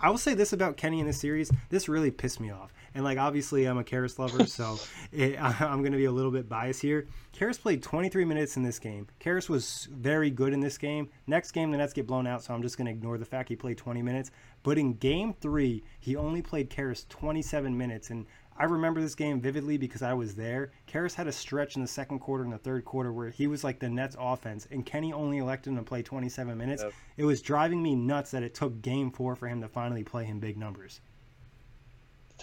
I 0.00 0.10
will 0.10 0.18
say 0.18 0.34
this 0.34 0.52
about 0.52 0.76
Kenny 0.76 1.00
in 1.00 1.06
this 1.06 1.20
series. 1.20 1.50
This 1.70 1.88
really 1.88 2.10
pissed 2.10 2.40
me 2.40 2.50
off. 2.50 2.72
And 2.94 3.04
like 3.04 3.18
obviously 3.18 3.64
I'm 3.64 3.78
a 3.78 3.84
Caris 3.84 4.18
lover, 4.18 4.46
so 4.46 4.78
it, 5.12 5.36
I'm 5.40 5.80
going 5.80 5.92
to 5.92 5.98
be 5.98 6.04
a 6.04 6.12
little 6.12 6.30
bit 6.30 6.48
biased 6.48 6.82
here. 6.82 7.06
Caris 7.32 7.58
played 7.58 7.82
23 7.82 8.24
minutes 8.24 8.56
in 8.56 8.62
this 8.62 8.78
game. 8.78 9.08
Caris 9.18 9.48
was 9.48 9.88
very 9.90 10.30
good 10.30 10.52
in 10.52 10.60
this 10.60 10.78
game. 10.78 11.08
Next 11.26 11.50
game 11.50 11.70
the 11.70 11.78
Nets 11.78 11.92
get 11.92 12.06
blown 12.06 12.26
out, 12.26 12.42
so 12.44 12.54
I'm 12.54 12.62
just 12.62 12.78
going 12.78 12.86
to 12.86 12.92
ignore 12.92 13.18
the 13.18 13.24
fact 13.24 13.48
he 13.48 13.56
played 13.56 13.76
20 13.76 14.02
minutes. 14.02 14.30
But 14.62 14.78
in 14.78 14.94
game 14.94 15.34
3, 15.34 15.82
he 16.00 16.16
only 16.16 16.42
played 16.42 16.70
Caris 16.70 17.06
27 17.08 17.76
minutes 17.76 18.10
and 18.10 18.26
I 18.56 18.64
remember 18.64 19.00
this 19.00 19.14
game 19.14 19.40
vividly 19.40 19.76
because 19.78 20.02
I 20.02 20.14
was 20.14 20.34
there. 20.36 20.70
Caris 20.86 21.14
had 21.14 21.26
a 21.26 21.32
stretch 21.32 21.74
in 21.74 21.82
the 21.82 21.88
second 21.88 22.20
quarter 22.20 22.44
and 22.44 22.52
the 22.52 22.58
third 22.58 22.84
quarter 22.84 23.12
where 23.12 23.30
he 23.30 23.46
was 23.48 23.64
like 23.64 23.80
the 23.80 23.88
Nets 23.88 24.16
offense, 24.18 24.68
and 24.70 24.86
Kenny 24.86 25.12
only 25.12 25.38
elected 25.38 25.72
him 25.72 25.76
to 25.76 25.82
play 25.82 26.02
27 26.02 26.56
minutes. 26.56 26.84
It 27.16 27.24
was 27.24 27.42
driving 27.42 27.82
me 27.82 27.96
nuts 27.96 28.30
that 28.30 28.44
it 28.44 28.54
took 28.54 28.80
game 28.80 29.10
four 29.10 29.34
for 29.34 29.48
him 29.48 29.60
to 29.60 29.68
finally 29.68 30.04
play 30.04 30.24
him 30.24 30.38
big 30.38 30.56
numbers. 30.56 31.00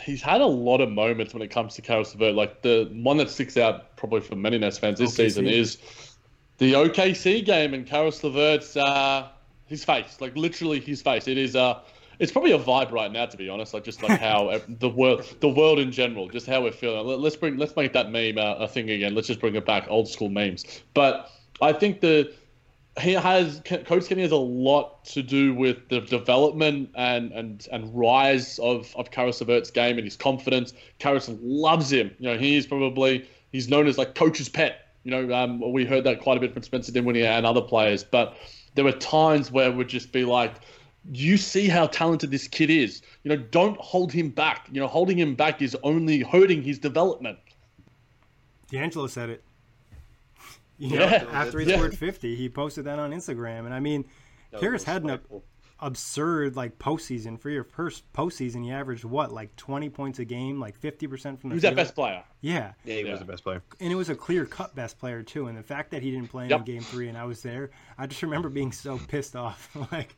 He's 0.03 0.21
had 0.21 0.41
a 0.41 0.45
lot 0.45 0.81
of 0.81 0.89
moments 0.89 1.33
when 1.33 1.41
it 1.43 1.49
comes 1.49 1.75
to 1.75 1.81
Caris 1.81 2.13
LeVert. 2.13 2.35
Like 2.35 2.61
the 2.61 2.89
one 2.93 3.17
that 3.17 3.29
sticks 3.29 3.57
out 3.57 3.95
probably 3.97 4.21
for 4.21 4.35
many 4.35 4.57
Nets 4.57 4.77
fans 4.77 4.99
this 4.99 5.11
OKC. 5.11 5.15
season 5.15 5.47
is 5.47 5.77
the 6.57 6.73
OKC 6.73 7.45
game 7.45 7.73
and 7.73 7.85
Caris 7.85 8.23
LeVert's 8.23 8.75
uh, 8.75 9.29
his 9.65 9.85
face, 9.85 10.19
like 10.19 10.35
literally 10.35 10.79
his 10.79 11.01
face. 11.01 11.27
It 11.27 11.37
is 11.37 11.55
uh, 11.55 11.81
it's 12.21 12.31
probably 12.31 12.51
a 12.51 12.59
vibe 12.59 12.91
right 12.91 13.11
now, 13.11 13.25
to 13.25 13.35
be 13.35 13.49
honest. 13.49 13.73
Like 13.73 13.83
just 13.83 14.03
like 14.03 14.19
how 14.27 14.61
the 14.67 14.87
world, 14.89 15.25
the 15.39 15.49
world 15.49 15.79
in 15.79 15.91
general, 15.91 16.29
just 16.29 16.45
how 16.45 16.61
we're 16.61 16.71
feeling. 16.71 17.05
Let- 17.05 17.19
Let's 17.19 17.35
bring, 17.35 17.57
let's 17.57 17.75
make 17.75 17.93
that 17.93 18.11
meme 18.11 18.37
uh, 18.37 18.55
a 18.55 18.67
thing 18.67 18.89
again. 18.91 19.15
Let's 19.15 19.27
just 19.27 19.39
bring 19.39 19.55
it 19.55 19.65
back, 19.65 19.87
old 19.89 20.07
school 20.07 20.29
memes. 20.29 20.81
But 20.93 21.29
I 21.61 21.73
think 21.73 21.99
the 22.01 22.31
he 22.99 23.13
has 23.13 23.61
Coach 23.65 24.07
Kenny 24.07 24.21
has 24.21 24.31
a 24.31 24.35
lot 24.35 25.05
to 25.05 25.23
do 25.23 25.55
with 25.55 25.87
the 25.89 26.01
development 26.01 26.89
and 26.95 27.31
and 27.31 27.67
and 27.71 27.95
rise 27.97 28.59
of 28.59 28.93
of 28.95 29.11
Caris 29.11 29.39
LeVert's 29.41 29.71
game 29.71 29.97
and 29.97 30.05
his 30.05 30.15
confidence. 30.15 30.73
Caris 30.99 31.29
loves 31.41 31.91
him. 31.91 32.11
You 32.19 32.29
know, 32.33 32.37
he's 32.37 32.67
probably 32.67 33.27
he's 33.51 33.67
known 33.69 33.87
as 33.87 33.97
like 33.97 34.13
coach's 34.15 34.49
pet. 34.49 34.87
You 35.03 35.11
know, 35.11 35.33
um, 35.33 35.71
we 35.73 35.85
heard 35.85 36.03
that 36.03 36.21
quite 36.21 36.37
a 36.37 36.39
bit 36.39 36.53
from 36.53 36.61
Spencer 36.61 36.91
Dinwiddie 36.91 37.25
and 37.25 37.45
other 37.45 37.61
players. 37.61 38.03
But 38.03 38.35
there 38.75 38.85
were 38.85 38.91
times 38.91 39.51
where 39.51 39.69
it 39.69 39.75
would 39.75 39.87
just 39.89 40.11
be 40.11 40.25
like, 40.25 40.53
you 41.11 41.37
see 41.37 41.67
how 41.67 41.87
talented 41.87 42.29
this 42.31 42.47
kid 42.47 42.69
is. 42.69 43.01
You 43.23 43.29
know, 43.29 43.37
don't 43.37 43.77
hold 43.79 44.11
him 44.11 44.29
back. 44.29 44.67
You 44.71 44.81
know, 44.81 44.87
holding 44.87 45.17
him 45.17 45.35
back 45.35 45.61
is 45.61 45.75
only 45.83 46.19
hurting 46.21 46.61
his 46.63 46.77
development. 46.79 47.39
D'Angelo 48.69 49.07
said 49.07 49.29
it. 49.29 49.43
You 50.77 50.97
know, 50.97 51.05
Yeah. 51.05 51.25
after 51.31 51.59
he 51.59 51.67
Yeah. 51.69 51.75
scored 51.77 51.97
50, 51.97 52.35
he 52.35 52.49
posted 52.49 52.85
that 52.85 52.99
on 52.99 53.11
Instagram. 53.11 53.65
And 53.65 53.73
I 53.73 53.79
mean, 53.79 54.05
Caris 54.59 54.83
had 54.83 55.03
an 55.03 55.11
ab- 55.11 55.43
absurd 55.79 56.55
like 56.55 56.77
postseason. 56.79 57.39
For 57.39 57.49
your 57.49 57.63
first 57.63 58.11
postseason, 58.13 58.63
he 58.63 58.71
averaged 58.71 59.03
what, 59.03 59.31
like 59.31 59.55
20 59.55 59.89
points 59.89 60.19
a 60.19 60.25
game, 60.25 60.59
like 60.59 60.79
50% 60.79 61.39
from 61.39 61.49
the 61.49 61.55
Who's 61.55 61.61
that 61.63 61.69
field. 61.69 61.75
best 61.77 61.95
player? 61.95 62.23
Yeah. 62.41 62.73
Yeah, 62.85 62.95
he 62.95 63.01
Yeah. 63.01 63.11
was 63.11 63.19
the 63.19 63.25
best 63.25 63.43
player. 63.43 63.61
and 63.79 63.91
it 63.91 63.95
was 63.95 64.09
a 64.09 64.15
clear 64.15 64.45
cut 64.45 64.73
best 64.75 64.97
player 64.99 65.21
too. 65.23 65.47
And 65.47 65.57
the 65.57 65.63
fact 65.63 65.91
that 65.91 66.01
he 66.01 66.11
didn't 66.11 66.29
play 66.29 66.49
in 66.49 66.63
game 66.63 66.81
three 66.81 67.07
and 67.09 67.17
I 67.17 67.25
was 67.25 67.41
there, 67.43 67.69
I 67.97 68.07
just 68.07 68.21
remember 68.23 68.49
being 68.49 68.71
so 68.71 68.97
pissed 69.07 69.35
off. 69.35 69.69
like, 69.91 70.15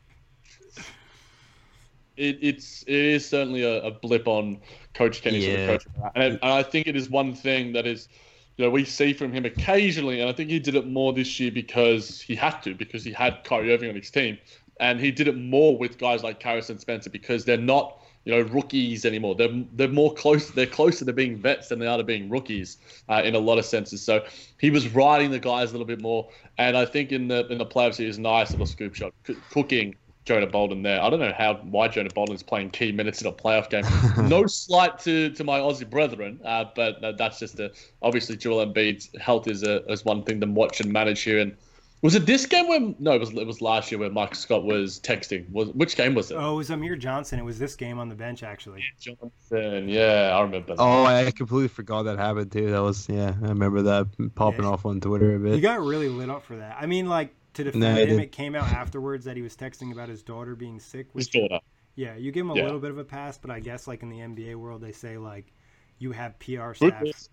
it, 2.16 2.38
it's 2.40 2.82
it 2.82 2.94
is 2.94 3.28
certainly 3.28 3.62
a, 3.62 3.82
a 3.84 3.90
blip 3.90 4.26
on 4.28 4.60
Coach 4.94 5.22
Kenny's 5.22 5.44
sort 5.44 5.56
of 5.56 5.60
Yeah. 5.62 5.66
coaching, 5.66 5.92
and, 6.14 6.32
and 6.34 6.52
I 6.52 6.62
think 6.62 6.86
it 6.86 6.96
is 6.96 7.10
one 7.10 7.34
thing 7.34 7.72
that 7.72 7.86
is, 7.86 8.08
you 8.56 8.64
know, 8.64 8.70
we 8.70 8.84
see 8.84 9.12
from 9.12 9.32
him 9.32 9.44
occasionally, 9.44 10.20
and 10.20 10.28
I 10.28 10.32
think 10.32 10.50
he 10.50 10.58
did 10.58 10.74
it 10.74 10.86
more 10.86 11.12
this 11.12 11.40
year 11.40 11.50
because 11.50 12.20
he 12.20 12.34
had 12.34 12.60
to, 12.62 12.74
because 12.74 13.04
he 13.04 13.12
had 13.12 13.42
Kyrie 13.44 13.72
Irving 13.72 13.88
on 13.90 13.96
his 13.96 14.10
team, 14.10 14.38
and 14.80 15.00
he 15.00 15.10
did 15.10 15.28
it 15.28 15.36
more 15.36 15.76
with 15.76 15.98
guys 15.98 16.22
like 16.22 16.40
Caris 16.40 16.70
and 16.70 16.80
Spencer 16.80 17.10
because 17.10 17.44
they're 17.44 17.56
not. 17.56 18.00
You 18.26 18.32
know, 18.32 18.40
rookies 18.40 19.04
anymore. 19.04 19.34
They're 19.34 19.52
they're 19.74 19.86
more 19.86 20.14
close. 20.14 20.50
They're 20.50 20.64
closer 20.64 21.04
to 21.04 21.12
being 21.12 21.36
vets 21.36 21.68
than 21.68 21.78
they 21.78 21.86
are 21.86 21.98
to 21.98 22.04
being 22.04 22.30
rookies 22.30 22.78
uh, 23.10 23.20
in 23.22 23.34
a 23.34 23.38
lot 23.38 23.58
of 23.58 23.66
senses. 23.66 24.00
So 24.00 24.24
he 24.58 24.70
was 24.70 24.88
riding 24.94 25.30
the 25.30 25.38
guys 25.38 25.68
a 25.68 25.72
little 25.72 25.86
bit 25.86 26.00
more, 26.00 26.30
and 26.56 26.74
I 26.74 26.86
think 26.86 27.12
in 27.12 27.28
the 27.28 27.46
in 27.48 27.58
the 27.58 27.66
playoffs 27.66 27.96
he 27.96 28.06
was 28.06 28.18
nice 28.18 28.50
little 28.52 28.64
scoop 28.64 28.94
shot, 28.94 29.12
c- 29.26 29.36
cooking 29.50 29.94
Jonah 30.24 30.46
Bolden 30.46 30.82
there. 30.82 31.02
I 31.02 31.10
don't 31.10 31.20
know 31.20 31.34
how 31.36 31.54
why 31.56 31.88
Jonah 31.88 32.08
Bolden's 32.14 32.42
playing 32.42 32.70
key 32.70 32.92
minutes 32.92 33.20
in 33.20 33.26
a 33.26 33.32
playoff 33.32 33.68
game. 33.68 33.84
no 34.28 34.46
slight 34.46 34.98
to, 35.00 35.30
to 35.30 35.44
my 35.44 35.58
Aussie 35.58 35.88
brethren, 35.88 36.40
uh, 36.44 36.64
but 36.74 37.02
uh, 37.04 37.12
that's 37.12 37.38
just 37.38 37.58
a 37.60 37.70
obviously 38.02 38.36
Joel 38.36 38.64
Embiid's 38.66 39.10
health 39.20 39.48
is 39.48 39.62
a, 39.62 39.84
is 39.90 40.04
one 40.04 40.22
thing 40.22 40.40
to 40.40 40.46
watch 40.46 40.80
and 40.80 40.90
manage 40.92 41.20
here. 41.22 41.40
And 41.40 41.54
was 42.00 42.14
it 42.14 42.24
this 42.26 42.46
game 42.46 42.68
when 42.68 42.94
no, 42.98 43.12
it 43.12 43.20
was 43.20 43.30
it 43.30 43.46
was 43.46 43.60
last 43.60 43.90
year 43.90 43.98
where 43.98 44.10
Mike 44.10 44.34
Scott 44.34 44.64
was 44.64 44.98
texting. 45.00 45.50
Was 45.50 45.68
which 45.70 45.94
game 45.94 46.14
was 46.14 46.30
it? 46.30 46.36
oh, 46.36 46.54
it 46.54 46.56
was 46.56 46.70
Amir 46.70 46.96
Johnson. 46.96 47.38
It 47.38 47.44
was 47.44 47.58
this 47.58 47.76
game 47.76 47.98
on 47.98 48.08
the 48.08 48.14
bench 48.14 48.42
actually. 48.42 48.82
Johnson. 48.98 49.88
Yeah, 49.90 50.32
I 50.34 50.40
remember. 50.40 50.74
That. 50.74 50.82
Oh, 50.82 51.04
I 51.04 51.30
completely 51.32 51.68
forgot 51.68 52.04
that 52.04 52.18
happened 52.18 52.50
too. 52.50 52.70
That 52.70 52.82
was 52.82 53.08
yeah, 53.10 53.34
I 53.42 53.48
remember 53.48 53.82
that 53.82 54.06
popping 54.34 54.64
Yeah. 54.64 54.70
off 54.70 54.86
on 54.86 55.00
Twitter 55.02 55.36
a 55.36 55.38
bit. 55.38 55.54
You 55.54 55.60
got 55.60 55.80
really 55.80 56.08
lit 56.08 56.30
up 56.30 56.44
for 56.44 56.56
that. 56.56 56.78
I 56.80 56.86
mean, 56.86 57.08
like 57.08 57.34
to 57.54 57.64
defend 57.64 58.04
No, 58.04 58.04
him, 58.04 58.18
it 58.18 58.32
came 58.32 58.54
out 58.54 58.70
afterwards 58.70 59.24
that 59.24 59.36
he 59.36 59.42
was 59.42 59.56
texting 59.56 59.92
about 59.92 60.08
his 60.08 60.22
daughter 60.22 60.54
being 60.56 60.80
sick. 60.80 61.08
His 61.16 61.28
daughter. 61.28 61.60
yeah, 61.96 62.16
you 62.16 62.32
give 62.32 62.42
him 62.46 62.50
a 62.50 62.54
Yeah. 62.54 62.62
little 62.62 62.80
bit 62.80 62.90
of 62.90 62.98
a 62.98 63.04
pass, 63.04 63.38
but 63.38 63.50
I 63.50 63.60
guess 63.60 63.86
like 63.88 64.02
in 64.02 64.08
the 64.10 64.20
NBA 64.20 64.56
world, 64.56 64.82
they 64.82 64.92
say 64.92 65.18
like 65.18 65.52
you 65.98 66.12
have 66.12 66.38
PR 66.38 66.74
staff, 66.74 67.08
Ruthless. 67.08 67.28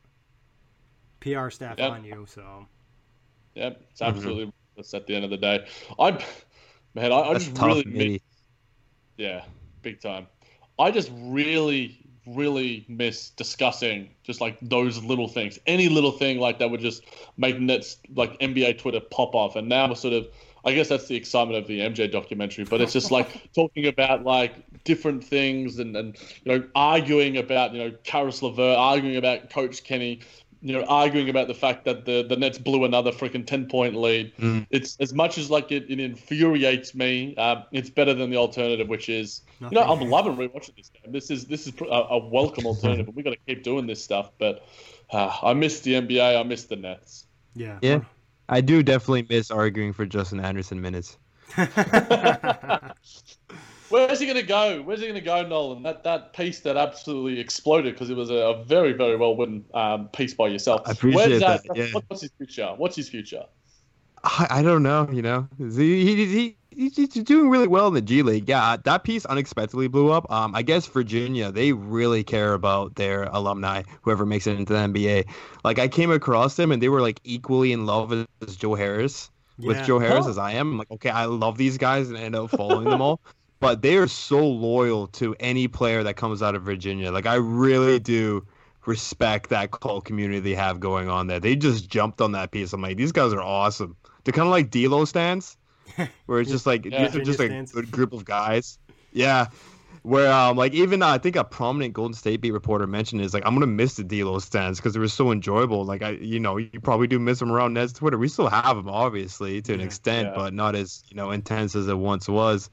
PR 1.19 1.49
staff 1.51 1.81
Yep. 1.81 1.83
on 1.83 2.03
you. 2.05 2.25
So 2.27 2.67
Yep, 3.55 3.81
it's 3.91 4.01
Mm-hmm. 4.03 4.37
absolutely 4.41 4.51
at 4.93 5.05
the 5.07 5.15
end 5.15 5.25
of 5.25 5.31
the 5.31 5.37
day. 5.37 5.65
I, 5.99 6.11
man, 6.95 7.11
I, 7.11 7.21
I 7.21 7.33
just 7.35 7.51
tough, 7.53 7.81
really 7.85 7.85
miss 7.85 8.07
Yeah, 9.17 9.43
big 9.81 10.01
time. 10.01 10.27
I 10.79 10.91
just 10.91 11.11
really, 11.13 12.00
really 12.25 12.85
miss 12.87 13.29
discussing 13.31 14.09
just 14.23 14.41
like 14.41 14.57
those 14.61 15.03
little 15.03 15.27
things. 15.27 15.59
Any 15.65 15.89
little 15.89 16.11
thing 16.11 16.39
like 16.39 16.59
that 16.59 16.69
would 16.69 16.79
just 16.79 17.03
make 17.37 17.59
nets 17.59 17.97
like 18.15 18.39
NBA 18.39 18.77
Twitter 18.79 18.99
pop 18.99 19.33
off. 19.33 19.55
And 19.55 19.67
now 19.67 19.87
we're 19.87 19.95
sort 19.95 20.13
of, 20.13 20.27
I 20.63 20.73
guess 20.73 20.89
that's 20.89 21.07
the 21.07 21.15
excitement 21.15 21.57
of 21.57 21.67
the 21.67 21.79
MJ 21.79 22.11
documentary. 22.11 22.65
But 22.65 22.81
it's 22.81 22.93
just 22.93 23.11
like 23.11 23.51
talking 23.55 23.87
about 23.87 24.23
like 24.23 24.53
different 24.83 25.23
things 25.23 25.79
and 25.79 25.95
and 25.95 26.17
you 26.43 26.57
know 26.57 26.67
arguing 26.75 27.37
about 27.37 27.73
you 27.73 27.83
know 27.83 27.95
Caris 28.03 28.41
LeVert, 28.41 28.77
arguing 28.77 29.17
about 29.17 29.49
Coach 29.49 29.83
Kenny. 29.83 30.21
You 30.61 30.73
know, 30.73 30.83
arguing 30.85 31.29
about 31.29 31.47
the 31.47 31.55
fact 31.55 31.85
that 31.85 32.05
the, 32.05 32.23
the 32.27 32.35
Nets 32.35 32.59
blew 32.59 32.85
another 32.85 33.11
freaking 33.11 33.45
ten 33.45 33.65
point 33.65 33.95
lead. 33.95 34.35
Mm. 34.37 34.67
It's 34.69 34.95
as 34.99 35.13
much 35.13 35.37
as 35.37 35.49
like 35.49 35.71
it, 35.71 35.89
it 35.89 35.99
infuriates 35.99 36.93
me. 36.93 37.35
Um, 37.35 37.63
it's 37.71 37.89
better 37.89 38.13
than 38.13 38.29
the 38.29 38.37
alternative, 38.37 38.87
which 38.87 39.09
is 39.09 39.41
you 39.59 39.69
know, 39.71 39.81
I'm 39.81 40.07
loving 40.09 40.35
rewatching 40.35 40.75
this 40.75 40.89
game. 40.89 41.11
This 41.11 41.31
is 41.31 41.45
this 41.45 41.65
is 41.65 41.73
a, 41.81 41.85
a 41.85 42.27
welcome 42.27 42.65
alternative, 42.65 43.07
but 43.07 43.15
we 43.15 43.23
got 43.23 43.31
to 43.31 43.39
keep 43.47 43.63
doing 43.63 43.87
this 43.87 44.03
stuff. 44.03 44.31
But 44.37 44.65
uh, 45.09 45.35
I 45.41 45.53
miss 45.53 45.79
the 45.79 45.93
NBA. 45.93 46.39
I 46.39 46.43
miss 46.43 46.65
the 46.65 46.75
Nets. 46.75 47.25
yeah, 47.55 47.79
Yeah, 47.81 48.01
I 48.47 48.61
do 48.61 48.83
definitely 48.83 49.25
miss 49.29 49.49
arguing 49.49 49.93
for 49.93 50.05
Justin 50.05 50.39
Anderson 50.39 50.79
minutes. 50.79 51.17
Where's 53.91 54.19
he 54.19 54.25
gonna 54.27 54.41
go? 54.43 54.81
Where's 54.81 55.01
he 55.01 55.07
gonna 55.07 55.21
go, 55.21 55.45
Nolan? 55.47 55.83
That 55.83 56.03
that 56.03 56.33
piece 56.33 56.61
that 56.61 56.77
absolutely 56.77 57.39
exploded 57.39 57.93
because 57.93 58.09
it 58.09 58.15
was 58.17 58.29
a, 58.29 58.35
a 58.35 58.63
very 58.63 58.93
very 58.93 59.15
well 59.17 59.35
written 59.35 59.65
um, 59.73 60.07
piece 60.09 60.33
by 60.33 60.47
yourself. 60.47 60.81
I 60.85 60.91
appreciate 60.91 61.29
Where's, 61.29 61.43
uh, 61.43 61.57
that, 61.65 61.77
yeah. 61.77 61.85
what- 61.91 62.05
what's 62.07 62.21
his 62.21 62.31
future? 62.37 62.73
What's 62.77 62.95
his 62.95 63.09
future? 63.09 63.45
I, 64.23 64.47
I 64.49 64.61
don't 64.61 64.83
know, 64.83 65.09
you 65.11 65.23
know. 65.23 65.47
He, 65.57 66.05
he, 66.05 66.25
he, 66.27 66.57
he's 66.69 66.95
he's 66.95 67.09
doing 67.23 67.49
really 67.49 67.67
well 67.67 67.87
in 67.87 67.95
the 67.95 68.01
G 68.01 68.21
League. 68.21 68.47
Yeah, 68.47 68.77
that 68.83 69.03
piece 69.03 69.25
unexpectedly 69.25 69.87
blew 69.87 70.11
up. 70.11 70.31
Um, 70.31 70.53
I 70.55 70.61
guess 70.61 70.85
Virginia, 70.85 71.51
they 71.51 71.73
really 71.73 72.23
care 72.23 72.53
about 72.53 72.93
their 72.95 73.23
alumni, 73.23 73.81
whoever 74.03 74.25
makes 74.25 74.45
it 74.45 74.59
into 74.59 74.73
the 74.73 74.79
NBA. 74.79 75.25
Like, 75.63 75.79
I 75.79 75.87
came 75.87 76.11
across 76.11 76.55
them 76.55 76.71
and 76.71 76.79
they 76.81 76.89
were 76.89 77.01
like 77.01 77.19
equally 77.23 77.71
in 77.71 77.87
love 77.87 78.13
as 78.47 78.55
Joe 78.55 78.75
Harris, 78.75 79.31
with 79.57 79.83
Joe 79.85 79.97
Harris 79.97 80.25
Huh. 80.25 80.29
as 80.31 80.37
I 80.37 80.51
am. 80.51 80.73
I'm 80.73 80.77
like, 80.77 80.91
okay, 80.91 81.09
I 81.09 81.25
love 81.25 81.57
these 81.57 81.79
guys 81.79 82.09
and 82.09 82.17
I 82.17 82.21
end 82.21 82.35
up 82.35 82.51
following 82.51 82.87
them 82.89 83.01
all. 83.01 83.21
But 83.61 83.81
they 83.81 83.95
are 83.97 84.07
so 84.07 84.45
loyal 84.45 85.07
to 85.07 85.35
any 85.39 85.67
player 85.69 86.03
that 86.03 86.15
comes 86.17 86.41
out 86.41 86.55
of 86.55 86.63
Virginia. 86.63 87.11
Like, 87.11 87.25
I 87.27 87.35
really 87.35 87.99
do 87.99 88.45
respect 88.87 89.51
that 89.51 89.69
cult 89.71 90.03
community 90.03 90.39
they 90.39 90.55
have 90.55 90.79
going 90.79 91.07
on 91.07 91.27
there. 91.27 91.39
They 91.39 91.55
just 91.55 91.87
jumped 91.87 92.19
on 92.21 92.31
that 92.33 92.49
piece. 92.51 92.73
I'm 92.73 92.81
like, 92.81 92.97
these 92.97 93.11
guys 93.11 93.31
are 93.33 93.41
awesome. 93.41 93.95
They're 94.23 94.33
kind 94.33 94.47
of 94.47 94.51
like 94.51 94.71
D'Lo 94.71 95.05
stands, 95.05 95.57
where 96.25 96.41
it's 96.41 96.49
just 96.49 96.65
like 96.65 96.85
Yeah. 96.85 97.05
these 97.05 97.15
are 97.15 97.23
just 97.23 97.37
like 97.39 97.49
Virginia 97.49 97.69
a 97.71 97.73
good 97.73 97.91
group 97.91 98.13
of 98.13 98.25
guys. 98.25 98.79
Yeah. 99.13 99.47
Where 100.03 100.31
um 100.31 100.57
like 100.57 100.73
even 100.73 101.03
uh, 101.03 101.09
I 101.09 101.17
think 101.19 101.35
a 101.35 101.43
prominent 101.43 101.93
Golden 101.93 102.15
State 102.15 102.41
beat 102.41 102.53
reporter 102.53 102.87
mentioned 102.87 103.21
is 103.21 103.35
like 103.35 103.43
I'm 103.45 103.53
gonna 103.53 103.67
miss 103.67 103.95
the 103.97 104.03
D'Lo 104.03 104.39
stands 104.39 104.79
because 104.79 104.93
they 104.95 104.99
were 104.99 105.07
so 105.07 105.31
enjoyable. 105.31 105.85
Like 105.85 106.01
I 106.01 106.11
you 106.11 106.39
know 106.39 106.57
you 106.57 106.79
probably 106.81 107.05
do 107.05 107.19
miss 107.19 107.37
them 107.37 107.51
around 107.51 107.73
Nets 107.75 107.93
Twitter. 107.93 108.17
We 108.17 108.27
still 108.27 108.49
have 108.49 108.77
them 108.77 108.89
obviously 108.89 109.61
to 109.61 109.73
an 109.75 109.79
Yeah. 109.79 109.85
extent, 109.85 110.29
Yeah. 110.29 110.35
but 110.35 110.55
not 110.55 110.73
as 110.75 111.03
you 111.09 111.15
know 111.15 111.29
intense 111.29 111.75
as 111.75 111.87
it 111.87 111.95
once 111.99 112.27
was. 112.27 112.71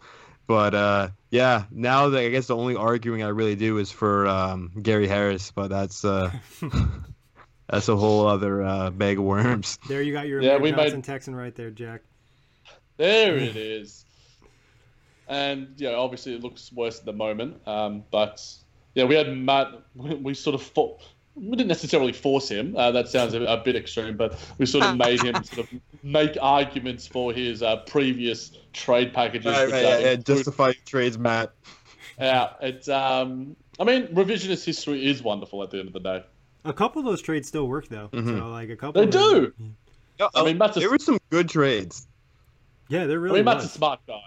But 0.49 0.75
uh, 0.75 1.09
yeah, 1.31 1.65
now 1.71 2.09
that 2.09 2.19
I 2.21 2.29
guess 2.31 2.47
the 2.47 2.57
only 2.57 2.75
arguing 2.75 3.23
I 3.23 3.29
really 3.29 3.55
do 3.55 3.77
is 3.77 3.93
for 3.93 4.27
um, 4.27 4.73
Gary 4.83 5.07
Harris, 5.07 5.51
but 5.51 5.69
that's 5.69 6.07
uh, 6.07 6.33
that's 7.69 7.89
a 7.89 7.95
whole 7.97 8.27
other 8.27 8.63
uh, 8.63 8.91
bag 8.91 9.19
of 9.19 9.25
worms. 9.25 9.79
there 9.89 10.01
you 10.01 10.13
got 10.15 10.27
your 10.27 10.41
Yeah, 10.41 10.53
Amir 10.57 10.63
we 10.63 10.73
made- 10.73 10.83
Johnson 10.85 11.03
Texan 11.03 11.37
right 11.37 11.55
there, 11.55 11.71
Jack. 11.71 12.01
There 12.97 13.37
it 13.37 13.57
is. 13.57 14.07
And 15.29 15.75
yeah, 15.77 15.91
obviously 15.91 16.35
it 16.35 16.43
looks 16.43 16.73
worse 16.73 16.99
at 16.99 17.05
the 17.05 17.13
moment. 17.13 17.61
Um, 17.67 18.03
but 18.11 18.43
yeah, 18.95 19.05
we 19.05 19.15
had 19.17 19.37
Matt. 19.37 19.69
We, 19.95 20.15
we 20.15 20.35
sort 20.35 20.55
of 20.55 20.63
fought. 20.63 21.03
We 21.41 21.51
didn't 21.57 21.69
necessarily 21.69 22.13
force 22.13 22.49
him. 22.49 22.77
Uh, 22.77 22.91
that 22.93 23.09
sounds 23.09 23.35
a, 23.35 23.43
a 23.45 23.57
bit 23.59 23.77
extreme, 23.77 24.17
but 24.17 24.39
we 24.59 24.67
sort 24.67 24.85
of 24.85 24.97
made 24.97 25.23
him 25.23 25.43
sort 25.45 25.71
of 25.73 25.81
make 26.03 26.37
arguments 26.41 27.07
for 27.07 27.33
his 27.33 27.63
uh, 27.63 27.77
previous 27.87 28.53
trade 28.73 29.13
packages. 29.15 29.47
which, 29.47 29.73
uh, 29.73 29.77
include- 29.77 30.27
justify 30.27 30.73
trades, 30.87 31.19
Matt. 31.19 31.53
yeah, 32.19 32.51
it's. 32.61 32.89
Um, 32.89 33.57
I 33.81 33.85
mean, 33.85 34.09
revisionist 34.09 34.65
history 34.65 35.07
is 35.07 35.23
wonderful 35.23 35.63
at 35.63 35.71
the 35.71 35.79
end 35.79 35.87
of 35.89 35.93
the 35.95 36.01
day. 36.01 36.25
A 36.65 36.73
couple 36.73 36.99
of 36.99 37.07
those 37.07 37.23
trades 37.23 37.47
still 37.47 37.69
work 37.69 37.89
though. 37.89 38.09
Mhm. 38.13 38.39
So 38.39 38.49
like 38.51 38.69
a 38.71 38.77
couple. 38.77 39.01
They 39.01 39.07
of 39.07 39.13
them- 39.13 39.75
do. 40.21 40.29
I 40.35 40.45
mean, 40.45 40.59
Matt's 40.59 40.77
a- 40.77 40.81
there 40.81 40.91
were 40.91 40.99
some 40.99 41.19
good 41.31 41.49
trades. 41.49 42.07
Yeah, 42.89 43.07
they're 43.07 43.21
really. 43.21 43.39
I 43.39 43.39
really. 43.39 43.39
mean, 43.41 43.45
Matt's 43.45 43.65
a 43.65 43.67
was. 43.67 43.73
smart 43.73 44.01
guy. 44.09 44.21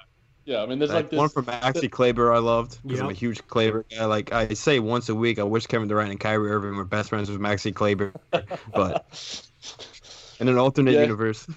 Yeah, 0.46 0.64
I 0.64 0.66
mean, 0.66 0.80
there's 0.80 0.90
Like, 0.92 1.04
like 1.04 1.10
this. 1.12 1.18
one 1.20 1.30
from 1.30 1.46
Maxi 1.46 1.90
Kleber 1.90 2.34
I 2.34 2.40
loved 2.40 2.80
because 2.84 3.00
I'm 3.00 3.10
a 3.10 3.14
huge 3.14 3.46
Kleber 3.48 3.86
guy. 3.90 4.06
Like 4.06 4.32
I 4.34 4.54
say 4.54 4.80
once 4.80 5.08
a 5.10 5.16
week, 5.16 5.38
I 5.40 5.44
wish 5.44 5.68
Kevin 5.68 5.88
Durant 5.88 6.10
and 6.12 6.20
Kyrie 6.20 6.50
Irving 6.52 6.76
were 6.76 6.86
best 6.86 7.10
friends 7.10 7.30
with 7.30 7.40
Maxi 7.40 7.74
Kleber. 7.74 8.12
but 8.74 9.06
in 10.40 10.48
an 10.48 10.58
alternate 10.58 10.94
Yeah. 10.94 11.02
universe, 11.02 11.48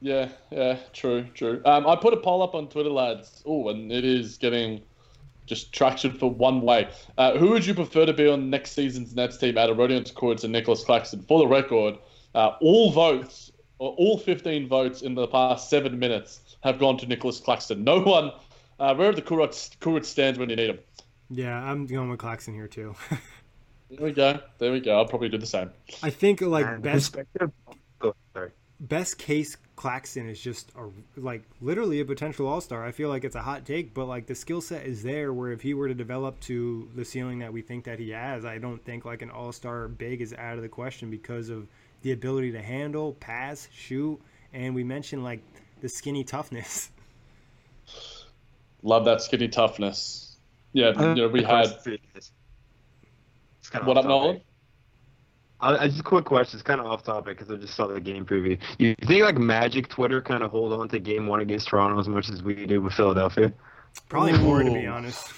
Yeah, 0.00 0.28
yeah, 0.50 0.78
true, 0.92 1.24
true. 1.34 1.62
Um, 1.64 1.86
I 1.86 1.96
put 1.96 2.12
a 2.12 2.16
poll 2.18 2.42
up 2.42 2.54
on 2.54 2.68
Twitter, 2.68 2.90
lads. 2.90 3.42
Oh, 3.46 3.68
and 3.68 3.90
it 3.92 4.04
is 4.04 4.36
getting 4.36 4.82
just 5.46 5.72
traction 5.72 6.12
for 6.12 6.30
one 6.30 6.60
way. 6.60 6.88
Uh, 7.18 7.36
who 7.38 7.50
would 7.50 7.64
you 7.64 7.74
prefer 7.74 8.04
to 8.06 8.12
be 8.12 8.28
on 8.28 8.50
next 8.50 8.72
season's 8.72 9.14
Nets 9.14 9.36
team 9.38 9.56
out 9.58 9.70
of 9.70 9.76
Rodions 9.76 10.12
Kurucs 10.12 10.44
and 10.44 10.52
Nicholas 10.52 10.84
Claxton? 10.84 11.22
For 11.22 11.38
the 11.38 11.46
record, 11.46 11.96
uh, 12.34 12.52
all 12.60 12.90
votes, 12.92 13.50
or 13.78 13.92
all 13.94 14.18
15 14.18 14.68
votes 14.68 15.02
in 15.02 15.14
the 15.14 15.26
past 15.28 15.68
seven 15.70 15.98
minutes 15.98 16.41
have 16.62 16.78
gone 16.78 16.96
to 16.98 17.06
Nicholas 17.06 17.40
Claxton. 17.40 17.84
No 17.84 18.00
one, 18.00 18.32
uh, 18.80 18.94
where 18.94 19.10
are 19.10 19.14
the 19.14 19.22
Kurucs, 19.22 19.76
Kurucs 19.78 20.06
stands 20.06 20.38
when 20.38 20.48
you 20.50 20.56
need 20.56 20.68
them? 20.70 20.78
Yeah, 21.30 21.56
I'm 21.62 21.86
going 21.86 22.10
with 22.10 22.18
Claxton 22.20 22.54
here 22.54 22.68
too. 22.68 22.94
There 23.94 24.06
we 24.06 24.12
go. 24.12 24.40
There 24.56 24.72
we 24.72 24.80
go. 24.80 24.96
I'll 24.96 25.04
probably 25.04 25.28
do 25.28 25.36
the 25.36 25.44
same. 25.44 25.70
I 26.02 26.08
think 26.08 26.40
like 26.40 26.64
And 26.64 26.82
best 26.82 27.14
respective- 27.14 27.52
oh, 28.00 28.14
sorry. 28.32 28.50
best 28.80 29.18
case 29.18 29.58
Claxton 29.76 30.30
is 30.30 30.40
just 30.40 30.72
a 30.76 30.88
like 31.20 31.42
literally 31.60 32.00
a 32.00 32.04
potential 32.06 32.46
all 32.46 32.62
star. 32.62 32.86
I 32.86 32.90
feel 32.90 33.10
like 33.10 33.22
it's 33.22 33.36
a 33.36 33.42
hot 33.42 33.66
take, 33.66 33.92
but 33.92 34.06
like 34.06 34.26
the 34.26 34.34
skill 34.34 34.62
set 34.62 34.86
is 34.86 35.02
there. 35.02 35.34
Where 35.34 35.52
if 35.52 35.60
he 35.60 35.74
were 35.74 35.88
to 35.88 35.94
develop 35.94 36.40
to 36.40 36.88
the 36.94 37.04
ceiling 37.04 37.40
that 37.40 37.52
we 37.52 37.60
think 37.60 37.84
that 37.84 37.98
he 37.98 38.08
has, 38.12 38.46
I 38.46 38.56
don't 38.56 38.82
think 38.82 39.04
like 39.04 39.20
an 39.20 39.28
all 39.30 39.52
star 39.52 39.88
big 39.88 40.22
is 40.22 40.32
out 40.32 40.56
of 40.56 40.62
the 40.62 40.70
question 40.70 41.10
because 41.10 41.50
of 41.50 41.68
the 42.00 42.12
ability 42.12 42.52
to 42.52 42.62
handle, 42.62 43.12
pass, 43.20 43.68
shoot, 43.74 44.18
and 44.54 44.74
we 44.74 44.84
mentioned 44.84 45.22
like 45.22 45.42
the 45.82 45.88
skinny 45.88 46.24
toughness. 46.24 46.90
Love 48.82 49.04
that 49.04 49.20
skinny 49.20 49.48
toughness. 49.48 50.36
Yeah, 50.72 50.92
you 50.98 51.14
know, 51.14 51.28
we 51.28 51.42
had 51.42 51.66
It's 51.84 52.30
kinda 53.70 53.86
what 53.86 53.98
off 53.98 54.04
up, 54.04 54.08
Nolan? 54.08 54.36
topic. 54.36 54.46
Uh, 55.60 55.86
just 55.86 56.00
a 56.00 56.02
quick 56.02 56.24
question. 56.24 56.56
It's 56.56 56.66
kind 56.66 56.80
of 56.80 56.86
off 56.86 57.04
topic 57.04 57.38
because 57.38 57.52
I 57.52 57.56
just 57.56 57.74
saw 57.74 57.86
the 57.86 58.00
game 58.00 58.24
preview. 58.24 58.58
You 58.78 58.96
think 59.06 59.22
like 59.22 59.36
Magic 59.36 59.88
Twitter 59.88 60.20
kind 60.22 60.42
of 60.42 60.50
hold 60.50 60.72
on 60.72 60.88
to 60.88 60.98
Game 60.98 61.26
One 61.26 61.40
against 61.40 61.68
Toronto 61.68 62.00
as 62.00 62.08
much 62.08 62.30
as 62.30 62.42
we 62.42 62.66
do 62.66 62.80
with 62.80 62.94
Philadelphia? 62.94 63.52
Probably 64.08 64.32
more 64.38 64.62
to 64.62 64.70
be 64.72 64.86
honest. 64.86 65.30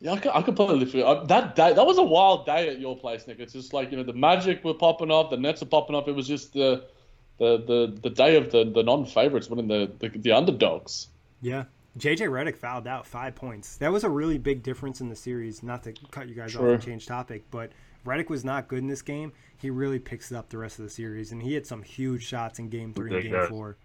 Yeah, 0.00 0.12
I, 0.12 0.18
could, 0.18 0.32
I 0.34 0.42
completely 0.42 0.84
feel 0.84 1.06
uh, 1.06 1.24
that 1.24 1.56
day. 1.56 1.72
That 1.72 1.86
was 1.86 1.98
a 1.98 2.02
wild 2.02 2.44
day 2.44 2.68
at 2.68 2.78
your 2.78 2.96
place, 2.96 3.26
Nick. 3.26 3.40
It's 3.40 3.54
just 3.54 3.72
like 3.72 3.90
you 3.90 3.96
know 3.96 4.02
the 4.04 4.12
Magic 4.12 4.62
were 4.62 4.74
popping 4.74 5.10
up, 5.10 5.30
the 5.30 5.36
Nets 5.36 5.62
are 5.62 5.66
popping 5.66 5.96
up. 5.96 6.06
It 6.06 6.12
was 6.12 6.28
just 6.28 6.52
the 6.52 6.84
the 7.38 7.58
the, 7.58 7.98
the 8.02 8.10
day 8.10 8.36
of 8.36 8.50
the, 8.50 8.64
the 8.64 8.82
non 8.82 9.06
favorites 9.06 9.48
winning 9.48 9.68
the, 9.68 9.90
the 9.98 10.08
the 10.08 10.32
underdogs. 10.32 11.08
Yeah. 11.40 11.64
JJ 11.96 12.28
Redick 12.28 12.56
fouled 12.56 12.88
out 12.88 13.06
five 13.06 13.36
points. 13.36 13.76
That 13.76 13.92
was 13.92 14.02
a 14.02 14.10
really 14.10 14.36
big 14.36 14.64
difference 14.64 15.00
in 15.00 15.08
the 15.08 15.14
series. 15.14 15.62
Not 15.62 15.84
to 15.84 15.94
cut 16.10 16.28
you 16.28 16.34
guys 16.34 16.56
off 16.56 16.62
and 16.62 16.82
change 16.82 17.06
topic, 17.06 17.44
but 17.52 17.70
Redick 18.04 18.28
was 18.28 18.44
not 18.44 18.66
good 18.66 18.80
in 18.80 18.88
this 18.88 19.02
game. 19.02 19.32
He 19.58 19.70
really 19.70 20.00
picks 20.00 20.32
it 20.32 20.36
up 20.36 20.48
the 20.48 20.58
rest 20.58 20.80
of 20.80 20.84
the 20.84 20.90
series, 20.90 21.30
and 21.30 21.40
he 21.40 21.54
had 21.54 21.66
some 21.66 21.82
huge 21.82 22.26
shots 22.26 22.58
in 22.58 22.68
game 22.68 22.92
three 22.92 23.14
and 23.14 23.22
game 23.22 23.32
guys. 23.32 23.48
four. 23.48 23.76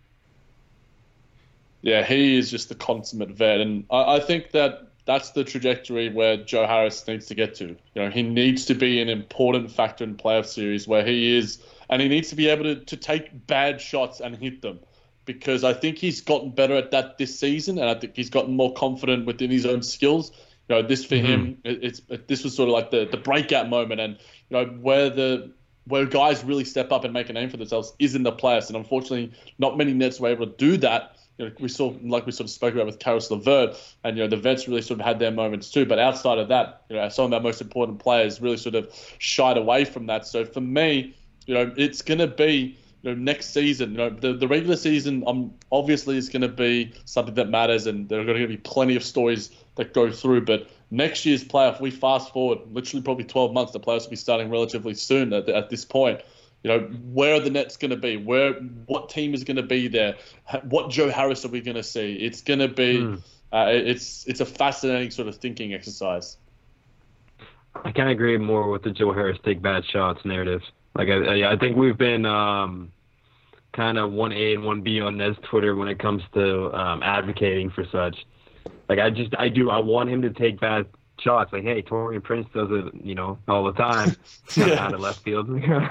Yeah, 1.81 2.03
he 2.03 2.35
is 2.35 2.49
just 2.49 2.69
the 2.69 2.75
consummate 2.75 3.29
vet, 3.29 3.61
and 3.61 3.85
I, 3.89 4.15
I 4.15 4.19
think 4.19 4.51
that 4.51 4.88
that's 5.09 5.31
the 5.31 5.43
trajectory 5.43 6.07
where 6.07 6.37
Joe 6.37 6.67
Harris 6.67 7.07
needs 7.07 7.25
to 7.25 7.33
get 7.33 7.55
to. 7.55 7.69
You 7.69 7.77
know, 7.95 8.11
he 8.11 8.21
needs 8.21 8.65
to 8.65 8.75
be 8.75 9.01
an 9.01 9.09
important 9.09 9.71
factor 9.71 10.03
in 10.03 10.15
playoff 10.15 10.45
series 10.45 10.87
where 10.87 11.03
he 11.03 11.35
is, 11.35 11.57
and 11.89 11.99
he 11.99 12.07
needs 12.07 12.29
to 12.29 12.35
be 12.35 12.47
able 12.47 12.65
to, 12.65 12.75
to 12.75 12.95
take 12.95 13.47
bad 13.47 13.81
shots 13.81 14.19
and 14.19 14.35
hit 14.35 14.61
them. 14.61 14.79
Because 15.25 15.63
I 15.63 15.73
think 15.73 15.97
he's 15.97 16.21
gotten 16.21 16.51
better 16.51 16.75
at 16.75 16.91
that 16.91 17.17
this 17.17 17.39
season, 17.39 17.79
and 17.79 17.89
I 17.89 17.95
think 17.95 18.15
he's 18.15 18.29
gotten 18.29 18.55
more 18.55 18.71
confident 18.75 19.25
within 19.25 19.49
his 19.49 19.65
own 19.65 19.81
skills. 19.81 20.31
You 20.67 20.75
know, 20.75 20.81
this 20.83 21.03
for 21.03 21.15
mm-hmm. 21.15 21.25
him, 21.25 21.57
it, 21.63 21.83
it's 21.83 22.01
it, 22.09 22.27
this 22.27 22.43
was 22.43 22.55
sort 22.55 22.69
of 22.69 22.73
like 22.73 22.91
the, 22.91 23.07
the 23.09 23.17
breakout 23.17 23.67
moment, 23.67 23.99
and 23.99 24.15
you 24.49 24.57
know 24.57 24.65
where 24.65 25.09
the 25.09 25.51
where 25.85 26.05
guys 26.05 26.43
really 26.43 26.65
step 26.65 26.91
up 26.91 27.03
and 27.03 27.13
make 27.13 27.31
a 27.31 27.33
name 27.33 27.49
for 27.49 27.57
themselves 27.57 27.93
is 27.97 28.13
in 28.13 28.21
the 28.21 28.31
playoffs, 28.31 28.67
and 28.67 28.77
unfortunately, 28.77 29.31
not 29.57 29.75
many 29.75 29.91
Nets 29.91 30.19
were 30.19 30.29
able 30.29 30.45
to 30.45 30.55
do 30.55 30.77
that. 30.77 31.15
You 31.39 31.45
know, 31.45 31.51
we 31.59 31.69
saw, 31.69 31.95
like 32.03 32.25
we 32.25 32.33
sort 32.33 32.49
of 32.49 32.51
spoke 32.51 32.73
about 32.73 32.85
with 32.85 32.99
Caris 32.99 33.31
LeVert, 33.31 33.77
and 34.03 34.17
you 34.17 34.23
know 34.23 34.29
the 34.29 34.35
vets 34.35 34.67
really 34.67 34.81
sort 34.81 34.99
of 34.99 35.05
had 35.05 35.19
their 35.19 35.31
moments 35.31 35.71
too. 35.71 35.85
But 35.85 35.97
outside 35.97 36.37
of 36.37 36.49
that, 36.49 36.83
you 36.89 36.97
know, 36.97 37.07
some 37.07 37.25
of 37.25 37.33
our 37.33 37.39
most 37.39 37.61
important 37.61 37.99
players 37.99 38.41
really 38.41 38.57
sort 38.57 38.75
of 38.75 38.93
shied 39.19 39.57
away 39.57 39.85
from 39.85 40.07
that. 40.07 40.27
So 40.27 40.43
for 40.43 40.59
me, 40.59 41.15
you 41.45 41.53
know, 41.53 41.73
it's 41.77 42.01
going 42.01 42.19
to 42.19 42.27
be 42.27 42.77
you 43.01 43.09
know 43.09 43.15
next 43.15 43.53
season. 43.53 43.91
You 43.91 43.97
know, 43.97 44.09
the 44.09 44.33
the 44.33 44.49
regular 44.49 44.75
season, 44.75 45.23
um, 45.27 45.53
obviously 45.71 46.17
is 46.17 46.27
going 46.27 46.41
to 46.41 46.49
be 46.49 46.91
something 47.05 47.35
that 47.35 47.49
matters, 47.49 47.87
and 47.87 48.09
there 48.09 48.19
are 48.19 48.25
going 48.25 48.41
to 48.41 48.47
be 48.47 48.57
plenty 48.57 48.97
of 48.97 49.03
stories 49.03 49.49
that 49.75 49.93
go 49.93 50.11
through. 50.11 50.41
But 50.41 50.67
next 50.91 51.25
year's 51.25 51.43
playoff, 51.45 51.79
we 51.79 51.89
fast 51.89 52.33
forward 52.33 52.59
literally 52.73 53.01
probably 53.01 53.23
12 53.23 53.53
months. 53.53 53.71
The 53.71 53.79
playoffs 53.79 54.03
will 54.03 54.09
be 54.09 54.17
starting 54.17 54.49
relatively 54.49 54.93
soon 54.93 55.31
at, 55.31 55.47
at 55.47 55.69
this 55.69 55.85
point. 55.85 56.21
You 56.63 56.69
know, 56.71 56.79
where 57.13 57.35
are 57.35 57.39
the 57.39 57.49
Nets 57.49 57.77
going 57.77 57.91
to 57.91 57.97
be? 57.97 58.17
Where, 58.17 58.53
what 58.85 59.09
team 59.09 59.33
is 59.33 59.43
going 59.45 59.57
to 59.57 59.63
be 59.63 59.87
there? 59.87 60.15
What 60.63 60.89
Joe 60.89 61.09
Harris 61.09 61.45
are 61.45 61.49
we 61.49 61.61
going 61.61 61.77
to 61.77 61.83
see? 61.83 62.15
It's 62.15 62.41
going 62.41 62.59
to 62.59 62.67
be, 62.67 62.99
Hmm. 62.99 63.15
uh, 63.53 63.67
it's 63.69 64.27
it's 64.27 64.41
a 64.41 64.45
fascinating 64.45 65.11
sort 65.11 65.27
of 65.29 65.35
thinking 65.37 65.73
exercise. 65.73 66.37
I 67.85 67.91
can't 67.91 68.09
agree 68.09 68.37
more 68.37 68.69
with 68.69 68.83
the 68.83 68.91
Joe 68.91 69.13
Harris 69.13 69.37
take 69.45 69.61
bad 69.61 69.85
shots 69.85 70.25
narrative. 70.25 70.61
Like 70.95 71.07
I, 71.07 71.53
I 71.53 71.57
think 71.57 71.77
we've 71.77 71.97
been 71.97 72.25
um, 72.25 72.91
kind 73.71 73.97
of 73.97 74.11
one 74.11 74.33
A 74.33 74.53
and 74.55 74.65
one 74.65 74.81
B 74.81 74.99
on 74.99 75.17
Nets 75.17 75.37
Twitter 75.43 75.75
when 75.75 75.87
it 75.87 75.99
comes 75.99 76.23
to 76.33 76.73
um, 76.73 77.03
advocating 77.03 77.69
for 77.69 77.85
such. 77.91 78.17
Like 78.89 78.99
I 78.99 79.09
just 79.11 79.33
I 79.37 79.49
do 79.49 79.69
I 79.69 79.79
want 79.79 80.09
him 80.09 80.23
to 80.23 80.31
take 80.31 80.59
bad 80.59 80.87
shots. 81.21 81.51
Like 81.53 81.63
hey, 81.63 81.81
Taurean 81.81 82.23
Prince 82.23 82.47
does 82.53 82.67
it, 82.71 82.93
you 83.03 83.15
know, 83.15 83.37
all 83.47 83.63
the 83.65 83.73
time 83.73 84.15
Yeah. 84.55 84.85
out 84.85 84.93
of 84.93 84.99
left 84.99 85.23
field. 85.23 85.49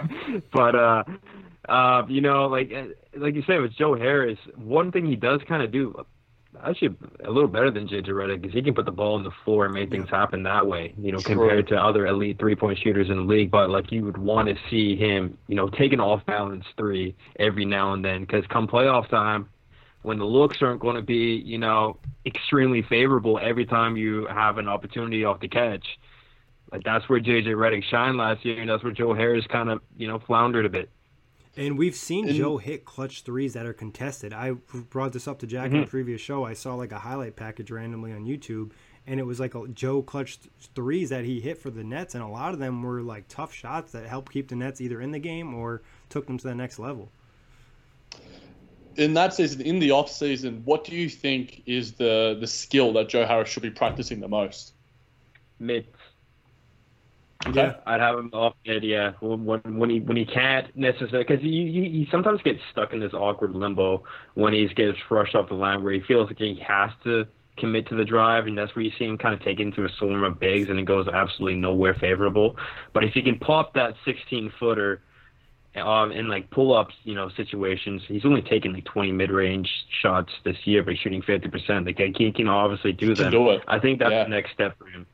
but 0.52 0.74
uh, 0.74 1.04
uh, 1.68 2.02
you 2.08 2.20
know, 2.20 2.46
like 2.46 2.72
uh, 2.72 2.84
like 3.16 3.34
you 3.34 3.42
said 3.46 3.60
with 3.60 3.72
Joe 3.76 3.94
Harris, 3.96 4.38
one 4.56 4.92
thing 4.92 5.06
he 5.06 5.16
does 5.16 5.40
kind 5.48 5.62
of 5.62 5.70
do. 5.72 5.94
Actually, 6.64 6.96
a 7.24 7.30
little 7.30 7.48
better 7.48 7.70
than 7.70 7.86
JJ 7.86 8.08
Redick 8.08 8.44
is 8.44 8.52
he 8.52 8.62
can 8.62 8.74
put 8.74 8.84
the 8.84 8.90
ball 8.90 9.14
on 9.14 9.22
the 9.22 9.30
floor 9.44 9.66
and 9.66 9.74
make 9.74 9.90
things 9.90 10.08
happen 10.10 10.42
that 10.42 10.66
way. 10.66 10.92
You 10.98 11.12
know, 11.12 11.20
True. 11.20 11.36
compared 11.36 11.68
to 11.68 11.76
other 11.76 12.06
elite 12.06 12.38
three-point 12.40 12.78
shooters 12.82 13.10
in 13.10 13.16
the 13.16 13.22
league. 13.22 13.50
But 13.50 13.70
like 13.70 13.92
you 13.92 14.04
would 14.06 14.16
want 14.18 14.48
to 14.48 14.54
see 14.68 14.96
him, 14.96 15.38
you 15.46 15.54
know, 15.54 15.68
take 15.68 15.92
an 15.92 16.00
off-balance 16.00 16.64
three 16.76 17.14
every 17.38 17.64
now 17.64 17.92
and 17.92 18.04
then. 18.04 18.22
Because 18.22 18.44
come 18.48 18.66
playoff 18.66 19.08
time, 19.08 19.48
when 20.02 20.18
the 20.18 20.24
looks 20.24 20.58
aren't 20.62 20.80
going 20.80 20.96
to 20.96 21.02
be, 21.02 21.42
you 21.44 21.58
know, 21.58 21.98
extremely 22.24 22.82
favorable 22.82 23.38
every 23.42 23.66
time 23.66 23.96
you 23.96 24.26
have 24.26 24.58
an 24.58 24.68
opportunity 24.68 25.24
off 25.24 25.40
the 25.40 25.48
catch, 25.48 25.86
like 26.72 26.84
that's 26.84 27.08
where 27.08 27.20
JJ 27.20 27.46
Redick 27.46 27.84
shined 27.84 28.16
last 28.16 28.44
year, 28.44 28.60
and 28.60 28.70
that's 28.70 28.82
where 28.82 28.92
Joe 28.92 29.14
Harris 29.14 29.46
kind 29.48 29.70
of, 29.70 29.80
you 29.96 30.06
know, 30.06 30.18
floundered 30.18 30.66
a 30.66 30.68
bit. 30.68 30.90
And 31.56 31.76
we've 31.76 31.96
seen 31.96 32.28
And- 32.28 32.36
Joe 32.36 32.58
hit 32.58 32.84
clutch 32.84 33.22
threes 33.22 33.54
that 33.54 33.66
are 33.66 33.72
contested. 33.72 34.32
I 34.32 34.52
brought 34.90 35.12
this 35.12 35.26
up 35.26 35.40
to 35.40 35.46
Jack 35.46 35.66
in 35.66 35.72
mm-hmm. 35.72 35.82
a 35.82 35.86
previous 35.86 36.20
show. 36.20 36.44
I 36.44 36.52
saw 36.52 36.74
like 36.74 36.92
a 36.92 37.00
highlight 37.00 37.34
package 37.34 37.70
randomly 37.72 38.12
on 38.12 38.24
YouTube, 38.24 38.70
and 39.06 39.18
it 39.18 39.24
was 39.24 39.40
like 39.40 39.56
a 39.56 39.66
Joe 39.66 40.02
clutch 40.02 40.38
threes 40.76 41.10
that 41.10 41.24
he 41.24 41.40
hit 41.40 41.58
for 41.58 41.70
the 41.70 41.82
Nets, 41.82 42.14
and 42.14 42.22
a 42.22 42.28
lot 42.28 42.52
of 42.52 42.60
them 42.60 42.82
were 42.82 43.02
like 43.02 43.26
tough 43.26 43.52
shots 43.52 43.90
that 43.92 44.06
helped 44.06 44.30
keep 44.30 44.48
the 44.48 44.54
Nets 44.54 44.80
either 44.80 45.00
in 45.00 45.10
the 45.10 45.18
game 45.18 45.52
or 45.52 45.82
took 46.08 46.26
them 46.26 46.38
to 46.38 46.46
the 46.46 46.54
next 46.54 46.78
level. 46.78 47.10
In 48.98 49.14
that 49.14 49.32
season, 49.32 49.60
in 49.62 49.78
the 49.78 49.92
off 49.92 50.10
season, 50.10 50.62
what 50.64 50.84
do 50.84 50.94
you 50.94 51.08
think 51.08 51.62
is 51.66 51.92
the 51.92 52.36
the 52.38 52.46
skill 52.46 52.92
that 52.94 53.08
Joe 53.08 53.24
Harris 53.24 53.48
should 53.48 53.62
be 53.62 53.70
practicing 53.70 54.18
the 54.20 54.28
most? 54.28 54.72
Mitts. 55.60 55.96
Okay. 57.46 57.60
Yeah. 57.60 57.74
I'd 57.86 58.00
have 58.00 58.18
him 58.18 58.30
off 58.32 58.54
it, 58.64 58.82
yeah. 58.82 59.12
When 59.20 59.44
when 59.44 59.78
when 59.78 59.88
he 59.90 60.00
when 60.00 60.16
he 60.16 60.24
can't 60.24 60.76
necessarily 60.76 61.24
because 61.24 61.40
he, 61.40 61.70
he 61.70 61.98
he 61.98 62.08
sometimes 62.10 62.42
gets 62.42 62.58
stuck 62.72 62.92
in 62.92 62.98
this 62.98 63.14
awkward 63.14 63.54
limbo 63.54 64.02
when 64.34 64.52
he 64.52 64.66
gets 64.66 64.98
rushed 65.08 65.36
off 65.36 65.48
the 65.48 65.54
line 65.54 65.84
where 65.84 65.92
he 65.92 66.00
feels 66.00 66.26
like 66.28 66.38
he 66.38 66.60
has 66.66 66.90
to 67.04 67.26
commit 67.56 67.86
to 67.88 67.94
the 67.94 68.04
drive, 68.04 68.48
and 68.48 68.58
that's 68.58 68.74
where 68.74 68.84
you 68.84 68.90
see 68.98 69.04
him 69.04 69.16
kind 69.16 69.32
of 69.34 69.40
take 69.42 69.60
into 69.60 69.84
a 69.84 69.88
storm 69.90 70.24
of 70.24 70.40
bigs, 70.40 70.68
and 70.70 70.78
it 70.78 70.84
goes 70.84 71.06
absolutely 71.06 71.58
nowhere 71.58 71.94
favorable. 71.94 72.56
But 72.92 73.04
if 73.04 73.14
he 73.14 73.22
can 73.22 73.38
pop 73.38 73.74
that 73.74 73.94
16 74.04 74.52
footer. 74.58 75.02
Um, 75.76 76.10
in 76.12 76.28
like 76.28 76.50
pull-ups, 76.50 76.94
you 77.04 77.14
know, 77.14 77.28
situations, 77.36 78.02
he's 78.08 78.24
only 78.24 78.42
taken 78.42 78.72
like 78.72 78.84
20 78.86 79.12
mid-range 79.12 79.68
shots 80.02 80.32
this 80.44 80.56
year, 80.64 80.82
but 80.82 80.94
he's 80.94 81.00
shooting 81.00 81.22
50%. 81.22 81.86
Like 81.86 82.16
he 82.16 82.32
can 82.32 82.48
obviously 82.48 82.92
do 82.92 83.14
that. 83.14 83.30
do 83.30 83.50
it. 83.50 83.62
I 83.68 83.78
think 83.78 84.00
that's 84.00 84.10
Yeah. 84.10 84.24
the 84.24 84.30
next 84.30 84.52
step 84.52 84.76
for 84.78 84.86
him. 84.86 85.06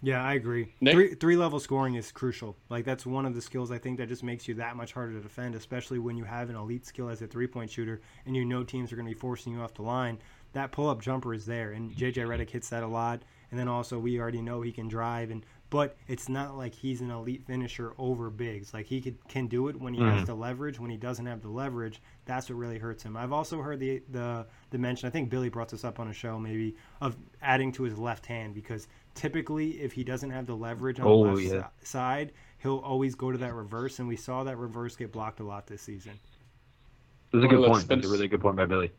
Yeah, 0.00 0.22
I 0.22 0.34
agree. 0.34 0.72
Nick? 0.80 0.94
Three 0.94 1.14
three 1.16 1.36
level 1.36 1.58
scoring 1.58 1.96
is 1.96 2.12
crucial. 2.12 2.56
Like 2.68 2.84
that's 2.84 3.04
one 3.04 3.26
of 3.26 3.34
the 3.34 3.42
skills 3.42 3.72
I 3.72 3.78
think 3.78 3.98
that 3.98 4.06
just 4.06 4.22
makes 4.22 4.46
you 4.46 4.54
that 4.54 4.76
much 4.76 4.92
harder 4.92 5.14
to 5.14 5.20
defend, 5.20 5.56
especially 5.56 5.98
when 5.98 6.16
you 6.16 6.22
have 6.22 6.50
an 6.50 6.54
elite 6.54 6.86
skill 6.86 7.08
as 7.08 7.20
a 7.20 7.26
three 7.26 7.48
point 7.48 7.68
shooter 7.68 8.00
and 8.24 8.36
you 8.36 8.44
know 8.44 8.62
teams 8.62 8.92
are 8.92 8.96
going 8.96 9.08
to 9.08 9.12
be 9.14 9.18
forcing 9.18 9.54
you 9.54 9.60
off 9.60 9.74
the 9.74 9.82
line. 9.82 10.18
That 10.52 10.70
pull 10.70 10.88
up 10.88 11.02
jumper 11.02 11.34
is 11.34 11.46
there, 11.46 11.72
and 11.72 11.90
JJ 11.96 12.26
Redick 12.28 12.50
hits 12.50 12.68
that 12.68 12.84
a 12.84 12.86
lot. 12.86 13.22
And 13.50 13.58
then 13.58 13.66
also 13.66 13.98
we 13.98 14.20
already 14.20 14.40
know 14.40 14.60
he 14.60 14.70
can 14.70 14.86
drive, 14.86 15.30
and 15.32 15.44
but 15.70 15.96
it's 16.06 16.28
not 16.28 16.56
like 16.56 16.74
he's 16.74 17.00
an 17.00 17.10
elite 17.10 17.44
finisher 17.46 17.92
over 17.98 18.30
bigs. 18.30 18.72
Like 18.72 18.86
he 18.86 19.00
could, 19.00 19.16
can 19.28 19.46
do 19.46 19.68
it 19.68 19.78
when 19.78 19.92
he 19.92 20.00
has 20.00 20.22
mm. 20.22 20.26
the 20.26 20.34
leverage. 20.34 20.80
When 20.80 20.90
he 20.90 20.96
doesn't 20.96 21.26
have 21.26 21.42
the 21.42 21.48
leverage, 21.48 22.00
that's 22.24 22.48
what 22.48 22.56
really 22.56 22.78
hurts 22.78 23.02
him. 23.02 23.16
I've 23.16 23.32
also 23.32 23.60
heard 23.60 23.78
the 23.80 24.02
the 24.10 24.46
the 24.70 24.78
mention. 24.78 25.06
I 25.06 25.10
think 25.10 25.28
Billy 25.28 25.48
brought 25.50 25.68
this 25.68 25.84
up 25.84 26.00
on 26.00 26.08
a 26.08 26.12
show 26.12 26.38
maybe 26.38 26.76
of 27.00 27.16
adding 27.42 27.72
to 27.72 27.82
his 27.82 27.98
left 27.98 28.24
hand 28.24 28.54
because 28.54 28.88
typically 29.14 29.80
if 29.82 29.92
he 29.92 30.04
doesn't 30.04 30.30
have 30.30 30.46
the 30.46 30.56
leverage 30.56 31.00
on 31.00 31.06
Oh, 31.06 31.24
the 31.24 31.30
left 31.32 31.42
yeah. 31.42 31.66
si- 31.80 31.86
side, 31.86 32.32
he'll 32.58 32.78
always 32.78 33.14
go 33.14 33.30
to 33.30 33.38
that 33.38 33.54
reverse, 33.54 33.98
and 33.98 34.08
we 34.08 34.16
saw 34.16 34.44
that 34.44 34.56
reverse 34.56 34.96
get 34.96 35.12
blocked 35.12 35.40
a 35.40 35.44
lot 35.44 35.66
this 35.66 35.82
season. 35.82 36.12
That's 37.32 37.44
a 37.44 37.48
good 37.48 37.66
point. 37.66 37.86
That's 37.88 38.06
a 38.06 38.10
really 38.10 38.28
good 38.28 38.40
point 38.40 38.56
by 38.56 38.64
Billy. 38.64 38.90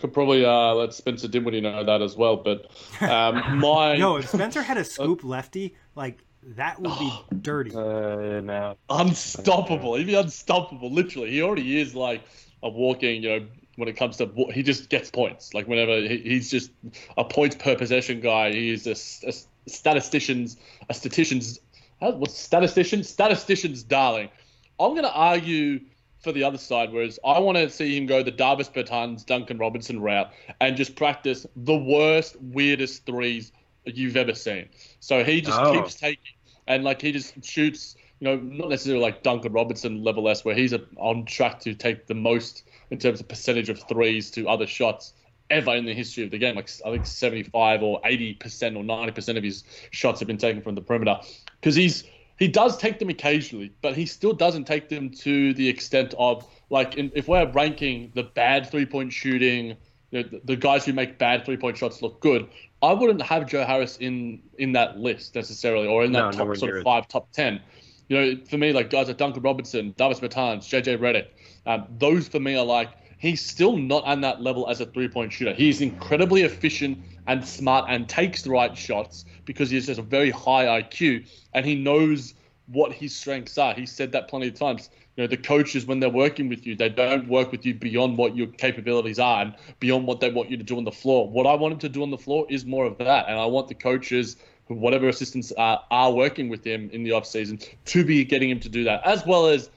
Could 0.00 0.12
probably 0.14 0.44
uh, 0.44 0.74
let 0.74 0.94
Spencer 0.94 1.28
Dinwiddie 1.28 1.60
know 1.60 1.84
that 1.84 2.00
as 2.02 2.16
well. 2.16 2.36
But 2.36 2.70
um, 3.02 3.58
my 3.60 3.96
No, 3.96 4.16
if 4.16 4.28
Spencer 4.28 4.62
had 4.62 4.78
a 4.78 4.84
scoop 4.96 5.22
lefty, 5.24 5.74
like 5.94 6.18
that 6.42 6.80
would 6.80 6.98
be 6.98 7.12
dirty. 7.42 7.74
Uh, 7.74 8.40
now. 8.40 8.76
unstoppable. 8.88 9.94
He'd 9.96 10.06
be 10.06 10.14
unstoppable. 10.14 10.90
Literally, 10.90 11.30
he 11.30 11.42
already 11.42 11.78
is 11.78 11.94
like 11.94 12.22
a 12.62 12.68
walking. 12.70 13.22
You 13.22 13.40
know, 13.40 13.46
when 13.76 13.88
it 13.88 13.96
comes 13.96 14.16
to 14.18 14.26
he 14.52 14.62
just 14.62 14.88
gets 14.88 15.10
points. 15.10 15.52
Like 15.54 15.68
whenever 15.68 16.00
he, 16.00 16.18
he's 16.18 16.50
just 16.50 16.70
a 17.18 17.24
points 17.24 17.56
per 17.56 17.76
possession 17.76 18.20
guy. 18.20 18.52
He's 18.52 18.86
a, 18.86 18.92
s- 18.92 19.22
a 19.24 19.28
s- 19.28 19.46
statistician's 19.66 20.56
a 20.88 20.94
statistician's 20.94 21.60
how- 22.00 22.12
what's 22.12 22.38
statistician 22.38 23.04
statistician's 23.04 23.82
darling. 23.82 24.30
I'm 24.78 24.94
gonna 24.94 25.08
argue 25.08 25.80
for 26.20 26.32
the 26.32 26.44
other 26.44 26.58
side, 26.58 26.92
whereas 26.92 27.18
I 27.24 27.38
want 27.38 27.56
to 27.58 27.68
see 27.70 27.96
him 27.96 28.06
go 28.06 28.22
the 28.22 28.30
Davis 28.30 28.68
Bertans, 28.68 29.24
Duncan 29.24 29.58
Robinson 29.58 30.00
route 30.00 30.30
and 30.60 30.76
just 30.76 30.94
practice 30.96 31.46
the 31.56 31.76
worst, 31.76 32.36
weirdest 32.40 33.06
threes 33.06 33.52
you've 33.84 34.16
ever 34.16 34.34
seen. 34.34 34.68
So 35.00 35.24
he 35.24 35.40
just 35.40 35.58
Oh. 35.60 35.72
keeps 35.72 35.94
taking 35.94 36.18
and 36.66 36.84
like 36.84 37.00
he 37.00 37.12
just 37.12 37.42
shoots 37.44 37.96
you 38.20 38.26
know, 38.28 38.36
not 38.36 38.68
necessarily 38.68 39.02
like 39.02 39.22
Duncan 39.22 39.52
Robinson 39.52 40.04
level 40.04 40.28
S, 40.28 40.44
where 40.44 40.54
he's 40.54 40.74
on 40.98 41.24
track 41.24 41.58
to 41.60 41.74
take 41.74 42.06
the 42.06 42.14
most 42.14 42.64
in 42.90 42.98
terms 42.98 43.18
of 43.20 43.28
percentage 43.28 43.70
of 43.70 43.82
threes 43.88 44.30
to 44.32 44.46
other 44.46 44.66
shots 44.66 45.14
ever 45.48 45.74
in 45.74 45.86
the 45.86 45.94
history 45.94 46.22
of 46.24 46.30
the 46.30 46.36
game. 46.36 46.54
Like 46.54 46.70
I 46.84 46.90
think 46.90 47.06
75 47.06 47.82
or 47.82 47.98
80 48.04 48.34
percent 48.34 48.76
or 48.76 48.84
90 48.84 49.12
percent 49.12 49.38
of 49.38 49.44
his 49.44 49.64
shots 49.90 50.20
have 50.20 50.26
been 50.26 50.36
taken 50.36 50.60
from 50.60 50.74
the 50.74 50.82
perimeter 50.82 51.18
because 51.60 51.74
he's 51.74 52.04
he 52.40 52.48
does 52.48 52.78
take 52.78 52.98
them 52.98 53.10
occasionally, 53.10 53.70
but 53.82 53.94
he 53.94 54.06
still 54.06 54.32
doesn't 54.32 54.64
take 54.64 54.88
them 54.88 55.10
to 55.10 55.52
the 55.54 55.68
extent 55.68 56.14
of 56.18 56.46
like 56.70 56.96
in, 56.96 57.12
if 57.14 57.28
we're 57.28 57.46
ranking 57.52 58.10
the 58.14 58.22
bad 58.22 58.68
three 58.68 58.86
point 58.86 59.12
shooting, 59.12 59.76
you 60.10 60.22
know, 60.22 60.22
the, 60.22 60.40
the 60.44 60.56
guys 60.56 60.86
who 60.86 60.94
make 60.94 61.18
bad 61.18 61.44
three 61.44 61.58
point 61.58 61.76
shots 61.76 62.00
look 62.00 62.18
good. 62.20 62.48
I 62.82 62.94
wouldn't 62.94 63.20
have 63.20 63.46
Joe 63.46 63.64
Harris 63.64 63.98
in 63.98 64.40
in 64.56 64.72
that 64.72 64.98
list 64.98 65.34
necessarily, 65.34 65.86
or 65.86 66.02
in 66.02 66.12
that 66.12 66.34
No, 66.34 66.46
top 66.46 66.56
sort 66.56 66.78
of 66.78 66.82
five, 66.82 67.06
top 67.08 67.30
ten. 67.30 67.60
You 68.08 68.16
know, 68.16 68.44
for 68.46 68.56
me, 68.56 68.72
like 68.72 68.88
guys 68.88 69.08
like 69.08 69.18
Duncan 69.18 69.42
Robinson, 69.42 69.94
Davis 69.98 70.18
Bertans, 70.18 70.64
JJ 70.64 70.98
Redick, 70.98 71.26
um, 71.66 71.86
those 71.98 72.26
for 72.26 72.40
me 72.40 72.56
are 72.56 72.64
like 72.64 72.88
he's 73.18 73.44
still 73.44 73.76
not 73.76 74.02
on 74.04 74.22
that 74.22 74.40
level 74.40 74.66
as 74.70 74.80
a 74.80 74.86
three 74.86 75.08
point 75.08 75.30
shooter. 75.30 75.52
He's 75.52 75.82
incredibly 75.82 76.42
efficient 76.42 76.98
and 77.30 77.46
smart 77.46 77.86
and 77.88 78.08
takes 78.08 78.42
the 78.42 78.50
right 78.50 78.76
shots 78.76 79.24
because 79.44 79.70
he 79.70 79.76
has 79.76 79.86
just 79.86 80.00
a 80.00 80.02
very 80.02 80.30
high 80.30 80.82
IQ 80.82 81.24
and 81.54 81.64
he 81.64 81.76
knows 81.76 82.34
what 82.66 82.92
his 82.92 83.16
strengths 83.16 83.56
are. 83.56 83.72
He 83.72 83.86
said 83.86 84.10
that 84.12 84.26
plenty 84.26 84.48
of 84.48 84.54
times. 84.54 84.90
You 85.16 85.22
know, 85.22 85.28
the 85.28 85.36
coaches 85.36 85.86
when 85.86 86.00
they're 86.00 86.10
working 86.10 86.48
with 86.48 86.66
you, 86.66 86.74
they 86.74 86.88
don't 86.88 87.28
work 87.28 87.52
with 87.52 87.64
you 87.64 87.72
beyond 87.72 88.18
what 88.18 88.36
your 88.36 88.48
capabilities 88.48 89.20
are 89.20 89.42
and 89.42 89.54
beyond 89.78 90.08
what 90.08 90.18
they 90.18 90.30
want 90.30 90.50
you 90.50 90.56
to 90.56 90.64
do 90.64 90.76
on 90.76 90.82
the 90.82 90.90
floor. 90.90 91.28
What 91.28 91.46
I 91.46 91.54
want 91.54 91.74
him 91.74 91.78
to 91.80 91.88
do 91.88 92.02
on 92.02 92.10
the 92.10 92.18
floor 92.18 92.46
is 92.48 92.64
more 92.64 92.84
of 92.84 92.98
that, 92.98 93.28
and 93.28 93.38
I 93.38 93.46
want 93.46 93.68
the 93.68 93.74
coaches, 93.74 94.36
whatever 94.66 95.08
assistants 95.08 95.52
are, 95.52 95.84
are 95.92 96.12
working 96.12 96.48
with 96.48 96.64
him 96.66 96.90
in 96.92 97.04
the 97.04 97.12
off 97.12 97.26
season, 97.26 97.60
to 97.86 98.04
be 98.04 98.24
getting 98.24 98.50
him 98.50 98.58
to 98.60 98.68
do 98.68 98.84
that, 98.84 99.06
as 99.06 99.24
well 99.24 99.46
as 99.46 99.70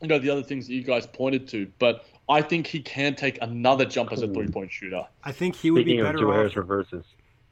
you 0.00 0.06
know 0.06 0.18
the 0.18 0.30
other 0.30 0.42
things 0.42 0.68
that 0.68 0.74
you 0.74 0.82
guys 0.82 1.06
pointed 1.06 1.48
to. 1.48 1.70
But 1.78 2.04
I 2.28 2.40
think 2.42 2.66
he 2.66 2.80
can 2.80 3.14
take 3.14 3.38
another 3.42 3.84
jump 3.84 4.12
as 4.12 4.22
a 4.22 4.26
hmm. 4.26 4.34
three 4.34 4.48
point 4.48 4.72
shooter. 4.72 5.06
I 5.22 5.32
think 5.32 5.56
he 5.56 5.70
would 5.70 5.84
be 5.84 5.92
Speaking 5.92 6.00
of 6.00 6.06
better 6.06 6.18
Joe 6.18 6.46
off 6.46 6.56
reverses. 6.56 7.04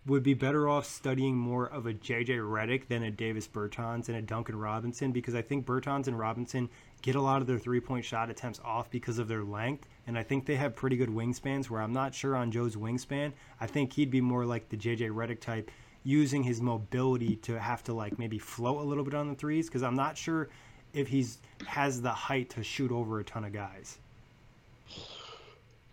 would 0.06 0.22
be 0.22 0.34
better 0.34 0.68
off 0.68 0.86
studying 0.86 1.36
more 1.36 1.66
of 1.66 1.86
a 1.86 1.92
JJ 1.92 2.38
Redick 2.38 2.88
than 2.88 3.02
a 3.02 3.10
Davis 3.10 3.46
Bertans 3.46 4.08
and 4.08 4.16
a 4.16 4.22
Duncan 4.22 4.56
Robinson 4.56 5.12
because 5.12 5.34
I 5.34 5.42
think 5.42 5.66
Bertans 5.66 6.08
and 6.08 6.18
Robinson 6.18 6.70
get 7.02 7.16
a 7.16 7.20
lot 7.20 7.42
of 7.42 7.46
their 7.46 7.58
three 7.58 7.80
point 7.80 8.04
shot 8.04 8.30
attempts 8.30 8.60
off 8.64 8.90
because 8.90 9.18
of 9.18 9.28
their 9.28 9.44
length. 9.44 9.86
And 10.06 10.18
I 10.18 10.22
think 10.22 10.46
they 10.46 10.56
have 10.56 10.74
pretty 10.74 10.96
good 10.96 11.10
wingspans 11.10 11.68
where 11.68 11.82
I'm 11.82 11.92
not 11.92 12.14
sure 12.14 12.34
on 12.34 12.50
Joe's 12.50 12.76
wingspan. 12.76 13.32
I 13.60 13.66
think 13.66 13.92
he'd 13.92 14.10
be 14.10 14.20
more 14.20 14.46
like 14.46 14.68
the 14.70 14.76
JJ 14.76 15.10
Redick 15.10 15.40
type 15.40 15.70
using 16.04 16.42
his 16.42 16.60
mobility 16.60 17.36
to 17.36 17.60
have 17.60 17.84
to 17.84 17.92
like 17.92 18.18
maybe 18.18 18.38
float 18.38 18.80
a 18.80 18.84
little 18.84 19.04
bit 19.04 19.14
on 19.14 19.28
the 19.28 19.34
threes 19.34 19.68
because 19.68 19.82
I'm 19.82 19.94
not 19.94 20.16
sure 20.16 20.48
if 20.92 21.08
he's 21.08 21.38
has 21.66 22.02
the 22.02 22.10
height 22.10 22.50
to 22.50 22.62
shoot 22.62 22.90
over 22.90 23.20
a 23.20 23.24
ton 23.24 23.44
of 23.44 23.52
guys. 23.52 23.98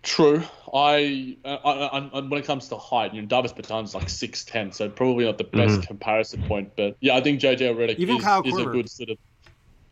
True. 0.01 0.43
I, 0.73 1.37
uh, 1.43 1.57
I, 1.65 1.71
I, 1.71 2.09
I 2.13 2.19
when 2.21 2.39
it 2.39 2.45
comes 2.45 2.69
to 2.69 2.77
height, 2.77 3.13
you 3.13 3.21
know, 3.21 3.27
Davis 3.27 3.51
Bertans 3.51 3.93
like 3.93 4.09
six 4.09 4.45
ten, 4.45 4.71
so 4.71 4.89
probably 4.89 5.25
not 5.25 5.37
the 5.37 5.43
mm-hmm. 5.43 5.57
best 5.57 5.87
comparison 5.87 6.43
point. 6.43 6.71
But 6.77 6.95
yeah, 7.01 7.15
I 7.15 7.21
think 7.21 7.41
JJ 7.41 7.75
Redick 7.75 7.95
Even 7.97 8.17
is, 8.17 8.23
Kyle 8.23 8.41
is 8.45 8.53
a 8.53 8.57
Korver. 8.57 8.71
good 8.71 8.89
sort 8.89 9.09
of. 9.09 9.17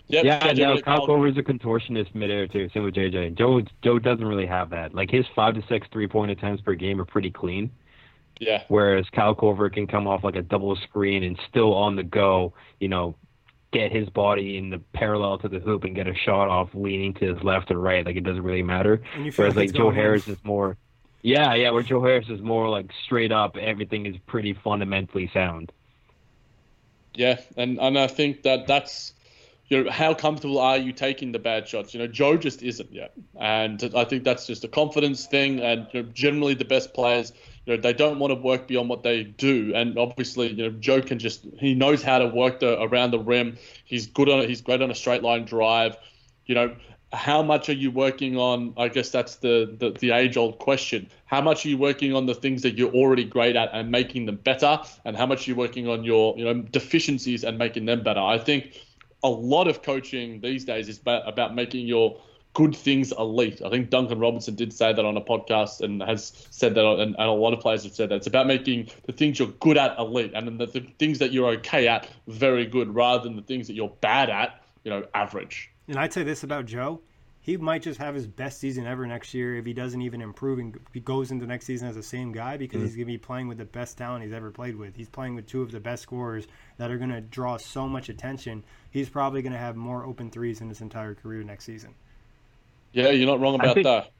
Yep, 0.07 0.23
Yeah, 0.23 0.39
JJ 0.39 0.57
yeah. 0.57 0.65
Redick, 0.67 0.83
Kyle 0.83 0.99
Kyle- 0.99 1.07
Korver 1.07 1.31
is 1.31 1.37
a 1.37 1.43
contortionist 1.43 2.15
midair 2.15 2.47
too. 2.47 2.69
Same 2.73 2.83
with 2.83 2.95
JJ. 2.95 3.37
Joe 3.37 3.61
Joe 3.83 3.99
doesn't 3.99 4.25
really 4.25 4.45
have 4.45 4.69
that. 4.69 4.93
Like 4.93 5.11
his 5.11 5.25
five 5.35 5.55
to 5.55 5.63
six 5.67 5.87
three 5.91 6.07
point 6.07 6.31
attempts 6.31 6.61
per 6.61 6.75
game 6.75 7.01
are 7.01 7.05
pretty 7.05 7.31
clean. 7.31 7.71
Yeah, 8.39 8.63
Whereas 8.67 9.05
Kyle 9.11 9.35
Korver 9.35 9.73
can 9.73 9.87
come 9.87 10.07
off 10.07 10.23
like 10.23 10.35
a 10.35 10.43
double 10.43 10.75
screen 10.75 11.23
and 11.23 11.39
still 11.49 11.73
on 11.73 11.95
the 11.95 12.03
go, 12.03 12.53
you 12.79 12.87
know, 12.87 13.15
get 13.71 13.91
his 13.91 14.09
body 14.09 14.57
in 14.57 14.69
the 14.69 14.79
parallel 14.93 15.37
to 15.39 15.49
the 15.49 15.59
hoop 15.59 15.83
and 15.83 15.95
get 15.95 16.07
a 16.07 16.15
shot 16.15 16.47
off 16.49 16.69
leaning 16.73 17.13
to 17.15 17.33
his 17.33 17.43
left 17.43 17.71
or 17.71 17.79
right. 17.79 18.05
Like 18.05 18.15
it 18.15 18.23
doesn't 18.23 18.43
really 18.43 18.63
matter. 18.63 19.01
And 19.13 19.25
you 19.25 19.31
feel 19.31 19.43
Whereas 19.43 19.55
like 19.55 19.73
like 19.73 19.73
Joe. 19.73 19.91
Harris 19.91 20.27
is 20.27 20.37
more 20.43 20.77
Yeah, 21.21 21.53
yeah, 21.55 21.71
where 21.71 21.83
Joe 21.83 22.01
Harris 22.01 22.29
is 22.29 22.41
more 22.41 22.69
like 22.69 22.91
straight 23.05 23.31
up 23.31 23.57
everything 23.57 24.05
is 24.05 24.15
pretty 24.27 24.53
fundamentally 24.53 25.29
sound. 25.33 25.71
Yeah, 27.13 27.39
and 27.57 27.79
and 27.79 27.97
I 27.97 28.07
think 28.07 28.43
that 28.43 28.67
that's 28.67 29.13
you 29.67 29.83
know 29.83 29.91
how 29.91 30.13
comfortable 30.13 30.59
are 30.59 30.77
you 30.77 30.93
taking 30.93 31.31
the 31.31 31.39
bad 31.39 31.67
shots? 31.67 31.93
You 31.93 31.99
know, 31.99 32.07
Joe 32.07 32.37
just 32.37 32.61
isn't 32.63 32.93
yet, 32.93 33.13
and 33.39 33.91
I 33.95 34.05
think 34.05 34.23
that's 34.23 34.47
just 34.47 34.63
a 34.63 34.67
confidence 34.67 35.25
thing. 35.25 35.59
And 35.59 35.87
you 35.91 36.03
know, 36.03 36.09
generally, 36.13 36.53
the 36.53 36.65
best 36.65 36.93
players, 36.93 37.33
you 37.67 37.75
know, 37.75 37.81
they 37.81 37.91
don't 37.91 38.17
want 38.17 38.31
to 38.31 38.39
work 38.39 38.65
beyond 38.65 38.87
what 38.87 39.03
they 39.03 39.23
do. 39.23 39.73
And 39.75 39.97
obviously, 39.99 40.47
you 40.53 40.69
know, 40.69 40.77
Joe 40.79 41.01
can 41.01 41.19
just 41.19 41.45
he 41.59 41.75
knows 41.75 42.01
how 42.01 42.17
to 42.17 42.27
work 42.27 42.61
the 42.61 42.81
around 42.81 43.11
the 43.11 43.19
rim. 43.19 43.57
He's 43.83 44.07
good 44.07 44.29
on 44.29 44.39
it. 44.39 44.49
he's 44.49 44.61
great 44.61 44.81
on 44.81 44.89
a 44.89 44.95
straight 44.95 45.21
line 45.21 45.43
drive. 45.43 45.97
You 46.45 46.55
know, 46.55 46.75
how 47.11 47.43
much 47.43 47.67
are 47.67 47.73
you 47.73 47.91
working 47.91 48.37
on? 48.37 48.73
I 48.77 48.87
guess 48.87 49.09
that's 49.09 49.35
the, 49.35 49.75
the, 49.79 49.91
the 49.91 50.11
age 50.11 50.37
old 50.37 50.59
question. 50.59 51.09
How 51.25 51.41
much 51.41 51.65
are 51.65 51.69
you 51.69 51.77
working 51.77 52.15
on 52.15 52.25
the 52.25 52.35
things 52.35 52.61
that 52.61 52.77
you're 52.77 52.93
already 52.93 53.25
great 53.25 53.57
at 53.57 53.69
and 53.73 53.91
making 53.91 54.27
them 54.27 54.37
better? 54.37 54.79
And 55.03 55.17
how 55.17 55.25
much 55.25 55.45
are 55.45 55.51
you 55.51 55.55
working 55.57 55.89
on 55.89 56.05
your 56.05 56.37
you 56.37 56.45
know 56.45 56.61
deficiencies 56.61 57.43
and 57.43 57.57
making 57.57 57.85
them 57.85 58.01
better? 58.01 58.21
I 58.21 58.37
think 58.37 58.81
a 59.23 59.29
lot 59.29 59.67
of 59.67 59.81
coaching 59.81 60.39
these 60.39 60.63
days 60.63 60.87
is 60.87 61.01
about 61.05 61.53
making 61.53 61.85
your 61.85 62.21
good 62.57 62.75
things 62.75 63.11
elite. 63.19 63.61
I 63.63 63.69
think 63.69 63.91
Duncan 63.91 64.17
Robinson 64.17 64.55
did 64.55 64.73
say 64.73 64.91
that 64.91 65.05
on 65.05 65.15
a 65.15 65.21
podcast 65.21 65.81
and 65.81 66.01
has 66.01 66.47
said 66.49 66.73
that, 66.73 66.83
and, 66.83 67.15
and 67.15 67.15
a 67.15 67.31
lot 67.31 67.53
of 67.53 67.59
players 67.59 67.83
have 67.83 67.93
said 67.93 68.09
that. 68.09 68.15
It's 68.15 68.25
about 68.25 68.47
making 68.47 68.89
the 69.05 69.11
things 69.11 69.37
you're 69.37 69.49
good 69.59 69.77
at 69.77 69.95
elite 69.99 70.31
and 70.33 70.59
the, 70.59 70.65
the 70.65 70.79
things 70.97 71.19
that 71.19 71.31
you're 71.31 71.49
okay 71.57 71.87
at 71.87 72.09
very 72.27 72.65
good 72.65 72.95
rather 72.95 73.23
than 73.23 73.35
the 73.35 73.43
things 73.43 73.67
that 73.67 73.75
you're 73.75 73.93
bad 74.01 74.31
at, 74.31 74.63
you 74.83 74.89
know, 74.89 75.05
average. 75.13 75.69
And 75.87 75.99
I'd 75.99 76.11
say 76.11 76.23
this 76.23 76.41
about 76.41 76.65
Joe. 76.65 76.99
He 77.41 77.57
might 77.57 77.83
just 77.83 77.99
have 77.99 78.15
his 78.15 78.25
best 78.25 78.57
season 78.57 78.87
ever 78.87 79.05
next 79.05 79.35
year 79.35 79.55
if 79.55 79.65
he 79.67 79.73
doesn't 79.73 80.01
even 80.01 80.23
improve 80.23 80.57
and 80.57 80.79
he 80.91 80.99
goes 80.99 81.29
into 81.29 81.45
next 81.45 81.65
season 81.65 81.87
as 81.87 81.95
the 81.95 82.01
same 82.01 82.31
guy 82.31 82.57
because 82.57 82.81
he's 82.81 82.93
mm-hmm. 82.93 83.01
going 83.01 83.07
to 83.07 83.13
be 83.13 83.17
playing 83.19 83.47
with 83.47 83.59
the 83.59 83.65
best 83.65 83.99
talent 83.99 84.23
he's 84.23 84.33
ever 84.33 84.49
played 84.49 84.75
with. 84.75 84.95
He's 84.95 85.09
playing 85.09 85.35
with 85.35 85.45
two 85.45 85.61
of 85.61 85.71
the 85.71 85.79
best 85.79 86.01
scorers 86.01 86.47
that 86.77 86.89
are 86.89 86.97
going 86.97 87.11
to 87.11 87.21
draw 87.21 87.57
so 87.57 87.87
much 87.87 88.09
attention. 88.09 88.63
He's 88.89 89.09
probably 89.09 89.43
going 89.43 89.53
to 89.53 89.59
have 89.59 89.75
more 89.75 90.03
open 90.03 90.31
threes 90.31 90.59
in 90.59 90.69
his 90.69 90.81
entire 90.81 91.13
career 91.13 91.43
next 91.43 91.65
season. 91.65 91.93
Yeah, 92.93 93.09
you're 93.09 93.27
not 93.27 93.39
wrong 93.39 93.55
about 93.55 93.75
think- 93.75 93.85
that. 93.85 94.11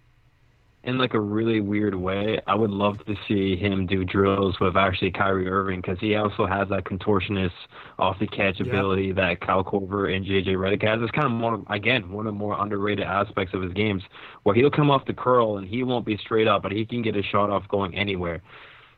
in 0.83 0.97
like 0.97 1.13
a 1.13 1.19
really 1.19 1.59
weird 1.59 1.95
way, 1.95 2.39
I 2.47 2.55
would 2.55 2.69
love 2.71 3.03
to 3.07 3.15
see 3.27 3.57
him 3.57 3.87
do 3.87 4.05
drills 4.05 4.57
with 4.61 4.77
actually 4.77 5.11
Kyrie 5.11 5.49
Irving 5.49 5.81
because 5.81 5.99
he 5.99 6.15
also 6.15 6.45
has 6.45 6.69
that 6.69 6.85
contortionist 6.85 7.51
off 7.99 8.17
the 8.19 8.27
catch 8.27 8.59
Yeah. 8.59 8.67
ability 8.67 9.11
that 9.13 9.41
Kyle 9.41 9.63
Korver 9.65 10.15
and 10.15 10.25
JJ 10.25 10.55
Redick 10.55 10.83
has. 10.83 11.01
It's 11.01 11.11
kind 11.11 11.25
of 11.25 11.33
more 11.33 11.61
again 11.69 12.09
one 12.11 12.25
of 12.27 12.33
the 12.33 12.37
more 12.39 12.55
underrated 12.57 13.05
aspects 13.05 13.53
of 13.53 13.61
his 13.63 13.73
games 13.73 14.03
where 14.43 14.55
he'll 14.55 14.69
come 14.71 14.89
off 14.89 15.03
the 15.05 15.13
curl 15.13 15.57
and 15.57 15.67
he 15.67 15.83
won't 15.83 16.05
be 16.05 16.15
straight 16.17 16.47
up, 16.47 16.61
but 16.63 16.71
he 16.71 16.85
can 16.85 17.01
get 17.01 17.17
a 17.17 17.23
shot 17.23 17.49
off 17.49 17.67
going 17.67 17.93
anywhere. 17.95 18.41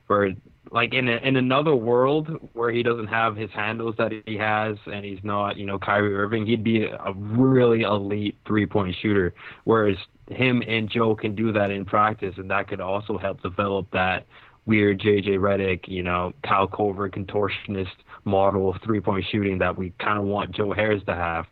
Where 0.09 0.31
like 0.71 0.95
in 0.95 1.07
a, 1.07 1.17
in 1.17 1.35
another 1.35 1.75
world 1.75 2.29
where 2.53 2.71
he 2.71 2.81
doesn't 2.81 3.07
have 3.07 3.35
his 3.35 3.51
handles 3.51 3.93
that 3.99 4.11
he 4.25 4.37
has 4.37 4.75
and 4.87 5.05
he's 5.05 5.19
not 5.23 5.55
you 5.55 5.67
know 5.67 5.77
Kyrie 5.77 6.15
Irving, 6.15 6.47
he'd 6.47 6.63
be 6.63 6.85
a 6.85 7.13
really 7.15 7.81
elite 7.81 8.35
three 8.47 8.65
point 8.65 8.95
shooter. 8.99 9.35
Whereas 9.65 9.97
him 10.31 10.63
and 10.67 10.89
Joe 10.89 11.15
can 11.15 11.35
do 11.35 11.51
that 11.53 11.69
in 11.69 11.85
practice, 11.85 12.33
and 12.37 12.49
that 12.49 12.67
could 12.67 12.81
also 12.81 13.19
help 13.19 13.43
develop 13.43 13.85
that 13.91 14.25
weird 14.65 14.99
JJ 14.99 15.37
Redick, 15.37 15.87
you 15.87 16.01
know, 16.01 16.33
Kyle 16.43 16.67
Korver 16.67 17.07
contortionist 17.13 17.87
model 18.25 18.71
of 18.71 18.81
three 18.83 18.99
point 18.99 19.25
shooting 19.31 19.59
that 19.59 19.77
we 19.77 19.93
kind 19.99 20.17
of 20.17 20.25
want 20.25 20.55
Joe 20.55 20.73
Harris 20.73 21.03
to 21.05 21.13
have. 21.13 21.45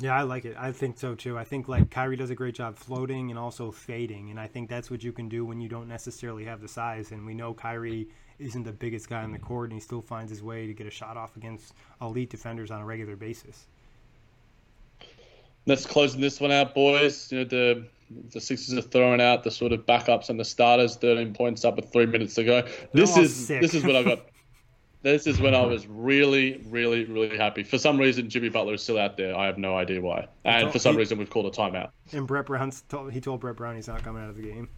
Yeah, 0.00 0.16
I 0.16 0.22
like 0.22 0.44
it. 0.44 0.56
I 0.56 0.70
think 0.70 0.96
so 0.96 1.14
too. 1.16 1.36
I 1.36 1.44
think 1.44 1.66
like 1.66 1.90
Kyrie 1.90 2.16
does 2.16 2.30
a 2.30 2.34
great 2.34 2.54
job 2.54 2.76
floating 2.76 3.30
and 3.30 3.38
also 3.38 3.72
fading, 3.72 4.30
and 4.30 4.38
I 4.38 4.46
think 4.46 4.68
that's 4.68 4.90
what 4.90 5.02
you 5.02 5.12
can 5.12 5.28
do 5.28 5.44
when 5.44 5.60
you 5.60 5.68
don't 5.68 5.88
necessarily 5.88 6.44
have 6.44 6.60
the 6.60 6.68
size. 6.68 7.10
And 7.10 7.26
we 7.26 7.34
know 7.34 7.52
Kyrie 7.52 8.08
isn't 8.38 8.62
the 8.62 8.72
biggest 8.72 9.08
guy 9.08 9.24
on 9.24 9.32
the 9.32 9.38
court, 9.40 9.70
and 9.70 9.72
he 9.72 9.80
still 9.80 10.00
finds 10.00 10.30
his 10.30 10.40
way 10.40 10.68
to 10.68 10.72
get 10.72 10.86
a 10.86 10.90
shot 10.90 11.16
off 11.16 11.36
against 11.36 11.74
elite 12.00 12.30
defenders 12.30 12.70
on 12.70 12.80
a 12.80 12.84
regular 12.84 13.16
basis. 13.16 13.66
Let's 15.66 15.84
closing 15.84 16.20
this 16.20 16.40
one 16.40 16.52
out, 16.52 16.74
boys. 16.74 17.32
You 17.32 17.38
know 17.38 17.44
the 17.44 17.86
the 18.32 18.40
Sixers 18.40 18.78
are 18.78 18.82
throwing 18.82 19.20
out 19.20 19.42
the 19.42 19.50
sort 19.50 19.72
of 19.72 19.84
backups 19.84 20.30
and 20.30 20.38
the 20.38 20.44
starters. 20.44 20.94
Thirteen 20.94 21.34
points 21.34 21.64
up 21.64 21.74
with 21.74 21.92
three 21.92 22.06
minutes 22.06 22.36
to 22.36 22.44
go. 22.44 22.62
This 22.92 23.16
is 23.16 23.34
sick. 23.48 23.60
this 23.60 23.74
is 23.74 23.82
what 23.82 23.96
I 23.96 24.04
got. 24.04 24.20
This 25.02 25.28
is 25.28 25.40
when 25.40 25.54
I 25.54 25.64
was 25.64 25.86
really, 25.86 26.60
really, 26.68 27.04
really 27.04 27.36
happy. 27.36 27.62
For 27.62 27.78
some 27.78 27.98
reason, 27.98 28.28
Jimmy 28.28 28.48
Butler 28.48 28.74
is 28.74 28.82
still 28.82 28.98
out 28.98 29.16
there. 29.16 29.36
I 29.36 29.46
have 29.46 29.56
no 29.56 29.76
idea 29.76 30.00
why. 30.00 30.26
And 30.44 30.72
for 30.72 30.80
some 30.80 30.94
he- 30.94 30.98
reason, 30.98 31.18
we've 31.18 31.30
called 31.30 31.46
a 31.46 31.56
timeout. 31.56 31.90
And 32.12 32.26
Brett 32.26 32.46
Brown 32.46 32.72
told, 32.88 33.12
he 33.12 33.20
told 33.20 33.40
Brett 33.40 33.56
Brown 33.56 33.76
he's 33.76 33.86
not 33.86 34.02
coming 34.02 34.22
out 34.22 34.30
of 34.30 34.36
the 34.36 34.42
game. 34.42 34.68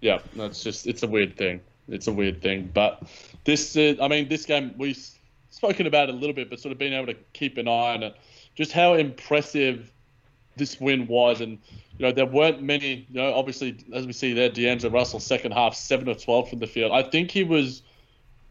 Yeah, 0.00 0.18
that's 0.36 0.62
just 0.62 0.86
it's 0.86 1.02
a 1.02 1.08
weird 1.08 1.36
thing. 1.36 1.60
It's 1.88 2.06
a 2.06 2.12
weird 2.12 2.42
thing. 2.42 2.70
But 2.72 3.02
this, 3.44 3.76
uh, 3.76 3.94
I 4.00 4.08
mean, 4.08 4.28
this 4.28 4.44
game 4.44 4.74
we've 4.78 4.98
spoken 5.50 5.86
about 5.86 6.08
it 6.10 6.14
a 6.14 6.18
little 6.18 6.34
bit, 6.34 6.50
but 6.50 6.60
sort 6.60 6.72
of 6.72 6.78
being 6.78 6.92
able 6.92 7.06
to 7.06 7.16
keep 7.32 7.58
an 7.58 7.66
eye 7.66 7.94
on 7.94 8.02
it, 8.02 8.16
just 8.54 8.70
how 8.70 8.94
impressive 8.94 9.90
this 10.56 10.78
win 10.80 11.06
was, 11.08 11.40
and 11.40 11.58
you 11.98 12.06
know 12.06 12.12
there 12.12 12.26
weren't 12.26 12.62
many. 12.62 13.06
You 13.10 13.20
know, 13.20 13.34
obviously 13.34 13.76
as 13.92 14.06
we 14.06 14.12
see 14.12 14.32
there, 14.32 14.48
D'Angelo 14.48 14.92
Russell 14.92 15.20
second 15.20 15.52
half 15.52 15.74
seven 15.74 16.08
of 16.08 16.22
twelve 16.22 16.48
from 16.50 16.60
the 16.60 16.66
field. 16.66 16.92
I 16.92 17.02
think 17.02 17.30
he 17.30 17.42
was 17.42 17.82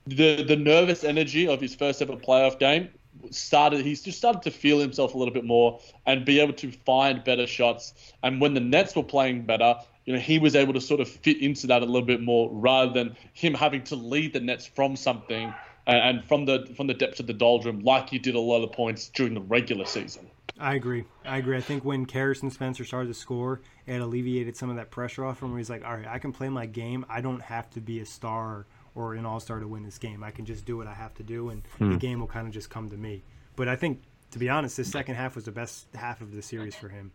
the 0.05 0.43
the 0.43 0.55
nervous 0.55 1.03
energy 1.03 1.47
of 1.47 1.61
his 1.61 1.75
first 1.75 2.01
ever 2.01 2.15
playoff 2.15 2.59
game 2.59 2.89
started 3.31 3.85
he's 3.85 4.01
just 4.01 4.17
started 4.17 4.41
to 4.41 4.51
feel 4.51 4.80
himself 4.80 5.13
a 5.13 5.17
little 5.17 5.34
bit 5.34 5.45
more 5.45 5.80
and 6.05 6.25
be 6.25 6.39
able 6.39 6.53
to 6.53 6.71
find 6.71 7.23
better 7.23 7.47
shots. 7.47 7.93
And 8.23 8.41
when 8.41 8.53
the 8.53 8.59
Nets 8.59 8.95
were 8.95 9.03
playing 9.03 9.45
better, 9.45 9.75
you 10.05 10.13
know, 10.13 10.19
he 10.19 10.39
was 10.39 10.55
able 10.55 10.73
to 10.73 10.81
sort 10.81 10.99
of 10.99 11.07
fit 11.07 11.41
into 11.41 11.67
that 11.67 11.81
a 11.81 11.85
little 11.85 12.05
bit 12.05 12.21
more 12.21 12.49
rather 12.51 12.91
than 12.91 13.15
him 13.34 13.53
having 13.53 13.84
to 13.85 13.95
lead 13.95 14.34
the 14.34 14.39
Nets 14.39 14.65
from 14.65 14.95
something 14.95 15.53
and, 15.88 15.97
and 15.97 16.25
from 16.25 16.45
the 16.45 16.65
from 16.75 16.88
the 16.88 16.93
depths 16.93 17.19
of 17.19 17.27
the 17.27 17.34
doldrum 17.34 17.80
like 17.81 18.09
he 18.09 18.19
did 18.19 18.35
a 18.35 18.39
lot 18.39 18.63
of 18.63 18.71
points 18.71 19.09
during 19.09 19.34
the 19.34 19.41
regular 19.41 19.85
season. 19.85 20.30
I 20.59 20.75
agree. 20.75 21.03
I 21.25 21.38
agree. 21.38 21.57
I 21.57 21.61
think 21.61 21.84
when 21.84 22.07
Harrison 22.07 22.51
Spencer 22.51 22.85
started 22.85 23.07
to 23.07 23.13
score, 23.13 23.61
it 23.88 23.99
alleviated 23.99 24.55
some 24.55 24.69
of 24.69 24.75
that 24.75 24.91
pressure 24.91 25.25
off 25.25 25.41
him 25.41 25.49
where 25.49 25.57
he's 25.57 25.69
like, 25.69 25.84
all 25.84 25.95
right, 25.95 26.07
I 26.07 26.19
can 26.19 26.31
play 26.31 26.47
my 26.47 26.67
game. 26.67 27.05
I 27.09 27.21
don't 27.21 27.41
have 27.41 27.69
to 27.71 27.81
be 27.81 27.99
a 28.01 28.05
star 28.05 28.67
or 28.95 29.15
an 29.15 29.26
all 29.26 29.40
star 29.40 29.60
to 29.60 29.68
win 29.68 29.84
this 29.84 29.98
game. 29.98 30.24
I 30.24 30.32
can 30.32 30.45
just 30.45 30.65
do 30.65 30.78
what 30.78 30.88
I 30.88 30.94
have 30.94 31.14
to 31.15 31.24
do, 31.24 31.49
and 31.49 31.64
Hmm. 31.78 31.91
the 31.91 31.98
game 31.98 32.20
will 32.20 32.28
kind 32.28 32.48
of 32.48 32.53
just 32.53 32.70
come 32.70 32.90
to 32.90 32.98
me. 32.98 33.24
But 33.56 33.68
I 33.68 33.76
think, 33.76 34.02
to 34.32 34.40
be 34.40 34.49
honest, 34.49 34.78
this 34.78 34.91
second 34.91 35.15
half 35.15 35.36
was 35.36 35.45
the 35.45 35.52
best 35.52 35.88
half 35.95 36.22
of 36.22 36.32
the 36.34 36.41
series 36.41 36.76
for 36.76 36.90
him. 36.90 37.11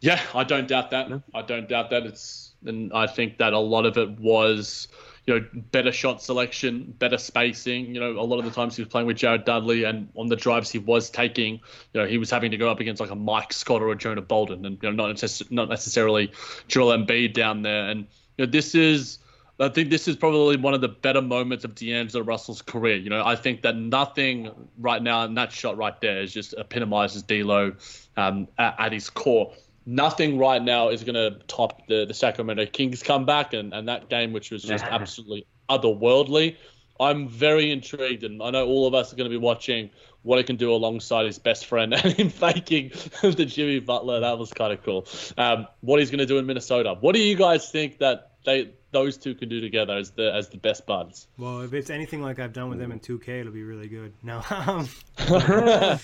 Yeah, 0.00 0.20
I 0.34 0.44
don't 0.44 0.68
doubt 0.68 0.90
that. 0.90 1.10
I 1.34 1.42
don't 1.42 1.66
doubt 1.68 1.88
that. 1.90 2.04
It's 2.04 2.52
and 2.66 2.92
I 2.92 3.06
think 3.06 3.38
that 3.38 3.52
a 3.54 3.58
lot 3.58 3.86
of 3.86 3.96
it 3.96 4.10
was, 4.20 4.88
you 5.26 5.38
know, 5.40 5.46
better 5.72 5.92
shot 5.92 6.22
selection, 6.22 6.94
better 6.98 7.16
spacing. 7.16 7.94
You 7.94 8.00
know, 8.00 8.10
a 8.20 8.22
lot 8.24 8.38
of 8.38 8.44
the 8.44 8.50
times 8.50 8.76
he 8.76 8.82
was 8.82 8.88
playing 8.90 9.06
with 9.06 9.16
Jared 9.16 9.44
Dudley, 9.46 9.84
and 9.84 10.08
on 10.14 10.26
the 10.28 10.36
drives 10.36 10.70
he 10.70 10.78
was 10.78 11.08
taking, 11.08 11.54
you 11.94 12.00
know, 12.02 12.06
he 12.06 12.18
was 12.18 12.30
having 12.30 12.50
to 12.50 12.58
go 12.58 12.70
up 12.70 12.80
against 12.80 13.00
like 13.00 13.10
a 13.10 13.14
Mike 13.14 13.52
Scott 13.54 13.80
or 13.80 13.90
a 13.92 13.96
Jonah 13.96 14.20
Bolden, 14.20 14.66
and 14.66 14.78
you 14.82 14.90
know, 14.90 15.06
not 15.06 15.14
necess- 15.16 15.50
not 15.50 15.70
necessarily 15.70 16.30
Joel 16.68 16.96
Embiid 16.98 17.32
down 17.32 17.62
there. 17.62 17.88
And 17.88 18.00
you 18.36 18.44
know, 18.44 18.50
this 18.50 18.74
is. 18.74 19.18
I 19.60 19.68
think 19.68 19.90
this 19.90 20.08
is 20.08 20.16
probably 20.16 20.56
one 20.56 20.74
of 20.74 20.80
the 20.80 20.88
better 20.88 21.22
moments 21.22 21.64
of 21.64 21.74
D'Angelo 21.76 22.24
Russell's 22.24 22.60
career. 22.60 22.96
You 22.96 23.10
know, 23.10 23.24
I 23.24 23.36
think 23.36 23.62
that 23.62 23.76
nothing 23.76 24.50
right 24.78 25.02
now, 25.02 25.22
and 25.22 25.36
that 25.36 25.52
shot 25.52 25.76
right 25.76 25.98
there 26.00 26.20
is 26.20 26.32
just 26.32 26.54
epitomizes 26.54 27.22
D'Lo 27.22 27.72
um, 28.16 28.48
at, 28.58 28.74
at 28.78 28.92
his 28.92 29.08
core 29.10 29.52
nothing 29.86 30.38
right 30.38 30.62
now 30.62 30.88
is 30.88 31.04
going 31.04 31.14
to 31.14 31.38
top 31.46 31.86
the, 31.88 32.06
the 32.06 32.14
Sacramento 32.14 32.66
Kings 32.66 33.02
comeback 33.02 33.52
and, 33.52 33.72
and 33.72 33.88
that 33.88 34.08
game, 34.08 34.32
which 34.32 34.50
was 34.50 34.62
just 34.62 34.84
absolutely 34.84 35.46
otherworldly. 35.68 36.56
I'm 37.00 37.28
very 37.28 37.72
intrigued, 37.72 38.22
and 38.22 38.40
I 38.40 38.50
know 38.50 38.66
all 38.66 38.86
of 38.86 38.94
us 38.94 39.12
are 39.12 39.16
going 39.16 39.28
to 39.28 39.36
be 39.36 39.42
watching 39.42 39.90
what 40.22 40.38
it 40.38 40.46
can 40.46 40.56
do 40.56 40.72
alongside 40.72 41.26
his 41.26 41.38
best 41.38 41.66
friend 41.66 41.92
and 42.04 42.12
him 42.12 42.30
faking 42.30 42.90
the 43.22 43.44
Jimmy 43.44 43.80
Butler. 43.80 44.20
That 44.20 44.38
was 44.38 44.52
kind 44.52 44.72
of 44.72 44.82
cool. 44.84 45.06
Um, 45.36 45.66
what 45.80 45.98
he's 45.98 46.10
going 46.10 46.20
to 46.20 46.26
do 46.26 46.38
in 46.38 46.46
Minnesota. 46.46 46.96
What 46.98 47.14
do 47.14 47.20
you 47.20 47.36
guys 47.36 47.70
think 47.70 47.98
that 47.98 48.32
they 48.44 48.70
those 48.94 49.18
two 49.18 49.34
can 49.34 49.50
do 49.50 49.60
together 49.60 49.94
as 49.94 50.10
the 50.12 50.32
as 50.32 50.48
the 50.48 50.56
best 50.56 50.86
buds? 50.86 51.28
Well, 51.36 51.60
if 51.60 51.74
it's 51.74 51.90
anything 51.90 52.22
like 52.22 52.38
I've 52.38 52.54
done 52.54 52.70
with 52.70 52.78
them 52.78 52.90
in 52.92 53.00
2K, 53.00 53.40
it'll 53.40 53.52
be 53.52 53.62
really 53.64 53.88
good. 53.88 54.14
No, 54.22 54.42
um, 54.50 54.88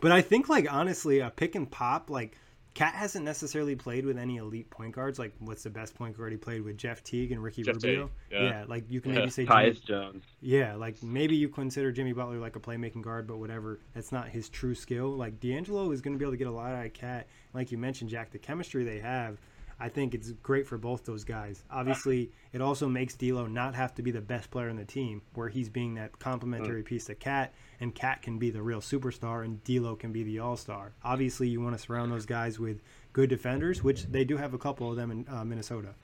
but 0.00 0.12
I 0.12 0.22
think 0.22 0.48
like 0.48 0.72
honestly, 0.72 1.18
a 1.20 1.28
pick 1.30 1.54
and 1.54 1.70
pop 1.70 2.08
like 2.08 2.36
Cat 2.72 2.94
hasn't 2.94 3.24
necessarily 3.24 3.74
played 3.74 4.06
with 4.06 4.16
any 4.16 4.36
elite 4.36 4.70
point 4.70 4.94
guards. 4.94 5.18
Like, 5.18 5.34
what's 5.40 5.64
the 5.64 5.70
best 5.70 5.94
point 5.96 6.16
guard 6.16 6.30
he 6.30 6.38
played 6.38 6.62
with? 6.62 6.76
Jeff 6.78 7.02
Teague 7.02 7.32
and 7.32 7.42
Ricky 7.42 7.64
Jeff 7.64 7.74
Rubio. 7.74 8.04
Teague, 8.30 8.40
yeah. 8.40 8.64
like 8.68 8.84
you 8.88 9.00
can 9.00 9.12
Yeah. 9.12 9.18
maybe 9.18 9.30
say 9.32 9.44
Jimmy, 9.44 9.56
Tyus 9.72 9.84
Jones. 9.84 10.24
yeah, 10.40 10.76
like 10.76 11.02
maybe 11.02 11.34
you 11.34 11.48
consider 11.48 11.90
Jimmy 11.90 12.12
Butler 12.12 12.38
like 12.38 12.54
a 12.54 12.60
playmaking 12.60 13.02
guard, 13.02 13.26
but 13.26 13.38
whatever. 13.38 13.80
That's 13.92 14.12
not 14.12 14.28
his 14.28 14.48
true 14.48 14.76
skill. 14.76 15.08
Like 15.10 15.40
D'Angelo 15.40 15.90
is 15.90 16.00
going 16.00 16.14
to 16.14 16.18
be 16.18 16.24
able 16.24 16.32
to 16.32 16.36
get 16.38 16.46
a 16.46 16.52
lot 16.52 16.72
out 16.72 16.86
of 16.86 16.92
Cat. 16.92 17.26
Like 17.52 17.72
you 17.72 17.76
mentioned, 17.78 18.08
Jack, 18.08 18.30
the 18.30 18.38
chemistry 18.38 18.84
they 18.84 19.00
have, 19.00 19.38
I 19.80 19.88
think 19.88 20.14
it's 20.14 20.30
great 20.42 20.66
for 20.66 20.76
both 20.76 21.04
those 21.06 21.24
guys. 21.24 21.64
Obviously, 21.70 22.30
it 22.52 22.60
also 22.60 22.86
makes 22.86 23.14
D'Lo 23.14 23.46
not 23.46 23.74
have 23.74 23.94
to 23.94 24.02
be 24.02 24.10
the 24.10 24.20
best 24.20 24.50
player 24.50 24.68
in 24.68 24.76
the 24.76 24.84
team, 24.84 25.22
where 25.34 25.48
he's 25.48 25.70
being 25.70 25.94
that 25.94 26.18
complementary 26.18 26.82
piece 26.82 27.06
to 27.06 27.14
Cat, 27.14 27.54
and 27.80 27.94
Cat 27.94 28.20
can 28.20 28.38
be 28.38 28.50
the 28.50 28.62
real 28.62 28.80
superstar, 28.80 29.42
and 29.42 29.64
D'Lo 29.64 29.96
can 29.96 30.12
be 30.12 30.22
the 30.22 30.38
all 30.38 30.56
star. 30.56 30.92
Obviously, 31.02 31.48
you 31.48 31.62
want 31.62 31.74
to 31.74 31.82
surround 31.82 32.12
those 32.12 32.26
guys 32.26 32.60
with 32.60 32.82
good 33.14 33.30
defenders, 33.30 33.82
which 33.82 34.04
they 34.04 34.22
do 34.22 34.36
have 34.36 34.52
a 34.52 34.58
couple 34.58 34.90
of 34.90 34.96
them 34.96 35.10
in 35.10 35.26
uh, 35.30 35.44
Minnesota. 35.44 35.94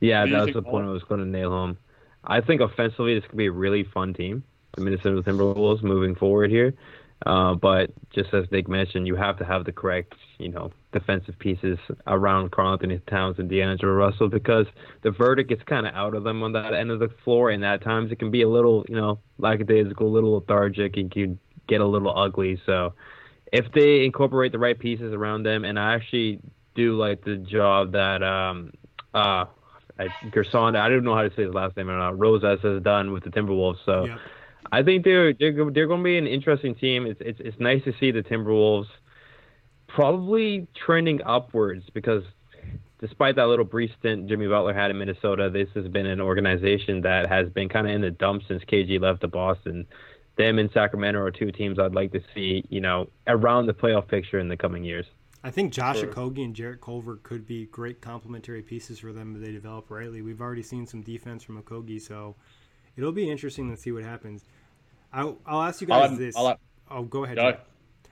Yeah, 0.00 0.20
that 0.20 0.24
do 0.26 0.30
you 0.30 0.36
that's 0.36 0.44
think, 0.52 0.64
the 0.64 0.70
point 0.70 0.86
I 0.86 0.90
was 0.90 1.02
going 1.02 1.20
to 1.20 1.26
nail 1.26 1.50
home. 1.50 1.78
I 2.22 2.40
think 2.40 2.60
offensively, 2.60 3.18
this 3.18 3.28
could 3.28 3.36
be 3.36 3.46
a 3.46 3.52
really 3.52 3.82
fun 3.82 4.14
team, 4.14 4.44
the 4.76 4.82
Minnesota 4.82 5.20
Timberwolves, 5.20 5.82
moving 5.82 6.14
forward 6.14 6.50
here. 6.50 6.74
Uh, 7.24 7.54
but 7.54 7.90
just 8.10 8.32
as 8.34 8.44
Nick 8.50 8.68
mentioned, 8.68 9.06
you 9.06 9.16
have 9.16 9.38
to 9.38 9.44
have 9.44 9.64
the 9.64 9.72
correct, 9.72 10.14
you 10.38 10.50
know, 10.50 10.70
defensive 10.92 11.38
pieces 11.38 11.78
around 12.06 12.52
Karl 12.52 12.72
Anthony 12.72 13.00
Towns 13.08 13.38
and 13.38 13.48
D'Angelo 13.48 13.92
Russell 13.92 14.28
because 14.28 14.66
the 15.02 15.10
verdict 15.10 15.50
is 15.50 15.58
kind 15.64 15.86
of 15.86 15.94
out 15.94 16.14
of 16.14 16.24
them 16.24 16.42
on 16.42 16.52
that 16.52 16.74
end 16.74 16.90
of 16.90 16.98
the 16.98 17.08
floor, 17.24 17.50
and 17.50 17.64
at 17.64 17.82
times 17.82 18.12
it 18.12 18.18
can 18.18 18.30
be 18.30 18.42
a 18.42 18.48
little, 18.48 18.84
you 18.88 18.96
know, 18.96 19.18
lackadaisical, 19.38 20.06
a 20.06 20.08
little 20.08 20.34
lethargic, 20.34 20.96
and 20.98 21.10
can 21.10 21.38
get 21.66 21.80
a 21.80 21.86
little 21.86 22.16
ugly. 22.16 22.60
So 22.66 22.92
if 23.52 23.72
they 23.72 24.04
incorporate 24.04 24.52
the 24.52 24.58
right 24.58 24.78
pieces 24.78 25.14
around 25.14 25.44
them, 25.44 25.64
and 25.64 25.78
I 25.78 25.94
actually 25.94 26.40
do 26.74 26.96
like 26.98 27.24
the 27.24 27.36
job 27.36 27.92
that 27.92 28.22
um 28.22 28.72
uh 29.14 29.46
I, 29.96 30.08
Gersson, 30.30 30.76
I 30.76 30.88
don't 30.88 31.04
know 31.04 31.14
how 31.14 31.22
to 31.22 31.30
say 31.36 31.44
his 31.44 31.54
last 31.54 31.76
name 31.76 31.88
or 31.88 31.96
not. 31.96 32.18
Rosas 32.18 32.60
has 32.62 32.82
done 32.82 33.12
with 33.12 33.24
the 33.24 33.30
Timberwolves. 33.30 33.78
So. 33.86 34.06
I 34.72 34.82
think 34.82 35.04
they're 35.04 35.32
they're 35.32 35.70
they're 35.70 35.86
going 35.86 36.00
to 36.00 36.04
be 36.04 36.18
an 36.18 36.26
interesting 36.26 36.74
team. 36.74 37.06
It's 37.06 37.20
it's 37.20 37.40
it's 37.40 37.60
nice 37.60 37.82
to 37.84 37.92
see 37.98 38.10
the 38.10 38.22
Timberwolves 38.22 38.86
probably 39.88 40.66
trending 40.74 41.20
upwards 41.24 41.84
because 41.92 42.24
despite 43.00 43.36
that 43.36 43.46
little 43.46 43.64
brief 43.64 43.90
stint 43.98 44.28
Jimmy 44.28 44.46
Butler 44.48 44.74
had 44.74 44.90
in 44.90 44.98
Minnesota, 44.98 45.50
this 45.50 45.68
has 45.74 45.86
been 45.88 46.06
an 46.06 46.20
organization 46.20 47.02
that 47.02 47.28
has 47.28 47.48
been 47.50 47.68
kind 47.68 47.86
of 47.86 47.94
in 47.94 48.00
the 48.00 48.10
dumps 48.10 48.46
since 48.48 48.62
KG 48.64 49.00
left 49.00 49.20
to 49.20 49.28
Boston. 49.28 49.86
Them 50.36 50.58
and 50.58 50.68
Sacramento 50.72 51.20
are 51.20 51.30
two 51.30 51.52
teams 51.52 51.78
I'd 51.78 51.94
like 51.94 52.10
to 52.12 52.20
see, 52.34 52.64
you 52.68 52.80
know, 52.80 53.08
around 53.28 53.66
the 53.66 53.74
playoff 53.74 54.08
picture 54.08 54.40
in 54.40 54.48
the 54.48 54.56
coming 54.56 54.82
years. 54.82 55.06
I 55.44 55.50
think 55.50 55.72
Josh 55.72 55.98
Sure. 56.00 56.08
Okogie 56.08 56.44
and 56.44 56.56
Jarrett 56.56 56.80
Culver 56.80 57.16
could 57.22 57.46
be 57.46 57.66
great 57.66 58.00
complementary 58.00 58.62
pieces 58.62 58.98
for 58.98 59.12
them 59.12 59.36
if 59.36 59.42
they 59.42 59.52
develop 59.52 59.90
rightly. 59.90 60.22
We've 60.22 60.40
already 60.40 60.62
seen 60.62 60.86
some 60.86 61.02
defense 61.02 61.44
from 61.44 61.62
Okogie, 61.62 62.00
so 62.00 62.34
it'll 62.96 63.12
be 63.12 63.30
interesting 63.30 63.70
to 63.70 63.76
see 63.76 63.92
what 63.92 64.02
happens. 64.04 64.44
I'll, 65.12 65.38
I'll 65.46 65.62
ask 65.62 65.80
you 65.80 65.86
I 65.92 66.08
guys 66.08 66.18
this. 66.18 66.36
I 66.36 66.40
like- 66.40 66.58
oh, 66.90 67.02
go 67.04 67.24
ahead. 67.24 67.36
Go. 67.36 67.56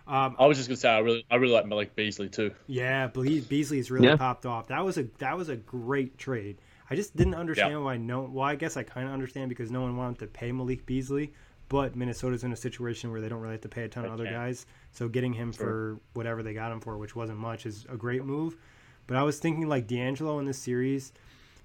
Um, 0.07 0.35
I 0.39 0.47
was 0.47 0.57
just 0.57 0.69
gonna 0.69 0.77
say 0.77 0.89
I 0.91 0.99
really 0.99 1.25
I 1.31 1.37
really 1.37 1.53
like 1.53 1.67
Malik 1.67 1.95
Beasley 1.95 2.29
too. 2.29 2.51
yeah, 2.67 3.07
Ble- 3.07 3.41
Beasley's 3.49 3.91
really 3.91 4.09
Yeah. 4.09 4.17
popped 4.17 4.47
off. 4.47 4.67
That 4.69 4.85
was 4.85 4.99
a 4.99 5.05
that 5.19 5.37
was 5.37 5.49
a 5.49 5.57
great 5.57 6.19
trade. 6.19 6.59
I 6.91 6.97
just 6.97 7.17
didn't 7.17 7.35
understand 7.37 7.85
why 7.85 7.97
no. 7.99 8.23
Well, 8.23 8.45
I 8.45 8.57
guess 8.57 8.77
I 8.77 8.83
kind 8.83 9.07
of 9.07 9.13
understand 9.15 9.49
because 9.49 9.71
no 9.71 9.83
one 9.83 9.97
wanted 9.97 10.19
to 10.19 10.27
pay 10.27 10.51
Malik 10.51 10.85
Beasley, 10.87 11.33
but 11.69 11.95
Minnesota's 11.95 12.43
in 12.43 12.53
a 12.53 12.57
situation 12.57 13.13
where 13.13 13.21
they 13.21 13.29
don't 13.29 13.41
really 13.41 13.55
have 13.55 13.61
to 13.63 13.69
pay 13.69 13.85
a 13.85 13.89
ton 13.89 14.05
of 14.05 14.11
They 14.11 14.15
other 14.15 14.25
can't. 14.25 14.37
guys. 14.37 14.67
So 14.91 15.09
getting 15.09 15.33
him 15.33 15.53
for 15.53 15.99
whatever 16.15 16.43
they 16.43 16.53
got 16.53 16.73
him 16.73 16.81
for, 16.81 16.99
which 16.99 17.15
wasn't 17.15 17.39
much, 17.39 17.65
is 17.65 17.87
a 17.89 17.97
great 17.97 18.25
move. 18.25 18.57
But 19.07 19.17
I 19.17 19.23
was 19.23 19.39
thinking 19.39 19.69
like 19.69 19.87
D'Angelo 19.87 20.39
in 20.41 20.47
this 20.47 20.59
series. 20.59 21.13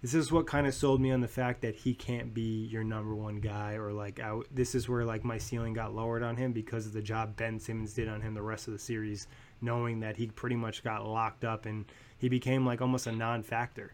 This 0.01 0.13
is 0.13 0.31
what 0.31 0.45
kind 0.45 0.67
of 0.67 0.75
sold 0.75 1.01
me 1.01 1.11
on 1.11 1.21
the 1.21 1.27
fact 1.27 1.61
that 1.61 1.75
he 1.75 1.95
can't 1.95 2.31
be 2.31 2.65
your 2.67 2.83
number 2.83 3.15
one 3.15 3.39
guy, 3.39 3.73
or 3.73 3.91
like 3.91 4.19
I, 4.19 4.39
this 4.51 4.75
is 4.75 4.87
where 4.87 5.03
like 5.03 5.23
my 5.23 5.39
ceiling 5.39 5.73
got 5.73 5.95
lowered 5.95 6.21
on 6.21 6.37
him 6.37 6.53
because 6.53 6.85
of 6.85 6.93
the 6.93 7.01
job 7.01 7.35
Ben 7.35 7.59
Simmons 7.59 7.93
did 7.93 8.07
on 8.07 8.21
him 8.21 8.35
the 8.35 8.41
rest 8.43 8.67
of 8.67 8.73
the 8.73 8.79
series, 8.79 9.27
knowing 9.59 10.01
that 10.01 10.15
he 10.17 10.27
pretty 10.27 10.55
much 10.55 10.83
got 10.83 11.07
locked 11.07 11.43
up 11.43 11.65
and 11.65 11.85
he 12.17 12.29
became 12.29 12.63
like 12.63 12.79
almost 12.79 13.07
a 13.07 13.11
non-factor. 13.11 13.93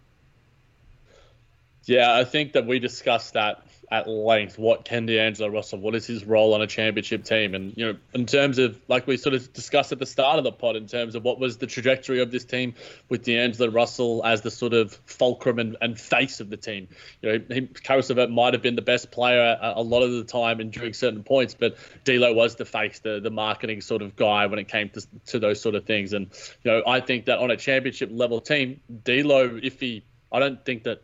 Yeah, 1.85 2.15
I 2.15 2.23
think 2.23 2.53
that 2.53 2.65
we 2.65 2.79
discussed 2.79 3.33
that 3.33 3.65
at 3.91 4.07
length. 4.07 4.57
What 4.57 4.85
can 4.85 5.05
D'Angelo 5.05 5.49
Russell? 5.49 5.79
What 5.79 5.93
is 5.95 6.07
his 6.07 6.25
role 6.25 6.53
on 6.53 6.61
a 6.61 6.67
championship 6.67 7.25
team? 7.25 7.53
And 7.53 7.75
you 7.75 7.85
know, 7.85 7.99
in 8.13 8.25
terms 8.25 8.57
of 8.57 8.79
like 8.87 9.05
we 9.05 9.17
sort 9.17 9.35
of 9.35 9.51
discussed 9.53 9.91
at 9.91 9.99
the 9.99 10.05
start 10.05 10.37
of 10.37 10.45
the 10.45 10.51
pod, 10.51 10.77
in 10.77 10.87
terms 10.87 11.13
of 11.13 11.23
what 11.23 11.39
was 11.39 11.57
the 11.57 11.67
trajectory 11.67 12.21
of 12.21 12.31
this 12.31 12.45
team 12.45 12.73
with 13.09 13.23
D'Angelo 13.23 13.69
Russell 13.69 14.25
as 14.25 14.41
the 14.41 14.49
sort 14.49 14.73
of 14.73 14.97
fulcrum 15.05 15.59
and, 15.59 15.77
and 15.81 15.99
face 15.99 16.39
of 16.39 16.49
the 16.49 16.57
team. 16.57 16.87
You 17.21 17.39
know, 17.39 17.45
he, 17.53 18.27
might 18.27 18.53
have 18.53 18.63
been 18.63 18.75
the 18.75 18.81
best 18.81 19.11
player 19.11 19.57
a, 19.61 19.73
a 19.75 19.83
lot 19.83 20.01
of 20.01 20.11
the 20.11 20.23
time 20.23 20.59
and 20.59 20.71
during 20.71 20.93
certain 20.93 21.23
points, 21.23 21.53
but 21.53 21.77
D'Lo 22.05 22.33
was 22.33 22.55
the 22.55 22.65
face, 22.65 22.99
the 22.99 23.19
the 23.19 23.29
marketing 23.31 23.81
sort 23.81 24.01
of 24.01 24.15
guy 24.15 24.47
when 24.47 24.57
it 24.57 24.69
came 24.69 24.89
to 24.89 25.05
to 25.27 25.39
those 25.39 25.61
sort 25.61 25.75
of 25.75 25.85
things. 25.85 26.13
And 26.13 26.31
you 26.63 26.71
know, 26.71 26.83
I 26.87 27.01
think 27.01 27.25
that 27.25 27.39
on 27.39 27.51
a 27.51 27.57
championship 27.57 28.09
level 28.11 28.39
team, 28.39 28.79
D'Lo, 29.03 29.59
if 29.61 29.79
he, 29.79 30.03
I 30.31 30.39
don't 30.39 30.65
think 30.65 30.85
that 30.85 31.03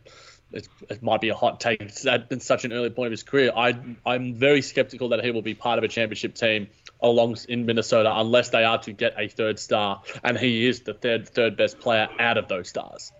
it, 0.52 0.68
it 0.88 1.02
might 1.02 1.20
be 1.20 1.28
a 1.28 1.34
hot 1.34 1.60
take 1.60 1.80
it's 1.80 2.06
at 2.06 2.42
such 2.42 2.64
an 2.64 2.72
early 2.72 2.90
point 2.90 3.06
of 3.06 3.12
his 3.12 3.22
career. 3.22 3.52
I 3.54 3.78
I'm 4.04 4.34
very 4.34 4.62
skeptical 4.62 5.10
that 5.10 5.24
he 5.24 5.30
will 5.30 5.42
be 5.42 5.54
part 5.54 5.78
of 5.78 5.84
a 5.84 5.88
championship 5.88 6.34
team 6.34 6.68
along 7.00 7.36
in 7.48 7.66
Minnesota 7.66 8.12
unless 8.14 8.50
they 8.50 8.64
are 8.64 8.78
to 8.82 8.92
get 8.92 9.14
a 9.18 9.28
third 9.28 9.58
star, 9.58 10.02
and 10.22 10.38
he 10.38 10.66
is 10.66 10.80
the 10.80 10.94
third 10.94 11.28
third 11.28 11.56
best 11.56 11.78
player 11.78 12.08
out 12.18 12.38
of 12.38 12.48
those 12.48 12.68
stars. 12.68 13.12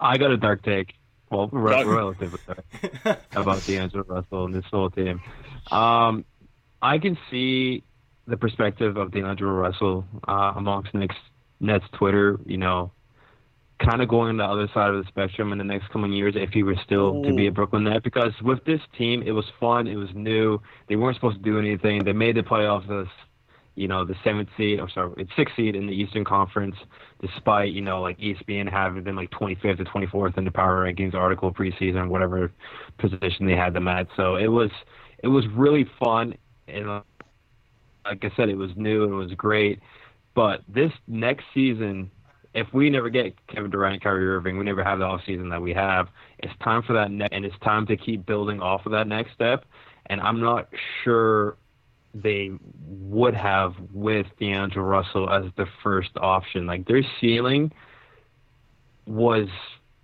I 0.00 0.18
got 0.18 0.30
a 0.30 0.36
dark 0.36 0.62
take. 0.62 0.94
Well, 1.30 1.48
re- 1.52 1.84
relatively 1.84 2.40
dark 2.46 3.20
about 3.32 3.64
D'Angelo 3.66 4.04
Russell 4.04 4.46
and 4.46 4.54
this 4.54 4.64
whole 4.70 4.90
team. 4.90 5.20
Um, 5.70 6.24
I 6.80 6.98
can 6.98 7.18
see 7.30 7.84
the 8.26 8.36
perspective 8.36 8.96
of 8.96 9.10
D'Angelo 9.10 9.52
Russell 9.52 10.04
uh, 10.26 10.52
amongst 10.56 10.94
Nick's 10.94 11.16
Nets 11.60 11.84
Twitter. 11.92 12.38
You 12.46 12.58
know, 12.58 12.92
kind 13.78 14.02
of 14.02 14.08
going 14.08 14.30
on 14.30 14.36
the 14.36 14.44
other 14.44 14.68
side 14.74 14.90
of 14.90 15.02
the 15.02 15.08
spectrum 15.08 15.52
in 15.52 15.58
the 15.58 15.64
next 15.64 15.88
coming 15.90 16.12
years 16.12 16.34
if 16.36 16.50
he 16.50 16.62
were 16.62 16.76
still 16.84 17.22
to 17.22 17.34
be 17.34 17.46
a 17.46 17.52
Brooklyn 17.52 17.84
Net. 17.84 18.02
Because 18.02 18.32
with 18.42 18.64
this 18.64 18.80
team, 18.96 19.22
it 19.22 19.32
was 19.32 19.44
fun, 19.60 19.86
it 19.86 19.96
was 19.96 20.08
new. 20.14 20.60
They 20.88 20.96
weren't 20.96 21.16
supposed 21.16 21.38
to 21.38 21.42
do 21.42 21.58
anything. 21.58 22.04
They 22.04 22.12
made 22.12 22.36
the 22.36 22.42
playoffs 22.42 22.90
as 23.02 23.08
you 23.78 23.86
know 23.86 24.04
the 24.04 24.16
seventh 24.24 24.48
seed, 24.56 24.80
or 24.80 24.90
sorry, 24.90 25.12
it's 25.18 25.30
sixth 25.36 25.54
seed 25.54 25.76
in 25.76 25.86
the 25.86 25.92
Eastern 25.92 26.24
Conference, 26.24 26.74
despite 27.20 27.72
you 27.72 27.80
know 27.80 28.02
like 28.02 28.18
ESPN 28.18 28.68
having 28.68 29.04
been 29.04 29.14
like 29.14 29.30
25th 29.30 29.80
or 29.80 29.84
24th 29.84 30.36
in 30.36 30.44
the 30.44 30.50
power 30.50 30.84
rankings 30.84 31.14
article 31.14 31.54
preseason, 31.54 32.08
whatever 32.08 32.50
position 32.98 33.46
they 33.46 33.54
had 33.54 33.74
them 33.74 33.86
at. 33.86 34.08
So 34.16 34.34
it 34.34 34.48
was 34.48 34.70
it 35.22 35.28
was 35.28 35.46
really 35.54 35.88
fun, 36.02 36.34
and 36.66 36.88
like 36.88 38.24
I 38.24 38.30
said, 38.36 38.48
it 38.48 38.56
was 38.56 38.70
new 38.74 39.04
and 39.04 39.12
it 39.12 39.16
was 39.16 39.32
great. 39.34 39.80
But 40.34 40.62
this 40.68 40.92
next 41.06 41.44
season, 41.54 42.10
if 42.58 42.66
we 42.72 42.90
never 42.90 43.08
get 43.08 43.34
Kevin 43.48 43.70
Durant, 43.70 44.02
Kyrie 44.02 44.28
Irving, 44.28 44.58
we 44.58 44.64
never 44.64 44.82
have 44.82 44.98
the 44.98 45.04
off 45.04 45.20
season 45.26 45.48
that 45.50 45.62
we 45.62 45.72
have. 45.74 46.08
It's 46.38 46.52
time 46.62 46.82
for 46.82 46.92
that, 46.94 47.10
ne- 47.10 47.28
and 47.30 47.44
it's 47.44 47.58
time 47.62 47.86
to 47.86 47.96
keep 47.96 48.26
building 48.26 48.60
off 48.60 48.84
of 48.86 48.92
that 48.92 49.06
next 49.06 49.32
step. 49.32 49.64
And 50.06 50.20
I'm 50.20 50.40
not 50.40 50.68
sure 51.04 51.56
they 52.14 52.50
would 52.86 53.34
have 53.34 53.74
with 53.92 54.26
D'Angelo 54.40 54.84
Russell 54.84 55.30
as 55.30 55.44
the 55.56 55.66
first 55.82 56.10
option. 56.16 56.66
Like 56.66 56.86
their 56.86 57.02
ceiling 57.20 57.72
was 59.06 59.48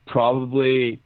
probably 0.07 1.01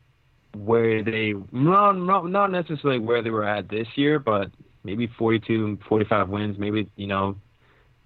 where 0.54 1.02
they 1.02 1.34
not 1.52 1.92
not 1.92 2.28
not 2.28 2.50
necessarily 2.50 2.98
where 2.98 3.22
they 3.22 3.30
were 3.30 3.46
at 3.46 3.68
this 3.68 3.86
year, 3.94 4.18
but 4.18 4.50
maybe 4.84 5.06
42, 5.18 5.78
45 5.88 6.28
wins. 6.28 6.58
Maybe 6.58 6.88
you 6.96 7.06
know 7.06 7.36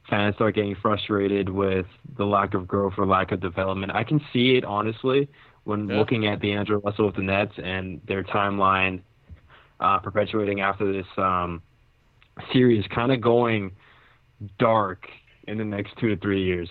fans 0.09 0.35
start 0.35 0.55
getting 0.55 0.74
frustrated 0.74 1.49
with 1.49 1.87
the 2.16 2.24
lack 2.24 2.55
of 2.55 2.66
growth 2.66 2.95
or 2.99 3.07
lack 3.07 3.33
of 3.33 3.41
development. 3.41 3.93
I 3.93 4.05
can 4.05 4.20
see 4.33 4.57
it 4.57 4.65
honestly 4.65 5.29
when 5.65 5.89
yeah. 5.89 5.97
looking 5.97 6.27
at 6.27 6.41
D'Angelo 6.41 6.81
Russell 6.81 7.07
with 7.07 7.16
the 7.16 7.23
Nets 7.23 7.53
and 7.62 8.01
their 8.07 8.24
timeline 8.24 9.03
uh, 9.81 9.99
perpetuating 9.99 10.61
after 10.61 10.93
this. 10.93 11.07
Um, 11.16 11.62
series 12.53 12.85
kind 12.95 13.12
of 13.12 13.20
going 13.20 13.73
dark 14.59 15.09
in 15.47 15.59
the 15.59 15.65
next 15.65 15.97
two 15.99 16.09
to 16.09 16.16
three 16.16 16.43
years. 16.43 16.69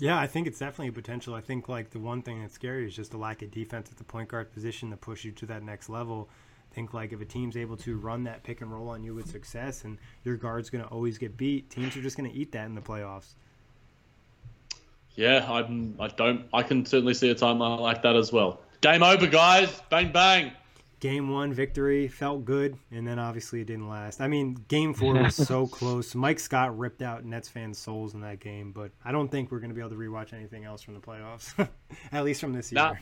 Yeah, 0.00 0.18
I 0.18 0.26
think 0.26 0.46
it's 0.46 0.58
definitely 0.58 0.88
a 0.88 0.92
potential. 0.92 1.34
I 1.34 1.40
think 1.40 1.68
like 1.68 1.90
the 1.90 1.98
one 1.98 2.22
thing 2.22 2.40
that's 2.40 2.54
scary 2.54 2.86
is 2.86 2.94
just 2.94 3.10
the 3.10 3.16
lack 3.16 3.42
of 3.42 3.50
defense 3.50 3.90
at 3.90 3.96
the 3.96 4.04
point 4.04 4.28
guard 4.28 4.52
position 4.52 4.90
to 4.90 4.96
push 4.96 5.24
you 5.24 5.32
to 5.32 5.46
that 5.46 5.62
next 5.62 5.88
level. 5.88 6.28
Think 6.78 6.94
like 6.94 7.12
if 7.12 7.20
a 7.20 7.24
team's 7.24 7.56
able 7.56 7.76
to 7.78 7.96
run 7.96 8.22
that 8.22 8.44
pick 8.44 8.60
and 8.60 8.70
roll 8.70 8.90
on 8.90 9.02
you 9.02 9.12
with 9.12 9.28
success, 9.28 9.82
and 9.82 9.98
your 10.22 10.36
guard's 10.36 10.70
going 10.70 10.84
to 10.84 10.88
always 10.90 11.18
get 11.18 11.36
beat, 11.36 11.68
teams 11.70 11.96
are 11.96 12.00
just 12.00 12.16
going 12.16 12.30
to 12.30 12.36
eat 12.36 12.52
that 12.52 12.66
in 12.66 12.76
the 12.76 12.80
playoffs. 12.80 13.34
Yeah, 15.16 15.44
I'm. 15.50 15.96
I 15.98 16.06
don't. 16.06 16.46
I 16.52 16.62
can 16.62 16.86
certainly 16.86 17.14
see 17.14 17.30
a 17.30 17.34
timeline 17.34 17.80
like 17.80 18.02
that 18.02 18.14
as 18.14 18.32
well. 18.32 18.60
Game 18.80 19.02
over, 19.02 19.26
guys. 19.26 19.82
Bang 19.90 20.12
bang 20.12 20.52
game 21.00 21.28
one 21.28 21.52
victory 21.52 22.08
felt 22.08 22.44
good, 22.44 22.76
and 22.90 23.06
then 23.06 23.18
obviously 23.18 23.60
it 23.60 23.66
didn't 23.66 23.88
last. 23.88 24.20
I 24.20 24.28
mean, 24.28 24.54
game 24.68 24.94
four 24.94 25.14
was 25.14 25.34
so 25.46 25.66
close. 25.66 26.14
Mike 26.14 26.40
Scott 26.40 26.76
ripped 26.78 27.02
out 27.02 27.24
Nets 27.24 27.48
fans' 27.48 27.78
souls 27.78 28.14
in 28.14 28.20
that 28.22 28.40
game, 28.40 28.72
but 28.72 28.90
I 29.04 29.12
don't 29.12 29.28
think 29.28 29.50
we're 29.50 29.60
going 29.60 29.70
to 29.70 29.74
be 29.74 29.80
able 29.80 29.90
to 29.90 29.96
rewatch 29.96 30.32
anything 30.32 30.64
else 30.64 30.82
from 30.82 30.94
the 30.94 31.00
playoffs, 31.00 31.68
at 32.12 32.24
least 32.24 32.40
from 32.40 32.52
this 32.52 32.72
year. 32.72 32.82
Nah. 32.82 32.94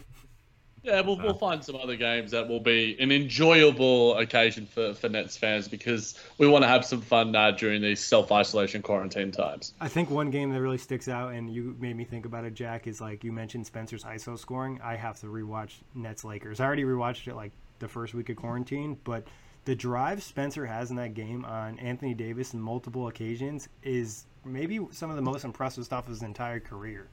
Yeah, 0.87 1.01
we'll, 1.01 1.19
we'll 1.19 1.35
find 1.35 1.65
some 1.65 1.75
other 1.75 1.97
games 1.97 2.31
that 2.31 2.47
will 2.47 2.61
be 2.61 2.97
an 3.01 3.11
enjoyable 3.11 4.17
occasion 4.19 4.67
for, 4.67 4.95
for 4.95 5.09
Nets 5.09 5.37
fans 5.37 5.67
because 5.67 6.15
we 6.39 6.47
want 6.47 6.63
to 6.63 6.69
have 6.69 6.85
some 6.85 7.01
fun 7.01 7.35
uh, 7.35 7.51
during 7.51 7.83
these 7.83 7.99
self 7.99 8.31
isolation 8.31 8.83
quarantine 8.83 9.33
times. 9.33 9.75
I 9.81 9.89
think 9.89 10.11
one 10.11 10.31
game 10.31 10.53
that 10.53 10.61
really 10.61 10.79
sticks 10.79 11.09
out, 11.09 11.33
and 11.33 11.53
you 11.53 11.75
made 11.81 11.97
me 11.97 12.05
think 12.05 12.25
about 12.25 12.45
it, 12.45 12.55
Jack, 12.55 12.87
is 12.87 13.01
like 13.01 13.25
you 13.25 13.33
mentioned 13.33 13.67
Spencer's 13.67 14.05
ISO 14.05 14.39
scoring. 14.39 14.81
I 14.81 14.95
have 14.95 15.19
to 15.23 15.27
rewatch 15.27 15.73
Nets 15.97 16.23
Lakers. 16.23 16.61
I 16.61 16.67
already 16.67 16.85
rewatched 16.85 17.27
it 17.27 17.35
like 17.35 17.51
the 17.81 17.89
first 17.89 18.15
week 18.15 18.29
of 18.29 18.37
quarantine, 18.37 18.97
but 19.03 19.27
the 19.65 19.75
drive 19.75 20.23
Spencer 20.23 20.65
has 20.67 20.91
in 20.91 20.97
that 20.97 21.15
game 21.15 21.45
on 21.45 21.81
Anthony 21.81 22.15
Davis 22.15 22.55
in 22.55 22.61
multiple 22.61 23.09
occasions 23.09 23.69
is 23.83 24.27
maybe 24.45 24.79
some 24.93 25.11
of 25.11 25.17
the 25.17 25.23
most 25.23 25.45
impressive 25.45 25.85
stuff 25.85 26.05
of 26.05 26.11
his 26.11 26.23
entire 26.23 26.61
career. 26.61 27.09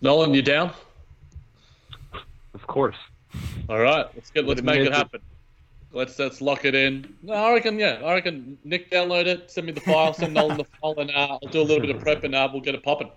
Nolan, 0.00 0.34
you 0.34 0.42
down? 0.42 0.72
Of 2.54 2.66
course. 2.66 2.96
All 3.68 3.78
right, 3.78 4.06
let's 4.14 4.30
get 4.30 4.46
let's 4.46 4.62
make 4.62 4.80
it 4.80 4.92
happen. 4.92 5.20
Let's 5.92 6.18
let's 6.18 6.40
lock 6.40 6.64
it 6.64 6.74
in. 6.74 7.14
No, 7.22 7.34
I 7.34 7.52
reckon 7.52 7.78
yeah, 7.78 8.00
I 8.04 8.14
reckon 8.14 8.58
Nick 8.64 8.90
download 8.90 9.26
it, 9.26 9.50
send 9.50 9.66
me 9.66 9.72
the 9.72 9.80
file, 9.80 10.12
send 10.14 10.34
Nolan 10.34 10.58
the 10.58 10.64
file, 10.64 10.94
and 10.98 11.10
uh, 11.10 11.38
I'll 11.42 11.48
do 11.50 11.60
a 11.60 11.62
little 11.62 11.80
bit 11.80 11.94
of 11.94 12.02
prep 12.02 12.24
and 12.24 12.34
uh, 12.34 12.48
we'll 12.52 12.62
get 12.62 12.74
it 12.74 12.82
popping. 12.82 13.10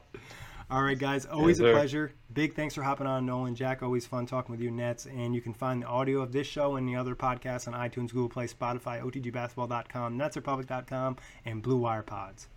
All 0.69 0.81
right, 0.81 0.97
guys. 0.97 1.27
Always 1.27 1.59
yes, 1.59 1.69
a 1.69 1.71
pleasure. 1.73 2.11
Big 2.33 2.55
thanks 2.55 2.73
for 2.73 2.81
hopping 2.81 3.05
on, 3.05 3.25
Nolan. 3.25 3.53
Jack, 3.53 3.83
always 3.83 4.07
fun 4.07 4.25
talking 4.25 4.51
with 4.51 4.61
you, 4.61 4.71
Nets. 4.71 5.05
And 5.05 5.35
you 5.35 5.41
can 5.41 5.53
find 5.53 5.83
the 5.83 5.87
audio 5.87 6.21
of 6.21 6.31
this 6.31 6.47
show 6.47 6.75
and 6.75 6.89
the 6.89 6.95
other 6.95 7.15
podcasts 7.15 7.67
on 7.67 7.73
iTunes, 7.75 8.11
Google 8.11 8.29
Play, 8.29 8.47
Spotify, 8.47 9.01
OTGBasketball.com, 9.03 10.17
NetsRepublic.com, 10.17 11.17
and 11.45 11.61
Blue 11.61 11.77
Wire 11.77 12.01
Pods. 12.01 12.47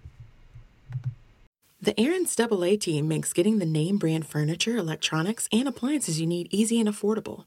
The 1.81 1.99
Aaron's 1.99 2.35
Double 2.35 2.65
A 2.65 2.77
team 2.77 3.07
makes 3.07 3.33
getting 3.33 3.61
the 3.61 3.65
name 3.65 3.99
brand 3.99 4.27
furniture, 4.27 4.77
electronics, 4.77 5.49
and 5.53 5.69
appliances 5.69 6.21
you 6.21 6.27
need 6.27 6.49
easy 6.51 6.81
and 6.81 6.89
affordable. 6.89 7.45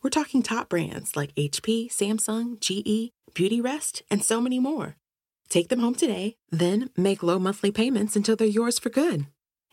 We're 0.00 0.10
talking 0.10 0.40
top 0.40 0.68
brands 0.68 1.16
like 1.16 1.34
HP, 1.34 1.90
Samsung, 1.90 2.60
GE, 2.60 3.10
Beautyrest, 3.34 4.02
and 4.08 4.22
so 4.22 4.40
many 4.40 4.60
more. 4.60 4.94
Take 5.48 5.68
them 5.68 5.80
home 5.80 5.96
today, 5.96 6.36
then 6.48 6.90
make 6.96 7.24
low 7.24 7.40
monthly 7.40 7.72
payments 7.72 8.14
until 8.14 8.36
they're 8.36 8.46
yours 8.46 8.78
for 8.78 8.88
good. 8.88 9.26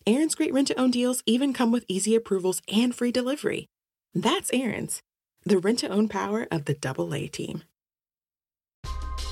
Aaron's 0.08 0.34
great 0.34 0.54
rent 0.54 0.70
to 0.70 0.80
own 0.80 0.90
deals 0.90 1.22
even 1.28 1.54
come 1.54 1.72
with 1.72 1.86
easy 1.88 2.16
approvals 2.16 2.64
and 2.68 2.96
free 2.96 3.12
delivery. 3.12 3.68
That's 4.16 4.50
Aaron's, 4.52 5.04
the 5.46 5.60
rent 5.60 5.80
to 5.80 5.88
own 5.88 6.08
power 6.08 6.48
of 6.50 6.66
the 6.66 6.74
double 6.74 7.14
A 7.14 7.28
team. 7.28 7.62